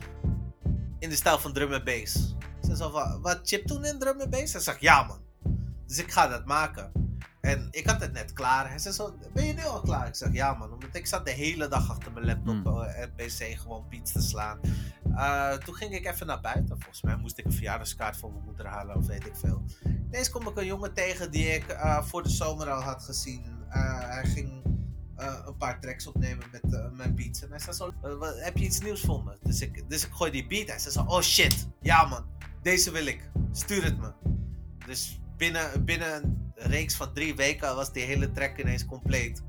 in 0.99 1.09
de 1.09 1.15
stijl 1.17 1.39
van 1.39 1.53
drum 1.53 1.73
en 1.73 1.85
bass. 1.85 2.35
Ik 2.39 2.65
zei 2.65 2.77
zo 2.77 2.91
van: 2.91 3.21
Wat 3.23 3.41
chip 3.43 3.67
toen 3.67 3.85
in 3.85 3.99
drum 3.99 4.21
en 4.21 4.31
bass? 4.31 4.53
Hij 4.53 4.63
zegt: 4.63 4.81
Ja, 4.81 5.03
man. 5.03 5.21
Dus 5.87 5.99
ik 5.99 6.13
ga 6.13 6.29
dat 6.29 6.45
maken. 6.47 6.93
En 7.41 7.69
ik 7.71 7.87
had 7.87 8.01
het 8.01 8.13
net 8.13 8.33
klaar. 8.33 8.69
Hij 8.69 8.79
zei 8.79 8.95
zo, 8.95 9.19
ben 9.33 9.45
je 9.47 9.53
nu 9.53 9.65
al 9.65 9.81
klaar? 9.81 10.07
Ik 10.07 10.15
zeg, 10.15 10.33
ja 10.33 10.55
man. 10.55 10.73
Omdat 10.73 10.95
ik 10.95 11.07
zat 11.07 11.25
de 11.27 11.31
hele 11.33 11.69
dag 11.69 11.91
achter 11.91 12.13
mijn 12.13 12.27
laptop 12.27 12.65
Hmm. 12.65 12.83
eh, 12.83 13.01
en 13.03 13.13
pc 13.15 13.59
gewoon 13.61 13.85
beats 13.91 14.13
te 14.13 14.21
slaan. 14.23 14.61
Eh, 15.15 15.53
toen 15.53 15.75
ging 15.75 15.95
ik 15.95 16.07
even 16.07 16.27
naar 16.27 16.41
buiten. 16.41 16.77
Volgens 16.81 17.03
mij 17.03 17.17
moest 17.17 17.39
ik 17.39 17.45
een 17.45 17.53
verjaardagskaart 17.53 18.17
voor 18.17 18.33
mijn 18.33 18.45
moeder 18.45 18.67
halen 18.67 18.97
of 18.97 19.07
weet 19.07 19.27
ik 19.27 19.37
veel. 19.37 19.65
Ineens 20.09 20.31
kom 20.31 20.49
ik 20.49 20.57
een 20.57 20.67
jongen 20.67 20.95
tegen 20.95 21.31
die 21.31 21.47
ik 21.55 21.67
eh, 21.69 22.03
voor 22.03 22.23
de 22.23 22.29
zomer 22.29 22.71
al 22.71 22.81
had 22.83 23.03
gezien. 23.03 23.45
Hij 23.69 24.25
ging 24.25 24.59
een 25.47 25.57
paar 25.57 25.81
tracks 25.81 26.07
opnemen 26.07 26.45
met 26.53 26.93
mijn 26.97 27.15
beats. 27.15 27.43
En 27.43 27.51
hij 27.51 27.59
zei 27.59 27.73
zo, 27.77 27.91
"Eh, 28.03 28.15
wat- 28.15 28.41
heb 28.41 28.57
je 28.57 28.65
iets 28.65 28.81
nieuws 28.81 29.01
voor 29.01 29.25
me? 29.25 29.37
Dus 29.43 29.61
ik, 29.61 29.89
dus 29.89 30.07
ik 30.07 30.13
gooi 30.13 30.31
die 30.31 30.47
beat. 30.47 30.69
Hij 30.69 30.79
zei 30.79 30.93
zo, 30.95 31.01
oh 31.03 31.21
shit. 31.21 31.69
Ja 31.81 32.05
man, 32.07 32.25
deze 32.63 32.91
wil 32.91 33.07
ik. 33.07 33.31
Stuur 33.53 33.85
het 33.85 33.99
me. 33.99 34.13
Dus 34.87 35.21
binnen, 35.41 35.85
binnen 35.85 36.15
een 36.55 36.71
reeks 36.71 36.97
van 36.97 37.13
drie 37.13 37.35
weken 37.35 37.75
was 37.75 37.93
die 37.93 38.05
hele 38.05 38.31
track 38.31 38.59
ineens 38.59 38.87
compleet. 38.87 39.43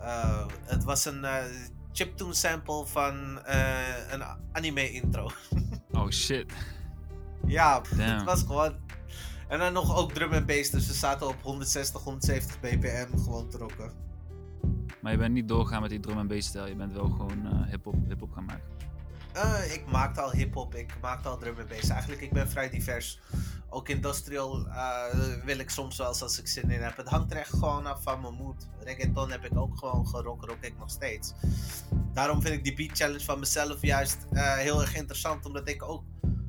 Eh, 0.00 0.46
het 0.62 0.84
was 0.84 1.04
een 1.04 1.24
eh, 1.24 1.44
chiptune 1.92 2.34
sample 2.34 2.86
van 2.86 3.44
eh, 3.44 4.12
een 4.12 4.22
anime 4.52 4.90
intro. 4.90 5.30
Oh 5.92 6.10
shit. 6.10 6.52
ja, 7.46 7.80
Damn. 7.96 8.00
het 8.00 8.24
was 8.24 8.40
gewoon. 8.42 8.74
En 9.48 9.58
dan 9.58 9.72
nog 9.72 9.96
ook 9.96 10.12
drum 10.12 10.32
en 10.32 10.46
bass, 10.46 10.70
dus 10.70 10.86
we 10.86 10.92
zaten 10.92 11.28
op 11.28 11.42
160, 11.42 12.02
170 12.02 12.60
bpm 12.60 13.18
gewoon 13.18 13.48
te 13.48 13.58
rocken. 13.58 13.92
Maar 15.00 15.12
je 15.12 15.18
bent 15.18 15.34
niet 15.34 15.48
doorgaan 15.48 15.80
met 15.80 15.90
die 15.90 16.00
drum 16.00 16.18
en 16.18 16.26
bass 16.26 16.48
stijl. 16.48 16.66
Je 16.66 16.74
bent 16.74 16.92
wel 16.92 17.08
gewoon 17.08 17.64
hip-hop 17.70 17.94
hip 18.08 18.28
gaan 18.34 18.44
maken. 18.44 18.64
Eh, 19.32 19.72
ik 19.74 19.90
maakte 19.90 20.20
al 20.20 20.30
hip-hop, 20.32 20.74
ik 20.74 20.94
maakte 21.00 21.28
al 21.28 21.38
drum 21.38 21.58
en 21.58 21.66
bass. 21.68 21.88
Eigenlijk, 21.88 22.20
ik 22.20 22.32
ben 22.32 22.48
vrij 22.50 22.70
divers. 22.70 23.20
Ook 23.70 23.88
industrial 23.88 24.66
eh, 24.66 25.02
wil 25.44 25.58
ik 25.58 25.70
soms 25.70 25.96
wel 25.96 26.08
eens 26.08 26.22
als 26.22 26.38
ik 26.38 26.48
zin 26.48 26.70
in 26.70 26.82
heb. 26.82 26.96
Het 26.96 27.08
hangt 27.08 27.30
er 27.32 27.38
echt 27.38 27.50
gewoon 27.50 27.86
af 27.86 28.02
van 28.02 28.20
mijn 28.20 28.34
mood. 28.34 28.66
Reggaeton 28.80 29.30
heb 29.30 29.44
ik 29.44 29.58
ook 29.58 29.78
gewoon 29.78 30.06
gerock, 30.06 30.44
rock 30.44 30.58
ik 30.60 30.78
nog 30.78 30.90
steeds. 30.90 31.32
Daarom 32.12 32.42
vind 32.42 32.54
ik 32.54 32.64
die 32.64 32.74
beat 32.74 32.96
challenge 32.96 33.24
van 33.24 33.38
mezelf 33.38 33.82
juist 33.82 34.18
eh, 34.32 34.54
heel 34.54 34.80
erg 34.80 34.94
interessant. 34.96 35.46
Omdat 35.46 35.68
ik 35.68 35.82
ook 35.82 36.02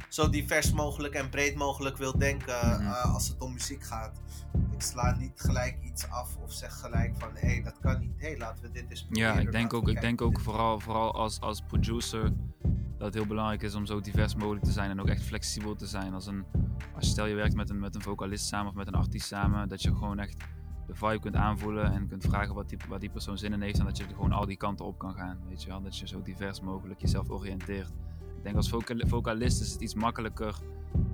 zo 0.10 0.30
divers 0.30 0.72
mogelijk 0.72 1.14
en 1.14 1.30
breed 1.30 1.56
mogelijk 1.56 1.98
wil 1.98 2.18
denken 2.18 2.82
Mhm. 2.82 2.88
als 2.88 3.28
het 3.28 3.42
om 3.42 3.54
muziek 3.54 3.84
gaat. 3.84 4.20
Ik 4.72 4.82
sla 4.82 5.16
niet 5.16 5.32
gelijk 5.42 5.78
iets 5.84 6.10
af 6.10 6.36
of 6.44 6.54
zeg 6.54 6.80
gelijk 6.80 7.14
van 7.18 7.30
hé, 7.34 7.48
hey, 7.48 7.62
dat 7.64 7.80
kan 7.82 8.00
niet. 8.00 8.14
Hé, 8.18 8.28
hey, 8.28 8.38
laten 8.38 8.64
we 8.64 8.72
dit 8.72 8.86
eens 8.90 9.04
proberen. 9.04 9.34
Ja, 9.34 9.40
ik 9.40 9.52
denk 9.52 9.74
ook, 9.74 9.90
ik 9.90 10.02
denk 10.02 10.22
ook 10.22 10.40
vooral, 10.40 10.80
vooral 10.80 11.14
als, 11.14 11.40
als 11.40 11.62
producer 11.62 12.32
dat 13.00 13.08
het 13.08 13.14
heel 13.14 13.26
belangrijk 13.26 13.62
is 13.62 13.76
om 13.76 13.86
zo 13.86 14.00
divers 14.00 14.36
mogelijk 14.36 14.66
te 14.66 14.72
zijn 14.72 14.90
en 14.90 15.00
ook 15.00 15.08
echt 15.08 15.24
flexibel 15.24 15.76
te 15.76 15.88
zijn. 15.88 16.14
Als, 16.14 16.28
een, 16.28 16.46
als 16.96 17.06
je 17.06 17.12
stel 17.12 17.26
je 17.26 17.36
werkt 17.36 17.56
met 17.56 17.70
een, 17.70 17.80
met 17.80 17.96
een 17.96 18.02
vocalist 18.02 18.46
samen 18.46 18.68
of 18.68 18.74
met 18.74 18.88
een 18.88 18.94
artiest 18.94 19.28
samen, 19.28 19.70
dat 19.70 19.82
je 19.82 19.96
gewoon 19.96 20.20
echt 20.20 20.38
de 20.88 20.96
vibe 20.96 21.20
kunt 21.20 21.36
aanvoelen 21.36 21.92
en 21.92 22.08
kunt 22.08 22.24
vragen 22.24 22.56
wat 22.56 22.70
die, 22.70 22.78
wat 22.90 23.00
die 23.02 23.10
persoon 23.10 23.38
zin 23.38 23.54
in 23.54 23.62
heeft 23.62 23.80
en 23.80 23.86
dat 23.86 23.98
je 23.98 24.04
gewoon 24.04 24.32
al 24.32 24.46
die 24.46 24.58
kanten 24.58 24.86
op 24.86 24.98
kan 24.98 25.14
gaan. 25.14 25.38
Weet 25.48 25.64
je 25.64 25.70
wel, 25.70 25.82
dat 25.82 25.98
je 25.98 26.08
zo 26.08 26.22
divers 26.22 26.62
mogelijk 26.62 27.02
jezelf 27.02 27.30
oriënteert. 27.30 27.90
Ik 28.38 28.44
denk 28.44 28.56
als 28.56 28.70
vocal- 28.70 29.08
vocalist 29.08 29.62
is 29.62 29.72
het 29.72 29.82
iets 29.82 29.94
makkelijker. 29.94 30.56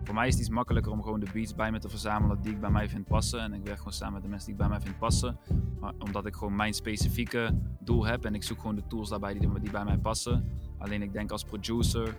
Voor 0.04 0.16
mij 0.16 0.28
is 0.28 0.34
het 0.34 0.42
iets 0.42 0.52
makkelijker 0.52 0.92
om 0.92 1.04
gewoon 1.04 1.20
de 1.20 1.28
beats 1.34 1.56
bij 1.56 1.72
me 1.72 1.80
te 1.80 1.90
verzamelen 1.90 2.42
die 2.42 2.52
ik 2.52 2.60
bij 2.60 2.70
mij 2.70 2.90
vind 2.90 3.06
passen. 3.08 3.40
En 3.40 3.54
ik 3.54 3.64
werk 3.64 3.78
gewoon 3.78 3.94
samen 3.94 4.14
met 4.14 4.22
de 4.22 4.28
mensen 4.30 4.48
die 4.48 4.56
ik 4.56 4.62
bij 4.62 4.78
mij 4.78 4.86
vind 4.86 4.98
passen. 4.98 5.38
Maar 5.80 5.94
omdat 6.00 6.26
ik 6.26 6.36
gewoon 6.36 6.56
mijn 6.56 6.74
specifieke 6.74 7.60
doel 7.80 8.06
heb 8.06 8.26
en 8.26 8.36
ik 8.36 8.44
zoek 8.44 8.60
gewoon 8.60 8.76
de 8.76 8.88
tools 8.88 9.10
daarbij 9.10 9.34
die, 9.34 9.60
die 9.60 9.72
bij 9.72 9.84
mij 9.84 9.98
passen. 9.98 10.50
Alleen 10.78 11.02
ik 11.02 11.14
denk 11.14 11.32
als 11.32 11.44
producer, 11.44 12.16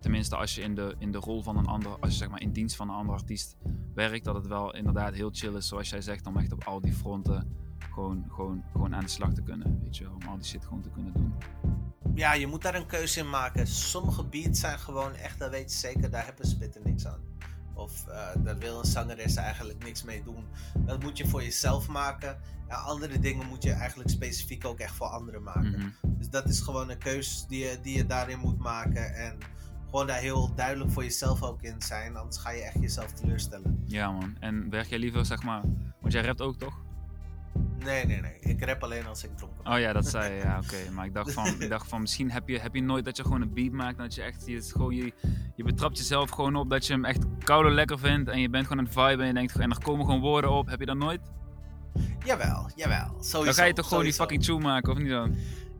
tenminste 0.00 0.36
als 0.36 0.54
je 0.54 0.62
in 0.62 0.74
de, 0.74 0.94
in 0.98 1.12
de 1.12 1.18
rol 1.18 1.42
van 1.42 1.56
een 1.56 1.66
ander, 1.66 1.96
als 2.00 2.10
je 2.10 2.16
zeg 2.16 2.28
maar 2.28 2.40
in 2.40 2.52
dienst 2.52 2.76
van 2.76 2.88
een 2.88 2.94
andere 2.94 3.18
artiest 3.18 3.56
werkt, 3.94 4.24
dat 4.24 4.34
het 4.34 4.46
wel 4.46 4.74
inderdaad 4.74 5.14
heel 5.14 5.30
chill 5.32 5.54
is, 5.54 5.68
zoals 5.68 5.90
jij 5.90 6.00
zegt, 6.00 6.26
om 6.26 6.36
echt 6.36 6.52
op 6.52 6.64
al 6.64 6.80
die 6.80 6.92
fronten 6.92 7.56
gewoon, 7.78 8.24
gewoon, 8.28 8.64
gewoon 8.72 8.94
aan 8.94 9.04
de 9.04 9.08
slag 9.08 9.32
te 9.32 9.42
kunnen. 9.42 9.80
Weet 9.82 9.96
je 9.96 10.08
om 10.08 10.28
al 10.28 10.36
die 10.36 10.46
shit 10.46 10.64
gewoon 10.64 10.82
te 10.82 10.90
kunnen 10.90 11.12
doen. 11.12 11.34
Ja, 12.14 12.32
je 12.32 12.46
moet 12.46 12.62
daar 12.62 12.74
een 12.74 12.86
keuze 12.86 13.20
in 13.20 13.30
maken. 13.30 13.66
Sommige 13.66 14.24
beats 14.24 14.60
zijn 14.60 14.78
gewoon 14.78 15.14
echt, 15.14 15.38
dat 15.38 15.50
weet 15.50 15.72
je 15.72 15.78
zeker, 15.78 16.10
daar 16.10 16.24
hebben 16.24 16.46
spitter 16.46 16.80
niks 16.84 17.06
aan. 17.06 17.29
Of 17.80 18.06
eh, 18.06 18.28
daar 18.38 18.58
wil 18.58 18.78
een 18.78 18.84
zangeres 18.84 19.34
eigenlijk 19.34 19.84
niks 19.84 20.02
mee 20.02 20.22
doen. 20.22 20.44
Dat 20.78 21.02
moet 21.02 21.18
je 21.18 21.26
voor 21.26 21.42
jezelf 21.42 21.88
maken. 21.88 22.38
Ja, 22.68 22.76
andere 22.76 23.18
dingen 23.18 23.46
moet 23.46 23.62
je 23.62 23.72
eigenlijk 23.72 24.10
specifiek 24.10 24.64
ook 24.64 24.78
echt 24.78 24.94
voor 24.94 25.06
anderen 25.06 25.42
maken. 25.42 25.70
Mhm. 25.70 25.88
Dus 26.02 26.30
dat 26.30 26.48
is 26.48 26.60
gewoon 26.60 26.90
een 26.90 26.98
keuze 26.98 27.46
die 27.48 27.64
je, 27.64 27.78
die 27.82 27.96
je 27.96 28.06
daarin 28.06 28.38
moet 28.38 28.58
maken. 28.58 29.14
En 29.14 29.38
gewoon 29.84 30.06
daar 30.06 30.20
heel 30.20 30.54
duidelijk 30.54 30.90
voor 30.90 31.02
jezelf 31.02 31.42
ook 31.42 31.62
in 31.62 31.82
zijn. 31.82 32.16
Anders 32.16 32.38
ga 32.38 32.50
je 32.50 32.62
echt 32.62 32.80
jezelf 32.80 33.12
teleurstellen. 33.12 33.82
Ja 33.86 34.10
man, 34.10 34.36
en 34.40 34.70
werk 34.70 34.86
jij 34.86 34.98
liever 34.98 35.26
zeg 35.26 35.42
maar, 35.42 35.62
want 36.00 36.12
jij 36.12 36.22
rapt 36.22 36.40
ook 36.40 36.58
toch? 36.58 36.78
Nee, 37.84 38.06
nee, 38.06 38.20
nee. 38.20 38.38
Ik 38.40 38.64
rap 38.64 38.82
alleen 38.82 39.06
als 39.06 39.24
ik 39.24 39.36
dronken 39.36 39.62
ben. 39.62 39.72
Oh 39.72 39.78
ja, 39.78 39.92
dat 39.92 40.06
zei 40.06 40.34
je, 40.34 40.40
ja 40.44 40.58
oké. 40.64 40.90
Maar 40.92 41.06
ik 41.06 41.14
dacht, 41.14 41.32
van, 41.32 41.46
ik 41.46 41.68
dacht 41.68 41.88
van, 41.88 42.00
misschien 42.00 42.30
heb 42.30 42.48
je, 42.48 42.58
heb 42.58 42.74
je 42.74 42.82
nooit 42.82 43.04
dat 43.04 43.16
je 43.16 43.22
gewoon 43.22 43.40
een 43.40 43.54
beat 43.54 43.72
maakt. 43.72 43.98
Dat 43.98 44.14
je 44.14 44.22
echt, 44.22 44.46
je, 44.46 44.62
gewoon, 44.62 44.94
je, 44.94 45.12
je 45.56 45.64
betrapt 45.64 45.98
jezelf 45.98 46.30
gewoon 46.30 46.56
op 46.56 46.70
dat 46.70 46.86
je 46.86 46.92
hem 46.92 47.04
echt 47.04 47.24
koude 47.44 47.70
lekker 47.70 47.98
vindt. 47.98 48.30
En 48.30 48.40
je 48.40 48.48
bent 48.50 48.66
gewoon 48.66 48.78
aan 48.78 48.84
het 48.84 48.94
viben 48.94 49.20
en 49.20 49.26
je 49.26 49.32
denkt, 49.32 49.58
en 49.58 49.70
er 49.70 49.82
komen 49.82 50.04
gewoon 50.04 50.20
woorden 50.20 50.50
op. 50.50 50.68
Heb 50.68 50.80
je 50.80 50.86
dat 50.86 50.96
nooit? 50.96 51.20
Jawel, 52.24 52.70
jawel. 52.74 53.06
Sowieso, 53.06 53.44
Dan 53.44 53.54
ga 53.54 53.64
je 53.64 53.72
toch 53.72 53.88
gewoon 53.88 54.04
die 54.04 54.12
fucking 54.12 54.44
tune 54.44 54.60
maken, 54.60 54.92
of 54.92 54.98
niet 54.98 55.10
dan? 55.10 55.36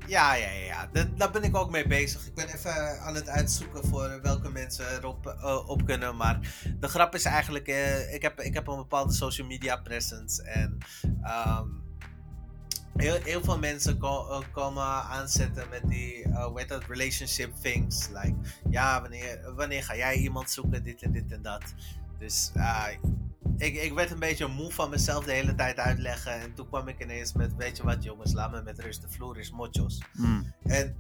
Ja, 0.07 0.35
ja, 0.35 0.51
ja. 0.51 0.89
Dat, 0.93 1.19
daar 1.19 1.31
ben 1.31 1.43
ik 1.43 1.57
ook 1.57 1.71
mee 1.71 1.87
bezig. 1.87 2.27
Ik 2.27 2.35
ben 2.35 2.49
even 2.49 3.01
aan 3.01 3.15
het 3.15 3.29
uitzoeken 3.29 3.85
voor 3.85 4.21
welke 4.23 4.51
mensen 4.51 4.97
erop 4.97 5.27
eh, 5.27 5.69
op 5.69 5.85
kunnen. 5.85 6.17
Maar 6.17 6.41
de 6.81 6.89
grap 6.89 7.15
is 7.15 7.25
eigenlijk, 7.25 7.69
eh, 7.69 8.15
ik, 8.15 8.23
heb, 8.23 8.41
ik 8.41 8.55
heb 8.55 8.67
een 8.67 8.77
bepaalde 8.77 9.13
social 9.13 9.47
media 9.47 9.77
presence. 9.77 10.43
En 10.43 10.79
ehm, 11.23 11.67
heel, 12.97 13.19
heel 13.23 13.43
veel 13.43 13.59
mensen 13.59 13.99
eh, 14.01 14.41
komen 14.53 14.85
aanzetten 14.85 15.69
met 15.71 15.83
die, 15.85 16.29
dat, 16.67 16.85
relationship 16.89 17.55
things. 17.61 18.09
Like, 18.09 18.37
ja, 18.71 19.01
wanneer, 19.01 19.55
wanneer 19.55 19.85
ga 19.85 19.97
jij 19.97 20.15
iemand 20.15 20.51
zoeken, 20.51 20.83
dit 20.83 21.03
en 21.03 21.13
dit 21.13 21.33
en 21.33 21.43
dat. 21.43 21.63
Dus 22.19 22.51
ik, 23.57 23.75
ik 23.75 23.93
werd 23.93 24.11
een 24.11 24.19
beetje 24.19 24.47
moe 24.47 24.73
van 24.73 24.91
mezelf 24.91 25.25
de 25.25 25.33
hele 25.33 25.55
tijd 25.55 25.79
uitleggen. 25.79 26.41
En 26.41 26.55
toen 26.55 26.69
kwam 26.69 26.89
ik 26.89 27.03
ineens 27.03 27.33
met, 27.33 27.57
weet 27.57 27.77
je 27.77 27.83
wat 27.83 28.05
jongens, 28.05 28.33
laat 28.33 28.51
me 28.51 28.63
met 28.63 28.79
rust. 28.79 29.03
De 29.03 29.09
vloer 29.09 29.39
is 29.39 29.51
motjos. 29.51 30.03
Hmm. 30.13 30.55
En 30.63 30.97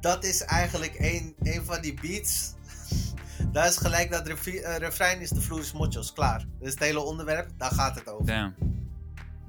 dat 0.00 0.24
is 0.24 0.42
eigenlijk 0.42 0.94
een, 0.98 1.34
een 1.38 1.64
van 1.64 1.80
die 1.80 2.00
beats. 2.00 2.54
Daar 3.52 3.66
is 3.66 3.76
gelijk 3.76 4.10
dat 4.10 4.26
eh, 4.28 4.76
refrein 4.76 5.20
is 5.20 5.30
de 5.30 5.40
vloer 5.40 5.60
is 5.60 5.72
motjos, 5.72 6.12
klaar. 6.12 6.46
Dus 6.60 6.70
het 6.70 6.78
hele 6.78 7.00
onderwerp, 7.00 7.50
daar 7.56 7.70
gaat 7.70 7.94
het 7.94 8.08
over. 8.08 8.26
Damn. 8.26 8.54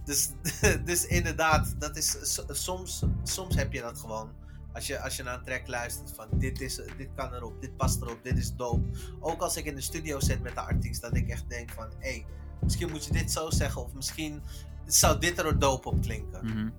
Dus, 0.05 0.29
dus 0.85 1.05
inderdaad, 1.05 1.75
dat 1.79 1.97
is, 1.97 2.33
so- 2.33 2.45
soms, 2.47 3.03
soms 3.23 3.55
heb 3.55 3.73
je 3.73 3.81
dat 3.81 3.99
gewoon. 3.99 4.29
Als 4.77 4.87
je, 4.87 4.99
als 4.99 5.15
je 5.15 5.23
naar 5.23 5.33
een 5.33 5.43
track 5.43 5.67
luistert 5.67 6.13
van 6.15 6.27
dit, 6.31 6.61
is, 6.61 6.75
dit 6.75 7.09
kan 7.15 7.33
erop, 7.33 7.61
dit 7.61 7.77
past 7.77 8.01
erop, 8.01 8.23
dit 8.23 8.37
is 8.37 8.55
dope. 8.55 8.87
Ook 9.19 9.41
als 9.41 9.57
ik 9.57 9.65
in 9.65 9.75
de 9.75 9.81
studio 9.81 10.19
zit 10.19 10.41
met 10.41 10.53
de 10.53 10.61
artiest, 10.61 11.01
dat 11.01 11.15
ik 11.15 11.29
echt 11.29 11.49
denk 11.49 11.71
van 11.71 11.87
hé, 11.99 12.09
hey, 12.09 12.25
misschien 12.61 12.89
moet 12.89 13.05
je 13.05 13.11
dit 13.11 13.31
zo 13.31 13.49
zeggen 13.49 13.83
of 13.83 13.93
misschien 13.93 14.41
zou 14.85 15.19
dit 15.19 15.37
er 15.37 15.59
dope 15.59 15.89
op 15.89 16.01
klinken. 16.01 16.45
Mhm. 16.45 16.69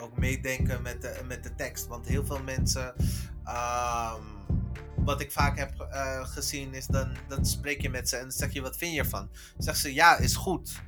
ook 0.00 0.18
meedenken 0.18 0.82
met 0.82 1.02
de, 1.02 1.20
met 1.26 1.42
de 1.42 1.54
tekst. 1.54 1.86
Want 1.86 2.06
heel 2.06 2.24
veel 2.24 2.42
mensen. 2.42 2.94
ehm, 3.44 4.22
wat 4.96 5.20
ik 5.20 5.32
vaak 5.32 5.58
heb 5.58 5.80
eh, 5.80 6.26
gezien 6.28 6.74
is 6.74 6.86
dan, 6.86 7.16
dan 7.28 7.46
spreek 7.46 7.80
je 7.80 7.90
met 7.90 8.08
ze 8.08 8.16
en 8.16 8.22
dan 8.22 8.32
zeg 8.32 8.52
je 8.52 8.60
wat 8.60 8.76
vind 8.76 8.92
je 8.94 8.98
ervan? 8.98 9.28
Zeg 9.58 9.76
ze 9.76 9.94
ja, 9.94 10.16
is 10.16 10.36
goed. 10.36 10.82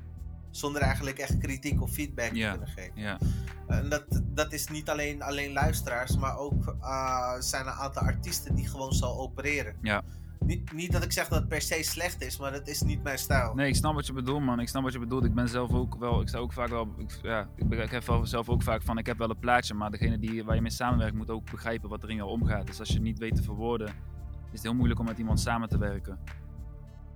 Zonder 0.56 0.82
eigenlijk 0.82 1.18
echt 1.18 1.38
kritiek 1.38 1.82
of 1.82 1.90
feedback 1.90 2.28
te 2.28 2.48
kunnen 2.50 2.68
geven. 2.68 2.92
Ja. 2.94 3.18
En 3.66 3.88
dat, 3.88 4.04
dat 4.24 4.52
is 4.52 4.68
niet 4.68 4.90
alleen, 4.90 5.22
alleen 5.22 5.52
luisteraars, 5.52 6.16
maar 6.16 6.36
ook 6.36 6.76
eh, 6.80 7.34
zijn 7.38 7.66
een 7.66 7.72
aantal 7.72 8.02
artiesten 8.02 8.54
die 8.54 8.68
gewoon 8.68 8.92
zo 8.92 9.06
opereren. 9.06 9.76
Ja. 9.82 10.02
Niet, 10.38 10.72
niet 10.72 10.92
dat 10.92 11.02
ik 11.02 11.12
zeg 11.12 11.28
dat 11.28 11.38
het 11.38 11.48
per 11.48 11.60
se 11.60 11.82
slecht 11.82 12.22
is, 12.22 12.38
maar 12.38 12.52
dat 12.52 12.68
is 12.68 12.82
niet 12.82 13.02
mijn 13.02 13.18
stijl. 13.18 13.54
Nee, 13.54 13.68
ik 13.68 13.74
snap 13.74 13.94
wat 13.94 14.06
je 14.06 14.12
bedoelt, 14.12 14.42
man. 14.42 14.60
Ik 14.60 14.68
snap 14.68 14.82
wat 14.82 14.92
je 14.92 14.98
bedoelt. 14.98 15.24
Ik 15.24 15.34
ben 15.34 15.48
zelf 15.48 15.72
ook 15.72 15.96
wel, 15.98 16.20
ik 16.20 16.28
zou 16.28 16.42
ook 16.42 16.52
vaak 16.52 16.68
wel, 16.68 16.88
ik, 16.98 17.18
ja, 17.22 17.48
ik, 17.56 17.68
ben, 17.68 17.82
ik 17.82 17.90
heb 17.90 18.20
zelf 18.22 18.48
ook 18.48 18.62
vaak 18.62 18.82
van, 18.82 18.98
ik 18.98 19.06
heb 19.06 19.18
wel 19.18 19.30
een 19.30 19.38
plaatje, 19.38 19.74
maar 19.74 19.90
degene 19.90 20.18
die, 20.18 20.44
waar 20.44 20.54
je 20.54 20.60
mee 20.60 20.70
samenwerkt 20.70 21.16
moet 21.16 21.30
ook 21.30 21.50
begrijpen 21.50 21.88
wat 21.88 22.02
er 22.02 22.10
in 22.10 22.16
jou 22.16 22.30
omgaat. 22.30 22.66
Dus 22.66 22.78
als 22.78 22.88
je 22.88 22.94
het 22.94 23.02
niet 23.02 23.18
weet 23.18 23.34
te 23.36 23.42
verwoorden, 23.42 23.86
is 23.86 24.52
het 24.52 24.62
heel 24.62 24.74
moeilijk 24.74 25.00
om 25.00 25.06
met 25.06 25.18
iemand 25.18 25.40
samen 25.40 25.68
te 25.68 25.78
werken. 25.78 26.18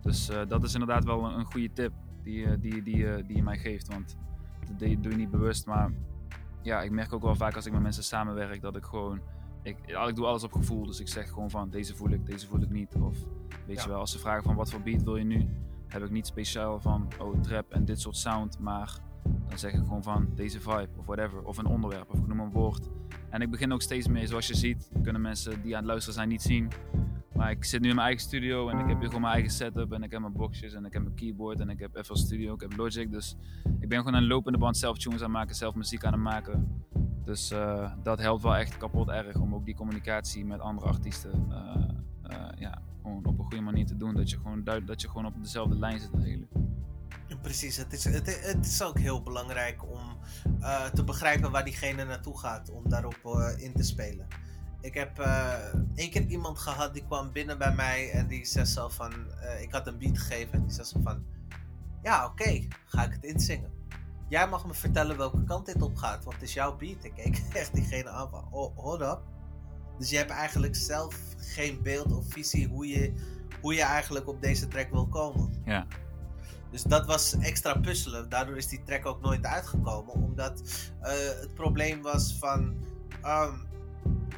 Dus 0.03 0.29
eh, 0.29 0.41
dat 0.49 0.65
is 0.65 0.73
inderdaad 0.73 1.05
wel 1.05 1.25
een, 1.25 1.39
een 1.39 1.45
goede 1.45 1.73
tip 1.73 1.93
die, 2.23 2.45
eh, 2.47 2.53
die, 2.61 2.83
die, 2.83 3.11
eh, 3.13 3.27
die 3.27 3.37
je 3.37 3.43
mij 3.43 3.59
geeft, 3.59 3.89
want 3.89 4.17
dat 4.67 4.79
doe 4.79 5.01
doe 5.01 5.13
je 5.13 5.19
niet 5.19 5.31
bewust, 5.31 5.67
maar 5.67 5.91
ja, 6.63 6.83
ik 6.83 6.91
merk 6.91 7.13
ook 7.13 7.23
wel 7.23 7.35
vaak 7.35 7.55
als 7.57 7.67
ik 7.67 7.73
met 7.73 7.83
mensen 7.83 8.03
samenwerk 8.03 8.61
dat 8.61 8.77
ik 8.77 8.85
gewoon, 8.85 9.21
ik, 9.63 9.77
ik 10.09 10.15
doe 10.17 10.27
alles 10.27 10.45
op 10.45 10.53
gevoel, 10.53 10.87
dus 10.87 11.01
ik 11.01 11.09
zeg 11.09 11.29
gewoon 11.29 11.51
van, 11.51 11.71
deze 11.71 11.97
voel 11.97 12.11
ik, 12.11 12.27
deze 12.27 12.47
voel 12.47 12.61
ik 12.63 12.71
niet. 12.71 12.95
Of 12.95 13.17
weet 13.67 13.77
Ja. 13.77 13.83
je 13.83 13.89
wel, 13.89 13.99
als 13.99 14.11
ze 14.13 14.19
vragen 14.19 14.43
van 14.43 14.55
wat 14.55 14.71
voor 14.71 14.81
beat 14.83 15.03
wil 15.03 15.17
je 15.17 15.25
nu, 15.25 15.49
heb 15.87 16.03
ik 16.03 16.11
niet 16.11 16.27
speciaal 16.27 16.81
van 16.81 17.09
oh 17.19 17.41
trap 17.41 17.71
en 17.73 17.85
dit 17.85 18.01
soort 18.01 18.17
sound, 18.17 18.59
maar 18.59 18.99
dan 19.49 19.59
zeg 19.59 19.73
ik 19.73 19.79
gewoon 19.79 20.03
van 20.03 20.29
deze 20.35 20.61
vibe 20.61 20.89
of 20.97 21.07
whatever, 21.07 21.43
of 21.43 21.59
een 21.59 21.67
onderwerp 21.67 22.11
of 22.11 22.19
ik 22.19 22.27
noem 22.27 22.41
een 22.41 22.51
woord. 22.51 22.89
En 23.29 23.41
ik 23.43 23.51
begin 23.51 23.73
ook 23.73 23.83
steeds 23.83 24.09
meer, 24.09 24.27
zoals 24.27 24.47
je 24.47 24.55
ziet, 24.57 24.91
kunnen 25.03 25.21
mensen 25.23 25.63
die 25.63 25.73
aan 25.73 25.79
het 25.81 25.87
luisteren 25.89 26.15
zijn 26.15 26.29
niet 26.29 26.43
zien. 26.43 26.69
Maar 27.41 27.51
ik 27.51 27.65
zit 27.65 27.81
nu 27.81 27.89
in 27.89 27.95
mijn 27.95 28.07
eigen 28.07 28.27
studio 28.27 28.69
en 28.69 28.79
ik 28.79 28.87
heb 28.87 28.99
hier 28.99 29.07
gewoon 29.07 29.21
mijn 29.21 29.33
eigen 29.33 29.51
setup 29.51 29.93
en 29.93 30.03
ik 30.03 30.11
heb 30.11 30.21
mijn 30.21 30.33
boxjes 30.33 30.75
en 30.75 30.85
ik 30.85 30.93
heb 30.93 31.03
mijn 31.03 31.15
keyboard 31.15 31.61
en 31.61 31.69
ik 31.69 31.79
heb 31.79 32.05
FL 32.05 32.15
Studio, 32.15 32.55
ik 32.55 32.61
heb 32.61 32.77
Logic. 32.77 33.11
Dus 33.11 33.37
ik 33.81 33.89
ben 33.89 33.99
gewoon 33.99 34.15
aan 34.15 34.23
de 34.23 34.29
lopende 34.29 34.59
band 34.59 34.77
zelf 34.77 34.99
tunes 34.99 35.23
aan 35.23 35.31
maken, 35.31 35.55
zelf 35.55 35.75
muziek 35.75 36.05
aan 36.05 36.13
het 36.13 36.23
maken. 36.23 36.85
Dus 37.25 37.51
eh, 37.51 37.93
dat 38.03 38.19
helpt 38.19 38.43
wel 38.43 38.57
echt 38.57 38.77
kapot 38.77 39.09
erg 39.09 39.37
om 39.37 39.55
ook 39.55 39.65
die 39.65 39.75
communicatie 39.75 40.45
met 40.45 40.61
andere 40.61 40.87
artiesten 40.87 41.47
eh, 41.51 41.89
eh, 42.23 42.49
ja, 42.59 42.83
gewoon 43.03 43.25
op 43.25 43.39
een 43.39 43.45
goede 43.45 43.61
manier 43.61 43.87
te 43.87 43.97
doen. 43.97 44.15
Dat 44.15 44.31
je 44.31 44.37
gewoon, 44.37 44.65
duid- 44.65 44.87
dat 44.87 45.01
je 45.01 45.09
gewoon 45.09 45.27
op 45.27 45.35
dezelfde 45.43 45.79
lijn 45.79 46.01
zit 46.01 46.15
eigenlijk. 46.15 46.53
Precies, 47.43 47.77
het 47.77 47.93
is, 47.93 48.05
het, 48.05 48.45
het 48.45 48.67
is 48.67 48.83
ook 48.83 48.99
heel 48.99 49.23
belangrijk 49.23 49.83
om 49.91 50.01
te 50.95 51.05
begrijpen 51.05 51.51
waar 51.51 51.65
diegene 51.65 52.05
naartoe 52.05 52.39
gaat, 52.39 52.71
om 52.71 52.89
daarop 52.89 53.55
in 53.59 53.73
te 53.73 53.83
spelen. 53.83 54.27
Ik 54.81 54.95
heb 54.95 55.19
eh 55.19 55.55
één 55.95 56.11
keer 56.11 56.27
iemand 56.27 56.59
gehad 56.59 56.95
die 56.95 57.05
kwam 57.07 57.33
binnen 57.33 57.59
bij 57.59 57.75
mij 57.75 58.11
en 58.11 58.27
die 58.27 58.45
zei 58.45 58.65
zo 58.65 58.89
van, 58.89 59.13
eh, 59.41 59.63
ik 59.63 59.73
had 59.73 59.87
een 59.87 59.99
beat 59.99 60.19
gegeven 60.19 60.53
en 60.53 60.63
die 60.63 60.73
zei 60.73 60.87
zo 60.87 61.01
van, 61.03 61.25
ja 62.03 62.27
oké, 62.27 62.67
ga 62.85 63.05
ik 63.05 63.13
het 63.13 63.25
inzingen. 63.25 63.71
Jij 64.29 64.49
mag 64.49 64.67
me 64.67 64.75
vertellen 64.75 65.17
welke 65.17 65.45
kant 65.45 65.67
dit 65.67 65.83
op 65.83 65.97
gaat, 65.97 66.25
want 66.25 66.37
het 66.37 66.45
is 66.45 66.55
jouw 66.55 66.77
beat. 66.77 67.05
Ik 67.05 67.15
keek 67.15 67.43
echt 67.53 67.75
diegene 67.75 68.09
aan 68.09 68.31
van, 68.31 68.49
oh, 68.51 68.77
hold 68.77 69.01
up. 69.01 69.21
Dus 69.99 70.11
je 70.11 70.17
hebt 70.17 70.31
eigenlijk 70.31 70.77
zelf 70.77 71.17
geen 71.37 71.83
beeld 71.83 72.13
of 72.13 72.25
visie 72.33 72.69
hoe 72.69 72.89
je, 72.89 73.13
hoe 73.61 73.75
je 73.75 73.83
eigenlijk 73.83 74.29
op 74.29 74.43
deze 74.43 74.69
track 74.69 74.91
wil 74.91 75.07
komen. 75.07 75.63
Ja. 75.65 75.87
Dus 76.71 76.83
dat 76.83 77.07
was 77.07 77.39
extra 77.39 77.75
puzzelen. 77.79 78.29
Daardoor 78.29 78.57
is 78.57 78.69
die 78.69 78.83
track 78.83 79.07
ook 79.07 79.21
nooit 79.21 79.45
uitgekomen. 79.45 80.15
Omdat 80.15 80.63
eh, 81.01 81.13
het 81.41 81.55
probleem 81.55 82.03
was 82.03 82.37
van. 82.39 82.75
ehm, 83.23 83.55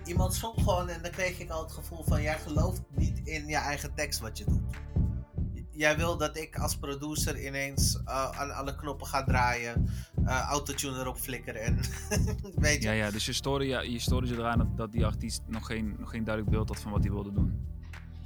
iemand 0.04 0.34
zong 0.34 0.54
gewoon 0.58 0.88
en 0.88 1.02
dan 1.02 1.10
kreeg 1.10 1.38
ik 1.38 1.50
al 1.50 1.62
het 1.62 1.72
gevoel 1.72 2.04
van: 2.04 2.22
jij 2.22 2.38
gelooft 2.38 2.82
niet 2.88 3.20
in 3.24 3.46
je 3.46 3.56
eigen 3.56 3.94
tekst 3.94 4.20
wat 4.20 4.38
je 4.38 4.44
doet. 4.44 4.60
Jij 5.70 5.96
wil 5.96 6.16
dat 6.16 6.36
ik 6.36 6.58
als 6.58 6.76
producer 6.76 7.44
ineens 7.46 8.00
eh, 8.04 8.40
aan 8.40 8.54
alle 8.54 8.74
knoppen 8.74 9.06
ga 9.06 9.24
draaien, 9.24 9.88
eh 10.24 10.40
autotune 10.40 10.98
erop 10.98 11.16
flikkeren 11.16 11.62
en 11.62 11.80
weet 12.66 12.82
je. 12.82 12.88
Ja, 12.88 12.94
ja, 12.94 13.10
dus 13.10 13.26
je 13.26 13.32
stoorde 13.32 13.66
je, 13.66 13.92
je 13.92 14.36
eraan 14.36 14.58
dat, 14.58 14.76
dat 14.76 14.92
die 14.92 15.06
artiest 15.06 15.42
nog 15.46 15.66
geen, 15.66 15.96
nog 15.98 16.10
geen 16.10 16.24
duidelijk 16.24 16.54
beeld 16.54 16.68
had 16.68 16.80
van 16.80 16.92
wat 16.92 17.02
hij 17.02 17.12
wilde 17.12 17.32
doen. 17.32 17.66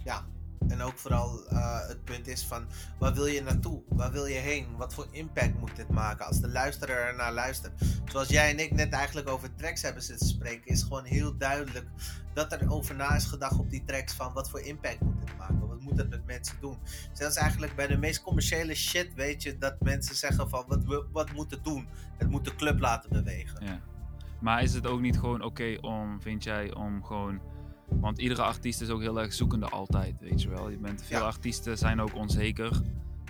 Ja. 0.04 0.24
En 0.68 0.82
ook 0.82 0.98
vooral 0.98 1.52
uh, 1.52 1.88
het 1.88 2.04
punt 2.04 2.26
is 2.26 2.44
van, 2.44 2.66
waar 2.98 3.14
wil 3.14 3.26
je 3.26 3.42
naartoe? 3.42 3.82
Waar 3.88 4.12
wil 4.12 4.26
je 4.26 4.38
heen? 4.38 4.66
Wat 4.76 4.94
voor 4.94 5.06
impact 5.10 5.58
moet 5.58 5.76
dit 5.76 5.88
maken 5.88 6.26
als 6.26 6.40
de 6.40 6.48
luisteraar 6.48 7.08
ernaar 7.08 7.32
luistert? 7.32 7.72
Zoals 8.04 8.28
jij 8.28 8.50
en 8.50 8.58
ik 8.58 8.72
net 8.72 8.92
eigenlijk 8.92 9.28
over 9.28 9.54
tracks 9.54 9.82
hebben 9.82 10.02
zitten 10.02 10.26
spreken, 10.26 10.66
is 10.66 10.82
gewoon 10.82 11.04
heel 11.04 11.36
duidelijk 11.36 11.86
dat 12.34 12.52
er 12.52 12.70
over 12.70 12.94
na 12.94 13.14
is 13.14 13.24
gedacht 13.24 13.58
op 13.58 13.70
die 13.70 13.84
tracks 13.84 14.12
van 14.14 14.32
wat 14.32 14.50
voor 14.50 14.60
impact 14.60 15.00
moet 15.00 15.20
dit 15.26 15.36
maken? 15.38 15.68
Wat 15.68 15.80
moet 15.80 15.98
het 15.98 16.10
met 16.10 16.26
mensen 16.26 16.56
doen? 16.60 16.78
Zelfs 17.12 17.36
eigenlijk 17.36 17.76
bij 17.76 17.86
de 17.86 17.96
meest 17.96 18.22
commerciële 18.22 18.74
shit 18.74 19.14
weet 19.14 19.42
je 19.42 19.58
dat 19.58 19.80
mensen 19.80 20.14
zeggen 20.14 20.48
van 20.48 20.64
wat, 20.66 21.04
wat 21.12 21.32
moet 21.32 21.50
het 21.50 21.64
doen? 21.64 21.88
Het 22.18 22.30
moet 22.30 22.44
de 22.44 22.54
club 22.54 22.80
laten 22.80 23.10
bewegen. 23.10 23.64
Ja. 23.64 23.80
Maar 24.40 24.62
is 24.62 24.74
het 24.74 24.86
ook 24.86 25.00
niet 25.00 25.18
gewoon 25.18 25.42
oké 25.42 25.78
om, 25.80 26.20
vind 26.20 26.44
jij, 26.44 26.74
om 26.74 27.04
gewoon 27.04 27.40
want 27.88 28.18
iedere 28.18 28.42
artiest 28.42 28.80
is 28.80 28.90
ook 28.90 29.00
heel 29.00 29.20
erg 29.20 29.32
zoekende 29.32 29.68
altijd, 29.68 30.20
weet 30.20 30.42
je 30.42 30.48
wel. 30.48 30.70
Je 30.70 30.78
bent, 30.78 31.02
veel 31.02 31.22
artiesten 31.22 31.78
zijn 31.78 32.00
ook 32.00 32.14
onzeker. 32.14 32.82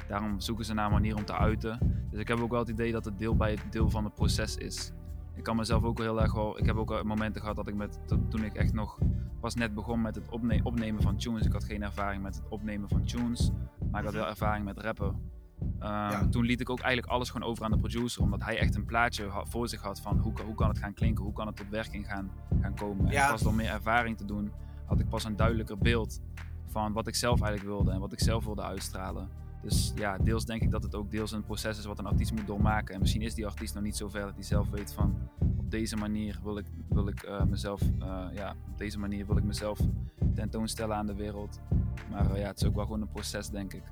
Daarom 0.08 0.40
zoeken 0.40 0.64
ze 0.64 0.74
naar 0.74 0.86
een 0.86 0.92
manier 0.92 1.16
om 1.16 1.24
te 1.24 1.36
uiten. 1.36 1.78
Dus 2.10 2.20
ik 2.20 2.28
heb 2.28 2.40
ook 2.40 2.50
wel 2.50 2.60
het 2.60 2.68
idee 2.68 2.92
dat 2.92 3.04
het 3.04 3.18
deel 3.18 3.36
bij 3.36 3.50
het 3.50 3.72
deel 3.72 3.90
van 3.90 4.04
het 4.04 4.14
proces 4.14 4.56
is. 4.56 4.92
Ik 5.34 5.42
kan 5.42 5.56
mezelf 5.56 5.84
ook 5.84 5.98
heel 5.98 6.20
erg 6.20 6.32
wel. 6.32 6.58
Ik 6.58 6.66
heb 6.66 6.76
ook 6.76 7.02
momenten 7.04 7.40
gehad 7.40 7.56
dat 7.56 7.68
ik 7.68 7.74
met. 7.74 7.98
toen 8.06 8.44
ik 8.44 8.54
echt 8.54 8.72
nog 8.72 8.98
pas 9.40 9.54
net 9.54 9.74
begon 9.74 10.02
met 10.02 10.14
het 10.14 10.28
opnemen 10.62 11.02
van 11.02 11.16
tunes. 11.16 11.46
Ik 11.46 11.52
had 11.52 11.64
geen 11.64 11.82
ervaring 11.82 12.22
met 12.22 12.34
het 12.34 12.48
opnemen 12.48 12.88
van 12.88 13.04
tunes. 13.04 13.50
Maar 13.90 14.00
ik 14.00 14.06
had 14.06 14.14
wel 14.14 14.26
ervaring 14.26 14.64
met 14.64 14.78
rappen. 14.78 15.34
Ehm, 15.78 16.30
toen 16.30 16.44
liet 16.44 16.60
ik 16.60 16.70
ook 16.70 16.80
eigenlijk 16.80 17.12
alles 17.12 17.30
gewoon 17.30 17.48
over 17.48 17.64
aan 17.64 17.70
de 17.70 17.78
producer, 17.78 18.22
omdat 18.22 18.44
hij 18.44 18.58
echt 18.58 18.74
een 18.74 18.84
plaatje 18.84 19.30
voor 19.44 19.68
zich 19.68 19.82
had 19.82 20.00
van 20.00 20.18
hoe, 20.18 20.32
hoe 20.44 20.54
kan 20.54 20.68
het 20.68 20.78
gaan 20.78 20.94
klinken, 20.94 21.24
hoe 21.24 21.32
kan 21.32 21.46
het 21.46 21.56
tot 21.56 21.68
werking 21.68 22.06
gaan, 22.06 22.30
gaan 22.60 22.74
komen. 22.74 23.06
En 23.06 23.30
pas 23.30 23.42
door 23.42 23.54
meer 23.54 23.70
ervaring 23.70 24.16
te 24.16 24.24
doen, 24.24 24.52
had 24.86 25.00
ik 25.00 25.08
pas 25.08 25.24
een 25.24 25.36
duidelijker 25.36 25.78
beeld 25.78 26.20
van 26.66 26.92
wat 26.92 27.06
ik 27.06 27.14
zelf 27.14 27.40
eigenlijk 27.40 27.76
wilde 27.76 27.90
en 27.90 28.00
wat 28.00 28.12
ik 28.12 28.20
zelf 28.20 28.44
wilde 28.44 28.62
uitstralen. 28.62 29.28
Dus 29.66 29.92
ja, 29.94 30.18
deels 30.18 30.44
denk 30.44 30.62
ik 30.62 30.70
dat 30.70 30.82
het 30.82 30.94
ook 30.94 31.10
deels 31.10 31.32
een 31.32 31.44
proces 31.44 31.78
is 31.78 31.84
wat 31.84 31.98
een 31.98 32.06
artiest 32.06 32.32
moet 32.32 32.46
doormaken. 32.46 32.94
En 32.94 33.00
misschien 33.00 33.22
is 33.22 33.34
die 33.34 33.46
artiest 33.46 33.74
nog 33.74 33.82
niet 33.82 33.96
zo 33.96 34.08
ver 34.08 34.20
dat 34.20 34.34
hij 34.34 34.42
zelf 34.42 34.68
weet 34.68 34.92
van 34.92 35.28
op 35.58 35.70
deze 35.70 35.96
manier 35.96 36.38
wil 36.42 36.58
ik, 36.58 36.66
wil 36.88 37.08
ik 37.08 37.22
uh, 37.22 37.42
mezelf, 37.42 37.80
uh, 37.82 38.26
ja, 38.32 38.54
op 38.70 38.78
deze 38.78 38.98
manier 38.98 39.26
wil 39.26 39.36
ik 39.36 39.44
mezelf 39.44 39.78
tentoonstellen 40.34 40.96
aan 40.96 41.06
de 41.06 41.14
wereld. 41.14 41.60
Maar 42.10 42.30
uh, 42.30 42.38
ja, 42.38 42.46
het 42.46 42.60
is 42.60 42.66
ook 42.66 42.74
wel 42.74 42.84
gewoon 42.84 43.00
een 43.00 43.10
proces, 43.10 43.48
denk 43.48 43.72
ik. 43.72 43.82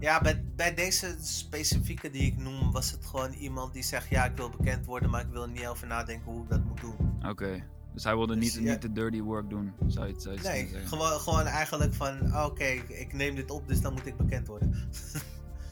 Ja, 0.00 0.20
bij, 0.20 0.44
bij 0.56 0.74
deze 0.74 1.16
specifieke 1.20 2.10
die 2.10 2.22
ik 2.22 2.36
noem, 2.36 2.72
was 2.72 2.90
het 2.90 3.06
gewoon 3.06 3.32
iemand 3.32 3.72
die 3.72 3.82
zegt: 3.82 4.08
Ja, 4.08 4.24
ik 4.24 4.36
wil 4.36 4.50
bekend 4.50 4.86
worden, 4.86 5.10
maar 5.10 5.20
ik 5.20 5.30
wil 5.30 5.42
er 5.42 5.50
niet 5.50 5.66
over 5.66 5.86
nadenken 5.86 6.32
hoe 6.32 6.42
ik 6.42 6.48
dat 6.48 6.64
moet 6.64 6.80
doen. 6.80 6.96
Oké. 7.28 7.64
Hij 8.04 8.16
wilde 8.16 8.38
dus, 8.38 8.54
niet, 8.54 8.64
niet 8.68 8.82
de 8.82 8.92
dirty 8.92 9.20
work 9.20 9.50
doen, 9.50 9.72
zou 9.86 10.06
je 10.06 10.12
het, 10.12 10.22
zou 10.22 10.40
Nee, 10.42 10.66
gewoon, 10.84 11.20
gewoon 11.20 11.46
eigenlijk 11.46 11.94
van: 11.94 12.36
Oké, 12.44 12.64
ik 12.88 13.12
neem 13.12 13.34
dit 13.34 13.50
op, 13.50 13.68
dus 13.68 13.80
dan 13.80 13.92
moet 13.92 14.06
ik 14.06 14.16
bekend 14.16 14.46
worden. 14.46 14.74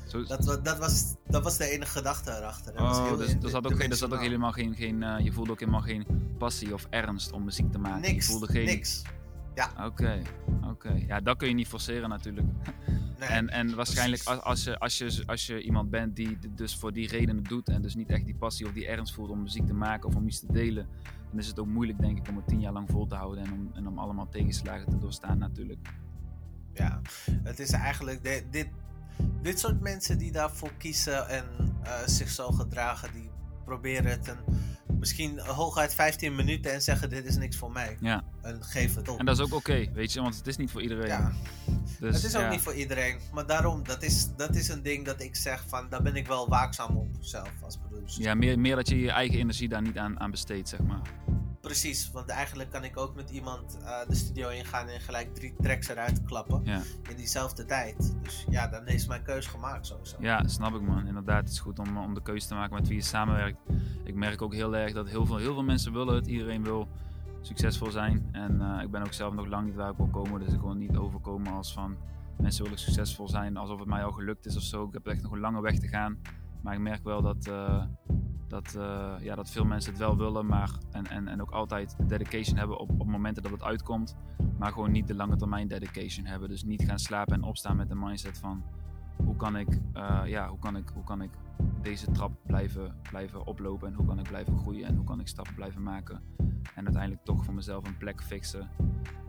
Zo, 0.06 0.24
dat, 0.24 0.64
dat, 0.64 0.78
was, 0.78 1.14
dat 1.26 1.42
was 1.42 1.56
de 1.56 1.68
enige 1.68 1.90
gedachte 1.90 2.30
erachter. 2.30 2.72
Dat 2.72 2.82
oh, 2.82 3.18
dus 3.18 3.34
er 3.42 3.48
zat 3.48 3.66
ook, 3.66 3.80
geen, 3.80 3.92
zat 3.92 4.12
ook 4.12 4.20
helemaal 4.20 4.52
geen, 4.52 4.74
geen 4.74 5.02
uh, 5.02 5.16
je 5.18 5.32
voelde 5.32 5.50
ook 5.50 5.58
helemaal 5.58 5.80
geen 5.80 6.06
passie 6.38 6.74
of 6.74 6.86
ernst 6.90 7.32
om 7.32 7.44
muziek 7.44 7.72
te 7.72 7.78
maken. 7.78 8.00
Niks, 8.00 8.26
je 8.26 8.30
voelde 8.30 8.46
geen... 8.46 8.64
niks. 8.64 9.02
Ja. 9.54 9.86
Oké, 9.86 10.22
oké. 10.70 11.04
Ja, 11.06 11.20
dat 11.20 11.36
kun 11.36 11.48
je 11.48 11.54
niet 11.54 11.68
forceren 11.68 12.08
natuurlijk. 12.08 12.46
Nee. 13.18 13.28
En, 13.28 13.48
en 13.48 13.74
waarschijnlijk 13.74 14.24
als, 14.24 14.64
je, 14.64 14.78
als, 14.78 14.98
je, 14.98 15.22
als 15.26 15.46
je 15.46 15.62
iemand 15.62 15.90
bent 15.90 16.16
die 16.16 16.38
dus 16.54 16.76
voor 16.76 16.92
die 16.92 17.08
redenen 17.08 17.42
doet 17.42 17.68
en 17.68 17.82
dus 17.82 17.94
niet 17.94 18.08
echt 18.08 18.24
die 18.24 18.34
passie 18.34 18.66
of 18.66 18.72
die 18.72 18.86
ernst 18.86 19.14
voelt 19.14 19.30
om 19.30 19.42
muziek 19.42 19.66
te 19.66 19.74
maken 19.74 20.08
of 20.08 20.14
om 20.14 20.26
iets 20.26 20.40
te 20.40 20.52
delen, 20.52 20.88
dan 21.34 21.42
is 21.42 21.48
het 21.48 21.58
ook 21.58 21.66
moeilijk 21.66 21.98
denk 21.98 22.18
ik 22.18 22.28
om 22.28 22.36
het 22.36 22.48
tien 22.48 22.60
jaar 22.60 22.72
lang 22.72 22.90
vol 22.90 23.06
te 23.06 23.14
houden 23.14 23.44
en 23.44 23.52
om, 23.52 23.70
en 23.74 23.86
om 23.86 23.98
allemaal 23.98 24.28
tegenslagen 24.28 24.90
te 24.90 24.98
doorstaan 24.98 25.38
natuurlijk. 25.38 25.88
Ja, 26.72 27.00
het 27.42 27.58
is 27.58 27.70
eigenlijk 27.70 28.44
dit, 28.50 28.68
dit 29.42 29.60
soort 29.60 29.80
mensen 29.80 30.18
die 30.18 30.32
daarvoor 30.32 30.72
kiezen 30.78 31.28
en 31.28 31.44
uh, 31.84 31.92
zich 32.06 32.28
zo 32.28 32.50
gedragen, 32.50 33.12
die 33.12 33.30
proberen 33.64 34.10
het 34.10 34.28
een 34.28 34.54
misschien 34.98 35.38
hooguit 35.38 35.94
15 35.94 36.34
minuten 36.34 36.72
en 36.72 36.82
zeggen: 36.82 37.10
Dit 37.10 37.24
is 37.24 37.36
niks 37.36 37.56
voor 37.56 37.72
mij. 37.72 37.96
Ja. 38.00 38.24
En 38.42 38.64
geef 38.64 38.94
het 38.94 39.08
op. 39.08 39.18
En 39.18 39.24
dat 39.24 39.38
is 39.38 39.44
ook 39.44 39.54
oké, 39.54 39.90
weet 39.92 40.12
je, 40.12 40.20
want 40.20 40.36
het 40.36 40.46
is 40.46 40.56
niet 40.56 40.70
voor 40.70 40.82
iedereen. 40.82 41.06
Ja. 41.06 41.32
Dus, 42.00 42.14
het 42.14 42.24
is 42.24 42.36
ook 42.36 42.50
niet 42.50 42.60
voor 42.60 42.74
iedereen. 42.74 43.18
Maar 43.32 43.46
daarom, 43.46 43.84
dat 43.84 44.02
is, 44.02 44.28
dat 44.36 44.54
is 44.54 44.68
een 44.68 44.82
ding 44.82 45.04
dat 45.04 45.22
ik 45.22 45.36
zeg: 45.36 45.64
van 45.68 45.86
daar 45.88 46.02
ben 46.02 46.16
ik 46.16 46.26
wel 46.26 46.48
waakzaam 46.48 46.96
op 46.96 47.08
zelf 47.20 47.52
als 47.62 47.78
producer. 47.88 48.22
Ja, 48.22 48.34
meer, 48.34 48.58
meer 48.58 48.76
dat 48.76 48.88
je 48.88 48.98
je 48.98 49.10
eigen 49.10 49.38
energie 49.38 49.68
daar 49.68 49.82
niet 49.82 49.98
aan, 49.98 50.20
aan 50.20 50.30
besteedt, 50.30 50.68
zeg 50.68 50.80
maar. 50.80 51.00
Precies, 51.64 52.10
want 52.10 52.28
eigenlijk 52.28 52.70
kan 52.70 52.84
ik 52.84 52.96
ook 52.96 53.14
met 53.14 53.30
iemand 53.30 53.78
uh, 53.80 53.98
de 54.08 54.14
studio 54.14 54.48
ingaan 54.48 54.88
en 54.88 55.00
gelijk 55.00 55.34
drie 55.34 55.54
tracks 55.62 55.88
eruit 55.88 56.24
klappen. 56.24 56.60
Ja. 56.64 56.82
In 57.10 57.16
diezelfde 57.16 57.64
tijd. 57.64 58.16
Dus 58.22 58.44
ja, 58.48 58.68
dan 58.68 58.86
is 58.86 59.06
mijn 59.06 59.22
keus 59.22 59.46
gemaakt 59.46 59.86
sowieso. 59.86 60.16
Ja, 60.20 60.48
snap 60.48 60.74
ik 60.74 60.80
man. 60.80 61.06
Inderdaad, 61.06 61.40
het 61.40 61.50
is 61.50 61.60
goed 61.60 61.78
om, 61.78 61.96
om 61.96 62.14
de 62.14 62.22
keuze 62.22 62.46
te 62.46 62.54
maken 62.54 62.74
met 62.74 62.88
wie 62.88 62.96
je 62.96 63.02
samenwerkt. 63.02 63.58
Ik 64.04 64.14
merk 64.14 64.42
ook 64.42 64.54
heel 64.54 64.76
erg 64.76 64.92
dat 64.92 65.08
heel 65.08 65.26
veel, 65.26 65.36
heel 65.36 65.52
veel 65.52 65.62
mensen 65.62 65.92
willen 65.92 66.14
het. 66.14 66.26
Iedereen 66.26 66.62
wil 66.62 66.88
succesvol 67.40 67.90
zijn. 67.90 68.28
En 68.32 68.60
uh, 68.60 68.82
ik 68.82 68.90
ben 68.90 69.02
ook 69.02 69.12
zelf 69.12 69.34
nog 69.34 69.46
lang 69.46 69.66
niet 69.66 69.74
waar 69.74 69.90
ik 69.90 69.96
wil 69.96 70.08
komen. 70.08 70.40
Dus 70.40 70.52
ik 70.52 70.60
wil 70.60 70.74
niet 70.74 70.96
overkomen 70.96 71.52
als 71.52 71.72
van 71.72 71.96
mensen 72.38 72.62
willen 72.62 72.78
succesvol 72.78 73.28
zijn 73.28 73.56
alsof 73.56 73.78
het 73.78 73.88
mij 73.88 74.04
al 74.04 74.12
gelukt 74.12 74.46
is 74.46 74.56
of 74.56 74.62
zo. 74.62 74.84
Ik 74.84 74.92
heb 74.92 75.06
echt 75.06 75.22
nog 75.22 75.32
een 75.32 75.40
lange 75.40 75.60
weg 75.60 75.78
te 75.78 75.88
gaan. 75.88 76.18
Maar 76.62 76.74
ik 76.74 76.80
merk 76.80 77.04
wel 77.04 77.22
dat, 77.22 77.46
uh, 77.46 77.84
dat, 78.48 78.74
uh, 78.76 79.14
ja, 79.20 79.34
dat 79.34 79.50
veel 79.50 79.64
mensen 79.64 79.90
het 79.90 80.00
wel 80.00 80.16
willen, 80.16 80.46
maar, 80.46 80.70
en, 80.90 81.06
en, 81.06 81.28
en 81.28 81.40
ook 81.40 81.50
altijd 81.50 81.96
dedication 82.08 82.56
hebben 82.56 82.78
op, 82.78 82.90
op 82.98 83.06
momenten 83.06 83.42
dat 83.42 83.52
het 83.52 83.62
uitkomt, 83.62 84.16
maar 84.58 84.72
gewoon 84.72 84.90
niet 84.90 85.06
de 85.06 85.14
lange 85.14 85.36
termijn 85.36 85.68
dedication 85.68 86.26
hebben. 86.26 86.48
Dus 86.48 86.62
niet 86.62 86.84
gaan 86.84 86.98
slapen 86.98 87.34
en 87.34 87.42
opstaan 87.42 87.76
met 87.76 87.88
de 87.88 87.94
mindset 87.94 88.38
van 88.38 88.64
hoe 89.24 89.36
kan 89.36 89.56
ik, 89.56 89.80
uh, 89.94 90.22
ja, 90.24 90.48
hoe 90.48 90.58
kan 90.58 90.76
ik, 90.76 90.88
hoe 90.94 91.04
kan 91.04 91.22
ik 91.22 91.30
deze 91.82 92.10
trap 92.10 92.32
blijven, 92.46 92.96
blijven 93.10 93.46
oplopen 93.46 93.88
en 93.88 93.94
hoe 93.94 94.06
kan 94.06 94.18
ik 94.18 94.28
blijven 94.28 94.58
groeien 94.58 94.86
en 94.86 94.96
hoe 94.96 95.04
kan 95.04 95.20
ik 95.20 95.28
stappen 95.28 95.54
blijven 95.54 95.82
maken. 95.82 96.22
En 96.74 96.84
uiteindelijk 96.84 97.24
toch 97.24 97.44
voor 97.44 97.54
mezelf 97.54 97.86
een 97.86 97.96
plek 97.96 98.22
fixen 98.22 98.70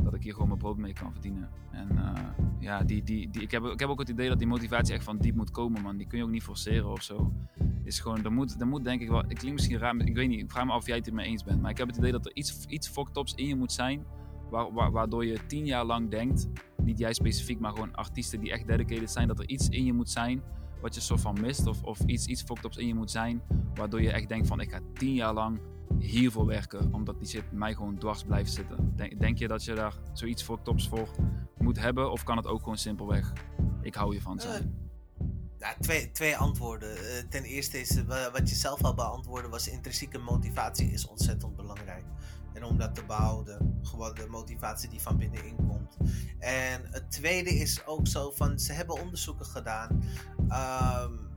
dat 0.04 0.14
ik 0.14 0.24
hier 0.24 0.34
gewoon 0.34 0.48
mijn 0.48 0.60
brood 0.60 0.78
mee 0.78 0.94
kan 0.94 1.12
verdienen. 1.12 1.50
En 1.72 1.88
uh, 1.92 2.14
ja, 2.60 2.84
die, 2.84 3.04
die, 3.04 3.30
die, 3.30 3.42
ik, 3.42 3.52
heb, 3.52 3.64
ik 3.64 3.80
heb 3.80 3.90
ook 3.90 4.00
het 4.00 4.10
idee 4.10 4.30
dat 4.30 4.38
die 4.38 4.48
motivatie 4.48 4.94
echt 4.94 5.04
van 5.04 5.18
diep 5.18 5.36
moet 5.36 5.52
komen, 5.52 5.82
man. 5.82 5.98
Die 5.98 6.08
kun 6.08 6.18
je 6.18 6.24
ook 6.24 6.30
niet 6.30 6.44
forceren 6.44 6.92
of 6.92 7.02
zo. 7.02 7.34
Is 7.84 8.00
gewoon, 8.00 8.24
er 8.24 8.32
moet, 8.32 8.62
er 8.62 8.68
moet 8.68 8.84
denk 8.84 9.02
ik 9.02 9.10
wel, 9.10 9.24
ik 9.28 9.38
klink 9.38 9.54
misschien 9.54 9.78
raar, 9.78 9.96
ik 9.96 10.16
weet 10.16 10.28
niet, 10.28 10.40
ik 10.40 10.52
vraag 10.52 10.66
me 10.66 10.72
af 10.72 10.78
of 10.78 10.88
jij 10.88 10.98
het 10.98 11.08
er 11.08 11.14
mee 11.14 11.28
eens 11.28 11.44
bent. 11.44 11.62
Maar 11.62 11.72
ik 11.72 11.78
heb 11.78 11.88
het 11.88 11.98
idee 11.98 12.12
dat 12.12 12.26
er 12.26 12.36
iets, 12.36 12.66
iets 12.66 12.88
fucked 12.88 13.34
in 13.36 13.48
je 13.48 13.56
moet 13.56 13.72
zijn, 13.72 14.06
waardoor 14.92 15.26
je 15.26 15.46
tien 15.46 15.66
jaar 15.66 15.86
lang 15.86 16.10
denkt, 16.10 16.48
niet 16.82 16.98
jij 16.98 17.14
specifiek, 17.14 17.60
maar 17.60 17.72
gewoon 17.72 17.96
artiesten 17.96 18.40
die 18.40 18.52
echt 18.52 18.68
dedicated 18.68 19.12
zijn, 19.12 19.28
dat 19.28 19.40
er 19.40 19.50
iets 19.50 19.70
in 19.70 19.86
je 19.86 19.94
moet 19.94 20.10
zijn 20.10 20.42
wat 20.82 20.96
je 20.96 21.02
soort 21.02 21.22
van 21.22 21.42
mist 21.42 21.68
of, 21.68 21.84
of 21.84 22.00
iets, 22.06 22.26
iets 22.26 22.42
fucked 22.42 22.78
in 22.78 22.88
je 22.88 22.96
moet 22.96 23.12
zijn, 23.12 23.42
waardoor 23.74 24.02
je 24.02 24.12
echt 24.12 24.28
denkt 24.28 24.48
van 24.48 24.60
ik 24.60 24.72
ga 24.72 24.80
tien 24.94 25.14
jaar 25.14 25.34
lang 25.34 25.60
hiervoor 26.00 26.46
werken, 26.46 26.94
omdat 26.94 27.20
die 27.20 27.28
shit 27.28 27.52
mij 27.52 27.74
gewoon 27.74 27.98
dwars 27.98 28.24
blijft 28.24 28.54
zitten. 28.54 28.94
Denk, 29.18 29.38
je 29.38 29.48
dat 29.48 29.64
je 29.64 29.74
daar 29.74 29.94
zoiets 30.14 30.44
fucked 30.44 30.88
voor 30.88 31.10
moet 31.58 31.80
hebben 31.80 32.12
of 32.12 32.24
kan 32.24 32.38
het 32.38 32.48
ook 32.48 32.60
gewoon 32.60 32.78
simpelweg 32.78 33.34
ik 33.86 33.96
hou 33.96 34.14
je 34.14 34.22
van? 34.22 34.42
Uh. 34.46 34.56
Twee, 35.80 36.12
twee 36.12 36.38
antwoorden. 36.38 36.98
Uh, 36.98 37.30
ten 37.30 37.44
eerste 37.44 37.80
is 37.80 38.04
wat 38.32 38.50
je 38.50 38.56
zelf 38.56 38.84
al 38.84 38.94
beantwoordde, 38.94 39.50
was 39.50 39.68
intrinsieke 39.68 40.18
motivatie 40.18 40.92
is 40.92 41.08
ontzettend 41.08 41.56
belangrijk. 41.56 42.04
En 42.56 42.64
om 42.64 42.78
dat 42.78 42.96
te 42.96 43.06
behouden, 43.06 43.80
gewoon 43.84 44.16
de 44.16 44.28
motivatie 44.30 44.90
die 44.90 45.02
van 45.02 45.18
binnenin 45.18 45.56
komt. 45.56 45.98
En 46.40 46.82
het 46.92 47.12
tweede 47.12 47.50
is 47.50 47.86
ook 47.86 48.08
zo 48.08 48.32
van, 48.32 48.60
ze 48.60 48.74
hebben 48.74 49.02
onderzoeken 49.02 49.46
gedaan. 49.46 50.04
Um, 50.40 51.30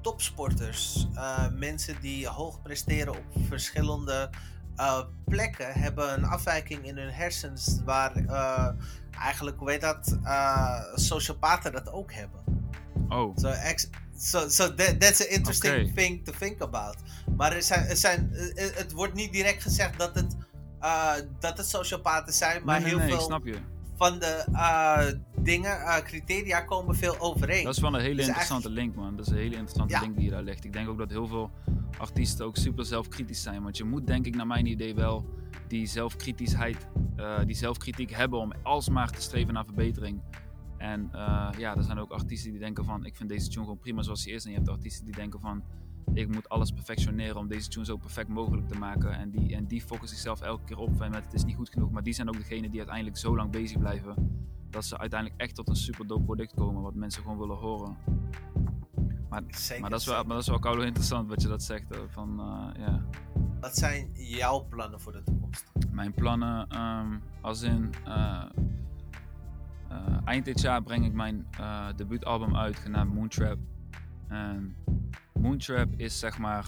topsporters, 0.00 1.06
uh, 1.14 1.48
mensen 1.48 2.00
die 2.00 2.28
hoog 2.28 2.62
presteren 2.62 3.16
op 3.16 3.24
verschillende 3.48 4.30
uh, 4.76 5.00
plekken, 5.24 5.72
hebben 5.72 6.12
een 6.12 6.24
afwijking 6.24 6.86
in 6.86 6.96
hun 6.96 7.12
hersens 7.12 7.80
waar 7.84 8.16
uh, 8.16 8.68
eigenlijk, 9.10 9.58
hoe 9.58 9.70
heet 9.70 9.80
dat, 9.80 10.18
sociopaten 10.94 11.72
dat 11.72 11.92
ook 11.92 12.12
hebben. 12.12 12.40
Oh. 13.08 13.36
So, 13.36 13.54
so, 14.16 14.48
so 14.48 14.74
that, 14.74 15.00
that's 15.00 15.20
an 15.20 15.28
interesting 15.28 15.74
okay. 15.74 15.92
thing 15.94 16.24
to 16.24 16.32
think 16.38 16.60
about. 16.60 16.96
Maar 17.36 17.52
er 17.52 17.62
zijn, 17.62 17.86
er 17.86 17.96
zijn, 17.96 18.30
het 18.54 18.92
wordt 18.92 19.14
niet 19.14 19.32
direct 19.32 19.62
gezegd 19.62 19.98
dat 19.98 20.14
het 20.14 20.36
uh, 20.82 21.12
dat 21.40 21.56
het 21.56 21.66
sociopaten 21.66 22.32
zijn, 22.32 22.64
maar 22.64 22.80
nee, 22.80 22.88
heel 22.88 23.00
veel 23.00 23.20
snap 23.20 23.44
je. 23.44 23.56
van 23.94 24.18
de 24.18 24.44
uh, 24.52 25.06
dingen, 25.36 25.70
uh, 25.70 25.96
criteria 25.96 26.60
komen 26.60 26.96
veel 26.96 27.18
overeen. 27.18 27.64
Dat 27.64 27.74
is 27.74 27.80
wel 27.80 27.94
een 27.94 28.00
hele 28.00 28.16
dus 28.16 28.26
interessante 28.26 28.70
link, 28.70 28.94
man. 28.94 29.16
Dat 29.16 29.26
is 29.26 29.32
een 29.32 29.38
hele 29.38 29.56
interessante 29.56 30.00
link 30.00 30.16
die 30.16 30.24
je 30.24 30.30
daar 30.30 30.42
legt. 30.42 30.64
Ik 30.64 30.72
denk 30.72 30.88
ook 30.88 30.98
dat 30.98 31.10
heel 31.10 31.26
veel 31.26 31.50
artiesten 31.98 32.46
ook 32.46 32.56
super 32.56 32.84
zelfkritisch 32.84 33.42
zijn. 33.42 33.62
Want 33.62 33.76
je 33.76 33.84
moet, 33.84 34.06
denk 34.06 34.26
ik, 34.26 34.34
naar 34.34 34.46
mijn 34.46 34.66
idee 34.66 34.94
wel 34.94 35.24
die 35.68 35.86
zelfkritischheid, 35.86 36.86
die 37.46 37.56
zelfkritiek 37.56 38.10
hebben 38.10 38.38
om 38.38 38.52
alsmaar 38.62 39.10
te 39.10 39.20
streven 39.20 39.54
naar 39.54 39.64
verbetering. 39.64 40.20
En 40.78 41.08
ja, 41.58 41.76
er 41.76 41.82
zijn 41.82 41.98
ook 41.98 42.10
artiesten 42.10 42.50
die 42.50 42.60
denken 42.60 42.84
van, 42.84 43.04
ik 43.04 43.16
vind 43.16 43.28
deze 43.28 43.48
tune 43.48 43.64
gewoon 43.64 43.78
prima 43.78 44.02
zoals 44.02 44.24
hij 44.24 44.34
is. 44.34 44.44
En 44.44 44.50
je 44.50 44.56
hebt 44.56 44.68
artiesten 44.68 45.04
die 45.04 45.14
denken 45.14 45.40
van, 45.40 45.62
ik 46.14 46.28
moet 46.28 46.48
alles 46.48 46.70
perfectioneren 46.70 47.36
om 47.36 47.48
deze 47.48 47.68
tune 47.68 47.84
zo 47.84 47.96
perfect 47.96 48.28
mogelijk 48.28 48.68
te 48.68 48.78
maken. 48.78 49.12
En 49.12 49.30
die, 49.30 49.54
en 49.56 49.66
die 49.66 49.80
focussen 49.80 50.08
zichzelf 50.08 50.40
elke 50.40 50.64
keer 50.64 50.78
op 50.78 50.98
met 50.98 51.14
het 51.14 51.34
is 51.34 51.44
niet 51.44 51.56
goed 51.56 51.70
genoeg. 51.70 51.90
Maar 51.90 52.02
die 52.02 52.12
zijn 52.12 52.28
ook 52.28 52.36
degene 52.36 52.68
die 52.68 52.78
uiteindelijk 52.78 53.16
zo 53.16 53.36
lang 53.36 53.50
bezig 53.50 53.78
blijven 53.78 54.40
dat 54.70 54.84
ze 54.84 54.98
uiteindelijk 54.98 55.40
echt 55.40 55.54
tot 55.54 55.68
een 55.68 55.76
super 55.76 56.06
dope 56.06 56.24
product 56.24 56.54
komen 56.54 56.82
wat 56.82 56.94
mensen 56.94 57.22
gewoon 57.22 57.38
willen 57.38 57.56
horen. 57.56 57.96
Maar, 59.28 59.42
Zeker, 59.48 59.80
maar, 59.80 59.90
dat, 59.90 60.00
is 60.00 60.06
wel, 60.06 60.14
zeker. 60.14 60.26
maar 60.28 60.36
dat 60.36 60.44
is 60.44 60.48
wel 60.48 60.58
koude 60.58 60.84
interessant 60.86 61.28
wat 61.28 61.42
je 61.42 61.48
dat 61.48 61.62
zegt. 61.62 61.94
hoor. 61.94 62.10
Van, 62.10 62.40
eh, 62.40 62.84
ja. 62.84 63.04
Wat 63.60 63.76
zijn 63.76 64.10
jouw 64.12 64.66
plannen 64.68 65.00
voor 65.00 65.12
de 65.12 65.22
toekomst? 65.22 65.64
Mijn 65.90 66.14
plannen, 66.14 66.68
ehm, 66.68 67.18
als 67.40 67.62
in 67.62 67.94
eh, 68.04 68.44
eh, 69.88 70.18
eind 70.24 70.44
dit 70.44 70.60
jaar 70.60 70.82
breng 70.82 71.04
ik 71.04 71.12
mijn 71.12 71.46
eh, 71.58 71.86
debuutalbum 71.96 72.56
uit 72.56 72.76
genaamd 72.76 73.14
Moontrap. 73.14 73.58
En 74.32 74.76
Moontrap 75.32 75.88
is 75.96 76.18
zeg 76.18 76.38
maar 76.38 76.66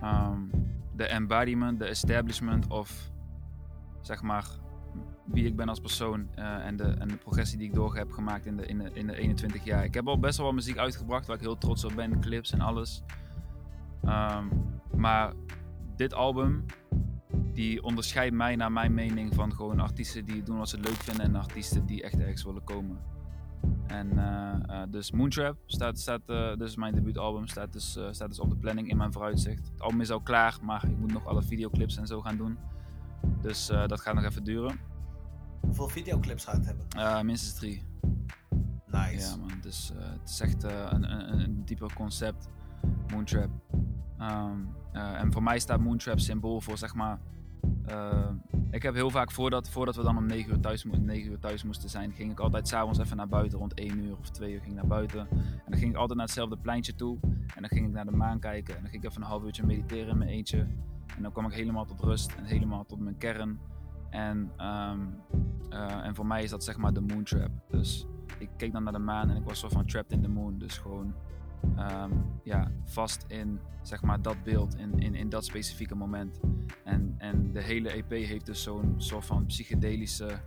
ehm, 0.00 0.40
de 0.96 1.06
embodiment, 1.06 1.78
de 1.78 1.84
establishment 1.84 2.66
of 2.66 3.10
zeg 4.00 4.22
maar 4.22 4.46
wie 5.24 5.46
ik 5.46 5.56
ben 5.56 5.68
als 5.68 5.80
persoon 5.80 6.28
eh, 6.34 6.66
en, 6.66 6.76
de, 6.76 6.84
en 6.84 7.08
de 7.08 7.16
progressie 7.16 7.58
die 7.58 7.68
ik 7.68 7.74
door 7.74 7.96
heb 7.96 8.12
gemaakt 8.12 8.46
in 8.46 8.56
de, 8.56 8.66
in, 8.66 8.78
de, 8.78 8.90
in 8.92 9.06
de 9.06 9.16
21 9.16 9.64
jaar. 9.64 9.84
Ik 9.84 9.94
heb 9.94 10.08
al 10.08 10.18
best 10.18 10.36
wel 10.36 10.46
wat 10.46 10.54
muziek 10.54 10.76
uitgebracht 10.76 11.26
waar 11.26 11.36
ik 11.36 11.42
heel 11.42 11.58
trots 11.58 11.84
op 11.84 11.94
ben, 11.94 12.20
clips 12.20 12.52
en 12.52 12.60
alles. 12.60 13.02
Ehm, 14.02 14.46
maar 14.96 15.32
dit 15.96 16.14
album, 16.14 16.64
die 17.52 17.82
onderscheidt 17.82 18.34
mij 18.34 18.56
naar 18.56 18.72
mijn 18.72 18.94
mening 18.94 19.34
van 19.34 19.54
gewoon 19.54 19.80
artiesten 19.80 20.24
die 20.24 20.42
doen 20.42 20.58
wat 20.58 20.68
ze 20.68 20.80
leuk 20.80 20.96
vinden 20.96 21.24
en 21.24 21.36
artiesten 21.36 21.86
die 21.86 22.02
echt 22.02 22.18
ergens 22.18 22.44
willen 22.44 22.64
komen. 22.64 22.98
En 23.86 24.18
eh, 24.18 24.82
eh, 24.82 24.88
dus 24.90 25.10
Moontrap 25.10 25.56
staat, 25.66 25.98
staat 25.98 26.20
eh, 26.26 26.56
dus 26.56 26.76
mijn 26.76 26.94
debuutalbum 26.94 27.46
staat 27.46 27.72
dus, 27.72 27.98
staat 28.10 28.28
dus 28.28 28.40
op 28.40 28.50
de 28.50 28.56
planning 28.56 28.88
in 28.88 28.96
mijn 28.96 29.12
vooruitzicht. 29.12 29.68
Het 29.72 29.80
album 29.80 30.00
is 30.00 30.10
al 30.10 30.20
klaar, 30.20 30.58
maar 30.62 30.84
ik 30.84 30.98
moet 30.98 31.12
nog 31.12 31.26
alle 31.26 31.42
videoclips 31.42 31.96
en 31.96 32.06
zo 32.06 32.20
gaan 32.20 32.36
doen. 32.36 32.58
Dus 33.42 33.66
dat 33.66 34.00
gaat 34.00 34.14
nog 34.14 34.24
even 34.24 34.44
duren. 34.44 34.80
Hoeveel 35.60 35.88
videoclips 35.88 36.44
gaat 36.44 36.56
het 36.56 36.64
hebben? 36.66 37.26
Minstens 37.26 37.54
drie. 37.54 37.82
Nice. 38.86 39.30
Ja 39.30 39.36
man, 39.36 39.60
dus 39.60 39.92
het 39.94 40.28
is 40.28 40.40
echt 40.40 40.62
een, 40.62 41.12
een, 41.12 41.40
een 41.40 41.64
dieper 41.64 41.92
concept, 41.92 42.48
Moontrap. 43.12 43.50
Ehm, 44.18 44.60
eh, 44.92 45.20
en 45.20 45.32
voor 45.32 45.42
mij 45.42 45.58
staat 45.58 45.80
Moontrap 45.80 46.18
symbool 46.18 46.60
voor 46.60 46.78
zeg 46.78 46.94
maar. 46.94 47.18
Eh, 47.86 48.28
ik 48.70 48.82
heb 48.82 48.94
heel 48.94 49.10
vaak 49.10 49.30
voordat, 49.32 49.70
voordat 49.70 49.96
we 49.96 50.02
dan 50.02 50.16
om 50.16 50.26
9 50.26 50.50
uur, 50.50 50.60
thuis, 50.60 50.84
mo- 50.84 50.96
9 50.96 51.30
uur 51.30 51.38
thuis 51.38 51.64
moesten 51.64 51.90
zijn, 51.90 52.12
ging 52.12 52.30
ik 52.30 52.40
altijd 52.40 52.68
s'avonds 52.68 52.98
even 52.98 53.16
naar 53.16 53.28
buiten. 53.28 53.58
Rond 53.58 53.74
1 53.74 53.98
uur 53.98 54.16
of 54.18 54.30
2 54.30 54.52
uur 54.52 54.58
ging 54.60 54.70
ik 54.70 54.76
naar 54.76 54.86
buiten. 54.86 55.20
En 55.30 55.64
dan 55.68 55.78
ging 55.78 55.90
ik 55.90 55.96
altijd 55.96 56.18
naar 56.18 56.26
hetzelfde 56.26 56.56
pleintje 56.56 56.94
toe. 56.94 57.18
En 57.54 57.60
dan 57.60 57.68
ging 57.68 57.86
ik 57.86 57.92
naar 57.92 58.04
de 58.04 58.10
maan 58.16 58.38
kijken. 58.38 58.74
En 58.76 58.80
dan 58.80 58.90
ging 58.90 59.02
ik 59.02 59.08
even 59.10 59.22
een 59.22 59.28
half 59.28 59.44
uurtje 59.44 59.66
mediteren 59.66 60.08
in 60.08 60.18
mijn 60.18 60.30
eentje. 60.30 60.58
En 61.16 61.22
dan 61.22 61.32
kwam 61.32 61.46
ik 61.46 61.52
helemaal 61.52 61.84
tot 61.84 62.00
rust 62.00 62.34
en 62.34 62.44
helemaal 62.44 62.84
tot 62.84 62.98
mijn 63.00 63.16
kern. 63.18 63.58
En, 64.10 64.50
ehm, 64.56 65.00
eh, 65.70 66.06
en 66.06 66.14
voor 66.14 66.26
mij 66.26 66.42
is 66.42 66.50
dat 66.50 66.64
zeg 66.64 66.76
maar 66.76 66.92
de 66.92 67.00
Moontrap. 67.00 67.50
Dus 67.70 68.06
ik 68.38 68.48
keek 68.56 68.72
dan 68.72 68.82
naar 68.82 68.92
de 68.92 68.98
maan 68.98 69.30
en 69.30 69.36
ik 69.36 69.44
was 69.44 69.58
soort 69.58 69.72
van 69.72 69.86
trapped 69.86 70.12
in 70.12 70.22
the 70.22 70.28
moon. 70.28 70.58
Dus 70.58 70.78
gewoon 70.78 71.14
ehm, 71.76 72.12
ja, 72.42 72.70
vast 72.84 73.24
in 73.28 73.60
zeg 73.82 74.02
maar, 74.02 74.22
dat 74.22 74.42
beeld, 74.42 74.76
in, 74.76 74.98
in, 74.98 75.14
in 75.14 75.28
dat 75.28 75.44
specifieke 75.44 75.94
moment. 75.94 76.40
En, 76.84 77.14
en 77.18 77.52
de 77.52 77.62
hele 77.62 77.90
EP 77.90 78.10
heeft 78.10 78.46
dus 78.46 78.62
zo'n 78.62 78.94
soort 78.96 79.24
van 79.24 79.46
psychedelische, 79.46 80.40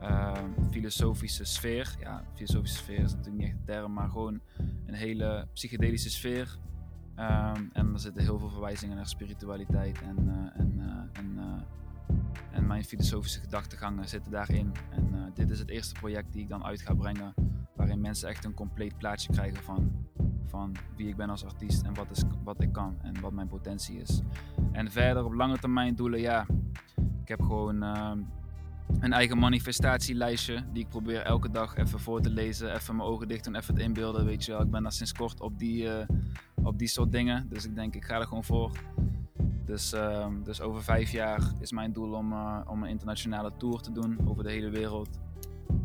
ehm, 0.00 0.50
filosofische 0.70 1.44
sfeer. 1.44 1.94
Ja, 2.00 2.24
filosofische 2.34 2.76
sfeer 2.78 2.98
is 2.98 3.12
natuurlijk 3.14 3.36
niet 3.36 3.46
echt 3.46 3.56
een 3.56 3.64
term, 3.64 3.92
maar 3.92 4.08
gewoon 4.08 4.40
een 4.86 4.94
hele 4.94 5.46
psychedelische 5.52 6.10
sfeer. 6.10 6.58
Ehm, 7.14 7.62
en 7.72 7.92
er 7.92 8.00
zitten 8.00 8.22
heel 8.22 8.38
veel 8.38 8.50
verwijzingen 8.50 8.96
naar 8.96 9.08
spiritualiteit 9.08 10.02
en, 10.02 10.16
eh, 10.28 10.60
en, 10.60 10.74
eh, 10.78 11.20
en, 11.20 11.38
eh, 11.38 11.62
en 12.50 12.66
mijn 12.66 12.84
filosofische 12.84 13.40
gedachtegangen 13.40 14.08
zitten 14.08 14.32
daarin. 14.32 14.72
En 14.90 15.14
eh, 15.14 15.20
dit 15.34 15.50
is 15.50 15.58
het 15.58 15.68
eerste 15.68 15.94
project 15.94 16.32
die 16.32 16.42
ik 16.42 16.48
dan 16.48 16.64
uit 16.64 16.82
ga 16.82 16.94
brengen, 16.94 17.34
waarin 17.76 18.00
mensen 18.00 18.28
echt 18.28 18.44
een 18.44 18.54
compleet 18.54 18.98
plaatje 18.98 19.32
krijgen 19.32 19.62
van, 19.62 19.92
van 20.44 20.76
wie 20.96 21.08
ik 21.08 21.16
ben 21.16 21.30
als 21.30 21.44
artiest 21.44 21.82
en 21.82 21.94
wat, 21.94 22.10
is, 22.10 22.22
wat 22.44 22.62
ik 22.62 22.72
kan 22.72 22.96
en 23.02 23.20
wat 23.20 23.32
mijn 23.32 23.48
potentie 23.48 24.00
is. 24.00 24.20
En 24.72 24.90
verder 24.90 25.24
op 25.24 25.32
lange 25.32 25.58
termijn 25.58 25.94
doelen, 25.94 26.20
ja, 26.20 26.46
ik 27.22 27.28
heb 27.28 27.40
gewoon 27.40 27.82
ehm, 27.82 28.18
een 29.00 29.12
eigen 29.12 29.38
manifestatielijstje 29.38 30.64
die 30.72 30.82
ik 30.82 30.88
probeer 30.88 31.20
elke 31.20 31.50
dag 31.50 31.76
even 31.76 32.00
voor 32.00 32.20
te 32.20 32.30
lezen, 32.30 32.74
even 32.74 32.96
mijn 32.96 33.08
ogen 33.08 33.28
dicht 33.28 33.44
doen, 33.44 33.54
even 33.54 33.74
het 33.74 33.82
inbeelden, 33.82 34.24
weet 34.24 34.44
je 34.44 34.52
wel. 34.52 34.60
Ik 34.60 34.70
ben 34.70 34.82
daar 34.82 34.92
sinds 34.92 35.12
kort 35.12 35.40
op 35.40 35.58
die, 35.58 35.88
eh, 35.88 36.06
op 36.62 36.78
die 36.78 36.88
soort 36.88 37.12
dingen, 37.12 37.48
dus 37.48 37.64
ik 37.64 37.74
denk 37.74 37.94
ik 37.94 38.04
ga 38.04 38.18
er 38.18 38.26
gewoon 38.26 38.44
voor. 38.44 38.70
Dus, 39.64 39.92
ehm, 39.92 40.42
dus 40.42 40.60
over 40.60 40.82
vijf 40.82 41.10
jaar 41.10 41.52
is 41.58 41.72
mijn 41.72 41.92
doel 41.92 42.12
om, 42.12 42.32
eh, 42.32 42.60
om 42.66 42.82
een 42.82 42.88
internationale 42.88 43.52
tour 43.56 43.80
te 43.80 43.92
doen 43.92 44.18
over 44.24 44.44
de 44.44 44.50
hele 44.50 44.70
wereld. 44.70 45.18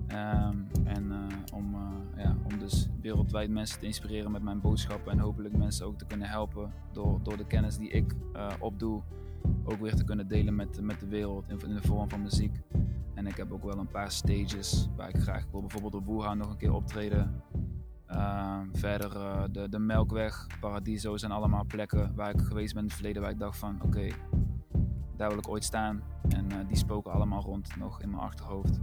Ehm, 0.07 0.57
en 0.83 1.11
eh, 1.11 1.53
om, 1.53 1.75
eh, 1.75 2.23
ja, 2.23 2.35
om 2.43 2.59
dus 2.59 2.87
wereldwijd 3.01 3.49
mensen 3.49 3.79
te 3.79 3.85
inspireren 3.85 4.31
met 4.31 4.43
mijn 4.43 4.61
boodschappen 4.61 5.11
en 5.11 5.19
hopelijk 5.19 5.57
mensen 5.57 5.85
ook 5.85 5.97
te 5.97 6.05
kunnen 6.05 6.27
helpen 6.27 6.71
door, 6.91 7.19
door 7.23 7.37
de 7.37 7.45
kennis 7.45 7.77
die 7.77 7.89
ik 7.89 8.15
opdoe 8.59 9.01
ook 9.63 9.79
weer 9.79 9.95
te 9.95 10.03
kunnen 10.03 10.27
delen 10.27 10.55
met, 10.55 10.81
met 10.81 10.99
de 10.99 11.07
wereld 11.07 11.49
in, 11.49 11.59
in 11.67 11.73
de 11.73 11.81
vorm 11.81 12.09
van 12.09 12.21
muziek. 12.21 12.61
En 13.13 13.27
ik 13.27 13.37
heb 13.37 13.51
ook 13.51 13.63
wel 13.63 13.77
een 13.77 13.87
paar 13.87 14.11
stages 14.11 14.87
waar 14.95 15.09
ik 15.09 15.21
graag 15.21 15.45
wil 15.51 15.61
bijvoorbeeld 15.61 15.95
op 15.95 16.05
Wuhan 16.05 16.37
nog 16.37 16.49
een 16.49 16.57
keer 16.57 16.73
optreden. 16.73 17.41
Ehm, 18.09 18.65
verder 18.73 19.15
eh, 19.15 19.43
de, 19.51 19.69
de 19.69 19.79
Melkweg, 19.79 20.47
Paradiso 20.59 21.17
zijn 21.17 21.31
allemaal 21.31 21.65
plekken 21.65 22.15
waar 22.15 22.29
ik 22.29 22.41
geweest 22.41 22.73
ben 22.73 22.81
in 22.81 22.87
het 22.87 22.97
verleden 22.97 23.21
waar 23.21 23.31
ik 23.31 23.39
dacht 23.39 23.57
van 23.57 23.81
oké, 23.81 24.07
daar 25.15 25.29
wil 25.29 25.37
ik 25.37 25.47
ooit 25.47 25.63
staan. 25.63 26.01
En 26.29 26.51
eh, 26.51 26.67
die 26.67 26.77
spoken 26.77 27.11
allemaal 27.11 27.41
rond 27.41 27.75
nog 27.75 28.01
in 28.01 28.09
mijn 28.09 28.21
achterhoofd. 28.21 28.79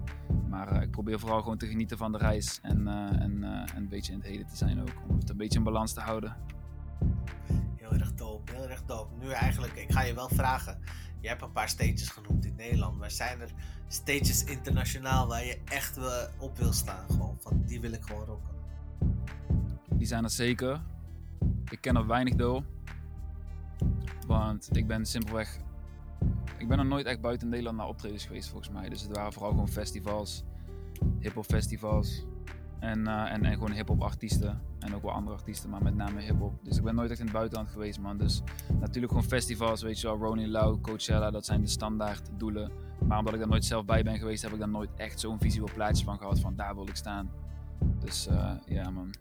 Maar 0.48 0.68
eh, 0.68 0.82
ik 0.82 0.90
probeer 0.90 1.18
vooral 1.18 1.42
gewoon 1.42 1.58
te 1.58 1.66
genieten 1.66 1.98
van 1.98 2.12
de 2.12 2.18
reis 2.18 2.58
en, 2.62 2.88
en, 2.88 3.44
en 3.44 3.76
een 3.76 3.88
beetje 3.88 4.12
in 4.12 4.18
het 4.18 4.28
heden 4.28 4.46
te 4.46 4.56
zijn 4.56 4.80
ook. 4.80 4.92
Om 5.08 5.18
het 5.18 5.30
een 5.30 5.36
beetje 5.36 5.58
in 5.58 5.64
balans 5.64 5.92
te 5.92 6.00
houden. 6.00 6.36
Heel 7.76 7.92
erg 7.92 8.14
dope, 8.14 8.52
heel 8.52 8.68
erg 8.68 8.84
dope. 8.84 9.14
Nu 9.18 9.30
eigenlijk, 9.30 9.72
ik 9.72 9.92
ga 9.92 10.02
je 10.02 10.14
wel 10.14 10.28
vragen. 10.28 10.78
Je 11.20 11.28
hebt 11.28 11.42
een 11.42 11.52
paar 11.52 11.68
stages 11.68 12.08
genoemd 12.08 12.44
in 12.44 12.54
Nederland. 12.56 12.98
Maar 12.98 13.10
zijn 13.10 13.40
er 13.40 13.50
stages 13.88 14.44
internationaal 14.44 15.26
waar 15.26 15.44
je 15.44 15.60
echt 15.64 15.98
op 16.38 16.58
wil 16.58 16.72
staan? 16.72 17.06
Gewoon 17.06 17.36
van, 17.40 17.62
die 17.64 17.80
wil 17.80 17.92
ik 17.92 18.02
gewoon 18.02 18.24
rocken. 18.24 18.55
Die 19.90 20.06
zijn 20.06 20.24
er 20.24 20.30
zeker. 20.30 20.80
Ik 21.70 21.80
ken 21.80 21.96
er 21.96 22.06
weinig 22.06 22.34
door. 22.34 22.62
Want 24.26 24.76
ik 24.76 24.86
ben 24.86 25.06
simpelweg. 25.06 25.58
Ik 26.58 26.68
ben 26.68 26.76
nog 26.76 26.86
nooit 26.86 27.06
echt 27.06 27.20
buiten 27.20 27.48
Nederland 27.48 27.76
naar 27.76 27.88
optredens 27.88 28.26
geweest 28.26 28.48
volgens 28.48 28.70
mij. 28.70 28.88
Dus 28.88 29.02
het 29.02 29.16
waren 29.16 29.32
vooral 29.32 29.50
gewoon 29.50 29.68
festivals, 29.68 30.44
hip-hop 31.18 31.44
festivals. 31.44 32.24
En, 32.78 33.06
eh, 33.06 33.32
en, 33.32 33.44
en 33.44 33.52
gewoon 33.52 33.72
hip-hop 33.72 34.02
artiesten. 34.02 34.60
En 34.78 34.94
ook 34.94 35.02
wel 35.02 35.12
andere 35.12 35.36
artiesten, 35.36 35.70
maar 35.70 35.82
met 35.82 35.94
name 35.94 36.20
hip-hop. 36.20 36.64
Dus 36.64 36.76
ik 36.76 36.84
ben 36.84 36.94
nooit 36.94 37.10
echt 37.10 37.18
in 37.18 37.24
het 37.24 37.34
buitenland 37.34 37.68
geweest, 37.68 38.00
man. 38.00 38.16
Dus 38.16 38.42
natuurlijk 38.80 39.12
gewoon 39.12 39.28
festivals, 39.28 39.82
weet 39.82 40.00
je 40.00 40.06
wel. 40.06 40.16
Ronnie 40.16 40.48
Lau, 40.48 40.80
Coachella, 40.80 41.30
dat 41.30 41.44
zijn 41.44 41.60
de 41.60 41.66
standaard 41.66 42.30
doelen. 42.36 42.70
Maar 43.06 43.18
omdat 43.18 43.32
ik 43.32 43.38
daar 43.38 43.48
nooit 43.48 43.64
zelf 43.64 43.84
bij 43.84 44.02
ben 44.02 44.18
geweest, 44.18 44.42
heb 44.42 44.52
ik 44.52 44.58
daar 44.58 44.68
nooit 44.68 44.90
echt 44.96 45.20
zo'n 45.20 45.38
visueel 45.38 45.68
plaatje 45.74 46.04
van 46.04 46.18
gehad. 46.18 46.40
Van 46.40 46.56
daar 46.56 46.74
wil 46.74 46.88
ik 46.88 46.96
staan. 46.96 47.30
Dus 47.98 48.26
eh, 48.26 48.52
ja, 48.66 48.90
man. 48.90 49.14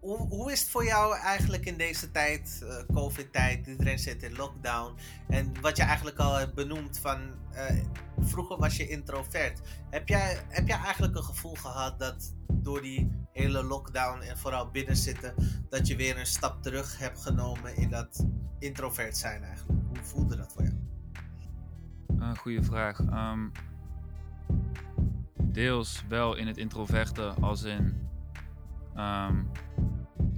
Hoe, 0.00 0.16
hoe 0.16 0.52
is 0.52 0.60
het 0.60 0.70
voor 0.70 0.84
jou 0.84 1.16
eigenlijk 1.16 1.64
in 1.64 1.76
deze 1.76 2.10
tijd, 2.10 2.64
eh, 2.68 2.94
COVID-tijd, 2.94 3.66
iedereen 3.66 3.98
zit 3.98 4.22
in 4.22 4.36
lockdown. 4.36 4.94
En 5.28 5.60
wat 5.60 5.76
je 5.76 5.82
eigenlijk 5.82 6.18
al 6.18 6.34
hebt 6.34 6.54
benoemd 6.54 6.98
van, 6.98 7.18
eh, 7.52 7.84
vroeger 8.20 8.58
was 8.58 8.76
je 8.76 8.88
introvert. 8.88 9.60
Heb 9.90 10.08
jij, 10.08 10.42
heb 10.48 10.66
jij 10.66 10.78
eigenlijk 10.78 11.16
een 11.16 11.24
gevoel 11.24 11.54
gehad 11.54 11.98
dat 11.98 12.34
door 12.52 12.82
die 12.82 13.10
hele 13.32 13.62
lockdown 13.62 14.20
en 14.20 14.38
vooral 14.38 14.70
binnen 14.70 14.96
zitten, 14.96 15.34
dat 15.68 15.86
je 15.86 15.96
weer 15.96 16.18
een 16.18 16.26
stap 16.26 16.62
terug 16.62 16.98
hebt 16.98 17.22
genomen 17.22 17.76
in 17.76 17.90
dat 17.90 18.26
introvert 18.58 19.16
zijn 19.16 19.42
eigenlijk? 19.42 19.80
Hoe 19.88 20.04
voelde 20.04 20.36
dat 20.36 20.52
voor 20.52 20.62
jou? 20.62 20.74
Een 22.18 22.36
goede 22.36 22.62
vraag. 22.62 23.00
Ehm, 23.00 23.48
deels 25.54 26.04
wel 26.08 26.34
in 26.36 26.46
het 26.46 26.56
introverte, 26.56 27.34
als 27.40 27.62
in. 27.62 28.08
ehm, 28.94 29.42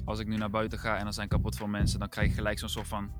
als 0.04 0.18
ik 0.18 0.26
nu 0.26 0.36
naar 0.36 0.50
buiten 0.50 0.78
ga 0.78 0.96
en 0.96 1.06
er 1.06 1.12
zijn 1.12 1.28
kapot 1.28 1.56
veel 1.56 1.66
mensen, 1.66 1.98
dan 1.98 2.08
krijg 2.08 2.28
je 2.28 2.34
gelijk 2.34 2.58
zo'n 2.58 2.68
soort 2.68 2.86
van. 2.88 3.10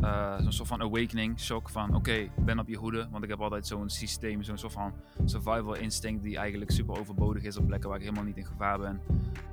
eh, 0.00 0.38
zo'n 0.38 0.52
soort 0.52 0.68
van 0.68 0.80
awakening, 0.82 1.40
shock 1.40 1.68
van 1.68 1.94
oké, 1.94 2.28
ben 2.36 2.58
op 2.58 2.68
je 2.68 2.76
hoede. 2.76 3.08
Want 3.10 3.24
ik 3.24 3.30
heb 3.30 3.40
altijd 3.40 3.66
zo'n 3.66 3.88
systeem, 3.88 4.42
zo'n 4.42 4.58
soort 4.58 4.72
van 4.72 4.92
survival 5.24 5.74
instinct 5.74 6.22
die 6.22 6.36
eigenlijk 6.36 6.70
super 6.70 6.98
overbodig 6.98 7.42
is 7.42 7.56
op 7.56 7.66
plekken 7.66 7.88
waar 7.88 7.98
ik 7.98 8.04
helemaal 8.04 8.24
niet 8.26 8.36
in 8.36 8.44
gevaar 8.46 8.78
ben. 8.78 9.00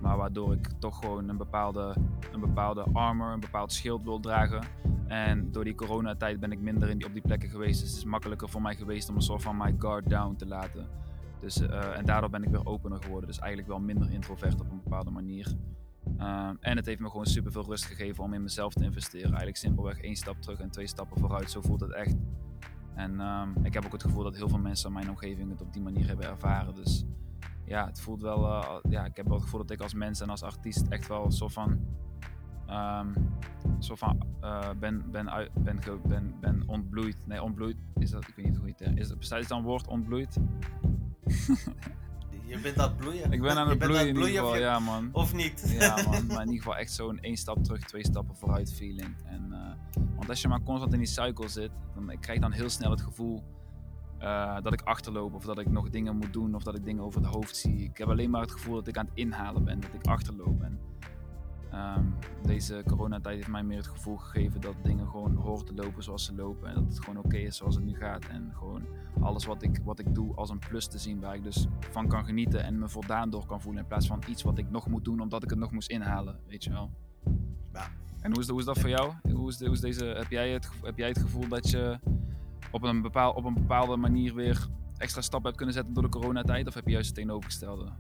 Maar 0.01 0.17
waardoor 0.17 0.53
ik 0.53 0.67
toch 0.79 0.99
gewoon 0.99 1.29
een 1.29 1.37
bepaalde, 1.37 1.95
een 2.31 2.39
bepaalde 2.39 2.85
armor, 2.93 3.31
een 3.31 3.39
bepaald 3.39 3.73
schild 3.73 4.03
wil 4.03 4.19
dragen. 4.19 4.63
En 5.07 5.51
door 5.51 5.63
die 5.63 5.75
coronatijd 5.75 6.39
ben 6.39 6.51
ik 6.51 6.59
minder 6.59 6.89
in 6.89 6.97
die, 6.97 7.07
op 7.07 7.13
die 7.13 7.21
plekken 7.21 7.49
geweest. 7.49 7.79
Dus 7.81 7.89
het 7.89 7.97
is 7.97 8.05
makkelijker 8.05 8.49
voor 8.49 8.61
mij 8.61 8.75
geweest 8.75 9.09
om 9.09 9.15
een 9.15 9.21
soort 9.21 9.41
van 9.41 9.57
my 9.57 9.75
guard 9.77 10.09
down 10.09 10.35
te 10.35 10.45
laten. 10.47 10.87
Dus, 11.41 11.61
eh, 11.61 11.97
en 11.97 12.05
daardoor 12.05 12.29
ben 12.29 12.43
ik 12.43 12.49
weer 12.49 12.65
opener 12.65 13.01
geworden. 13.03 13.27
Dus 13.27 13.39
eigenlijk 13.39 13.69
wel 13.69 13.79
minder 13.79 14.11
introvert 14.11 14.61
op 14.61 14.71
een 14.71 14.81
bepaalde 14.83 15.09
manier. 15.11 15.55
Ehm, 16.17 16.55
en 16.59 16.75
het 16.77 16.85
heeft 16.85 16.99
me 16.99 17.09
gewoon 17.09 17.25
super 17.25 17.51
veel 17.51 17.65
rust 17.65 17.85
gegeven 17.85 18.23
om 18.23 18.33
in 18.33 18.41
mezelf 18.43 18.73
te 18.73 18.83
investeren. 18.83 19.27
Eigenlijk 19.27 19.57
simpelweg 19.57 19.99
één 20.01 20.15
stap 20.15 20.41
terug 20.41 20.59
en 20.59 20.69
twee 20.71 20.87
stappen 20.87 21.19
vooruit. 21.19 21.51
Zo 21.51 21.61
voelt 21.61 21.81
het 21.81 21.91
echt. 21.91 22.15
En 22.95 23.19
ehm, 23.19 23.49
ik 23.63 23.73
heb 23.73 23.85
ook 23.85 23.91
het 23.91 24.03
gevoel 24.03 24.23
dat 24.23 24.35
heel 24.35 24.49
veel 24.49 24.57
mensen 24.59 24.87
in 24.87 24.93
mijn 24.93 25.09
omgeving 25.09 25.49
het 25.49 25.61
op 25.61 25.73
die 25.73 25.81
manier 25.81 26.07
hebben 26.07 26.25
ervaren. 26.29 26.75
Dus 26.75 27.05
ja, 27.65 27.85
het 27.85 28.01
voelt 28.01 28.21
wel. 28.21 28.45
eh, 28.47 28.77
ja, 28.89 29.05
ik 29.05 29.15
heb 29.15 29.25
wel 29.25 29.35
het 29.35 29.43
gevoel 29.43 29.59
dat 29.61 29.71
ik 29.71 29.81
als 29.81 29.93
mens 29.93 30.21
en 30.21 30.29
als 30.29 30.43
artiest 30.43 30.87
echt 30.87 31.07
wel 31.07 31.31
soort 31.31 31.53
van. 31.53 31.79
ehm, 32.67 33.07
een 33.63 33.83
soort 33.83 33.99
van 33.99 34.21
eh, 34.41 34.69
ben, 34.79 35.11
ben, 35.11 35.31
uit, 35.31 35.53
ben, 35.53 35.79
ben, 36.07 36.35
ben 36.39 36.63
ontbloeid. 36.67 37.17
Nee, 37.27 37.43
ontbloeid 37.43 37.77
is 37.95 38.09
dat. 38.11 38.27
Ik 38.27 38.35
weet 38.35 38.45
niet 38.45 38.57
hoe 38.57 38.67
je 38.67 38.73
het 38.77 38.97
is. 38.97 39.17
Bestaat 39.17 39.47
dan 39.47 39.63
woord 39.63 39.87
ontbloeid? 39.87 40.37
Je 42.45 42.59
bent 42.59 42.77
aan 42.79 42.88
het 42.89 42.97
bloeien. 42.97 43.32
Ik 43.32 43.41
ben 43.41 43.57
aan 43.57 43.69
het 43.69 43.77
bloeien 43.77 44.07
in 44.07 44.15
ieder 44.15 44.29
geval, 44.29 44.55
je- 44.55 44.61
ja 44.61 44.79
man. 44.79 45.09
Of 45.11 45.34
niet? 45.34 45.75
Ja 45.79 45.95
man, 45.95 46.25
maar 46.27 46.41
in 46.41 46.47
ieder 46.51 46.63
geval 46.63 46.77
echt 46.77 46.91
zo'n 46.91 47.19
één 47.19 47.38
stap 47.38 47.63
terug, 47.63 47.79
twee 47.84 48.03
stappen 48.05 48.36
vooruit 48.36 48.73
feeling. 48.73 49.15
En, 49.25 49.47
eh, 49.53 50.01
want 50.15 50.29
als 50.29 50.41
je 50.41 50.47
maar 50.47 50.61
constant 50.63 50.93
in 50.93 50.99
die 50.99 51.07
cycle 51.07 51.47
zit, 51.47 51.71
dan 51.95 52.09
ik 52.09 52.21
krijg 52.21 52.39
dan 52.39 52.51
heel 52.51 52.69
snel 52.69 52.91
het 52.91 53.01
gevoel 53.01 53.43
eh, 54.19 54.57
dat 54.61 54.73
ik 54.73 54.82
achterloop 54.82 55.34
of 55.34 55.43
dat 55.45 55.59
ik 55.59 55.69
nog 55.71 55.89
dingen 55.89 56.15
moet 56.17 56.34
doen 56.34 56.55
of 56.55 56.63
dat 56.63 56.75
ik 56.75 56.84
dingen 56.84 57.03
over 57.03 57.21
het 57.21 57.34
hoofd 57.34 57.55
zie. 57.55 57.77
Ik 57.84 57.97
heb 57.97 58.09
alleen 58.09 58.29
maar 58.29 58.41
het 58.41 58.51
gevoel 58.51 58.75
dat 58.75 58.88
ik 58.88 58.97
aan 58.97 59.05
het 59.05 59.15
inhalen 59.17 59.63
ben, 59.63 59.79
dat 59.79 59.93
ik 59.93 60.05
achterloop. 60.07 60.61
En 60.61 60.79
ehm, 61.72 62.03
deze 62.43 62.84
coronatijd 62.88 63.36
heeft 63.36 63.47
mij 63.47 63.63
meer 63.63 63.78
het 63.78 63.88
gevoel 63.88 64.17
gegeven 64.17 64.61
dat 64.61 64.74
dingen 64.84 65.07
gewoon 65.07 65.36
horen 65.36 65.65
te 65.65 65.74
lopen 65.74 66.03
zoals 66.03 66.26
ze 66.26 66.36
lopen. 66.36 66.69
En 66.69 66.76
dat 66.76 66.84
het 66.84 66.99
gewoon 66.99 67.24
oké 67.26 67.38
is 67.38 67.57
zoals 67.57 67.76
het 67.76 67.84
nu 67.84 67.95
gaat. 67.95 68.26
En 68.26 68.51
gewoon 68.55 68.82
alles 69.22 69.45
wat 69.45 69.61
ik, 69.63 69.80
wat 69.84 69.99
ik 69.99 70.15
doe 70.15 70.36
als 70.36 70.49
een 70.49 70.59
plus 70.59 70.88
te 70.88 70.97
zien 70.97 71.19
waar 71.19 71.36
ik 71.36 71.43
dus 71.43 71.67
van 71.80 72.07
kan 72.07 72.26
genieten 72.26 72.63
en 72.63 72.80
me 72.80 72.89
voldaan 72.89 73.30
door 73.30 73.45
kan 73.45 73.61
voelen. 73.61 73.82
In 73.82 73.88
plaats 73.88 74.07
van 74.07 74.22
iets 74.28 74.43
wat 74.43 74.57
ik 74.57 74.69
nog 74.69 74.88
moet 74.88 75.03
doen 75.05 75.19
omdat 75.22 75.43
ik 75.43 75.49
het 75.49 75.59
nog 75.59 75.72
moest 75.72 75.89
inhalen, 75.89 76.39
weet 76.47 76.63
je 76.63 76.69
wel. 76.69 76.89
Ja. 77.74 77.88
En 78.22 78.32
hoe 78.32 78.39
is, 78.41 78.47
hoe 78.49 78.59
is 78.59 78.65
dat 78.65 78.80
voor 78.80 78.89
jou? 78.89 79.13
Hoe 79.34 79.49
is, 79.49 79.57
de- 79.57 79.65
hoe 79.65 79.74
is 79.74 79.82
deze, 79.82 80.05
heb, 80.05 80.30
jij 80.30 80.49
het, 80.51 80.69
heb 80.82 80.97
jij 80.97 81.07
het 81.07 81.19
gevoel 81.19 81.47
dat 81.47 81.69
je 81.69 81.99
op 82.72 82.84
een, 82.84 83.01
bepaal, 83.01 83.32
op 83.32 83.45
een 83.45 83.53
bepaalde 83.53 83.95
manier 83.97 84.34
weer 84.36 84.67
extra 84.97 85.22
stappen 85.22 85.45
hebt 85.45 85.57
kunnen 85.57 85.76
zetten 85.76 85.93
door 85.93 86.03
de 86.03 86.09
coronatijd? 86.09 86.67
Of 86.67 86.74
heb 86.74 86.86
je 86.86 86.91
juist 86.91 87.07
het 87.07 87.15
tegenovergestelde? 87.15 87.91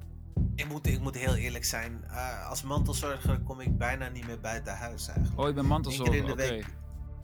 Ik 0.55 0.67
moet, 0.69 0.87
ik 0.87 0.99
moet 0.99 1.15
heel 1.17 1.35
eerlijk 1.35 1.65
zijn. 1.65 2.03
eh, 2.07 2.49
als 2.49 2.63
mantelzorger 2.63 3.39
kom 3.39 3.59
ik 3.59 3.77
bijna 3.77 4.09
niet 4.09 4.25
meer 4.27 4.39
buiten 4.39 4.73
huis 4.77 5.07
eigenlijk. 5.07 5.39
Oh, 5.39 5.47
je 5.47 5.53
bent 5.53 5.67
mantelzorger, 5.67 6.15
Eén 6.15 6.23
oké. 6.23 6.33
keer 6.35 6.45
in 6.45 6.49
de 6.49 6.55
week. 6.55 6.75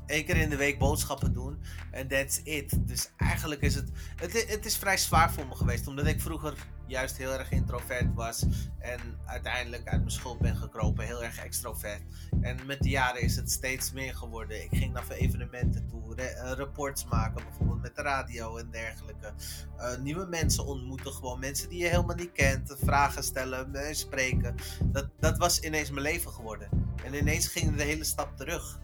Eén 0.08 0.26
keer 0.26 0.38
in 0.38 0.50
de 0.50 0.56
week 0.56 0.80
boodschappen 0.80 1.34
doen. 1.34 1.64
En 1.92 2.08
that's 2.08 2.42
it. 2.44 2.88
Dus 2.88 3.12
eigenlijk 3.18 3.62
is 3.62 3.76
het, 3.76 3.92
het. 4.16 4.46
Het 4.50 4.66
is 4.66 4.78
vrij 4.78 4.98
zwaar 4.98 5.32
voor 5.32 5.48
me 5.48 5.56
geweest. 5.56 5.88
Omdat 5.88 6.06
ik 6.06 6.22
vroeger 6.22 6.54
juist 6.88 7.18
heel 7.18 7.32
erg 7.34 7.52
introvert 7.52 8.14
was. 8.14 8.46
En 8.80 9.00
uiteindelijk 9.26 9.88
uit 9.88 10.00
mijn 10.00 10.12
schuld 10.12 10.40
ben 10.40 10.56
gekropen. 10.56 11.06
Heel 11.06 11.24
erg 11.24 11.38
extrovert. 11.38 12.02
En 12.42 12.58
met 12.66 12.82
de 12.82 12.90
jaren 12.90 13.22
is 13.22 13.36
het 13.36 13.52
steeds 13.52 13.92
meer 13.92 14.16
geworden. 14.16 14.64
Ik 14.64 14.78
ging 14.78 14.94
naar 14.94 15.10
evenementen 15.10 15.88
toe. 15.88 16.16
eh, 16.16 16.52
reports 16.52 17.06
maken. 17.06 17.44
Bijvoorbeeld 17.44 17.82
met 17.82 17.96
de 17.96 18.02
radio 18.02 18.58
en 18.58 18.72
dergelijke. 18.72 19.34
Eh, 19.78 19.98
nieuwe 19.98 20.26
mensen 20.26 20.66
ontmoeten. 20.66 21.14
Gewoon 21.14 21.40
mensen 21.40 21.70
die 21.70 21.80
je 21.80 21.88
helemaal 21.88 22.16
niet 22.16 22.32
kent. 22.32 22.76
Vragen 22.84 23.24
stellen. 23.24 23.72
mee 23.72 23.94
spreken. 23.94 24.56
Dat, 24.84 25.10
dat 25.20 25.38
was 25.38 25.60
ineens 25.60 25.90
mijn 25.90 26.02
leven 26.02 26.32
geworden. 26.32 26.70
En 27.04 27.14
ineens 27.14 27.48
ging 27.48 27.76
de 27.76 27.84
hele 27.84 28.04
stap 28.04 28.38
terug. 28.38 28.80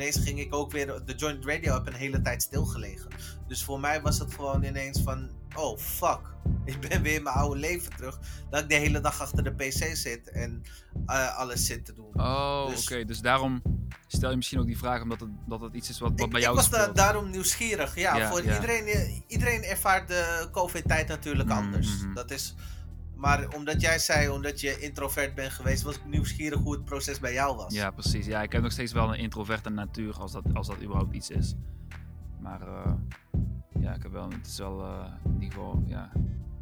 Ineens 0.00 0.16
ging 0.18 0.38
ik 0.40 0.54
ook 0.54 0.70
weer. 0.72 0.86
De 1.04 1.14
Joint 1.14 1.44
Radio 1.44 1.72
heb 1.72 1.86
een 1.86 1.92
hele 1.94 2.22
tijd 2.22 2.42
stilgelegen. 2.42 3.08
Dus 3.48 3.64
voor 3.64 3.80
mij 3.80 4.02
was 4.02 4.18
het 4.18 4.34
gewoon 4.34 4.62
ineens 4.62 5.00
van. 5.02 5.28
Oh 5.56 5.78
fuck. 5.78 6.20
Ik 6.64 6.80
ben 6.88 7.02
weer 7.02 7.14
in 7.14 7.22
mijn 7.22 7.36
oude 7.36 7.60
leven 7.60 7.96
terug. 7.96 8.18
Dat 8.50 8.62
ik 8.62 8.68
de 8.68 8.74
hele 8.74 9.00
dag 9.00 9.20
achter 9.20 9.44
de 9.44 9.50
PC 9.54 9.96
zit 9.96 10.28
en 10.30 10.62
eh, 11.06 11.36
alles 11.38 11.66
zit 11.66 11.84
te 11.84 11.94
doen. 11.94 12.10
Oh, 12.14 12.68
Dus- 12.68 12.82
oké. 12.82 13.04
Dus 13.04 13.20
daarom 13.20 13.62
stel 14.06 14.30
je 14.30 14.36
misschien 14.36 14.58
ook 14.58 14.66
die 14.66 14.78
vraag 14.78 15.02
omdat 15.02 15.20
het, 15.20 15.28
dat 15.46 15.60
het 15.60 15.74
iets 15.74 15.88
is 15.88 15.98
wat, 16.00 16.10
wat 16.10 16.20
ik, 16.20 16.30
bij 16.30 16.38
ik 16.40 16.44
jou 16.44 16.56
was 16.56 16.70
da- 16.70 16.88
daarom 16.88 17.30
nieuwsgierig. 17.30 17.94
Ja, 17.96 18.16
Ja, 18.16 18.28
voor 18.30 18.44
ja. 18.44 18.54
Iedereen, 18.54 18.86
eh, 18.86 19.20
iedereen 19.26 19.62
ervaart 19.62 20.08
de 20.08 20.48
COVID-tijd 20.52 21.08
natuurlijk 21.08 21.48
Mhm, 21.48 21.58
anders. 21.58 22.02
mhm. 22.02 22.14
Dat 22.14 22.30
is. 22.30 22.54
Maar 23.20 23.48
omdat 23.54 23.80
jij 23.80 23.98
zei, 23.98 24.28
omdat 24.28 24.60
je 24.60 24.78
introvert 24.78 25.34
bent 25.34 25.52
geweest, 25.52 25.82
was 25.82 25.96
ik 25.96 26.04
nieuwsgierig 26.04 26.58
hoe 26.58 26.72
het 26.72 26.84
proces 26.84 27.20
bij 27.20 27.32
jou 27.32 27.56
was. 27.56 27.74
Ja, 27.74 27.90
precies. 27.90 28.26
Ja, 28.26 28.42
ik 28.42 28.52
heb 28.52 28.62
nog 28.62 28.72
steeds 28.72 28.92
wel 28.92 29.12
een 29.12 29.18
introverte 29.18 29.70
natuur 29.70 30.14
als 30.14 30.32
dat, 30.32 30.44
als 30.54 30.66
dat 30.66 30.82
überhaupt 30.82 31.14
iets 31.14 31.30
is. 31.30 31.54
Maar 32.38 32.60
eh, 32.60 32.92
ja, 33.80 33.94
ik 33.94 34.02
heb 34.02 34.12
wel, 34.12 34.30
het 34.30 34.46
is 34.46 34.58
wel 34.58 34.82
eh, 34.82 35.06
in 35.24 35.32
ieder 35.32 35.52
geval, 35.52 35.82
ja, 35.86 36.10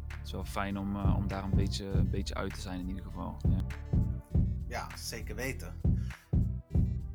het 0.07 0.25
is 0.25 0.31
wel 0.31 0.45
fijn 0.45 0.77
om, 0.77 0.95
eh, 0.95 1.15
om 1.17 1.27
daar 1.27 1.43
een 1.43 1.55
beetje, 1.55 1.85
een 1.85 2.09
beetje 2.09 2.35
uit 2.35 2.53
te 2.53 2.61
zijn 2.61 2.79
in 2.79 2.87
ieder 2.87 3.03
geval. 3.03 3.37
Ja. 3.49 3.65
Ja, 4.67 4.87
zeker 4.95 5.35
weten. 5.35 5.73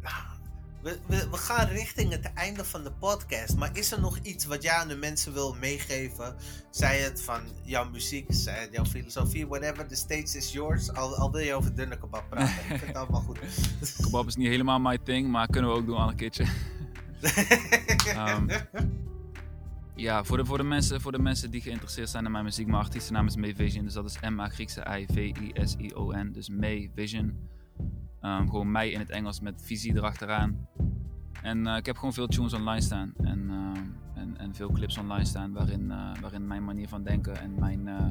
Nou, 0.01 0.24
we, 0.85 0.99
we, 1.07 1.28
we 1.30 1.37
gaan 1.37 1.68
richting 1.68 2.11
het 2.11 2.32
einde 2.35 2.64
van 2.64 2.85
de 2.85 2.93
podcast. 2.93 3.57
Maar 3.57 3.76
is 3.76 3.93
er 3.93 4.01
nog 4.01 4.18
iets 4.18 4.45
wat 4.45 4.62
jij 4.62 4.72
aan 4.72 4.89
de 4.89 4.97
mensen 4.97 5.32
wil 5.32 5.57
meegeven? 5.61 6.37
Zij 6.70 6.99
het 6.99 7.22
van 7.22 7.41
jouw 7.62 7.91
muziek, 7.91 8.26
zij 8.28 8.61
het 8.61 8.72
jouw 8.72 8.85
filosofie, 8.85 9.47
whatever. 9.47 9.87
The 9.87 9.95
stage 9.95 10.37
is 10.37 10.53
yours. 10.53 10.93
Al, 10.93 11.16
al 11.16 11.32
wil 11.32 11.41
je 11.41 11.55
over 11.55 11.74
dunne 11.74 11.99
kebab 11.99 12.24
praten. 12.30 12.55
Ik 12.55 12.78
vind 12.78 12.87
het 12.87 12.97
allemaal 12.97 13.20
goed. 13.20 13.39
Kebab 14.03 14.26
is 14.26 14.37
niet 14.37 14.49
helemaal 14.49 14.78
my 14.78 14.99
thing, 14.99 15.28
maar 15.28 15.47
kunnen 15.47 15.70
we 15.70 15.76
ook 15.76 15.87
doen 15.87 15.97
al 15.97 16.09
een 16.09 16.16
keertje. 16.16 16.45
Ja, 19.97 20.24
voor 20.24 20.37
de, 20.37 20.45
voor, 20.45 20.59
de 20.59 20.64
mensen, 20.64 21.01
voor 21.01 21.12
de 21.12 21.18
mensen 21.18 21.51
die 21.51 21.61
geïnteresseerd 21.61 22.09
zijn 22.09 22.24
in 22.24 22.30
mijn 22.30 22.45
muziek, 22.45 22.66
mijn 22.66 22.82
artiestennaam 22.82 23.26
is 23.26 23.37
May 23.37 23.55
Vision. 23.55 23.85
Dus 23.85 23.95
dat 23.95 24.05
is 24.05 24.18
M-A 24.20 24.49
Griekse 24.49 24.85
I-V-I-S-I-O-N. 24.99 26.30
Dus 26.32 26.49
May 26.49 26.91
Vision. 26.95 27.53
Ehm, 28.25 28.49
gewoon 28.49 28.70
mij 28.70 28.91
in 28.91 28.99
het 28.99 29.11
Engels 29.11 29.41
met 29.41 29.62
visie 29.62 29.97
erachteraan. 29.97 30.68
En 31.43 31.66
eh, 31.66 31.77
ik 31.77 31.87
heb 31.87 31.97
gewoon 31.97 32.12
veel 32.12 32.27
tunes 32.27 32.53
online 32.53 32.81
staan. 32.81 33.12
En, 33.16 33.51
ehm, 33.51 33.85
en, 34.14 34.39
en 34.39 34.55
veel 34.55 34.70
clips 34.70 34.99
online 34.99 35.25
staan 35.25 35.53
waarin, 35.53 35.91
eh, 35.91 36.12
waarin 36.20 36.47
mijn 36.47 36.64
manier 36.64 36.89
van 36.89 37.03
denken 37.03 37.41
en 37.41 37.59
mijn, 37.59 37.89
eh, 37.89 38.07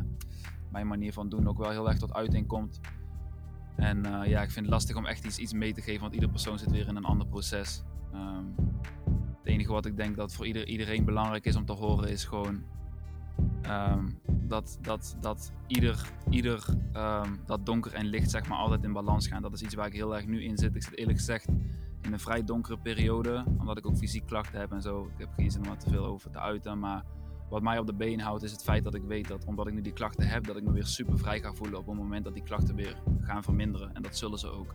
mijn 0.71 0.87
manier 0.87 1.13
van 1.13 1.29
doen 1.29 1.47
ook 1.47 1.57
wel 1.57 1.69
heel 1.69 1.89
erg 1.89 1.99
tot 1.99 2.13
uiting 2.13 2.47
komt. 2.47 2.79
En 3.75 4.05
eh, 4.05 4.29
ja, 4.29 4.41
ik 4.41 4.51
vind 4.51 4.65
het 4.65 4.73
lastig 4.73 4.95
om 4.95 5.05
echt 5.05 5.25
iets, 5.25 5.37
iets 5.37 5.53
mee 5.53 5.73
te 5.73 5.81
geven, 5.81 6.01
want 6.01 6.13
iedere 6.13 6.31
persoon 6.31 6.59
zit 6.59 6.71
weer 6.71 6.87
in 6.87 6.95
een 6.95 7.05
ander 7.05 7.27
proces. 7.27 7.83
Ehm, 8.11 8.45
het 9.37 9.45
enige 9.45 9.71
wat 9.71 9.85
ik 9.85 9.97
denk 9.97 10.15
dat 10.15 10.33
voor 10.33 10.47
ieder, 10.47 10.67
iedereen 10.67 11.05
belangrijk 11.05 11.45
is 11.45 11.55
om 11.55 11.65
te 11.65 11.73
horen 11.73 12.09
is 12.09 12.25
gewoon 12.25 12.63
ehm, 13.61 14.09
dat, 14.47 14.77
dat, 14.81 15.17
dat 15.19 15.51
ieder, 15.67 16.11
ieder 16.29 16.65
ehm, 16.93 17.35
dat 17.45 17.65
donker 17.65 17.93
en 17.93 18.05
licht 18.05 18.29
zeg 18.29 18.47
maar 18.47 18.57
altijd 18.57 18.83
in 18.83 18.93
balans 18.93 19.27
gaan. 19.27 19.41
Dat 19.41 19.53
is 19.53 19.61
iets 19.61 19.75
waar 19.75 19.87
ik 19.87 19.93
heel 19.93 20.15
erg 20.15 20.25
nu 20.25 20.43
in 20.43 20.57
zit. 20.57 20.75
Ik 20.75 20.83
zit 20.83 20.97
eerlijk 20.97 21.17
gezegd 21.17 21.47
in 22.01 22.13
een 22.13 22.19
vrij 22.19 22.43
donkere 22.43 22.77
periode, 22.77 23.45
omdat 23.59 23.77
ik 23.77 23.87
ook 23.87 23.97
fysiek 23.97 24.25
klachten 24.25 24.59
heb 24.59 24.71
en 24.71 24.81
zo. 24.81 25.03
Ik 25.03 25.17
heb 25.17 25.29
geen 25.35 25.51
zin 25.51 25.65
om 25.65 25.71
er 25.71 25.77
te 25.77 25.89
veel 25.89 26.05
over 26.05 26.31
te 26.31 26.39
uiten, 26.39 26.79
maar 26.79 27.03
wat 27.49 27.61
mij 27.61 27.79
op 27.79 27.85
de 27.85 27.93
been 27.93 28.19
houdt 28.19 28.43
is 28.43 28.51
het 28.51 28.63
feit 28.63 28.83
dat 28.83 28.95
ik 28.95 29.03
weet 29.03 29.27
dat 29.27 29.45
omdat 29.45 29.67
ik 29.67 29.73
nu 29.73 29.81
die 29.81 29.93
klachten 29.93 30.27
heb, 30.27 30.47
dat 30.47 30.57
ik 30.57 30.63
me 30.63 30.71
weer 30.71 30.85
super 30.85 31.17
vrij 31.17 31.39
ga 31.39 31.53
voelen 31.53 31.79
op 31.79 31.85
het 31.85 31.95
moment 31.95 32.23
dat 32.23 32.33
die 32.33 32.43
klachten 32.43 32.75
weer 32.75 33.01
gaan 33.21 33.43
verminderen. 33.43 33.95
En 33.95 34.01
dat 34.01 34.17
zullen 34.17 34.39
ze 34.39 34.49
ook. 34.49 34.73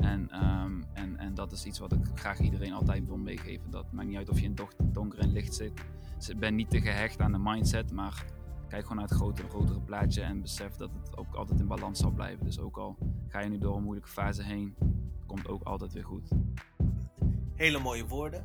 En, 0.00 0.30
ehm, 0.30 0.82
en, 0.92 1.18
en 1.18 1.34
dat 1.34 1.52
is 1.52 1.64
iets 1.64 1.78
wat 1.78 1.92
ik 1.92 1.98
graag 2.14 2.40
iedereen 2.40 2.72
altijd 2.72 3.06
wil 3.06 3.16
meegeven. 3.16 3.70
Dat 3.70 3.92
maakt 3.92 4.08
niet 4.08 4.16
uit 4.16 4.28
of 4.28 4.40
je 4.40 4.44
in 4.44 4.56
donker 4.92 5.18
en 5.18 5.32
licht 5.32 5.54
zit. 5.54 5.84
Dus 6.16 6.28
ik 6.28 6.38
ben 6.38 6.54
niet 6.54 6.70
te 6.70 6.80
gehecht 6.80 7.20
aan 7.20 7.32
de 7.32 7.38
mindset, 7.38 7.92
maar 7.92 8.24
kijk 8.68 8.82
gewoon 8.82 8.96
naar 8.96 9.08
het 9.08 9.16
grotere, 9.16 9.48
grotere 9.48 9.80
plaatje 9.80 10.22
en 10.22 10.40
besef 10.40 10.76
dat 10.76 10.90
het 11.02 11.16
ook 11.16 11.34
altijd 11.34 11.60
in 11.60 11.66
balans 11.66 11.98
zal 11.98 12.10
blijven. 12.10 12.44
Dus 12.44 12.58
ook 12.58 12.76
al 12.76 12.96
ga 13.28 13.40
je 13.40 13.48
nu 13.48 13.58
door 13.58 13.76
een 13.76 13.82
moeilijke 13.82 14.10
fase 14.10 14.42
heen, 14.42 14.74
komt 15.26 15.48
ook 15.48 15.62
altijd 15.62 15.92
weer 15.92 16.04
goed. 16.04 16.28
Hele 17.54 17.78
mooie 17.78 18.06
woorden. 18.06 18.44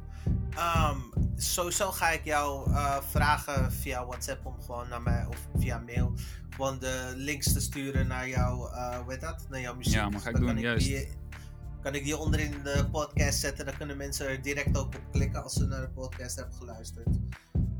Ehm, 0.50 0.98
sowieso 1.36 1.92
ga 1.92 2.10
ik 2.10 2.24
jou 2.24 2.72
eh, 2.72 3.02
vragen 3.02 3.72
via 3.72 4.06
WhatsApp 4.06 4.46
om 4.46 4.62
gewoon 4.62 4.90
naar 4.90 5.02
mij 5.02 5.26
of 5.26 5.48
via 5.56 5.80
mail 5.80 6.14
gewoon 6.50 6.80
de 6.80 7.14
links 7.16 7.54
te 7.54 7.60
sturen 7.60 8.08
naar 8.08 8.30
jouw, 8.30 8.68
eh 8.68 8.98
hoe 8.98 9.12
heet 9.12 9.22
dat? 9.22 9.46
Naar 9.50 9.60
jouw 9.60 9.76
muziek. 9.76 9.94
Ja, 9.94 10.10
maar 10.10 10.20
ga 10.20 10.30
ik 10.30 10.36
doen, 10.36 10.60
juist. 10.60 11.18
Kan 11.82 11.96
ik 11.96 12.04
die 12.04 12.18
onderin 12.18 12.52
de 12.64 12.88
podcast 12.92 13.40
zetten, 13.40 13.66
dan 13.66 13.78
kunnen 13.78 13.98
mensen 13.98 14.28
er 14.28 14.42
direct 14.42 14.78
ook 14.78 14.86
op 14.86 15.02
klikken 15.12 15.44
als 15.44 15.54
ze 15.54 15.66
naar 15.66 15.82
de 15.82 15.90
podcast 15.90 16.36
hebben 16.36 16.56
geluisterd. 16.56 17.08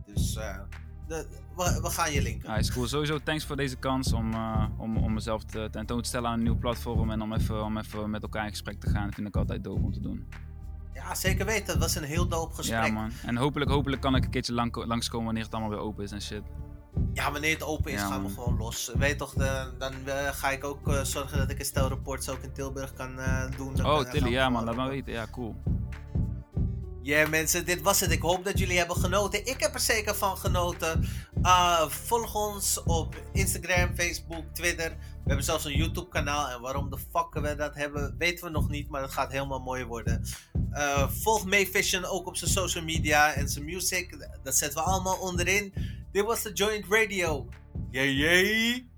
Dus 0.06 0.36
eh, 0.36 0.60
de, 1.08 1.28
we, 1.56 1.80
we 1.82 1.90
gaan 1.90 2.12
je 2.12 2.22
linken. 2.22 2.50
Ja, 2.50 2.58
is 2.58 2.72
cool. 2.72 2.88
Sowieso 2.88 3.20
thanks 3.20 3.46
voor 3.46 3.56
deze 3.56 3.76
kans 3.76 4.14
om, 4.14 4.34
eh, 4.34 4.66
om, 4.78 4.98
om 4.98 5.14
mezelf 5.14 5.44
te, 5.44 5.68
tentoon 5.72 6.02
te 6.02 6.08
stellen 6.08 6.30
aan 6.30 6.38
een 6.38 6.44
nieuw 6.44 6.58
platform 6.58 7.12
en 7.12 7.22
om 7.22 7.34
even, 7.34 7.64
om 7.64 7.78
even 7.78 8.10
met 8.10 8.24
elkaar 8.24 8.44
in 8.44 8.50
gesprek 8.50 8.80
te 8.80 8.90
gaan. 8.90 9.06
Dat 9.06 9.16
vind 9.16 9.28
ik 9.28 9.36
altijd 9.36 9.64
dope 9.64 9.82
om 9.82 9.92
te 9.92 10.02
doen. 10.02 10.28
Ja, 10.94 11.16
zeker 11.16 11.46
weten. 11.46 11.66
Het 11.66 11.78
was 11.78 11.96
een 11.96 12.04
heel 12.04 12.28
dope 12.28 12.56
gesprek. 12.56 12.86
Ja 12.86 12.92
man. 12.92 13.12
En 13.26 13.38
hopelijk, 13.38 13.72
hopelijk 13.72 14.02
kan 14.02 14.16
ik 14.16 14.24
een 14.24 14.30
keertje 14.30 14.54
lang, 14.54 14.86
langskomen 14.86 15.26
wanneer 15.26 15.44
het 15.44 15.54
allemaal 15.54 15.72
weer 15.72 15.80
open 15.80 16.04
is 16.04 16.12
en 16.12 16.22
shit. 16.22 16.44
Ja, 17.14 17.32
wanneer 17.32 17.54
het 17.54 17.64
open 17.64 17.92
is, 17.92 18.00
Ja, 18.00 18.08
gaan 18.08 18.24
we 18.24 18.30
gewoon 18.30 18.58
los. 18.58 18.92
Weet 18.98 19.18
toch, 19.18 19.34
de, 19.34 19.72
dan 19.78 19.94
eh, 20.06 20.28
ga 20.34 20.50
ik 20.52 20.64
ook 20.64 20.88
eh, 20.88 21.04
zorgen 21.04 21.38
dat 21.38 21.50
ik 21.50 21.60
een 21.60 21.66
stel 21.66 21.88
reports 21.88 22.30
ook 22.30 22.40
in 22.42 22.52
Tilburg 22.54 22.94
kan 22.94 23.20
eh, 23.20 23.44
doen. 23.58 23.76
Dan 23.76 23.86
Oh 23.86 23.96
kan- 24.02 24.10
Tilly, 24.12 24.30
ja 24.30 24.50
man, 24.50 24.64
laat 24.64 24.76
maar 24.76 24.90
weten. 24.90 25.14
Ja, 25.14 25.28
cool. 25.32 25.56
Ja 27.04 27.28
mensen, 27.28 27.66
dit 27.66 27.82
was 27.82 28.00
het. 28.00 28.12
Ik 28.12 28.22
hoop 28.22 28.44
dat 28.46 28.60
jullie 28.60 28.78
hebben 28.78 28.96
genoten. 28.96 29.46
Ik 29.46 29.60
heb 29.60 29.74
er 29.74 29.80
zeker 29.80 30.16
van 30.16 30.38
genoten. 30.38 31.06
Volg 31.90 32.36
ons 32.36 32.84
op 32.84 33.16
Instagram, 33.34 33.96
Facebook, 33.96 34.44
Twitter. 34.54 34.90
We 34.90 35.28
hebben 35.28 35.46
zelfs 35.46 35.66
een 35.66 35.78
YouTube 35.78 36.10
kanaal. 36.10 36.48
En 36.50 36.62
waarom 36.62 36.90
de 36.90 36.98
fuck 36.98 37.34
we 37.34 37.56
dat 37.56 37.76
hebben, 37.76 38.16
weten 38.18 38.46
we 38.46 38.52
nog 38.52 38.70
niet. 38.70 38.90
Maar 38.90 39.02
het 39.02 39.12
gaat 39.12 39.32
helemaal 39.32 39.60
mooi 39.60 39.86
worden. 39.86 40.26
Volg 41.10 41.46
May 41.46 41.66
Vision 41.68 42.06
ook 42.06 42.28
op 42.28 42.36
zijn 42.36 42.52
social 42.52 42.84
media 42.84 43.34
en 43.34 43.50
zijn 43.50 43.66
music. 43.66 44.28
Dat 44.44 44.56
zetten 44.56 44.80
we 44.84 44.86
allemaal 44.90 45.18
onderin. 45.18 45.74
Dit 46.12 46.26
was 46.26 46.46
a 46.46 46.52
Joint 46.52 46.86
Radio. 46.90 47.48
Yay, 47.92 48.12
yay. 48.12 48.91